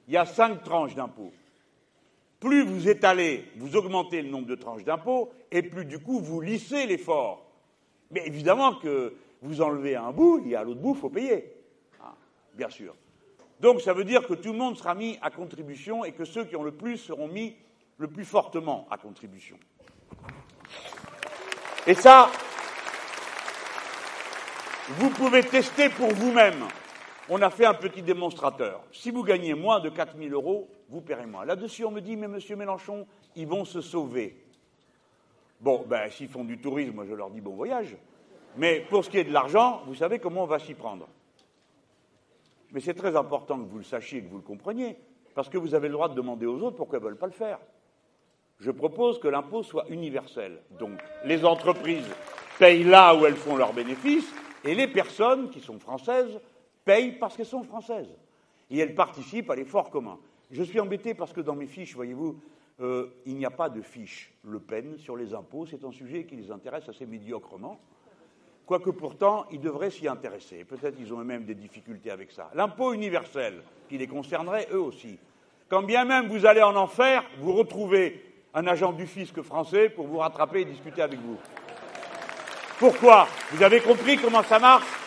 Il 0.07 0.13
y 0.13 0.17
a 0.17 0.27
cinq 0.27 0.63
tranches 0.63 0.93
d'impôts 0.93 1.33
plus 2.39 2.63
vous 2.63 2.87
étalez, 2.87 3.45
vous 3.57 3.75
augmentez 3.75 4.21
le 4.21 4.29
nombre 4.29 4.47
de 4.47 4.55
tranches 4.55 4.83
d'impôts, 4.83 5.31
et 5.51 5.61
plus 5.63 5.85
du 5.85 5.99
coup 5.99 6.19
vous 6.19 6.41
lissez 6.41 6.85
l'effort. 6.85 7.45
Mais 8.11 8.25
évidemment 8.25 8.75
que 8.75 9.15
vous 9.41 9.61
enlevez 9.61 9.95
un 9.95 10.11
bout, 10.11 10.43
et 10.47 10.55
à 10.55 10.63
l'autre 10.63 10.81
bout, 10.81 10.95
il 10.95 10.99
faut 10.99 11.09
payer. 11.09 11.51
Ah, 12.01 12.15
bien 12.53 12.69
sûr. 12.69 12.95
Donc 13.59 13.81
ça 13.81 13.93
veut 13.93 14.03
dire 14.03 14.27
que 14.27 14.33
tout 14.33 14.51
le 14.51 14.57
monde 14.57 14.77
sera 14.77 14.93
mis 14.93 15.17
à 15.21 15.31
contribution 15.31 16.05
et 16.05 16.11
que 16.11 16.25
ceux 16.25 16.45
qui 16.45 16.55
ont 16.55 16.63
le 16.63 16.71
plus 16.71 16.97
seront 16.97 17.27
mis 17.27 17.55
le 17.97 18.07
plus 18.07 18.25
fortement 18.25 18.87
à 18.91 18.97
contribution. 18.97 19.57
Et 21.87 21.95
ça, 21.95 22.29
vous 24.89 25.09
pouvez 25.09 25.41
tester 25.41 25.89
pour 25.89 26.09
vous-même 26.09 26.67
on 27.29 27.41
a 27.41 27.49
fait 27.49 27.65
un 27.65 27.73
petit 27.73 28.01
démonstrateur. 28.01 28.83
Si 28.91 29.11
vous 29.11 29.23
gagnez 29.23 29.53
moins 29.53 29.79
de 29.79 29.89
4 29.89 30.17
000 30.17 30.31
euros, 30.31 30.69
vous 30.89 31.01
paierez 31.01 31.25
moins. 31.25 31.45
Là-dessus, 31.45 31.83
on 31.85 31.91
me 31.91 32.01
dit, 32.01 32.15
mais 32.15 32.27
monsieur 32.27 32.55
Mélenchon, 32.55 33.05
ils 33.35 33.47
vont 33.47 33.65
se 33.65 33.81
sauver. 33.81 34.43
Bon, 35.59 35.83
ben, 35.87 36.09
s'ils 36.09 36.29
font 36.29 36.43
du 36.43 36.59
tourisme, 36.59 37.03
je 37.07 37.13
leur 37.13 37.29
dis 37.29 37.41
bon 37.41 37.55
voyage. 37.55 37.97
Mais 38.55 38.81
pour 38.89 39.03
ce 39.03 39.09
qui 39.09 39.17
est 39.17 39.23
de 39.23 39.33
l'argent, 39.33 39.81
vous 39.85 39.95
savez 39.95 40.19
comment 40.19 40.43
on 40.43 40.47
va 40.47 40.59
s'y 40.59 40.73
prendre. 40.73 41.07
Mais 42.71 42.79
c'est 42.79 42.93
très 42.93 43.15
important 43.15 43.57
que 43.57 43.69
vous 43.69 43.77
le 43.77 43.83
sachiez, 43.83 44.21
que 44.21 44.29
vous 44.29 44.37
le 44.37 44.43
compreniez, 44.43 44.97
parce 45.35 45.49
que 45.49 45.57
vous 45.57 45.75
avez 45.75 45.87
le 45.87 45.93
droit 45.93 46.09
de 46.09 46.15
demander 46.15 46.45
aux 46.45 46.61
autres 46.61 46.77
pourquoi 46.77 46.99
ils 46.99 47.01
ne 47.01 47.07
veulent 47.07 47.17
pas 47.17 47.27
le 47.27 47.31
faire. 47.31 47.59
Je 48.59 48.71
propose 48.71 49.19
que 49.19 49.27
l'impôt 49.27 49.63
soit 49.63 49.85
universel. 49.89 50.59
Donc, 50.79 50.99
les 51.25 51.45
entreprises 51.45 52.09
payent 52.57 52.83
là 52.83 53.15
où 53.15 53.25
elles 53.25 53.35
font 53.35 53.55
leurs 53.55 53.73
bénéfices, 53.73 54.33
et 54.63 54.73
les 54.73 54.87
personnes 54.87 55.49
qui 55.49 55.59
sont 55.59 55.79
françaises 55.79 56.39
payent 56.87 57.11
parce 57.11 57.35
qu'elles 57.35 57.45
sont 57.45 57.63
françaises. 57.63 58.09
Et 58.71 58.79
elles 58.79 58.95
participent 58.95 59.51
à 59.51 59.55
l'effort 59.55 59.91
commun. 59.91 60.17
Je 60.49 60.63
suis 60.63 60.79
embêté 60.79 61.13
parce 61.13 61.33
que 61.33 61.41
dans 61.41 61.55
mes 61.55 61.67
fiches, 61.67 61.93
voyez-vous, 61.93 62.39
euh, 62.79 63.07
il 63.25 63.35
n'y 63.35 63.45
a 63.45 63.51
pas 63.51 63.69
de 63.69 63.81
fiche 63.81 64.33
Le 64.43 64.59
Pen 64.59 64.97
sur 64.97 65.15
les 65.15 65.33
impôts. 65.33 65.65
C'est 65.65 65.83
un 65.83 65.91
sujet 65.91 66.23
qui 66.23 66.35
les 66.35 66.49
intéresse 66.49 66.87
assez 66.87 67.05
médiocrement. 67.05 67.79
Quoique 68.65 68.89
pourtant, 68.89 69.45
ils 69.51 69.59
devraient 69.59 69.91
s'y 69.91 70.07
intéresser. 70.07 70.63
Peut-être 70.63 70.95
qu'ils 70.95 71.13
ont 71.13 71.19
eux-mêmes 71.19 71.45
des 71.45 71.55
difficultés 71.55 72.11
avec 72.11 72.31
ça. 72.31 72.49
L'impôt 72.53 72.93
universel, 72.93 73.61
qui 73.87 73.97
les 73.97 74.07
concernerait 74.07 74.67
eux 74.71 74.81
aussi. 74.81 75.17
Quand 75.69 75.83
bien 75.83 76.05
même 76.05 76.27
vous 76.27 76.45
allez 76.45 76.61
en 76.61 76.75
enfer, 76.75 77.23
vous 77.39 77.53
retrouvez 77.53 78.23
un 78.53 78.65
agent 78.67 78.93
du 78.93 79.05
fisc 79.05 79.41
français 79.41 79.89
pour 79.89 80.07
vous 80.07 80.17
rattraper 80.17 80.61
et 80.61 80.65
discuter 80.65 81.01
avec 81.01 81.19
vous. 81.19 81.37
Pourquoi? 82.79 83.27
Vous 83.51 83.63
avez 83.63 83.81
compris 83.81 84.17
comment 84.17 84.43
ça 84.43 84.59
marche? 84.59 85.06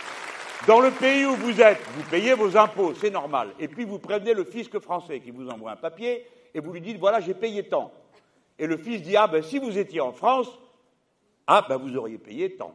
Dans 0.66 0.80
le 0.80 0.90
pays 0.90 1.24
où 1.24 1.34
vous 1.36 1.60
êtes, 1.60 1.80
vous 1.96 2.02
payez 2.10 2.34
vos 2.34 2.56
impôts, 2.56 2.92
c'est 2.94 3.10
normal. 3.10 3.48
Et 3.58 3.66
puis 3.66 3.84
vous 3.84 3.98
prévenez 3.98 4.34
le 4.34 4.44
fisc 4.44 4.78
français 4.78 5.20
qui 5.20 5.30
vous 5.30 5.48
envoie 5.48 5.72
un 5.72 5.76
papier 5.76 6.26
et 6.54 6.60
vous 6.60 6.72
lui 6.72 6.82
dites 6.82 6.98
voilà, 6.98 7.20
j'ai 7.20 7.32
payé 7.32 7.62
tant. 7.62 7.90
Et 8.58 8.66
le 8.66 8.76
fils 8.76 9.00
dit 9.00 9.16
ah 9.16 9.26
ben 9.26 9.42
si 9.42 9.58
vous 9.58 9.78
étiez 9.78 10.02
en 10.02 10.12
France, 10.12 10.48
ah 11.46 11.64
ben 11.66 11.78
vous 11.78 11.96
auriez 11.96 12.18
payé 12.18 12.56
tant. 12.56 12.74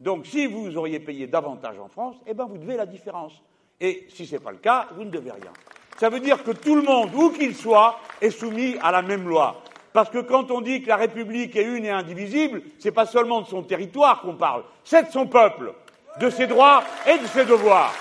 Donc 0.00 0.26
si 0.26 0.46
vous 0.46 0.76
auriez 0.76 0.98
payé 0.98 1.28
davantage 1.28 1.78
en 1.78 1.88
France, 1.88 2.16
eh 2.26 2.34
ben 2.34 2.44
vous 2.44 2.58
devez 2.58 2.76
la 2.76 2.86
différence. 2.86 3.40
Et 3.80 4.06
si 4.08 4.26
ce 4.26 4.34
n'est 4.34 4.40
pas 4.40 4.50
le 4.50 4.58
cas, 4.58 4.88
vous 4.96 5.04
ne 5.04 5.10
devez 5.10 5.30
rien. 5.30 5.52
Ça 5.98 6.08
veut 6.08 6.20
dire 6.20 6.42
que 6.42 6.50
tout 6.50 6.74
le 6.74 6.82
monde, 6.82 7.14
où 7.14 7.30
qu'il 7.30 7.54
soit, 7.54 8.00
est 8.20 8.30
soumis 8.30 8.76
à 8.82 8.90
la 8.90 9.02
même 9.02 9.28
loi. 9.28 9.62
Parce 9.92 10.10
que 10.10 10.18
quand 10.18 10.50
on 10.50 10.60
dit 10.60 10.82
que 10.82 10.88
la 10.88 10.96
République 10.96 11.54
est 11.54 11.64
une 11.64 11.84
et 11.84 11.90
indivisible, 11.90 12.62
ce 12.78 12.88
n'est 12.88 12.92
pas 12.92 13.06
seulement 13.06 13.42
de 13.42 13.46
son 13.46 13.62
territoire 13.62 14.22
qu'on 14.22 14.34
parle, 14.34 14.64
c'est 14.82 15.04
de 15.04 15.12
son 15.12 15.26
peuple, 15.26 15.72
de 16.20 16.30
ses 16.30 16.46
droits 16.46 16.84
et 17.06 17.18
de 17.18 17.26
ses 17.26 17.44
devoirs. 17.44 17.94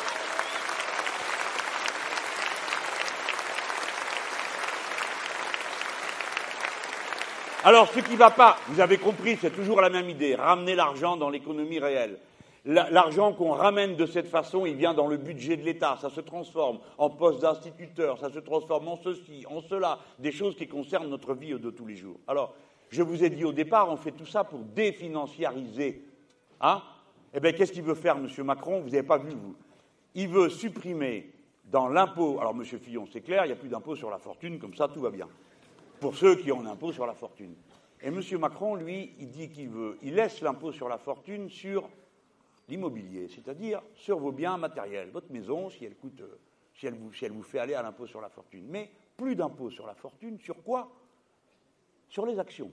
Alors, 7.64 7.88
ce 7.90 8.00
qui 8.00 8.14
ne 8.14 8.18
va 8.18 8.32
pas, 8.32 8.58
vous 8.70 8.80
avez 8.80 8.98
compris, 8.98 9.38
c'est 9.40 9.56
toujours 9.56 9.82
la 9.82 9.92
même 9.92 10.10
idée, 10.10 10.34
ramener 10.34 10.74
l'argent 10.74 11.16
dans 11.16 11.30
l'économie 11.30 11.80
réelle. 11.80 12.18
L'argent 12.66 13.34
qu'on 13.34 13.52
ramène 13.52 13.96
de 13.96 14.06
cette 14.06 14.28
façon, 14.28 14.66
il 14.66 14.76
vient 14.76 14.94
dans 14.94 15.08
le 15.08 15.18
budget 15.18 15.58
de 15.58 15.64
l'État, 15.64 15.98
ça 16.02 16.10
se 16.10 16.22
transforme 16.22 16.80
en 16.98 17.10
poste 17.10 17.42
d'instituteur, 17.42 18.20
ça 18.20 18.32
se 18.32 18.40
transforme 18.40 18.88
en 18.88 18.98
ceci, 18.98 19.46
en 19.50 19.62
cela, 19.62 20.00
des 20.20 20.32
choses 20.32 20.56
qui 20.56 20.68
concernent 20.68 21.10
notre 21.10 21.34
vie 21.34 21.54
de 21.54 21.70
tous 21.70 21.86
les 21.86 21.96
jours. 21.96 22.18
Alors, 22.28 22.54
je 22.90 23.04
vous 23.04 23.24
ai 23.24 23.30
dit 23.30 23.46
au 23.46 23.54
départ, 23.54 23.90
on 23.90 23.98
fait 23.98 24.12
tout 24.12 24.26
ça 24.26 24.44
pour 24.44 24.60
définanciariser. 24.60 26.04
Hein 26.62 26.82
Eh 27.34 27.40
bien, 27.40 27.54
qu'est-ce 27.54 27.72
qu'il 27.72 27.84
veut 27.84 27.96
faire, 27.96 28.18
M. 28.18 28.28
Macron? 28.44 28.82
Vous 28.82 28.90
n'avez 28.90 29.04
pas 29.04 29.18
vu, 29.18 29.30
vous. 29.30 29.56
Il 30.16 30.28
veut 30.28 30.50
supprimer 30.50 31.32
dans 31.66 31.88
l'impôt. 31.88 32.40
Alors, 32.40 32.52
M. 32.52 32.64
Fillon, 32.64 33.08
c'est 33.12 33.22
clair, 33.22 33.46
il 33.46 33.48
n'y 33.48 33.54
a 33.54 33.58
plus 33.58 33.70
d'impôt 33.70 33.96
sur 33.96 34.10
la 34.10 34.18
fortune, 34.18 34.60
comme 34.60 34.74
ça, 34.74 34.88
tout 34.88 35.00
va 35.00 35.10
bien. 35.10 35.28
Pour 36.00 36.16
ceux 36.16 36.36
qui 36.36 36.52
ont 36.52 36.62
un 36.62 36.66
impôt 36.66 36.92
sur 36.92 37.06
la 37.06 37.14
fortune. 37.14 37.56
Et 38.02 38.08
M. 38.08 38.20
Macron, 38.40 38.76
lui, 38.76 39.14
il 39.20 39.30
dit 39.30 39.50
qu'il 39.50 39.70
veut. 39.70 39.98
Il 40.02 40.16
laisse 40.16 40.42
l'impôt 40.42 40.72
sur 40.72 40.90
la 40.90 40.98
fortune 40.98 41.50
sur 41.50 41.88
l'immobilier, 42.68 43.28
c'est-à-dire 43.28 43.82
sur 43.94 44.18
vos 44.18 44.32
biens 44.32 44.58
matériels, 44.58 45.10
votre 45.12 45.32
maison, 45.32 45.70
si 45.70 45.86
elle 45.86 45.96
coûte, 45.96 46.22
euh, 46.22 46.40
si 46.74 46.88
elle 46.88 46.96
vous, 46.96 47.14
si 47.14 47.26
elle 47.26 47.32
vous 47.32 47.44
fait 47.44 47.60
aller 47.60 47.74
à 47.74 47.84
l'impôt 47.84 48.08
sur 48.08 48.22
la 48.22 48.30
fortune. 48.30 48.66
Mais 48.70 48.90
plus 49.18 49.36
d'impôt 49.36 49.70
sur 49.70 49.86
la 49.86 49.94
fortune, 49.94 50.40
sur 50.40 50.64
quoi? 50.64 50.90
Sur 52.10 52.26
les 52.26 52.40
actions, 52.40 52.72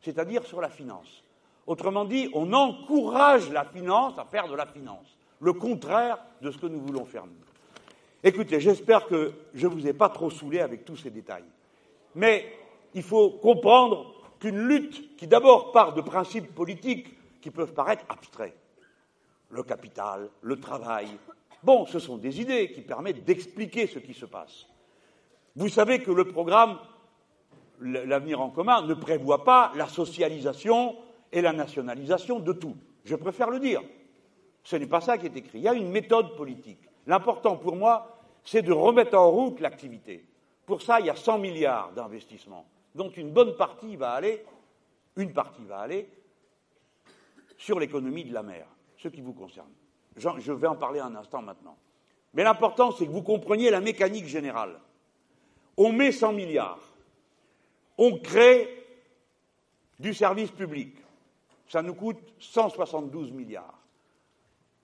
c'est-à-dire 0.00 0.44
sur 0.44 0.60
la 0.60 0.68
finance. 0.68 1.24
Autrement 1.66 2.04
dit, 2.04 2.28
on 2.34 2.52
encourage 2.52 3.50
la 3.50 3.64
finance 3.64 4.18
à 4.18 4.24
faire 4.24 4.48
de 4.48 4.54
la 4.54 4.66
finance, 4.66 5.16
le 5.40 5.52
contraire 5.52 6.18
de 6.42 6.50
ce 6.50 6.58
que 6.58 6.66
nous 6.66 6.80
voulons 6.80 7.04
faire 7.04 7.26
nous. 7.26 7.32
Écoutez, 8.22 8.60
j'espère 8.60 9.06
que 9.06 9.32
je 9.54 9.66
ne 9.66 9.72
vous 9.72 9.86
ai 9.86 9.92
pas 9.92 10.08
trop 10.08 10.30
saoulé 10.30 10.60
avec 10.60 10.84
tous 10.84 10.96
ces 10.96 11.10
détails. 11.10 11.44
Mais 12.14 12.46
il 12.94 13.02
faut 13.02 13.30
comprendre 13.30 14.14
qu'une 14.38 14.66
lutte 14.66 15.16
qui 15.16 15.26
d'abord 15.26 15.72
part 15.72 15.94
de 15.94 16.00
principes 16.00 16.54
politiques 16.54 17.08
qui 17.40 17.50
peuvent 17.50 17.74
paraître 17.74 18.04
abstraits, 18.08 18.56
le 19.50 19.62
capital, 19.62 20.28
le 20.42 20.58
travail. 20.58 21.08
Bon, 21.62 21.86
ce 21.86 21.98
sont 21.98 22.16
des 22.16 22.40
idées 22.40 22.72
qui 22.72 22.82
permettent 22.82 23.24
d'expliquer 23.24 23.86
ce 23.86 23.98
qui 23.98 24.14
se 24.14 24.26
passe. 24.26 24.66
Vous 25.56 25.68
savez 25.68 26.00
que 26.00 26.10
le 26.10 26.26
programme 26.26 26.78
L'avenir 27.80 28.40
en 28.40 28.50
commun 28.50 28.82
ne 28.82 28.94
prévoit 28.94 29.44
pas 29.44 29.72
la 29.74 29.88
socialisation 29.88 30.96
et 31.34 31.42
la 31.42 31.52
nationalisation 31.52 32.38
de 32.38 32.52
tout. 32.52 32.76
Je 33.04 33.16
préfère 33.16 33.50
le 33.50 33.58
dire. 33.58 33.82
Ce 34.62 34.76
n'est 34.76 34.86
pas 34.86 35.00
ça 35.00 35.18
qui 35.18 35.26
est 35.26 35.36
écrit. 35.36 35.58
Il 35.58 35.64
y 35.64 35.68
a 35.68 35.74
une 35.74 35.90
méthode 35.90 36.36
politique. 36.36 36.88
L'important 37.06 37.56
pour 37.56 37.76
moi, 37.76 38.16
c'est 38.44 38.62
de 38.62 38.72
remettre 38.72 39.18
en 39.18 39.30
route 39.30 39.60
l'activité. 39.60 40.24
Pour 40.64 40.80
ça, 40.80 41.00
il 41.00 41.06
y 41.06 41.10
a 41.10 41.16
100 41.16 41.38
milliards 41.38 41.92
d'investissements, 41.92 42.64
dont 42.94 43.10
une 43.10 43.30
bonne 43.30 43.56
partie 43.56 43.96
va 43.96 44.12
aller, 44.12 44.44
une 45.16 45.32
partie 45.32 45.64
va 45.64 45.80
aller 45.80 46.08
sur 47.58 47.78
l'économie 47.78 48.24
de 48.24 48.32
la 48.32 48.42
mer 48.42 48.66
ce 48.96 49.08
qui 49.08 49.20
vous 49.20 49.34
concerne. 49.34 49.68
Je 50.16 50.52
vais 50.52 50.66
en 50.66 50.76
parler 50.76 51.00
un 51.00 51.14
instant 51.16 51.42
maintenant. 51.42 51.76
Mais 52.32 52.44
l'important, 52.44 52.92
c'est 52.92 53.06
que 53.06 53.10
vous 53.10 53.22
compreniez 53.22 53.70
la 53.70 53.80
mécanique 53.80 54.26
générale. 54.26 54.80
On 55.76 55.92
met 55.92 56.12
100 56.12 56.32
milliards, 56.32 56.80
on 57.98 58.18
crée 58.18 58.86
du 59.98 60.14
service 60.14 60.50
public, 60.50 60.96
ça 61.74 61.82
nous 61.82 61.94
coûte 61.94 62.20
172 62.38 63.32
milliards. 63.32 63.80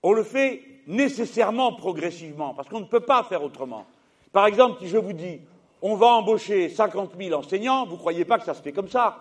On 0.03 0.11
le 0.11 0.23
fait 0.23 0.61
nécessairement 0.87 1.71
progressivement, 1.71 2.53
parce 2.53 2.67
qu'on 2.67 2.81
ne 2.81 2.85
peut 2.85 2.99
pas 2.99 3.23
faire 3.23 3.41
autrement. 3.43 3.85
Par 4.33 4.45
exemple, 4.45 4.79
si 4.81 4.89
je 4.89 4.97
vous 4.97 5.13
dis, 5.13 5.39
on 5.81 5.95
va 5.95 6.07
embaucher 6.07 6.67
50 6.67 7.11
000 7.17 7.33
enseignants, 7.33 7.85
vous 7.85 7.93
ne 7.93 7.97
croyez 7.97 8.25
pas 8.25 8.39
que 8.39 8.43
ça 8.43 8.53
se 8.53 8.61
fait 8.61 8.73
comme 8.73 8.89
ça. 8.89 9.19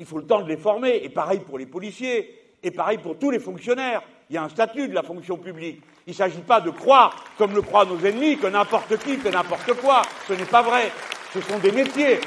Il 0.00 0.04
faut 0.04 0.18
le 0.18 0.26
temps 0.26 0.42
de 0.42 0.48
les 0.48 0.56
former, 0.56 0.96
et 1.04 1.10
pareil 1.10 1.38
pour 1.38 1.58
les 1.58 1.66
policiers, 1.66 2.34
et 2.60 2.72
pareil 2.72 2.98
pour 2.98 3.16
tous 3.16 3.30
les 3.30 3.38
fonctionnaires. 3.38 4.02
Il 4.28 4.34
y 4.34 4.36
a 4.36 4.42
un 4.42 4.48
statut 4.48 4.88
de 4.88 4.94
la 4.94 5.04
fonction 5.04 5.36
publique. 5.36 5.80
Il 6.08 6.10
ne 6.10 6.16
s'agit 6.16 6.40
pas 6.40 6.60
de 6.60 6.70
croire, 6.70 7.14
comme 7.38 7.54
le 7.54 7.62
croient 7.62 7.84
nos 7.84 8.00
ennemis, 8.00 8.36
que 8.36 8.48
n'importe 8.48 8.96
qui 8.96 9.16
fait 9.16 9.30
n'importe 9.30 9.74
quoi. 9.74 10.02
Ce 10.26 10.32
n'est 10.32 10.44
pas 10.44 10.62
vrai. 10.62 10.90
Ce 11.32 11.40
sont 11.40 11.60
des 11.60 11.70
métiers. 11.70 12.18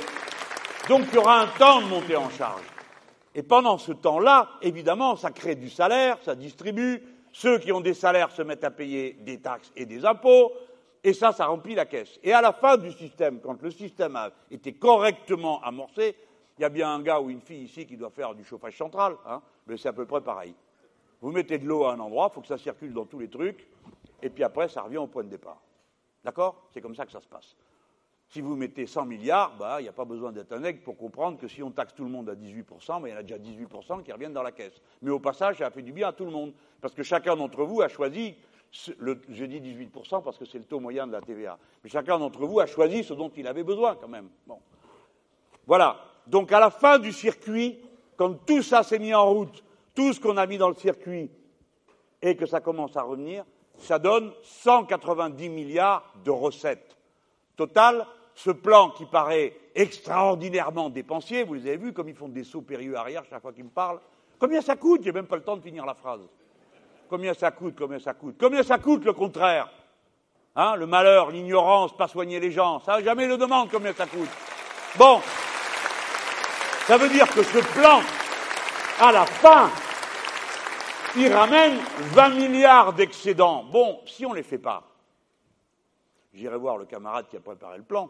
Donc 0.87 1.01
il 1.11 1.15
y 1.15 1.17
aura 1.17 1.41
un 1.41 1.47
temps 1.47 1.81
de 1.81 1.87
monter 1.87 2.15
en 2.15 2.29
charge. 2.29 2.72
Et 3.35 3.43
pendant 3.43 3.77
ce 3.77 3.91
temps-là, 3.91 4.49
évidemment, 4.61 5.15
ça 5.15 5.31
crée 5.31 5.55
du 5.55 5.69
salaire, 5.69 6.17
ça 6.21 6.35
distribue. 6.35 7.01
Ceux 7.31 7.57
qui 7.57 7.71
ont 7.71 7.81
des 7.81 7.95
salaires 7.95 8.31
se 8.31 8.43
mettent 8.43 8.63
à 8.63 8.71
payer 8.71 9.13
des 9.21 9.39
taxes 9.39 9.71
et 9.75 9.85
des 9.85 10.05
impôts. 10.05 10.51
Et 11.03 11.13
ça, 11.13 11.31
ça 11.31 11.47
remplit 11.47 11.75
la 11.75 11.85
caisse. 11.85 12.19
Et 12.23 12.31
à 12.31 12.41
la 12.41 12.53
fin 12.53 12.77
du 12.77 12.91
système, 12.91 13.41
quand 13.41 13.61
le 13.61 13.71
système 13.71 14.15
a 14.15 14.31
été 14.51 14.73
correctement 14.73 15.61
amorcé, 15.61 16.15
il 16.57 16.61
y 16.61 16.65
a 16.65 16.69
bien 16.69 16.93
un 16.93 17.01
gars 17.01 17.19
ou 17.19 17.29
une 17.29 17.41
fille 17.41 17.63
ici 17.63 17.85
qui 17.85 17.97
doit 17.97 18.11
faire 18.11 18.35
du 18.35 18.45
chauffage 18.45 18.77
central, 18.77 19.15
hein, 19.25 19.41
mais 19.67 19.75
c'est 19.77 19.89
à 19.89 19.93
peu 19.93 20.05
près 20.05 20.21
pareil. 20.21 20.53
Vous 21.19 21.31
mettez 21.31 21.57
de 21.57 21.65
l'eau 21.65 21.85
à 21.85 21.93
un 21.93 21.99
endroit, 21.99 22.29
il 22.31 22.35
faut 22.35 22.41
que 22.41 22.47
ça 22.47 22.57
circule 22.57 22.93
dans 22.93 23.05
tous 23.05 23.19
les 23.19 23.29
trucs, 23.29 23.67
et 24.21 24.29
puis 24.29 24.43
après, 24.43 24.69
ça 24.69 24.81
revient 24.83 24.97
au 24.97 25.07
point 25.07 25.23
de 25.23 25.29
départ. 25.29 25.59
D'accord? 26.23 26.67
C'est 26.73 26.79
comme 26.79 26.95
ça 26.95 27.05
que 27.05 27.11
ça 27.11 27.19
se 27.19 27.27
passe. 27.27 27.55
Si 28.33 28.41
vous 28.41 28.55
mettez 28.55 28.87
100 28.87 29.05
milliards, 29.05 29.55
bah, 29.59 29.79
il 29.79 29.83
n'y 29.83 29.89
a 29.89 29.93
pas 29.93 30.05
besoin 30.05 30.31
d'être 30.31 30.53
un 30.53 30.63
aigle 30.63 30.79
pour 30.79 30.97
comprendre 30.97 31.37
que 31.37 31.47
si 31.47 31.61
on 31.61 31.69
taxe 31.69 31.93
tout 31.93 32.03
le 32.03 32.09
monde 32.09 32.27
à 32.29 32.33
18%, 32.33 32.99
bah, 32.99 33.07
il 33.07 33.11
y 33.11 33.13
en 33.13 33.17
a 33.17 33.21
déjà 33.21 33.37
18% 33.37 34.01
qui 34.01 34.11
reviennent 34.11 34.33
dans 34.33 34.41
la 34.41 34.51
caisse. 34.51 34.81
Mais 35.03 35.11
au 35.11 35.19
passage, 35.19 35.59
ça 35.59 35.67
a 35.67 35.69
fait 35.69 35.83
du 35.83 35.91
bien 35.91 36.07
à 36.07 36.13
tout 36.13 36.25
le 36.25 36.31
monde, 36.31 36.51
parce 36.81 36.95
que 36.95 37.03
chacun 37.03 37.35
d'entre 37.35 37.63
vous 37.63 37.83
a 37.83 37.89
choisi, 37.89 38.33
je 38.71 39.45
dis 39.45 39.61
18% 39.61 40.23
parce 40.23 40.39
que 40.39 40.45
c'est 40.45 40.57
le 40.57 40.63
taux 40.63 40.79
moyen 40.79 41.05
de 41.05 41.11
la 41.11 41.21
TVA, 41.21 41.59
mais 41.83 41.91
chacun 41.91 42.17
d'entre 42.17 42.43
vous 42.43 42.59
a 42.59 42.65
choisi 42.65 43.03
ce 43.03 43.13
dont 43.13 43.29
il 43.37 43.45
avait 43.45 43.61
besoin 43.61 43.93
quand 43.93 44.07
même. 44.07 44.29
Bon. 44.47 44.57
Voilà, 45.67 45.99
donc 46.25 46.51
à 46.51 46.59
la 46.59 46.71
fin 46.71 46.97
du 46.97 47.11
circuit, 47.11 47.77
quand 48.17 48.33
tout 48.47 48.63
ça 48.63 48.81
s'est 48.81 48.97
mis 48.97 49.13
en 49.13 49.29
route, 49.29 49.63
tout 49.93 50.11
ce 50.11 50.19
qu'on 50.19 50.37
a 50.37 50.47
mis 50.47 50.57
dans 50.57 50.69
le 50.69 50.75
circuit, 50.75 51.29
et 52.19 52.35
que 52.35 52.47
ça 52.47 52.61
commence 52.61 52.97
à 52.97 53.03
revenir, 53.03 53.45
ça 53.77 53.99
donne 53.99 54.33
190 54.41 55.49
milliards 55.49 56.11
de 56.25 56.31
recettes. 56.31 56.97
Total, 57.55 58.07
ce 58.35 58.51
plan 58.51 58.89
qui 58.89 59.05
paraît 59.05 59.55
extraordinairement 59.75 60.89
dépensier, 60.89 61.43
vous 61.43 61.53
les 61.53 61.67
avez 61.67 61.77
vus 61.77 61.93
comme 61.93 62.09
ils 62.09 62.15
font 62.15 62.29
des 62.29 62.43
sauts 62.43 62.61
périlleux 62.61 62.95
arrière 62.95 63.23
chaque 63.29 63.41
fois 63.41 63.53
qu'ils 63.53 63.63
me 63.63 63.69
parlent. 63.69 63.99
Combien 64.39 64.61
ça 64.61 64.75
coûte 64.75 65.01
J'ai 65.03 65.11
même 65.11 65.27
pas 65.27 65.35
le 65.35 65.43
temps 65.43 65.55
de 65.55 65.61
finir 65.61 65.85
la 65.85 65.93
phrase. 65.93 66.21
Combien 67.09 67.33
ça 67.33 67.51
coûte 67.51 67.75
Combien 67.77 67.99
ça 67.99 68.13
coûte 68.13 68.35
Combien 68.39 68.63
ça 68.63 68.77
coûte 68.77 69.05
le 69.05 69.13
contraire 69.13 69.69
hein, 70.55 70.75
Le 70.75 70.87
malheur, 70.87 71.31
l'ignorance, 71.31 71.95
pas 71.95 72.07
soigner 72.07 72.39
les 72.39 72.51
gens. 72.51 72.79
Ça 72.79 73.01
jamais 73.01 73.27
le 73.27 73.37
demande 73.37 73.69
combien 73.71 73.93
ça 73.93 74.05
coûte. 74.05 74.29
Bon, 74.97 75.21
ça 76.87 76.97
veut 76.97 77.09
dire 77.09 77.27
que 77.29 77.43
ce 77.43 77.59
plan, 77.73 78.01
à 78.99 79.11
la 79.11 79.25
fin, 79.25 79.69
il 81.15 81.31
ramène 81.31 81.77
20 82.13 82.29
milliards 82.29 82.93
d'excédents. 82.93 83.63
Bon, 83.63 84.01
si 84.05 84.25
on 84.25 84.31
ne 84.31 84.35
les 84.35 84.43
fait 84.43 84.57
pas, 84.57 84.83
j'irai 86.33 86.57
voir 86.57 86.77
le 86.77 86.85
camarade 86.85 87.27
qui 87.29 87.37
a 87.37 87.39
préparé 87.39 87.77
le 87.77 87.83
plan. 87.83 88.09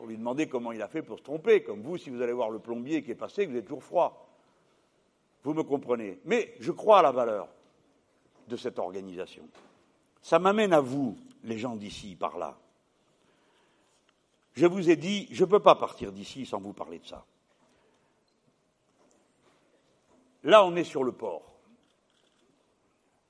Faut 0.00 0.06
lui 0.06 0.16
demander 0.16 0.48
comment 0.48 0.72
il 0.72 0.80
a 0.80 0.88
fait 0.88 1.02
pour 1.02 1.18
se 1.18 1.22
tromper, 1.22 1.62
comme 1.62 1.82
vous, 1.82 1.98
si 1.98 2.08
vous 2.08 2.22
allez 2.22 2.32
voir 2.32 2.48
le 2.48 2.58
plombier 2.58 3.02
qui 3.02 3.10
est 3.10 3.14
passé, 3.14 3.44
vous 3.44 3.54
êtes 3.54 3.66
toujours 3.66 3.84
froid. 3.84 4.30
Vous 5.44 5.52
me 5.52 5.62
comprenez. 5.62 6.18
Mais 6.24 6.54
je 6.58 6.72
crois 6.72 7.00
à 7.00 7.02
la 7.02 7.12
valeur 7.12 7.48
de 8.48 8.56
cette 8.56 8.78
organisation. 8.78 9.46
Ça 10.22 10.38
m'amène 10.38 10.72
à 10.72 10.80
vous, 10.80 11.18
les 11.44 11.58
gens 11.58 11.76
d'ici, 11.76 12.16
par 12.16 12.38
là. 12.38 12.56
Je 14.54 14.64
vous 14.64 14.88
ai 14.88 14.96
dit, 14.96 15.28
je 15.32 15.44
ne 15.44 15.50
peux 15.50 15.60
pas 15.60 15.74
partir 15.74 16.12
d'ici 16.12 16.46
sans 16.46 16.60
vous 16.60 16.72
parler 16.72 16.98
de 16.98 17.06
ça. 17.06 17.26
Là, 20.44 20.64
on 20.64 20.76
est 20.76 20.84
sur 20.84 21.04
le 21.04 21.12
port. 21.12 21.42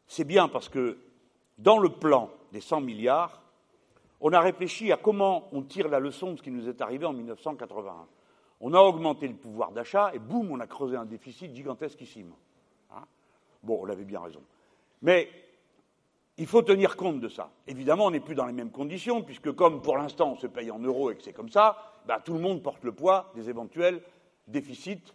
C'est 0.07 0.23
bien 0.23 0.47
parce 0.47 0.69
que 0.69 0.99
dans 1.59 1.79
le 1.79 1.89
plan 1.89 2.31
des 2.53 2.61
100 2.61 2.83
milliards, 2.83 3.43
on 4.21 4.33
a 4.33 4.41
réfléchi 4.41 4.93
à 4.93 4.97
comment 4.97 5.49
on 5.53 5.63
tire 5.63 5.89
la 5.89 5.99
leçon 5.99 6.33
de 6.33 6.37
ce 6.39 6.43
qui 6.43 6.51
nous 6.51 6.69
est 6.69 6.81
arrivé 6.81 7.07
en 7.07 7.13
1981. 7.13 8.07
On 8.61 8.75
a 8.75 8.81
augmenté 8.81 9.27
le 9.27 9.35
pouvoir 9.35 9.73
d'achat 9.73 10.11
et 10.15 10.19
boum, 10.19 10.51
on 10.51 10.61
a 10.61 10.67
creusé 10.67 10.97
un 10.97 11.07
déficit 11.07 11.55
gigantesquissime. 11.55 12.33
Hein? 12.93 13.05
Bon, 13.63 13.81
on 13.83 13.89
avait 13.89 14.05
bien 14.05 14.21
raison. 14.21 14.43
Mais 15.01 15.29
il 16.37 16.47
faut 16.47 16.63
tenir 16.63 16.97
compte 16.97 17.21
de 17.21 17.29
ça. 17.29 17.51
Évidemment, 17.67 18.07
on 18.07 18.11
n'est 18.11 18.21
plus 18.21 18.35
dans 18.35 18.47
les 18.47 18.53
mêmes 18.53 18.71
conditions, 18.71 19.23
puisque 19.23 19.53
comme 19.53 19.81
pour 19.81 19.97
l'instant 19.97 20.33
on 20.33 20.37
se 20.37 20.47
paye 20.47 20.71
en 20.71 20.79
euros 20.79 21.11
et 21.11 21.17
que 21.17 21.23
c'est 21.23 21.33
comme 21.33 21.51
ça, 21.51 21.77
bah, 22.07 22.21
tout 22.23 22.35
le 22.35 22.41
monde 22.41 22.63
porte 22.63 22.85
le 22.85 22.93
poids 22.93 23.33
des 23.35 23.49
éventuels 23.49 24.03
déficits 24.47 25.13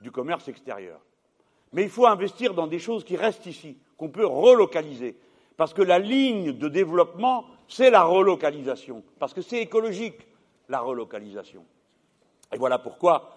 du 0.00 0.10
commerce 0.10 0.48
extérieur. 0.48 1.00
Mais 1.72 1.82
il 1.82 1.90
faut 1.90 2.06
investir 2.06 2.54
dans 2.54 2.66
des 2.66 2.78
choses 2.78 3.04
qui 3.04 3.16
restent 3.16 3.46
ici, 3.46 3.78
qu'on 3.96 4.10
peut 4.10 4.26
relocaliser. 4.26 5.16
Parce 5.56 5.72
que 5.72 5.82
la 5.82 5.98
ligne 5.98 6.52
de 6.52 6.68
développement, 6.68 7.44
c'est 7.68 7.90
la 7.90 8.02
relocalisation. 8.02 9.02
Parce 9.18 9.32
que 9.32 9.42
c'est 9.42 9.60
écologique, 9.60 10.26
la 10.68 10.80
relocalisation. 10.80 11.64
Et 12.52 12.56
voilà 12.56 12.78
pourquoi 12.78 13.36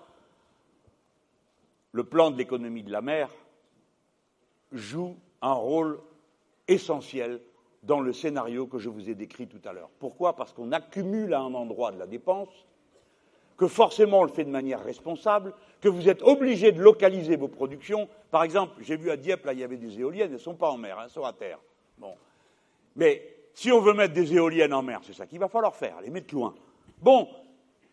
le 1.91 2.03
plan 2.03 2.31
de 2.31 2.37
l'économie 2.37 2.83
de 2.83 2.91
la 2.91 3.01
mer 3.01 3.29
joue 4.71 5.15
un 5.41 5.53
rôle 5.53 5.99
essentiel 6.67 7.41
dans 7.83 8.01
le 8.01 8.11
scénario 8.11 8.67
que 8.67 8.79
je 8.79 8.89
vous 8.89 9.09
ai 9.09 9.15
décrit 9.15 9.47
tout 9.47 9.61
à 9.65 9.73
l'heure. 9.73 9.89
Pourquoi? 9.99 10.35
Parce 10.35 10.51
qu'on 10.53 10.71
accumule 10.71 11.33
à 11.33 11.39
un 11.39 11.53
endroit 11.53 11.91
de 11.91 11.99
la 11.99 12.07
dépense, 12.07 12.49
que 13.55 13.67
forcément 13.67 14.19
on 14.19 14.23
le 14.23 14.29
fait 14.29 14.43
de 14.43 14.51
manière 14.51 14.83
responsable, 14.83 15.53
que 15.81 15.89
vous 15.89 16.09
êtes 16.09 16.21
obligé 16.21 16.71
de 16.71 16.81
localiser 16.81 17.37
vos 17.37 17.47
productions. 17.47 18.07
Par 18.29 18.43
exemple, 18.43 18.75
j'ai 18.81 18.97
vu 18.97 19.09
à 19.09 19.17
Dieppe, 19.17 19.45
là, 19.45 19.53
il 19.53 19.59
y 19.59 19.63
avait 19.63 19.77
des 19.77 19.99
éoliennes, 19.99 20.27
elles 20.27 20.33
ne 20.33 20.37
sont 20.37 20.55
pas 20.55 20.69
en 20.69 20.77
mer, 20.77 20.99
elles 21.01 21.09
sont 21.09 21.23
à 21.23 21.33
terre. 21.33 21.59
Bon. 21.97 22.15
Mais 22.95 23.35
si 23.53 23.71
on 23.71 23.79
veut 23.79 23.93
mettre 23.93 24.13
des 24.13 24.33
éoliennes 24.33 24.73
en 24.73 24.83
mer, 24.83 25.01
c'est 25.03 25.13
ça 25.13 25.25
qu'il 25.25 25.39
va 25.39 25.47
falloir 25.47 25.75
faire, 25.75 25.99
les 26.01 26.09
mettre 26.09 26.33
loin. 26.33 26.53
Bon, 26.99 27.27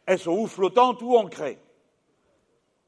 elles 0.07 0.19
sont 0.19 0.33
ou 0.33 0.47
flottantes 0.47 1.03
ou 1.03 1.17
ancrées? 1.17 1.59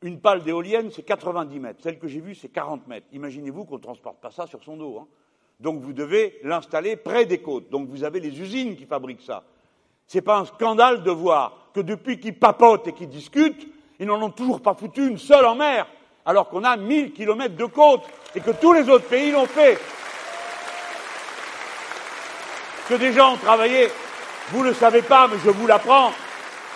Une 0.02 0.20
pale 0.20 0.42
d'éolienne, 0.42 0.90
c'est 0.90 1.02
90 1.02 1.58
mètres. 1.58 1.80
Celle 1.82 1.98
que 1.98 2.06
j'ai 2.06 2.20
vue, 2.20 2.34
c'est 2.34 2.48
40 2.48 2.86
mètres. 2.86 3.06
Imaginez-vous 3.12 3.64
qu'on 3.64 3.76
ne 3.76 3.82
transporte 3.82 4.20
pas 4.20 4.30
ça 4.30 4.46
sur 4.46 4.62
son 4.62 4.76
dos. 4.76 4.98
Hein. 5.00 5.08
Donc 5.58 5.80
vous 5.80 5.92
devez 5.92 6.38
l'installer 6.42 6.96
près 6.96 7.24
des 7.24 7.38
côtes. 7.38 7.70
Donc 7.70 7.88
vous 7.88 8.04
avez 8.04 8.20
les 8.20 8.40
usines 8.40 8.76
qui 8.76 8.84
fabriquent 8.84 9.22
ça. 9.22 9.44
Ce 10.06 10.18
n'est 10.18 10.22
pas 10.22 10.38
un 10.38 10.44
scandale 10.44 11.02
de 11.02 11.10
voir 11.10 11.70
que 11.72 11.80
depuis 11.80 12.20
qu'ils 12.20 12.38
papotent 12.38 12.86
et 12.88 12.92
qu'ils 12.92 13.08
discutent, 13.08 13.66
ils 13.98 14.06
n'en 14.06 14.22
ont 14.22 14.30
toujours 14.30 14.60
pas 14.60 14.74
foutu 14.74 15.08
une 15.08 15.18
seule 15.18 15.46
en 15.46 15.54
mer, 15.54 15.86
alors 16.24 16.48
qu'on 16.48 16.62
a 16.64 16.76
1000 16.76 17.12
kilomètres 17.12 17.56
de 17.56 17.64
côte 17.64 18.02
et 18.34 18.40
que 18.40 18.50
tous 18.50 18.72
les 18.74 18.88
autres 18.88 19.08
pays 19.08 19.32
l'ont 19.32 19.46
fait. 19.46 19.78
Que 22.88 22.94
des 22.94 23.12
gens 23.12 23.34
ont 23.34 23.36
travaillé, 23.36 23.88
vous 24.50 24.62
ne 24.62 24.68
le 24.68 24.74
savez 24.74 25.02
pas, 25.02 25.26
mais 25.26 25.38
je 25.44 25.50
vous 25.50 25.66
l'apprends, 25.66 26.12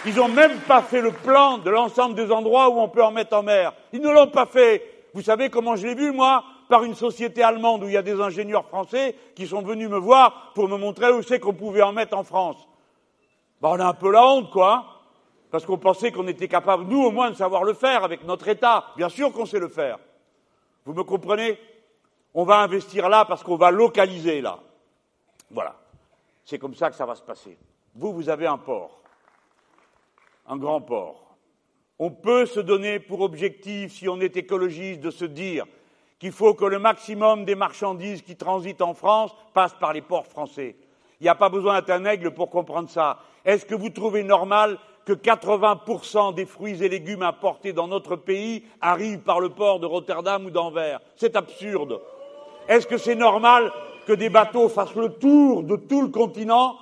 ils 0.04 0.14
n'ont 0.16 0.28
même 0.28 0.58
pas 0.60 0.82
fait 0.82 1.00
le 1.00 1.12
plan 1.12 1.58
de 1.58 1.70
l'ensemble 1.70 2.14
des 2.14 2.32
endroits 2.32 2.68
où 2.70 2.80
on 2.80 2.88
peut 2.88 3.04
en 3.04 3.12
mettre 3.12 3.36
en 3.36 3.42
mer. 3.42 3.72
Ils 3.92 4.00
ne 4.00 4.10
l'ont 4.10 4.28
pas 4.28 4.46
fait. 4.46 4.82
Vous 5.14 5.22
savez 5.22 5.50
comment 5.50 5.76
je 5.76 5.86
l'ai 5.86 5.94
vu, 5.94 6.10
moi 6.10 6.42
Par 6.68 6.84
une 6.84 6.94
société 6.94 7.42
allemande 7.42 7.84
où 7.84 7.86
il 7.86 7.92
y 7.92 7.96
a 7.96 8.02
des 8.02 8.20
ingénieurs 8.20 8.66
français 8.66 9.14
qui 9.36 9.46
sont 9.46 9.62
venus 9.62 9.88
me 9.88 9.98
voir 9.98 10.52
pour 10.54 10.68
me 10.68 10.76
montrer 10.76 11.12
où 11.12 11.22
c'est 11.22 11.38
qu'on 11.38 11.52
pouvait 11.52 11.82
en 11.82 11.92
mettre 11.92 12.16
en 12.16 12.24
France. 12.24 12.56
Ben, 13.60 13.68
on 13.68 13.80
a 13.80 13.86
un 13.86 13.94
peu 13.94 14.10
la 14.10 14.26
honte, 14.26 14.50
quoi. 14.50 14.84
Parce 15.50 15.66
qu'on 15.66 15.78
pensait 15.78 16.12
qu'on 16.12 16.28
était 16.28 16.48
capable, 16.48 16.84
nous 16.84 17.02
au 17.02 17.10
moins, 17.10 17.30
de 17.30 17.36
savoir 17.36 17.64
le 17.64 17.74
faire 17.74 18.04
avec 18.04 18.24
notre 18.24 18.48
État. 18.48 18.86
Bien 18.96 19.08
sûr 19.08 19.32
qu'on 19.32 19.46
sait 19.46 19.58
le 19.58 19.68
faire. 19.68 19.98
Vous 20.86 20.94
me 20.94 21.04
comprenez? 21.04 21.58
On 22.32 22.44
va 22.44 22.58
investir 22.58 23.08
là 23.08 23.24
parce 23.24 23.42
qu'on 23.42 23.56
va 23.56 23.70
localiser 23.70 24.40
là. 24.40 24.58
Voilà. 25.50 25.79
C'est 26.44 26.58
comme 26.58 26.74
ça 26.74 26.90
que 26.90 26.96
ça 26.96 27.06
va 27.06 27.14
se 27.14 27.22
passer. 27.22 27.58
Vous, 27.94 28.12
vous 28.12 28.28
avez 28.28 28.46
un 28.46 28.58
port 28.58 29.00
un 30.50 30.56
grand 30.56 30.80
port. 30.80 31.36
On 31.98 32.10
peut 32.10 32.44
se 32.44 32.60
donner 32.60 32.98
pour 32.98 33.20
objectif, 33.20 33.92
si 33.92 34.08
on 34.08 34.20
est 34.20 34.36
écologiste, 34.36 35.00
de 35.00 35.10
se 35.10 35.24
dire 35.24 35.64
qu'il 36.18 36.32
faut 36.32 36.54
que 36.54 36.64
le 36.64 36.78
maximum 36.78 37.44
des 37.44 37.54
marchandises 37.54 38.22
qui 38.22 38.36
transitent 38.36 38.82
en 38.82 38.94
France 38.94 39.34
passent 39.54 39.76
par 39.78 39.92
les 39.92 40.02
ports 40.02 40.26
français. 40.26 40.76
Il 41.20 41.24
n'y 41.24 41.28
a 41.28 41.34
pas 41.34 41.48
besoin 41.48 41.76
d'être 41.76 41.90
un 41.90 42.04
aigle 42.04 42.32
pour 42.32 42.50
comprendre 42.50 42.90
ça. 42.90 43.20
Est-ce 43.44 43.64
que 43.64 43.74
vous 43.74 43.90
trouvez 43.90 44.22
normal 44.22 44.78
que 45.04 45.12
80% 45.12 46.34
des 46.34 46.46
fruits 46.46 46.82
et 46.82 46.88
légumes 46.88 47.22
importés 47.22 47.72
dans 47.72 47.88
notre 47.88 48.16
pays 48.16 48.64
arrivent 48.80 49.20
par 49.20 49.40
le 49.40 49.50
port 49.50 49.78
de 49.78 49.86
Rotterdam 49.86 50.46
ou 50.46 50.50
d'Anvers? 50.50 51.00
C'est 51.16 51.36
absurde. 51.36 52.00
Est-ce 52.68 52.86
que 52.86 52.98
c'est 52.98 53.14
normal 53.14 53.72
que 54.10 54.14
des 54.16 54.28
bateaux 54.28 54.68
fassent 54.68 54.96
le 54.96 55.10
tour 55.10 55.62
de 55.62 55.76
tout 55.76 56.02
le 56.02 56.08
continent 56.08 56.76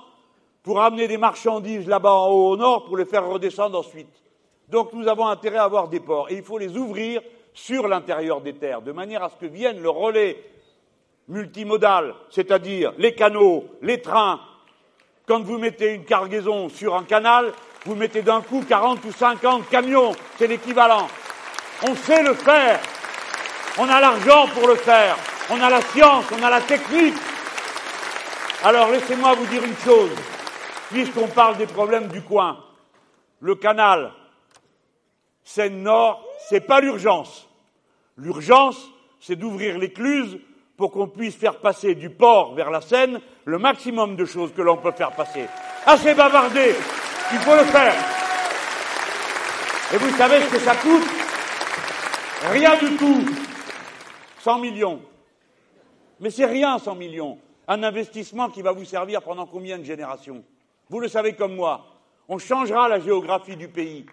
pour 0.63 0.81
amener 0.81 1.07
des 1.07 1.19
marchandises 1.19 1.87
là-bas 1.87 2.11
en 2.11 2.27
haut 2.29 2.49
au 2.53 2.57
nord 2.57 2.85
pour 2.85 2.97
les 2.97 3.05
faire 3.05 3.27
redescendre 3.27 3.77
ensuite. 3.77 4.23
Donc 4.67 4.93
nous 4.93 5.07
avons 5.07 5.27
intérêt 5.27 5.57
à 5.57 5.63
avoir 5.65 5.89
des 5.89 5.99
ports 5.99 6.31
et 6.31 6.37
il 6.37 6.43
faut 6.43 6.57
les 6.57 6.75
ouvrir 6.75 7.21
sur 7.53 7.87
l'intérieur 7.87 8.41
des 8.41 8.53
terres, 8.53 8.81
de 8.81 8.91
manière 8.91 9.23
à 9.23 9.29
ce 9.29 9.35
que 9.35 9.45
vienne 9.45 9.79
le 9.79 9.91
relais 9.91 10.43
multimodal, 11.27 12.15
c'est-à-dire 12.31 12.93
les 12.97 13.13
canaux, 13.13 13.65
les 13.83 14.01
trains. 14.01 14.39
Quand 15.27 15.43
vous 15.43 15.59
mettez 15.59 15.93
une 15.93 16.05
cargaison 16.05 16.67
sur 16.67 16.95
un 16.95 17.03
canal, 17.03 17.53
vous 17.85 17.93
mettez 17.93 18.23
d'un 18.23 18.41
coup 18.41 18.63
40 18.67 19.05
ou 19.05 19.11
50 19.11 19.69
camions, 19.69 20.13
c'est 20.39 20.47
l'équivalent. 20.47 21.07
On 21.87 21.93
sait 21.93 22.23
le 22.23 22.33
faire. 22.33 22.79
On 23.77 23.87
a 23.87 24.01
l'argent 24.01 24.47
pour 24.47 24.67
le 24.67 24.73
faire. 24.73 25.15
On 25.51 25.61
a 25.61 25.69
la 25.69 25.81
science, 25.81 26.25
on 26.37 26.43
a 26.43 26.49
la 26.49 26.61
technique. 26.61 27.15
Alors 28.63 28.89
laissez-moi 28.91 29.33
vous 29.35 29.45
dire 29.47 29.63
une 29.63 29.77
chose 29.77 30.11
puisqu'on 30.89 31.27
parle 31.27 31.57
des 31.57 31.67
problèmes 31.67 32.07
du 32.07 32.21
coin, 32.21 32.57
le 33.39 33.55
canal 33.55 34.11
Seine-Nord, 35.43 36.23
c'est 36.47 36.61
pas 36.67 36.79
l'urgence. 36.79 37.47
L'urgence, 38.17 38.91
c'est 39.19 39.35
d'ouvrir 39.35 39.79
l'écluse 39.79 40.37
pour 40.77 40.91
qu'on 40.91 41.07
puisse 41.07 41.35
faire 41.35 41.57
passer 41.57 41.95
du 41.95 42.11
port 42.11 42.53
vers 42.53 42.69
la 42.69 42.81
Seine 42.81 43.19
le 43.45 43.57
maximum 43.57 44.15
de 44.15 44.25
choses 44.25 44.53
que 44.53 44.61
l'on 44.61 44.77
peut 44.77 44.91
faire 44.91 45.11
passer. 45.11 45.45
Assez 45.85 46.13
bavardé, 46.13 46.75
il 47.31 47.39
faut 47.39 47.55
le 47.55 47.63
faire. 47.63 47.95
Et 49.91 49.97
vous 49.97 50.15
savez 50.15 50.41
ce 50.41 50.51
que 50.51 50.59
ça 50.59 50.75
coûte? 50.75 51.07
Rien 52.51 52.75
du 52.77 52.95
tout. 52.95 53.25
100 54.39 54.59
millions. 54.59 55.01
Mais 56.19 56.29
c'est 56.29 56.45
rien, 56.45 56.77
100 56.77 56.95
millions. 56.95 57.37
Un 57.67 57.83
investissement 57.83 58.49
qui 58.49 58.61
va 58.61 58.71
vous 58.71 58.85
servir 58.85 59.21
pendant 59.21 59.45
combien 59.45 59.77
de 59.77 59.83
générations? 59.83 60.43
Vous 60.89 60.99
le 60.99 61.07
savez 61.07 61.33
comme 61.33 61.55
moi, 61.55 61.85
on 62.27 62.37
changera 62.37 62.89
la 62.89 62.99
géographie 62.99 63.55
du 63.55 63.67
pays 63.67 64.05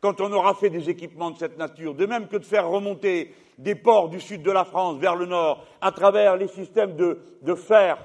quand 0.00 0.20
on 0.20 0.32
aura 0.32 0.54
fait 0.54 0.70
des 0.70 0.88
équipements 0.88 1.30
de 1.30 1.38
cette 1.38 1.58
nature, 1.58 1.94
de 1.94 2.06
même 2.06 2.26
que 2.26 2.38
de 2.38 2.44
faire 2.44 2.68
remonter 2.68 3.34
des 3.58 3.74
ports 3.74 4.08
du 4.08 4.20
sud 4.20 4.42
de 4.42 4.50
la 4.50 4.64
France 4.64 4.98
vers 4.98 5.14
le 5.14 5.26
nord 5.26 5.66
à 5.80 5.92
travers 5.92 6.36
les 6.36 6.48
systèmes 6.48 6.96
de, 6.96 7.54
fer, 7.54 7.98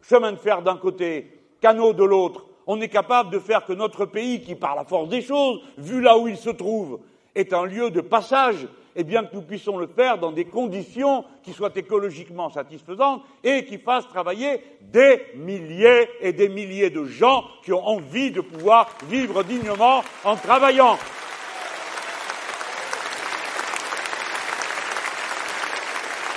chemin 0.00 0.32
de 0.32 0.38
fer 0.38 0.62
d'un 0.62 0.76
côté, 0.76 1.38
canaux 1.60 1.92
de 1.92 2.04
l'autre. 2.04 2.46
On 2.66 2.80
est 2.80 2.88
capable 2.88 3.30
de 3.30 3.38
faire 3.38 3.64
que 3.64 3.74
notre 3.74 4.06
pays, 4.06 4.40
qui 4.40 4.54
par 4.54 4.74
la 4.74 4.84
force 4.84 5.08
des 5.08 5.20
choses, 5.20 5.60
vu 5.76 6.00
là 6.00 6.16
où 6.16 6.26
il 6.26 6.38
se 6.38 6.50
trouve, 6.50 7.00
est 7.34 7.52
un 7.52 7.66
lieu 7.66 7.90
de 7.90 8.00
passage 8.00 8.66
et 8.96 9.04
bien 9.04 9.24
que 9.24 9.34
nous 9.36 9.42
puissions 9.42 9.76
le 9.76 9.86
faire 9.86 10.18
dans 10.18 10.32
des 10.32 10.46
conditions 10.46 11.24
qui 11.42 11.52
soient 11.52 11.70
écologiquement 11.76 12.50
satisfaisantes 12.50 13.22
et 13.44 13.66
qui 13.66 13.78
fassent 13.78 14.08
travailler 14.08 14.60
des 14.80 15.22
milliers 15.36 16.08
et 16.20 16.32
des 16.32 16.48
milliers 16.48 16.90
de 16.90 17.04
gens 17.04 17.44
qui 17.62 17.72
ont 17.74 17.86
envie 17.86 18.30
de 18.30 18.40
pouvoir 18.40 18.88
vivre 19.08 19.44
dignement 19.44 20.02
en 20.24 20.34
travaillant. 20.36 20.98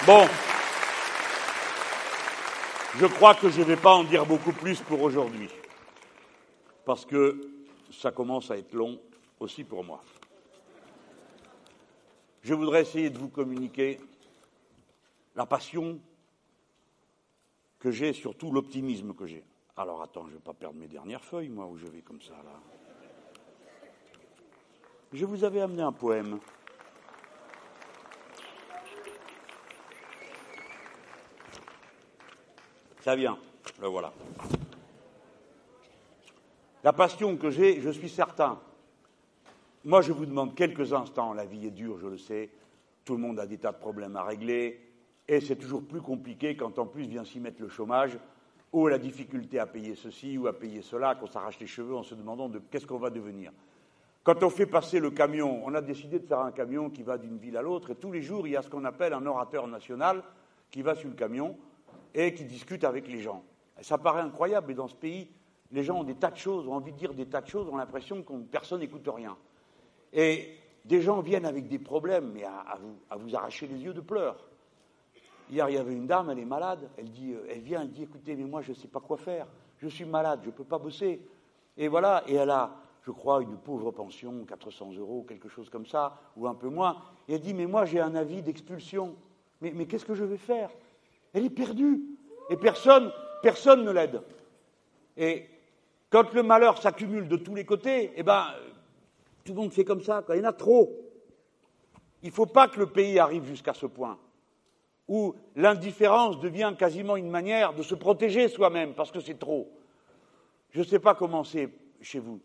Bon, 0.06 0.28
je 2.98 3.06
crois 3.06 3.36
que 3.36 3.50
je 3.50 3.60
ne 3.60 3.66
vais 3.66 3.76
pas 3.76 3.94
en 3.94 4.04
dire 4.04 4.26
beaucoup 4.26 4.54
plus 4.54 4.80
pour 4.82 5.02
aujourd'hui, 5.02 5.50
parce 6.86 7.06
que 7.06 7.40
ça 7.92 8.12
commence 8.12 8.52
à 8.52 8.58
être 8.58 8.74
long 8.74 9.00
aussi 9.40 9.64
pour 9.64 9.84
moi. 9.84 10.02
Je 12.42 12.54
voudrais 12.54 12.82
essayer 12.82 13.10
de 13.10 13.18
vous 13.18 13.30
communiquer 13.30 14.00
la 15.36 15.46
passion 15.46 16.00
que 17.80 17.92
j'ai, 17.92 18.14
surtout 18.14 18.52
l'optimisme 18.52 19.14
que 19.14 19.26
j'ai. 19.26 19.44
Alors 19.78 20.02
attends, 20.02 20.26
je 20.26 20.32
ne 20.32 20.36
vais 20.36 20.44
pas 20.44 20.54
perdre 20.54 20.78
mes 20.78 20.88
dernières 20.88 21.24
feuilles, 21.24 21.50
moi, 21.50 21.66
où 21.66 21.78
je 21.78 21.86
vais 21.86 22.02
comme 22.02 22.22
ça, 22.22 22.34
là. 22.34 22.60
Je 25.12 25.26
vous 25.26 25.44
avais 25.44 25.62
amené 25.62 25.82
un 25.82 25.92
poème. 25.92 26.40
Ça 33.02 33.16
vient, 33.16 33.40
le 33.80 33.88
voilà. 33.88 34.14
La 36.84 36.94
passion 36.94 37.38
que 37.38 37.50
j'ai, 37.50 37.82
je 37.82 37.90
suis 37.90 38.10
certain. 38.10 38.60
Moi, 39.86 40.02
je 40.02 40.12
vous 40.12 40.26
demande 40.26 40.56
quelques 40.56 40.92
instants. 40.92 41.34
La 41.34 41.46
vie 41.46 41.68
est 41.68 41.72
dure, 41.72 41.98
je 42.00 42.08
le 42.08 42.18
sais. 42.18 42.50
Tout 43.06 43.14
le 43.14 43.22
monde 43.22 43.40
a 43.40 43.48
des 43.48 43.58
tas 43.58 43.72
de 43.72 43.78
problèmes 43.78 44.18
à 44.18 44.24
régler. 44.24 44.80
Et 45.28 45.40
c'est 45.40 45.56
toujours 45.56 45.84
plus 45.84 46.02
compliqué 46.02 46.58
quand 46.58 46.80
en 46.80 46.86
plus 46.86 47.04
vient 47.04 47.24
s'y 47.24 47.40
mettre 47.40 47.62
le 47.62 47.70
chômage 47.70 48.18
ou 48.74 48.88
la 48.88 48.98
difficulté 48.98 49.58
à 49.58 49.66
payer 49.66 49.96
ceci 49.96 50.38
ou 50.38 50.48
à 50.48 50.54
payer 50.54 50.82
cela, 50.82 51.16
qu'on 51.16 51.28
s'arrache 51.28 51.60
les 51.60 51.68
cheveux 51.68 51.96
en 51.96 52.04
se 52.04 52.14
demandant 52.14 52.50
de 52.50 52.60
qu'est-ce 52.60 52.86
qu'on 52.86 52.98
va 52.98 53.10
devenir. 53.10 53.52
Quand 54.24 54.44
on 54.44 54.50
fait 54.50 54.66
passer 54.66 55.00
le 55.00 55.12
camion, 55.12 55.62
on 55.66 55.74
a 55.74 55.82
décidé 55.82 56.20
de 56.20 56.26
faire 56.26 56.42
un 56.42 56.52
camion 56.52 56.90
qui 56.90 57.02
va 57.02 57.18
d'une 57.18 57.38
ville 57.38 57.58
à 57.58 57.62
l'autre, 57.62 57.92
et 57.92 57.96
tous 57.96 58.12
les 58.12 58.22
jours, 58.22 58.46
il 58.46 58.52
y 58.52 58.58
a 58.58 58.62
ce 58.62 58.70
qu'on 58.70 58.86
appelle 58.86 59.14
un 59.14 59.26
orateur 59.26 59.66
national 59.68 60.24
qui 60.70 60.82
va 60.82 60.94
sur 60.94 61.10
le 61.10 61.16
camion 61.16 61.58
et 62.14 62.34
qui 62.34 62.44
discute 62.44 62.84
avec 62.84 63.08
les 63.08 63.22
gens. 63.22 63.44
ça 63.82 63.98
paraît 63.98 64.22
incroyable, 64.22 64.68
mais 64.68 64.74
dans 64.76 64.88
ce 64.88 64.96
pays, 64.96 65.30
les 65.72 65.84
gens 65.84 66.00
ont 66.00 66.04
des 66.04 66.16
tas 66.16 66.32
de 66.32 66.38
choses, 66.38 66.68
ont 66.68 66.74
envie 66.74 66.92
de 66.92 66.98
dire 66.98 67.14
des 67.14 67.26
tas 67.26 67.42
de 67.42 67.48
choses, 67.48 67.68
ont 67.70 67.78
l'impression 67.78 68.22
que 68.22 68.34
personne 68.52 68.82
n'écoute 68.82 69.08
rien. 69.08 69.36
Et 70.14 70.56
des 70.86 71.02
gens 71.02 71.22
viennent 71.22 71.46
avec 71.46 71.68
des 71.68 71.80
problèmes, 71.80 72.32
mais 72.34 72.44
à, 72.44 72.78
vous, 72.82 72.96
à 73.10 73.18
vous 73.18 73.36
arracher 73.36 73.68
les 73.68 73.78
yeux 73.78 73.94
de 73.94 74.02
pleurs. 74.02 74.38
Hier, 75.50 75.70
il 75.70 75.76
y 75.76 75.78
avait 75.78 75.94
une 75.94 76.08
dame, 76.08 76.30
elle 76.30 76.40
est 76.40 76.46
malade. 76.46 76.90
Elle, 76.98 77.10
dit, 77.10 77.34
euh, 77.34 77.48
elle 77.50 77.62
vient, 77.62 77.82
elle 77.82 77.92
dit 77.92 78.04
Écoutez, 78.04 78.36
mais 78.36 78.44
moi, 78.44 78.62
je 78.62 78.70
ne 78.70 78.76
sais 78.76 78.88
pas 78.88 79.00
quoi 79.00 79.18
faire. 79.18 79.48
Je 79.78 79.88
suis 79.88 80.06
malade, 80.06 80.40
je 80.44 80.48
ne 80.50 80.54
peux 80.54 80.64
pas 80.64 80.78
bosser. 80.78 81.22
Et 81.78 81.88
voilà, 81.88 82.24
et 82.28 82.36
elle 82.36 82.50
a, 82.52 82.76
je 83.04 83.12
crois, 83.12 83.42
une 83.42 83.58
pauvre 83.58 83.92
pension, 83.92 84.46
400 84.46 84.94
euros, 84.98 85.26
quelque 85.28 85.50
chose 85.50 85.70
comme 85.70 85.86
ça, 85.86 86.20
ou 86.36 86.48
un 86.48 86.54
peu 86.54 86.70
moins. 86.70 86.98
Et 87.28 87.36
elle 87.36 87.42
dit 87.42 87.54
Mais 87.54 87.66
moi, 87.66 87.86
j'ai 87.86 88.00
un 88.00 88.16
avis 88.16 88.42
d'expulsion. 88.42 89.16
Mais, 89.62 89.72
mais 89.74 89.88
qu'est-ce 89.88 90.06
que 90.06 90.16
je 90.16 90.24
vais 90.24 90.38
faire? 90.38 90.70
Elle 91.34 91.46
est 91.46 91.50
perdue. 91.50 92.02
Et 92.50 92.58
personne, 92.58 93.12
personne 93.42 93.84
ne 93.84 93.92
l'aide. 93.92 94.22
Et 95.18 95.48
quand 96.10 96.34
le 96.34 96.44
malheur 96.44 96.82
s'accumule 96.82 97.28
de 97.28 97.38
tous 97.38 97.56
les 97.56 97.66
côtés, 97.66 98.12
eh 98.16 98.24
ben, 98.24 98.46
tout 99.50 99.56
le 99.56 99.62
monde 99.62 99.74
fait 99.74 99.84
comme 99.84 100.02
ça. 100.02 100.24
Il 100.30 100.38
y 100.38 100.42
en 100.42 100.44
a 100.44 100.54
trop. 100.54 100.96
Il 102.22 102.30
ne 102.30 102.34
faut 102.34 102.46
pas 102.46 102.68
que 102.68 102.80
le 102.80 102.86
pays 102.86 103.18
arrive 103.18 103.46
jusqu'à 103.46 103.74
ce 103.74 103.88
point 103.88 104.20
où 105.08 105.34
l'indifférence 105.56 106.40
devient 106.40 106.76
quasiment 106.78 107.16
une 107.16 107.32
manière 107.32 107.74
de 107.74 107.82
se 107.82 107.96
protéger 107.96 108.48
soi-même 108.48 108.94
parce 108.94 109.12
que 109.12 109.20
c'est 109.20 109.40
trop. 109.40 109.68
Je 110.70 110.82
ne 110.82 110.86
sais 110.86 111.00
pas 111.00 111.16
comment 111.16 111.44
c'est 111.44 111.72
chez 112.00 112.20
vous, 112.20 112.40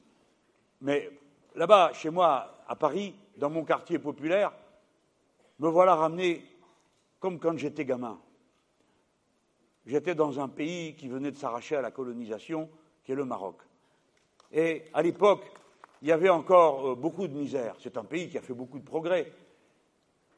mais 0.80 1.10
là-bas, 1.54 1.92
chez 1.92 2.08
moi, 2.08 2.64
à 2.66 2.74
Paris, 2.74 3.14
dans 3.36 3.50
mon 3.50 3.64
quartier 3.64 3.98
populaire, 3.98 4.50
me 5.58 5.68
voilà 5.68 5.94
ramené 5.94 6.42
comme 7.20 7.38
quand 7.38 7.58
j'étais 7.58 7.84
gamin. 7.84 8.18
J'étais 9.84 10.14
dans 10.14 10.40
un 10.40 10.48
pays 10.48 10.96
qui 10.96 11.08
venait 11.08 11.32
de 11.32 11.36
s'arracher 11.36 11.76
à 11.76 11.82
la 11.82 11.90
colonisation, 11.90 12.70
qui 13.04 13.12
est 13.12 13.14
le 13.14 13.26
Maroc. 13.26 13.56
Et 14.50 14.84
à 14.94 15.02
l'époque, 15.02 15.44
il 16.02 16.08
y 16.08 16.12
avait 16.12 16.28
encore 16.28 16.90
euh, 16.90 16.94
beaucoup 16.94 17.26
de 17.28 17.34
misère. 17.34 17.76
C'est 17.80 17.96
un 17.96 18.04
pays 18.04 18.28
qui 18.28 18.38
a 18.38 18.42
fait 18.42 18.54
beaucoup 18.54 18.78
de 18.78 18.84
progrès. 18.84 19.32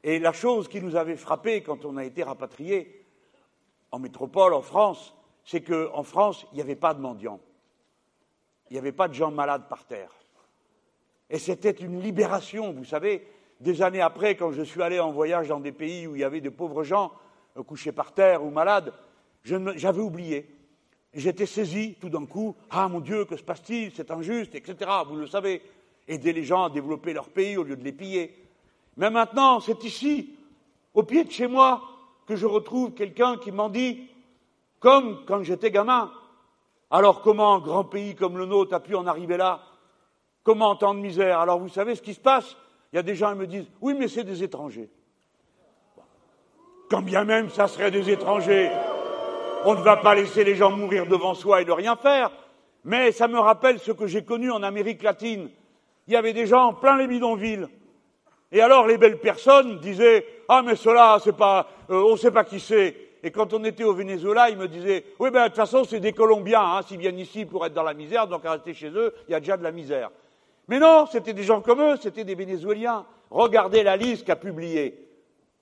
Et 0.03 0.19
la 0.19 0.33
chose 0.33 0.69
qui 0.69 0.81
nous 0.81 0.97
avait 0.97 1.17
frappé 1.17 1.63
quand 1.63 1.85
on 1.85 1.97
a 1.97 2.05
été 2.05 2.23
rapatrié 2.23 3.05
en 3.91 3.99
métropole, 3.99 4.55
en 4.55 4.63
France, 4.63 5.15
c'est 5.45 5.63
qu'en 5.63 6.03
France, 6.03 6.47
il 6.53 6.57
n'y 6.57 6.63
avait 6.63 6.77
pas 6.77 6.95
de 6.95 7.01
mendiants. 7.01 7.41
Il 8.71 8.75
n'y 8.75 8.79
avait 8.79 8.93
pas 8.93 9.09
de 9.09 9.15
gens 9.15 9.31
malades 9.31 9.69
par 9.69 9.85
terre. 9.85 10.11
Et 11.31 11.39
c'était 11.39 11.71
une 11.71 12.01
libération, 12.01 12.73
vous 12.73 12.85
savez. 12.85 13.27
Des 13.61 13.83
années 13.83 14.01
après, 14.01 14.37
quand 14.37 14.53
je 14.53 14.63
suis 14.63 14.83
allé 14.83 15.01
en 15.01 15.13
voyage 15.13 15.49
dans 15.49 15.61
des 15.61 15.73
pays 15.73 16.07
où 16.07 16.15
il 16.15 16.21
y 16.21 16.25
avait 16.25 16.41
de 16.41 16.51
pauvres 16.51 16.85
gens 16.85 17.13
euh, 17.57 17.63
couchés 17.63 17.93
par 17.93 18.13
terre 18.13 18.45
ou 18.45 18.51
malades, 18.51 18.93
j'avais 19.45 20.01
oublié. 20.01 20.56
J'étais 21.17 21.47
saisi 21.47 21.97
tout 21.99 22.11
d'un 22.11 22.27
coup. 22.27 22.55
Ah 22.71 22.89
mon 22.89 23.01
Dieu, 23.01 23.25
que 23.25 23.39
se 23.39 23.43
passe-t-il? 23.43 23.91
C'est 23.91 24.11
injuste, 24.11 24.55
etc. 24.55 24.77
Vous 25.09 25.17
le 25.17 25.27
savez. 25.27 25.63
Aider 26.07 26.33
les 26.35 26.45
gens 26.45 26.65
à 26.65 26.71
développer 26.71 27.15
leur 27.15 27.31
pays 27.31 27.57
au 27.57 27.65
lieu 27.65 27.75
de 27.75 27.83
les 27.83 27.93
piller. 27.93 28.33
Mais 28.99 29.11
maintenant, 29.11 29.59
c'est 29.61 29.83
ici, 29.83 30.37
au 30.95 31.03
pied 31.03 31.25
de 31.25 31.31
chez 31.33 31.47
moi, 31.47 31.83
que 32.27 32.37
je 32.37 32.47
retrouve 32.47 32.93
quelqu'un 32.93 33.39
qui 33.39 33.51
m'en 33.51 33.71
dit, 33.71 34.09
comme 34.79 35.25
quand 35.25 35.43
j'étais 35.43 35.71
gamin. 35.71 36.13
Alors 36.91 37.23
comment 37.23 37.55
un 37.55 37.61
grand 37.61 37.85
pays 37.85 38.15
comme 38.15 38.37
le 38.37 38.45
nôtre 38.45 38.75
a 38.75 38.81
pu 38.81 38.95
en 38.95 39.07
arriver 39.07 39.37
là? 39.37 39.63
Comment 40.45 40.77
tant 40.77 40.95
de 40.95 41.01
misère? 41.01 41.41
Alors 41.41 41.59
vous 41.59 41.71
savez 41.71 41.95
ce 41.95 42.03
qui 42.03 42.15
se 42.15 42.21
passe? 42.21 42.57
Il 42.93 42.97
y 42.97 42.99
a 42.99 43.03
des 43.03 43.17
gens 43.17 43.33
qui 43.33 43.39
me 43.39 43.47
disent, 43.47 43.67
oui, 43.81 43.95
mais 43.99 44.07
c'est 44.07 44.23
des 44.23 44.45
étrangers. 44.45 44.91
Quand 46.89 47.03
bien 47.03 47.25
même 47.25 47.49
ça 47.49 47.67
serait 47.69 47.91
des 47.91 48.11
étrangers, 48.11 48.71
on 49.67 49.75
ne 49.75 49.83
va 49.83 49.97
pas 49.97 50.15
laisser 50.15 50.45
les 50.45 50.55
gens 50.55 50.71
mourir 50.71 51.07
devant 51.07 51.35
soi 51.35 51.61
et 51.61 51.65
de 51.65 51.73
rien 51.73 51.97
faire. 51.97 52.31
Mais 52.85 53.11
ça 53.11 53.27
me 53.27 53.39
rappelle 53.39 53.81
ce 53.81 53.91
que 53.91 54.07
j'ai 54.07 54.25
connu 54.25 54.53
en 54.53 54.63
Amérique 54.63 55.03
latine. 55.03 55.51
Il 56.07 56.15
y 56.15 56.17
avait 56.17 56.33
des 56.33 56.47
gens 56.47 56.73
plein 56.73 56.97
les 56.97 57.09
bidonvilles 57.09 57.67
et 58.53 58.61
alors 58.61 58.87
les 58.87 58.97
belles 58.97 59.19
personnes 59.19 59.81
disaient 59.81 60.25
Ah 60.49 60.63
mais 60.65 60.77
cela, 60.77 61.19
c'est 61.23 61.37
pas, 61.37 61.69
euh, 61.91 62.01
on 62.01 62.13
ne 62.13 62.17
sait 62.17 62.31
pas 62.31 62.45
qui 62.45 62.61
c'est. 62.61 62.95
Et 63.25 63.33
quand 63.33 63.53
on 63.55 63.65
était 63.65 63.83
au 63.83 63.93
Venezuela, 63.93 64.51
ils 64.51 64.57
me 64.57 64.69
disaient 64.69 65.05
Oui 65.19 65.31
ben 65.31 65.43
de 65.43 65.47
toute 65.49 65.57
façon 65.57 65.83
c'est 65.83 65.99
des 65.99 66.13
Colombiens, 66.13 66.63
hein, 66.63 66.83
s'ils 66.87 67.01
viennent 67.01 67.19
ici 67.19 67.45
pour 67.45 67.67
être 67.67 67.75
dans 67.75 67.83
la 67.83 67.95
misère, 67.95 68.29
donc 68.29 68.45
à 68.45 68.53
rester 68.53 68.73
chez 68.73 68.91
eux, 68.91 69.13
il 69.27 69.33
y 69.33 69.35
a 69.35 69.41
déjà 69.41 69.57
de 69.57 69.65
la 69.65 69.73
misère. 69.73 70.11
Mais 70.69 70.79
non, 70.79 71.07
c'était 71.11 71.33
des 71.33 71.43
gens 71.43 71.61
comme 71.61 71.81
eux, 71.83 71.97
c'était 72.01 72.23
des 72.23 72.37
Vénézuéliens. 72.37 73.05
Regardez 73.31 73.83
la 73.83 73.97
liste 73.97 74.25
qu'a 74.25 74.37
publiée, 74.37 75.09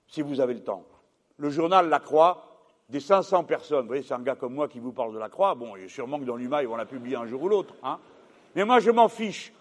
si 0.06 0.20
vous 0.20 0.40
avez 0.43 0.52
le 0.52 0.62
temps. 0.62 0.85
Le 1.39 1.48
journal 1.48 1.89
La 1.89 2.01
Croix, 2.01 2.44
des 2.89 3.01
500 3.01 3.44
personnes. 3.44 3.82
Vous 3.82 3.89
voyez, 3.89 4.02
c'est 4.02 4.15
un 4.15 4.20
gars 4.20 4.35
comme 4.35 4.55
moi 4.55 4.69
qui 4.69 4.78
vous 4.78 4.93
parle 4.93 5.15
de 5.15 5.19
La 5.19 5.28
Croix. 5.28 5.55
Bon, 5.55 5.77
il 5.77 5.89
sûrement 5.89 6.19
que 6.19 6.24
dans 6.24 6.36
l'UMA, 6.36 6.62
ils 6.62 6.69
vont 6.69 6.77
la 6.77 6.86
publier 6.86 7.16
un 7.16 7.27
jour 7.27 7.43
ou 7.43 7.48
l'autre. 7.48 7.74
Hein. 7.82 7.98
Mais 8.55 8.65
moi, 8.65 8.81
je 8.81 8.90
m'en 8.90 9.09
fiche. 9.09 9.52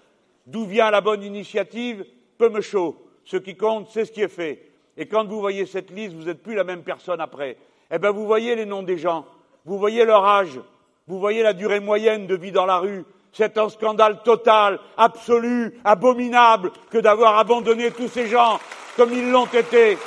D'où 0.46 0.66
vient 0.66 0.92
la 0.92 1.02
bonne 1.02 1.24
initiative? 1.24 2.06
Peu 2.38 2.50
me 2.50 2.62
chaud. 2.62 2.98
Ce 3.26 3.38
qui 3.38 3.56
compte, 3.56 3.88
c'est 3.90 4.06
ce 4.06 4.12
qui 4.12 4.22
est 4.22 4.28
fait. 4.28 4.70
Et 4.98 5.08
quand 5.08 5.26
vous 5.26 5.40
voyez 5.40 5.66
cette 5.66 5.90
liste, 5.90 6.14
vous 6.14 6.26
n'êtes 6.26 6.44
plus 6.44 6.56
la 6.56 6.64
même 6.64 6.84
personne 6.84 7.22
après. 7.22 7.58
Eh 7.90 7.98
bien, 7.98 8.12
vous 8.12 8.26
voyez 8.26 8.56
les 8.56 8.66
noms 8.66 8.84
des 8.84 8.98
gens, 8.98 9.26
vous 9.66 9.78
voyez 9.78 10.06
leur 10.06 10.26
âge, 10.26 10.60
vous 11.08 11.20
voyez 11.20 11.44
la 11.44 11.54
durée 11.54 11.80
moyenne 11.80 12.28
de 12.28 12.36
vie 12.36 12.52
dans 12.52 12.66
la 12.66 12.78
rue. 12.78 13.06
C'est 13.32 13.58
un 13.58 13.70
scandale 13.70 14.22
total, 14.24 14.80
absolu, 14.98 15.80
abominable 15.84 16.72
que 16.92 17.00
d'avoir 17.00 17.38
abandonné 17.38 17.92
tous 17.92 18.08
ces 18.08 18.28
gens 18.28 18.60
comme 18.96 19.12
ils 19.12 19.32
l'ont 19.32 19.46
été. 19.46 19.98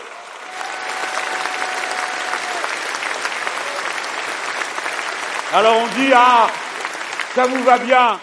Alors 5.57 5.79
on 5.79 5.87
dit, 5.99 6.11
ah, 6.15 6.49
ça 7.35 7.47
vous 7.47 7.63
va 7.63 7.79
bien, 7.79 8.21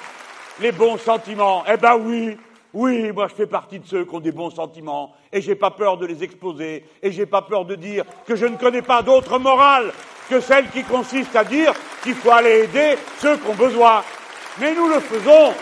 les 0.59 0.71
bons 0.71 0.99
sentiments. 0.99 1.63
Eh 1.67 1.77
ben 1.77 1.95
oui, 1.95 2.37
oui, 2.73 3.11
moi 3.11 3.27
je 3.27 3.33
fais 3.33 3.47
partie 3.47 3.79
de 3.79 3.87
ceux 3.87 4.05
qui 4.05 4.13
ont 4.13 4.19
des 4.19 4.31
bons 4.31 4.51
sentiments 4.51 5.15
et 5.31 5.41
j'ai 5.41 5.55
pas 5.55 5.71
peur 5.71 5.97
de 5.97 6.05
les 6.05 6.23
exposer 6.23 6.85
et 7.01 7.11
j'ai 7.11 7.25
pas 7.25 7.41
peur 7.41 7.65
de 7.65 7.73
dire 7.73 8.05
que 8.27 8.35
je 8.35 8.45
ne 8.45 8.55
connais 8.55 8.83
pas 8.83 9.01
d'autre 9.01 9.39
morale 9.39 9.91
que 10.29 10.39
celle 10.41 10.69
qui 10.69 10.83
consiste 10.83 11.35
à 11.35 11.43
dire 11.43 11.73
qu'il 12.03 12.13
faut 12.13 12.29
aller 12.29 12.65
aider 12.65 12.99
ceux 13.17 13.35
qui 13.37 13.47
ont 13.47 13.55
besoin. 13.55 14.03
Mais 14.59 14.75
nous 14.75 14.87
le 14.87 14.99
faisons 14.99 15.55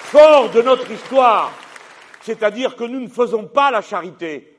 fort 0.00 0.50
de 0.50 0.60
notre 0.60 0.90
histoire, 0.90 1.52
c'est-à-dire 2.20 2.76
que 2.76 2.84
nous 2.84 3.00
ne 3.00 3.08
faisons 3.08 3.46
pas 3.46 3.70
la 3.70 3.80
charité, 3.80 4.58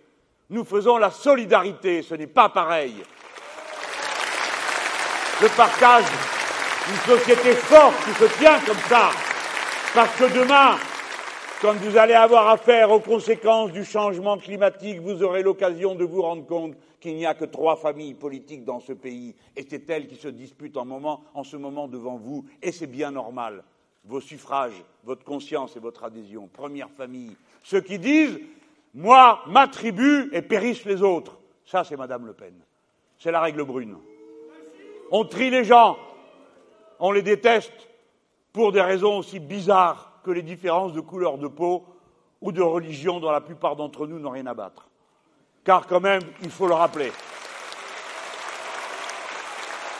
nous 0.50 0.66
faisons 0.66 0.98
la 0.98 1.12
solidarité, 1.12 2.02
ce 2.02 2.16
n'est 2.16 2.26
pas 2.26 2.50
pareil. 2.50 3.04
Le 5.44 5.50
partage, 5.50 6.06
une 6.88 7.18
société 7.18 7.54
forte 7.54 7.96
qui 8.04 8.12
se 8.12 8.38
tient 8.38 8.60
comme 8.60 8.78
ça, 8.88 9.10
parce 9.94 10.16
que 10.18 10.26
demain, 10.34 10.78
quand 11.62 11.74
vous 11.78 11.98
allez 11.98 12.14
avoir 12.14 12.50
affaire 12.50 12.92
aux 12.92 13.00
conséquences 13.00 13.72
du 13.72 13.84
changement 13.84 14.38
climatique, 14.38 15.00
vous 15.00 15.24
aurez 15.24 15.42
l'occasion 15.42 15.96
de 15.96 16.06
vous 16.06 16.22
rendre 16.22 16.46
compte 16.46 16.76
qu'il 17.00 17.16
n'y 17.16 17.26
a 17.26 17.34
que 17.34 17.46
trois 17.46 17.76
familles 17.76 18.14
politiques 18.14 18.64
dans 18.64 18.80
ce 18.80 18.94
pays, 18.94 19.36
et 19.56 19.66
c'est 19.68 19.90
elles 19.90 20.08
qui 20.08 20.16
se 20.16 20.28
disputent 20.28 20.78
en, 20.78 21.44
ce 21.44 21.58
moment 21.58 21.88
devant 21.88 22.18
vous, 22.18 22.46
et 22.62 22.72
c'est 22.72 22.88
bien 22.88 23.12
normal. 23.12 23.64
Vos 24.04 24.22
suffrages, 24.22 24.84
votre 25.04 25.24
conscience 25.24 25.76
et 25.76 25.80
votre 25.80 26.04
adhésion. 26.04 26.48
Première 26.48 26.92
famille. 26.92 27.36
Ceux 27.64 27.82
qui 27.82 27.98
disent 27.98 28.40
Moi, 28.94 29.40
ma 29.48 29.68
tribu, 29.68 30.30
et 30.34 30.44
périssent 30.44 30.86
les 30.86 31.02
autres. 31.02 31.40
Ça, 31.66 31.84
c'est 31.84 31.98
Madame 31.98 32.28
Le 32.28 32.34
Pen. 32.34 32.54
C'est 33.18 33.32
la 33.32 33.42
règle 33.42 33.64
brune. 33.64 33.98
On 35.10 35.26
trie 35.26 35.50
les 35.50 35.64
gens, 35.64 35.98
on 37.00 37.12
les 37.12 37.22
déteste 37.22 37.74
pour 38.54 38.72
des 38.72 38.82
raisons 38.82 39.18
aussi 39.18 39.40
bizarres 39.40 40.20
que 40.24 40.32
les 40.32 40.42
différences 40.42 40.94
de 40.94 41.02
couleur 41.02 41.38
de 41.38 41.48
peau 41.48 41.86
ou 42.42 42.52
de 42.52 42.62
religion 42.62 43.20
dont 43.20 43.32
la 43.32 43.42
plupart 43.42 43.76
d'entre 43.76 44.08
nous 44.08 44.20
n'ont 44.20 44.32
rien 44.32 44.46
à 44.48 44.54
battre. 44.54 44.88
Car 45.64 45.88
quand 45.88 46.00
même, 46.00 46.22
il 46.42 46.50
faut 46.52 46.68
le 46.68 46.74
rappeler. 46.74 47.12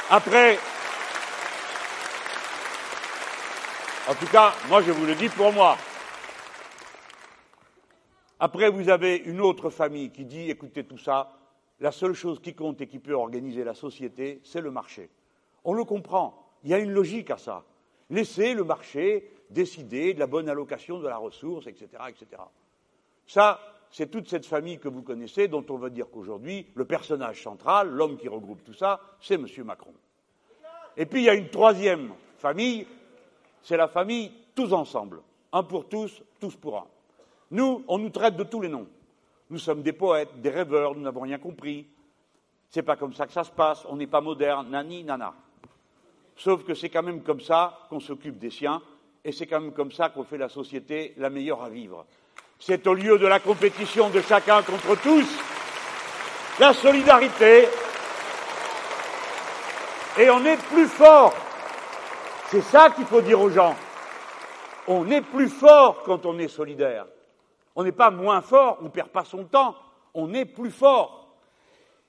Après, 0.10 0.58
en 4.08 4.14
tout 4.14 4.28
cas, 4.28 4.54
moi 4.70 4.82
je 4.82 4.92
vous 4.92 5.06
le 5.06 5.16
dis 5.16 5.30
pour 5.30 5.52
moi, 5.52 5.76
Après, 8.40 8.70
vous 8.70 8.90
avez 8.90 9.16
une 9.16 9.40
autre 9.40 9.70
famille 9.70 10.12
qui 10.12 10.26
dit, 10.26 10.50
écoutez 10.50 10.84
tout 10.84 10.98
ça, 10.98 11.32
la 11.80 11.92
seule 11.92 12.14
chose 12.14 12.42
qui 12.42 12.54
compte 12.54 12.82
et 12.82 12.88
qui 12.88 13.00
peut 13.00 13.14
organiser 13.14 13.64
la 13.64 13.74
société, 13.74 14.42
c'est 14.44 14.62
le 14.62 14.72
marché. 14.72 15.10
On 15.64 15.74
le 15.74 15.86
comprend, 15.86 16.45
il 16.66 16.72
y 16.72 16.74
a 16.74 16.80
une 16.80 16.92
logique 16.92 17.30
à 17.30 17.38
ça. 17.38 17.64
Laissez 18.10 18.56
le 18.56 18.64
marché 18.64 19.32
décider 19.52 20.16
de 20.16 20.20
la 20.20 20.28
bonne 20.28 20.50
allocation 20.50 21.00
de 21.00 21.08
la 21.08 21.18
ressource, 21.18 21.68
etc. 21.68 21.88
etc. 22.10 22.42
Ça, 23.28 23.60
c'est 23.92 24.10
toute 24.10 24.28
cette 24.28 24.48
famille 24.48 24.80
que 24.80 24.90
vous 24.90 25.04
connaissez, 25.04 25.48
dont 25.48 25.64
on 25.70 25.78
va 25.78 25.90
dire 25.90 26.10
qu'aujourd'hui, 26.10 26.66
le 26.74 26.86
personnage 26.86 27.44
central, 27.44 27.90
l'homme 27.90 28.18
qui 28.18 28.28
regroupe 28.28 28.64
tout 28.64 28.74
ça, 28.74 29.00
c'est 29.22 29.36
M. 29.36 29.48
Macron. 29.64 29.94
Et 30.98 31.06
puis 31.06 31.22
il 31.22 31.26
y 31.26 31.30
a 31.30 31.36
une 31.36 31.50
troisième 31.50 32.14
famille, 32.40 32.88
c'est 33.62 33.78
la 33.78 33.88
famille 33.88 34.32
tous 34.56 34.74
ensemble. 34.74 35.22
Un 35.54 35.64
pour 35.64 35.88
tous, 35.88 36.24
tous 36.40 36.56
pour 36.56 36.78
un. 36.78 36.88
Nous, 37.52 37.84
on 37.88 38.00
nous 38.00 38.10
traite 38.10 38.36
de 38.38 38.44
tous 38.44 38.62
les 38.62 38.70
noms. 38.70 38.88
Nous 39.52 39.60
sommes 39.60 39.84
des 39.84 39.94
poètes, 39.94 40.42
des 40.42 40.50
rêveurs, 40.50 40.96
nous 40.96 41.02
n'avons 41.02 41.22
rien 41.22 41.38
compris. 41.38 41.86
C'est 42.72 42.82
pas 42.82 42.96
comme 42.96 43.14
ça 43.14 43.28
que 43.28 43.34
ça 43.34 43.44
se 43.44 43.52
passe, 43.52 43.86
on 43.88 43.98
n'est 43.98 44.08
pas 44.08 44.22
moderne, 44.22 44.72
nani, 44.72 45.04
nana. 45.04 45.36
Sauf 46.36 46.64
que 46.64 46.74
c'est 46.74 46.90
quand 46.90 47.04
même 47.04 47.24
comme 47.24 47.42
ça 47.42 47.80
qu'on 47.90 48.00
s'occupe 48.00 48.38
des 48.38 48.50
siens, 48.50 48.82
et 49.24 49.32
c'est 49.32 49.48
quand 49.48 49.62
même 49.62 49.74
comme 49.74 49.92
ça 49.92 50.10
qu'on 50.10 50.24
fait 50.24 50.38
la 50.38 50.50
société 50.50 51.14
la 51.18 51.30
meilleure 51.30 51.64
à 51.64 51.70
vivre. 51.70 52.06
C'est 52.60 52.86
au 52.88 52.94
lieu 52.94 53.18
de 53.18 53.28
la 53.28 53.40
compétition 53.40 54.10
de 54.10 54.22
chacun 54.22 54.62
contre 54.62 55.00
tous, 55.02 55.28
la 56.60 56.74
solidarité, 56.74 57.68
et 60.18 60.30
on 60.30 60.46
est 60.46 60.62
plus 60.68 60.88
fort. 60.88 61.34
C'est 62.48 62.62
ça 62.62 62.90
qu'il 62.92 63.06
faut 63.06 63.22
dire 63.22 63.42
aux 63.42 63.50
gens. 63.50 63.76
On 64.88 65.10
est 65.10 65.22
plus 65.22 65.50
fort 65.50 66.04
quand 66.04 66.26
on 66.26 66.38
est 66.38 66.48
solidaire. 66.48 67.06
On 67.76 67.84
n'est 67.84 67.92
pas 67.92 68.12
moins 68.12 68.42
fort, 68.42 68.78
on 68.82 68.86
ne 68.86 68.90
perd 68.90 69.10
pas 69.10 69.26
son 69.26 69.46
temps, 69.46 69.76
on 70.14 70.34
est 70.34 70.46
plus 70.46 70.72
fort. 70.72 71.25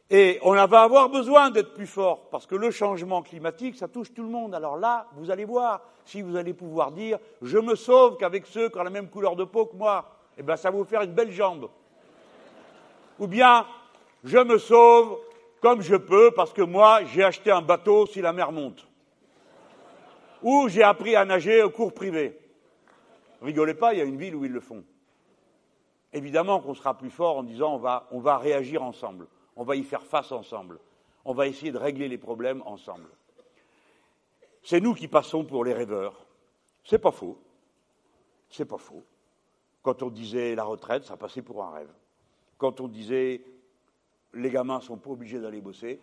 Et 0.09 0.39
on 0.43 0.55
va 0.55 0.83
avoir 0.83 1.09
besoin 1.09 1.51
d'être 1.51 1.75
plus 1.75 1.87
fort, 1.87 2.29
parce 2.31 2.47
que 2.47 2.55
le 2.55 2.71
changement 2.71 3.23
climatique, 3.23 3.77
ça 3.77 3.89
touche 3.89 4.15
tout 4.15 4.23
le 4.23 4.29
monde. 4.29 4.55
Alors 4.55 4.77
là, 4.77 5.09
vous 5.17 5.31
allez 5.31 5.45
voir, 5.45 5.83
si 6.05 6.23
vous 6.23 6.37
allez 6.37 6.55
pouvoir 6.55 6.93
dire 6.93 7.19
je 7.43 7.59
me 7.59 7.75
sauve 7.75 8.17
qu'avec 8.17 8.47
ceux 8.47 8.69
qui 8.69 8.79
ont 8.79 8.85
la 8.85 8.91
même 8.91 9.09
couleur 9.09 9.35
de 9.35 9.43
peau 9.43 9.67
que 9.67 9.77
moi, 9.77 10.05
eh 10.39 10.43
bien 10.43 10.57
ça 10.57 10.71
va 10.71 10.77
vous 10.77 10.85
faire 10.85 11.03
une 11.03 11.13
belle 11.13 11.33
jambe. 11.33 11.69
Ou 13.19 13.27
bien 13.27 13.67
je 14.23 14.39
me 14.39 14.59
sauve 14.59 15.19
comme 15.61 15.83
je 15.83 15.97
peux, 15.97 16.31
parce 16.31 16.53
que 16.53 16.63
moi, 16.63 17.01
j'ai 17.07 17.25
acheté 17.25 17.51
un 17.51 17.63
bateau 17.63 18.07
si 18.07 18.21
la 18.21 18.33
mer 18.33 18.53
monte. 18.53 18.87
Ou 20.43 20.69
j'ai 20.69 20.85
appris 20.85 21.17
à 21.17 21.25
nager 21.25 21.63
au 21.63 21.71
cours 21.71 21.93
privé. 21.93 22.39
Rigolez 23.43 23.75
pas, 23.75 23.95
il 23.95 23.99
y 23.99 24.03
a 24.03 24.05
une 24.05 24.19
ville 24.19 24.37
où 24.37 24.45
ils 24.45 24.53
le 24.53 24.61
font 24.61 24.85
évidemment 26.17 26.61
qu'on 26.61 26.75
sera 26.75 26.97
plus 26.97 27.11
fort 27.11 27.37
en 27.37 27.43
disant 27.43 27.75
on 27.75 27.79
va, 27.79 28.07
on 28.11 28.21
va 28.21 28.39
réagir 28.39 28.83
ensemble, 28.83 29.27
on 29.57 29.65
va 29.65 29.77
y 29.77 29.83
faire 29.83 30.05
face 30.05 30.33
ensemble, 30.33 30.79
on 31.25 31.35
va 31.35 31.49
essayer 31.49 31.73
de 31.73 31.79
régler 31.79 32.09
les 32.09 32.19
problèmes 32.19 32.63
ensemble. 32.67 33.09
C'est 34.63 34.81
nous 34.81 34.95
qui 34.95 35.09
passons 35.09 35.45
pour 35.45 35.65
les 35.65 35.73
rêveurs. 35.73 36.27
C'est 36.85 36.99
pas 36.99 37.11
faux. 37.11 37.39
C'est 38.49 38.65
pas 38.65 38.79
faux. 38.79 39.03
Quand 39.83 40.03
on 40.03 40.11
disait 40.11 40.55
la 40.55 40.65
retraite, 40.65 41.05
ça 41.05 41.17
passait 41.17 41.43
pour 41.43 41.63
un 41.65 41.71
rêve. 41.71 41.93
Quand 42.59 42.81
on 42.81 42.89
disait 42.89 43.43
les 44.35 44.51
gamins 44.51 44.81
sont 44.81 44.99
pas 44.99 45.11
obligés 45.11 45.41
d'aller 45.41 45.61
bosser, 45.61 46.01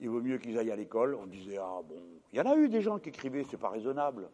il 0.00 0.08
vaut 0.08 0.20
mieux 0.20 0.38
qu'ils 0.38 0.58
aillent 0.58 0.70
à 0.70 0.76
l'école, 0.76 1.14
on 1.14 1.26
disait 1.26 1.58
ah 1.58 1.80
bon, 1.86 2.00
il 2.32 2.38
y 2.38 2.40
en 2.40 2.50
a 2.50 2.56
eu 2.56 2.68
des 2.68 2.80
gens 2.80 2.98
qui 2.98 3.10
écrivaient 3.10 3.44
c'est 3.48 3.56
pas 3.56 3.70
raisonnable. 3.70 4.28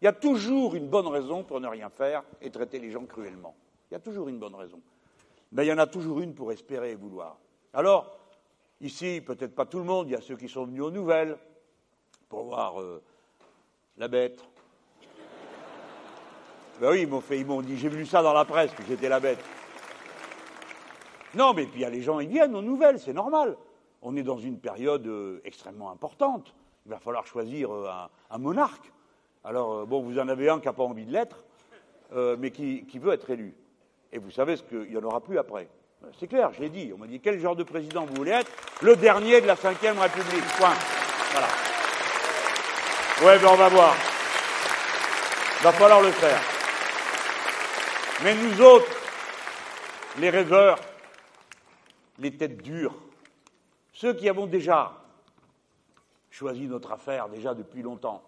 Il 0.00 0.04
y 0.04 0.08
a 0.08 0.12
toujours 0.12 0.74
une 0.74 0.88
bonne 0.88 1.06
raison 1.06 1.42
pour 1.42 1.60
ne 1.60 1.68
rien 1.68 1.88
faire 1.88 2.22
et 2.40 2.50
traiter 2.50 2.78
les 2.78 2.90
gens 2.90 3.04
cruellement. 3.06 3.54
Il 3.90 3.94
y 3.94 3.96
a 3.96 4.00
toujours 4.00 4.28
une 4.28 4.38
bonne 4.38 4.54
raison. 4.54 4.80
Mais 5.52 5.64
il 5.64 5.68
y 5.68 5.72
en 5.72 5.78
a 5.78 5.86
toujours 5.86 6.20
une 6.20 6.34
pour 6.34 6.52
espérer 6.52 6.92
et 6.92 6.96
vouloir. 6.96 7.38
Alors, 7.76 8.18
ici, 8.80 9.20
peut-être 9.20 9.54
pas 9.54 9.66
tout 9.66 9.76
le 9.76 9.84
monde, 9.84 10.08
il 10.08 10.12
y 10.12 10.16
a 10.16 10.22
ceux 10.22 10.38
qui 10.38 10.48
sont 10.48 10.64
venus 10.64 10.80
aux 10.80 10.90
nouvelles 10.90 11.36
pour 12.30 12.44
voir 12.44 12.80
euh, 12.80 13.02
la 13.98 14.08
bête. 14.08 14.42
Ben 16.80 16.90
oui, 16.90 17.02
ils 17.02 17.06
m'ont 17.06 17.20
fait, 17.20 17.38
ils 17.38 17.44
m'ont 17.44 17.60
dit, 17.60 17.76
j'ai 17.76 17.90
vu 17.90 18.06
ça 18.06 18.22
dans 18.22 18.32
la 18.32 18.46
presse, 18.46 18.72
que 18.72 18.82
j'étais 18.88 19.10
la 19.10 19.20
bête. 19.20 19.44
Non, 21.34 21.52
mais 21.52 21.66
puis 21.66 21.80
il 21.80 21.82
y 21.82 21.84
a 21.84 21.90
les 21.90 22.00
gens, 22.00 22.18
ils 22.18 22.30
viennent 22.30 22.56
aux 22.56 22.62
nouvelles, 22.62 22.98
c'est 22.98 23.12
normal. 23.12 23.58
On 24.00 24.16
est 24.16 24.22
dans 24.22 24.38
une 24.38 24.58
période 24.58 25.06
euh, 25.06 25.42
extrêmement 25.44 25.90
importante. 25.90 26.54
Il 26.86 26.92
va 26.92 26.98
falloir 26.98 27.26
choisir 27.26 27.70
euh, 27.70 27.90
un, 28.30 28.38
monarque. 28.38 28.90
Alors, 29.44 29.86
bon, 29.86 30.00
vous 30.00 30.18
en 30.18 30.28
avez 30.28 30.48
un 30.48 30.60
qui 30.60 30.66
n'a 30.66 30.72
pas 30.72 30.82
envie 30.82 31.04
de 31.04 31.12
l'être, 31.12 31.44
mais 32.38 32.50
qui, 32.50 32.98
veut 32.98 33.12
être 33.12 33.28
élu. 33.28 33.54
Et 34.12 34.18
vous 34.18 34.30
savez 34.30 34.56
ce 34.56 34.62
qu'il 34.62 34.88
n'y 34.88 34.96
en 34.96 35.04
aura 35.04 35.20
plus 35.20 35.38
après. 35.38 35.68
C'est 36.18 36.28
clair, 36.28 36.52
je 36.52 36.60
l'ai 36.60 36.68
dit. 36.68 36.92
On 36.94 36.98
m'a 36.98 37.06
dit 37.06 37.20
quel 37.20 37.38
genre 37.40 37.56
de 37.56 37.62
président 37.62 38.04
vous 38.06 38.14
voulez 38.14 38.32
être? 38.32 38.50
Le 38.82 38.96
dernier 38.96 39.40
de 39.40 39.46
la 39.46 39.54
Ve 39.54 39.64
République. 39.64 40.44
Point. 40.58 40.74
Voilà. 41.32 41.48
Ouais, 43.22 43.38
ben 43.38 43.48
on 43.50 43.56
va 43.56 43.68
voir. 43.68 43.94
Il 45.58 45.62
va 45.64 45.72
falloir 45.72 46.00
le 46.00 46.10
faire. 46.10 46.40
Mais 48.22 48.34
nous 48.34 48.60
autres, 48.62 48.90
les 50.18 50.30
rêveurs, 50.30 50.78
les 52.18 52.34
têtes 52.34 52.62
dures, 52.62 52.94
ceux 53.92 54.14
qui 54.14 54.28
avons 54.28 54.46
déjà 54.46 54.92
choisi 56.30 56.66
notre 56.66 56.92
affaire 56.92 57.28
déjà 57.28 57.54
depuis 57.54 57.82
longtemps, 57.82 58.22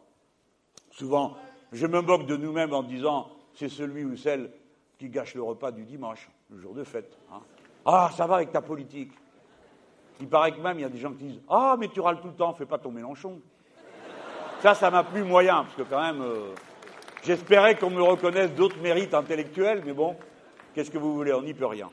souvent, 0.91 1.37
je 1.73 1.87
me 1.87 2.01
moque 2.01 2.27
de 2.27 2.37
nous-mêmes 2.37 2.73
en 2.73 2.83
disant 2.83 3.31
c'est 3.55 3.69
celui 3.69 4.05
ou 4.05 4.17
celle 4.17 4.51
qui 4.99 5.09
gâche 5.09 5.35
le 5.35 5.43
repas 5.43 5.71
du 5.71 5.85
dimanche, 5.85 6.29
le 6.51 6.59
jour 6.59 6.75
de 6.75 6.85
fête. 6.85 7.19
Hein. 7.31 7.41
Ah, 7.91 8.11
ça 8.15 8.27
va 8.27 8.35
avec 8.37 8.53
ta 8.53 8.61
politique. 8.61 9.13
Il 10.21 10.29
paraît 10.29 10.53
que 10.53 10.61
même 10.61 10.79
il 10.79 10.83
y 10.83 10.85
a 10.85 10.91
des 10.91 10.99
gens 10.99 11.11
qui 11.13 11.25
disent 11.25 11.41
Ah, 11.49 11.75
mais 11.79 11.89
tu 11.89 12.01
râles 12.01 12.21
tout 12.21 12.29
le 12.29 12.35
temps, 12.35 12.53
fais 12.53 12.67
pas 12.67 12.77
ton 12.77 12.91
Mélenchon. 12.91 13.41
Ça, 14.61 14.75
ça 14.75 14.91
m'a 14.91 15.05
plu 15.05 15.25
moyen, 15.25 15.65
parce 15.65 15.75
que 15.75 15.83
quand 15.83 16.03
même, 16.03 16.21
euh, 16.21 16.53
j'espérais 17.23 17.77
qu'on 17.77 17.89
me 17.89 18.03
reconnaisse 18.03 18.53
d'autres 18.53 18.79
mérites 18.79 19.15
intellectuels, 19.15 19.83
mais 19.87 19.95
bon, 19.95 20.17
qu'est-ce 20.75 20.91
que 20.91 20.99
vous 20.99 21.15
voulez, 21.15 21.33
on 21.33 21.41
n'y 21.41 21.55
peut 21.55 21.65
rien. 21.65 21.89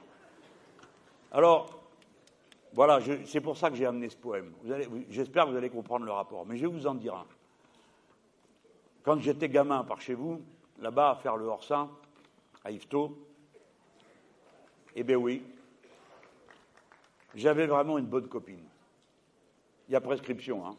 Alors, 1.32 1.70
voilà, 2.74 3.00
c'est 3.26 3.40
pour 3.40 3.56
ça 3.56 3.70
que 3.70 3.78
j'ai 3.78 3.86
amené 3.86 4.10
ce 4.10 4.18
poème. 4.18 4.52
J'espère 5.10 5.46
que 5.46 5.52
vous 5.52 5.58
allez 5.58 5.70
comprendre 5.70 6.04
le 6.04 6.12
rapport, 6.12 6.46
mais 6.46 6.58
je 6.58 6.64
vais 6.64 6.74
vous 6.74 6.88
en 6.88 6.96
dire 6.96 7.16
un. 7.16 7.26
Quand 9.04 9.18
j'étais 9.22 9.48
gamin 9.48 9.86
par 9.86 10.02
chez 10.02 10.14
vous, 10.14 10.42
là-bas 10.82 11.12
à 11.12 11.16
faire 11.16 11.38
le 11.38 11.46
hors-sein, 11.46 11.90
à 12.66 12.72
Yvetot 12.72 13.18
Eh 14.96 15.04
bien 15.04 15.16
oui, 15.16 15.42
j'avais 17.36 17.68
vraiment 17.68 17.98
une 17.98 18.06
bonne 18.06 18.28
copine. 18.28 18.64
Il 19.88 19.94
y 19.94 19.96
a 19.96 20.02
prescription, 20.02 20.66
hein. 20.66 20.76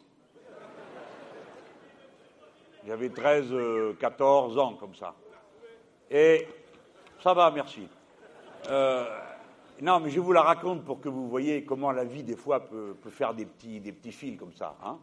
J'avais 2.86 3.08
13, 3.08 3.52
14 3.98 4.56
euh, 4.56 4.60
ans 4.60 4.74
comme 4.74 4.94
ça. 4.94 5.14
Et 6.10 6.46
ça 7.20 7.34
va, 7.34 7.50
merci. 7.50 7.88
Euh, 8.68 9.04
non, 9.80 9.98
mais 10.00 10.10
je 10.10 10.20
vous 10.20 10.32
la 10.32 10.42
raconte 10.42 10.84
pour 10.84 11.00
que 11.00 11.08
vous 11.08 11.28
voyez 11.28 11.64
comment 11.64 11.90
la 11.90 12.04
vie, 12.04 12.22
des 12.22 12.36
fois, 12.36 12.60
peut, 12.60 12.94
faire 13.10 13.34
des 13.34 13.44
petits, 13.44 13.80
des 13.80 13.92
petits 13.92 14.12
fils 14.12 14.38
comme 14.38 14.52
ça. 14.52 14.76
Hein. 14.84 14.98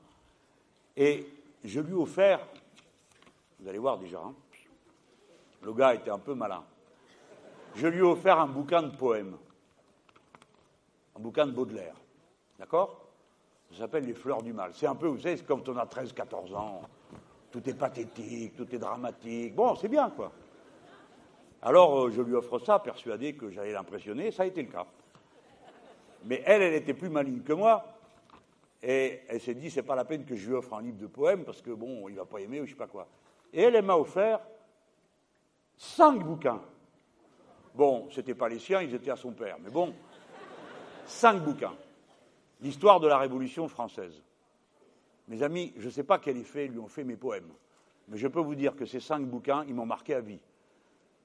Et 0.96 1.28
je 1.64 1.82
lui 1.82 1.92
ai 1.92 1.96
offert, 1.96 2.40
vous 3.60 3.68
allez 3.68 3.80
voir 3.80 3.98
déjà, 3.98 4.20
hein, 4.20 4.34
le 5.62 5.74
gars 5.74 5.94
était 5.94 6.12
un 6.12 6.20
peu 6.20 6.34
malin 6.34 6.64
je 7.76 7.88
lui 7.88 8.00
ai 8.00 8.04
offert 8.04 8.40
un 8.40 8.48
bouquin 8.48 8.84
de 8.84 8.96
poèmes, 8.96 9.36
un 11.16 11.20
bouquin 11.20 11.46
de 11.46 11.52
Baudelaire. 11.52 11.96
D'accord? 12.60 13.08
Ça 13.72 13.80
s'appelle 13.80 14.06
Les 14.06 14.14
Fleurs 14.14 14.42
du 14.42 14.54
Mal. 14.54 14.72
C'est 14.74 14.88
un 14.88 14.96
peu, 14.96 15.08
vous 15.08 15.20
savez, 15.20 15.38
comme 15.40 15.64
quand 15.64 15.74
on 15.74 15.78
a 15.78 15.86
13-14 15.86 16.56
ans, 16.56 16.82
tout 17.52 17.68
est 17.70 17.74
pathétique, 17.74 18.56
tout 18.56 18.74
est 18.74 18.80
dramatique. 18.80 19.56
Bon, 19.56 19.76
c'est 19.76 19.88
bien, 19.88 20.10
quoi. 20.10 20.32
Alors, 21.62 22.06
euh, 22.06 22.10
je 22.12 22.22
lui 22.22 22.36
offre 22.36 22.60
ça, 22.60 22.80
persuadé 22.80 23.34
que 23.34 23.50
j'allais 23.50 23.72
l'impressionner, 23.72 24.32
ça 24.32 24.44
a 24.44 24.46
été 24.46 24.62
le 24.62 24.70
cas. 24.70 24.86
Mais 26.26 26.44
elle, 26.46 26.62
elle 26.62 26.74
était 26.74 26.94
plus 26.94 27.10
maligne 27.10 27.42
que 27.42 27.54
moi, 27.54 27.86
et 28.82 29.22
elle 29.30 29.40
s'est 29.40 29.54
dit, 29.54 29.72
c'est 29.72 29.84
pas 29.84 29.96
la 29.96 30.04
peine 30.04 30.26
que 30.26 30.36
je 30.36 30.50
lui 30.50 30.56
offre 30.56 30.74
un 30.74 30.82
livre 30.82 30.98
de 30.98 31.08
poèmes, 31.08 31.46
parce 31.46 31.62
que 31.62 31.72
bon, 31.72 32.10
il 32.10 32.16
va 32.16 32.26
pas 32.26 32.40
aimer 32.40 32.60
ou 32.60 32.66
je 32.66 32.72
sais 32.72 32.78
pas 32.78 32.88
quoi. 32.88 33.08
Et 33.54 33.62
elle, 33.62 33.76
elle 33.76 33.86
m'a 33.86 33.96
offert 33.96 34.42
cinq 35.78 36.24
bouquins. 36.24 36.62
Bon, 37.74 38.08
ce 38.10 38.20
n'étaient 38.20 38.36
pas 38.36 38.50
les 38.50 38.60
siens, 38.60 38.82
ils 38.82 38.94
étaient 38.94 39.12
à 39.12 39.16
son 39.16 39.32
père. 39.32 39.58
Mais 39.64 39.70
bon, 39.70 39.94
cinq 41.06 41.44
bouquins. 41.44 41.74
L'histoire 42.62 43.00
de 43.00 43.08
la 43.08 43.18
Révolution 43.18 43.68
française. 43.68 44.22
Mes 45.28 45.44
amis, 45.44 45.74
je 45.78 45.86
ne 45.86 45.92
sais 45.92 46.04
pas 46.04 46.20
quel 46.20 46.38
effet 46.38 46.68
lui 46.68 46.80
ont 46.80 46.88
fait 46.88 47.04
mes 47.04 47.16
poèmes, 47.16 47.50
mais 48.08 48.18
je 48.18 48.28
peux 48.28 48.40
vous 48.40 48.56
dire 48.56 48.76
que 48.76 48.86
ces 48.86 49.00
cinq 49.00 49.26
bouquins, 49.26 49.66
ils 49.68 49.74
m'ont 49.74 49.86
marqué 49.86 50.14
à 50.16 50.22
vie. 50.22 50.40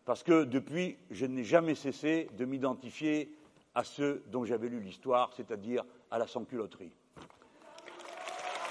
Parce 0.04 0.22
que 0.22 0.44
depuis, 0.44 0.96
je 1.10 1.26
n'ai 1.26 1.44
jamais 1.44 1.74
cessé 1.74 2.28
de 2.36 2.44
m'identifier 2.44 3.32
à 3.74 3.84
ceux 3.84 4.22
dont 4.28 4.44
j'avais 4.44 4.68
lu 4.68 4.80
l'histoire, 4.80 5.30
c'est-à-dire 5.36 5.84
à 6.10 6.18
la 6.18 6.26
sans-culotterie. 6.26 6.92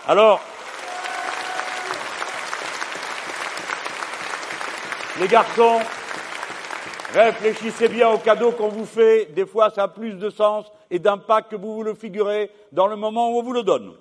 Alors, 0.07 0.41
les 5.19 5.27
garçons, 5.27 5.79
Réfléchissez 7.13 7.87
bien 7.87 8.09
au 8.09 8.17
cadeau 8.17 8.51
qu'on 8.51 8.67
vous 8.67 8.85
fait. 8.85 9.27
Des 9.33 9.45
fois, 9.45 9.69
ça 9.69 9.83
a 9.83 9.87
plus 9.87 10.13
de 10.13 10.29
sens 10.29 10.71
et 10.89 10.99
d'impact 10.99 11.51
que 11.51 11.55
vous 11.55 11.75
vous 11.75 11.83
le 11.83 11.93
figurez 11.93 12.51
dans 12.71 12.87
le 12.87 12.95
moment 12.95 13.31
où 13.31 13.39
on 13.39 13.43
vous 13.43 13.53
le 13.53 13.63
donne. 13.63 13.93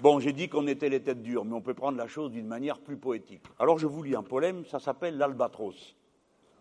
Bon, 0.00 0.20
j'ai 0.20 0.32
dit 0.32 0.48
qu'on 0.48 0.66
était 0.66 0.90
les 0.90 1.02
têtes 1.02 1.22
dures, 1.22 1.44
mais 1.44 1.54
on 1.54 1.62
peut 1.62 1.72
prendre 1.72 1.96
la 1.96 2.06
chose 2.06 2.30
d'une 2.30 2.46
manière 2.46 2.78
plus 2.78 2.98
poétique. 2.98 3.42
Alors 3.58 3.78
je 3.78 3.86
vous 3.86 4.02
lis 4.02 4.14
un 4.14 4.22
poème, 4.22 4.64
ça 4.66 4.78
s'appelle 4.78 5.16
l'Albatros. 5.16 5.94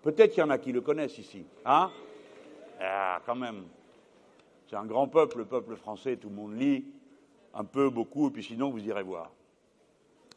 Peut-être 0.03 0.31
qu'il 0.31 0.41
y 0.41 0.43
en 0.43 0.51
a 0.51 0.57
qui 0.57 0.71
le 0.71 0.81
connaissent 0.81 1.17
ici. 1.17 1.45
Hein? 1.65 1.91
Ah, 2.79 3.19
quand 3.25 3.35
même. 3.35 3.65
C'est 4.69 4.77
un 4.77 4.85
grand 4.85 5.07
peuple, 5.07 5.39
le 5.39 5.45
peuple 5.45 5.75
français, 5.75 6.15
tout 6.15 6.29
le 6.29 6.35
monde 6.35 6.57
lit, 6.57 6.85
un 7.53 7.65
peu, 7.65 7.89
beaucoup, 7.89 8.27
et 8.27 8.31
puis 8.31 8.43
sinon 8.43 8.69
vous 8.69 8.83
irez 8.85 9.03
voir. 9.03 9.31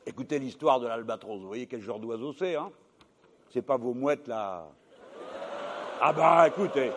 Écoutez 0.05 0.39
l'histoire 0.39 0.81
de 0.81 0.87
l'Albatros, 0.87 1.39
vous 1.39 1.47
voyez 1.47 1.67
quel 1.67 1.83
genre 1.83 2.01
d'oiseau 2.01 2.33
c'est, 2.33 2.57
hein? 2.57 2.71
C'est 3.51 3.63
pas 3.63 3.77
vos 3.77 3.95
mouettes 3.95 4.27
là. 4.27 4.67
Ah 6.01 6.13
bah 6.13 6.49
écoutez, 6.49 6.91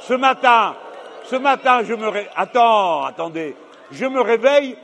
ce 0.00 0.14
matin, 0.14 0.76
ce 1.24 1.36
matin, 1.36 1.82
je 1.82 1.94
me 1.94 2.08
réveille. 2.08 2.30
Attends, 2.36 3.04
attendez. 3.04 3.56
Je 3.90 4.06
me 4.06 4.20
réveille, 4.20 4.76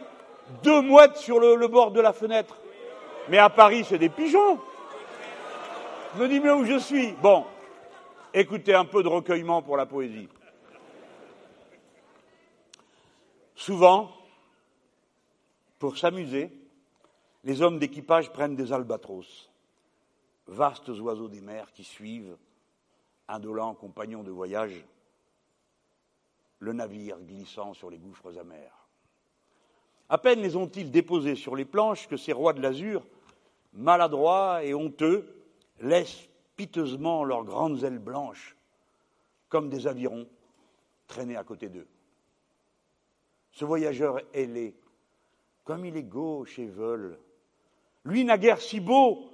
deux 0.63 0.81
mouettes 0.81 1.17
sur 1.17 1.39
le, 1.41 1.69
bord 1.69 1.91
de 1.91 2.01
la 2.01 2.13
fenêtre. 2.13 2.57
Mais 3.29 3.39
à 3.39 3.51
Paris, 3.51 3.85
c'est 3.89 3.99
des 3.99 4.09
pigeons. 4.09 4.59
Me 6.17 6.29
dis, 6.29 6.41
mais 6.41 6.51
où 6.51 6.65
je 6.65 6.79
suis 6.79 7.13
Bon, 7.23 7.47
écoutez 8.35 8.75
un 8.75 8.85
peu 8.85 9.03
de 9.03 9.09
recueillement 9.09 9.63
pour 9.63 9.77
la 9.77 9.87
poésie. 9.87 10.29
Souvent, 13.55 14.11
pour 15.79 15.97
s'amuser, 15.97 16.51
les 17.45 17.63
hommes 17.63 17.79
d'équipage 17.79 18.31
prennent 18.33 18.57
des 18.57 18.73
albatros, 18.73 19.49
vastes 20.47 20.89
oiseaux 20.89 21.29
des 21.29 21.41
mers 21.41 21.73
qui 21.73 21.85
suivent, 21.85 22.37
indolents 23.29 23.75
compagnons 23.75 24.23
de 24.23 24.31
voyage, 24.31 24.85
le 26.63 26.73
navire 26.73 27.19
glissant 27.19 27.75
sur 27.75 27.91
les 27.91 27.99
gouffres 27.99 28.39
amers. 28.39 28.87
À 30.09 30.17
peine 30.17 30.41
les 30.41 30.55
ont-ils 30.55 30.93
déposés 30.93 31.35
sur 31.35 31.57
les 31.57 31.65
planches 31.65 32.07
que 32.07 32.17
ces 32.17 32.33
rois 32.33 32.53
de 32.53 32.63
l'azur, 32.63 33.05
maladroits 33.73 34.63
et 34.63 34.73
honteux, 34.73 35.45
laissent 35.81 36.29
piteusement 36.55 37.25
leurs 37.25 37.43
grandes 37.43 37.83
ailes 37.83 37.99
blanches, 37.99 38.57
comme 39.49 39.71
des 39.71 39.89
avirons, 39.89 40.29
traîner 41.09 41.37
à 41.37 41.43
côté 41.43 41.69
d'eux. 41.69 41.89
Ce 43.51 43.65
voyageur 43.65 44.21
ailé, 44.33 44.77
comme 45.65 45.85
il 45.85 45.97
est 45.97 46.05
gauche 46.05 46.61
et 46.61 46.69
veule, 46.69 47.19
lui 48.05 48.25
n'a 48.25 48.39
guère 48.39 48.61
si 48.61 48.79
beau 48.79 49.33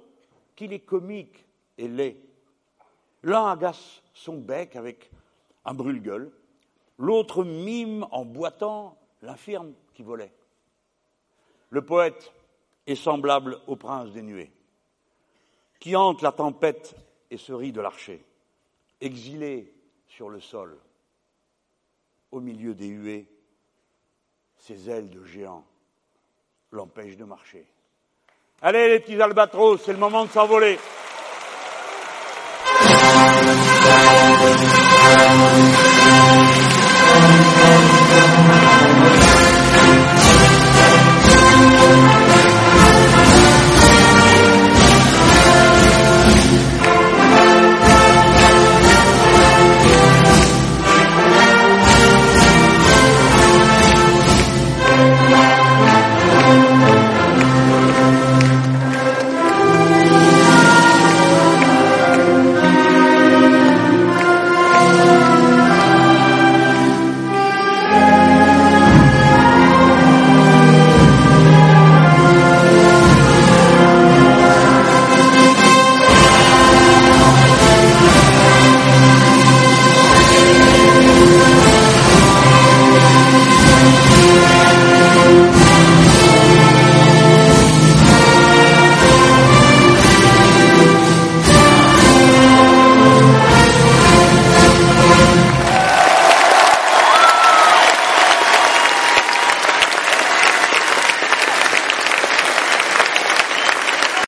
qu'il 0.55 0.73
est 0.73 0.79
comique 0.79 1.45
et 1.77 1.87
laid. 1.87 2.17
L'un 3.21 3.51
agace 3.51 4.01
son 4.15 4.37
bec 4.37 4.75
avec 4.75 5.11
un 5.65 5.75
brûle-gueule, 5.75 6.31
l'autre 6.99 7.43
mime 7.43 8.05
en 8.11 8.25
boitant 8.25 8.97
l'infirme 9.23 9.73
qui 9.93 10.03
volait. 10.03 10.31
Le 11.71 11.83
poète 11.83 12.31
est 12.85 12.95
semblable 12.95 13.59
au 13.67 13.75
prince 13.75 14.11
des 14.11 14.21
nuées, 14.21 14.51
qui 15.79 15.95
hante 15.95 16.21
la 16.21 16.31
tempête 16.31 16.95
et 17.31 17.37
se 17.37 17.53
rit 17.53 17.71
de 17.71 17.81
l'archer, 17.81 18.23
exilé 19.01 19.73
sur 20.07 20.29
le 20.29 20.39
sol, 20.39 20.77
au 22.31 22.39
milieu 22.39 22.75
des 22.75 22.87
huées, 22.87 23.27
ses 24.57 24.89
ailes 24.89 25.09
de 25.09 25.23
géant 25.23 25.65
l'empêchent 26.71 27.17
de 27.17 27.23
marcher. 27.23 27.65
Allez 28.61 28.89
les 28.89 28.99
petits 28.99 29.21
albatros, 29.21 29.81
c'est 29.81 29.93
le 29.93 29.99
moment 29.99 30.25
de 30.25 30.31
s'envoler. 30.31 30.77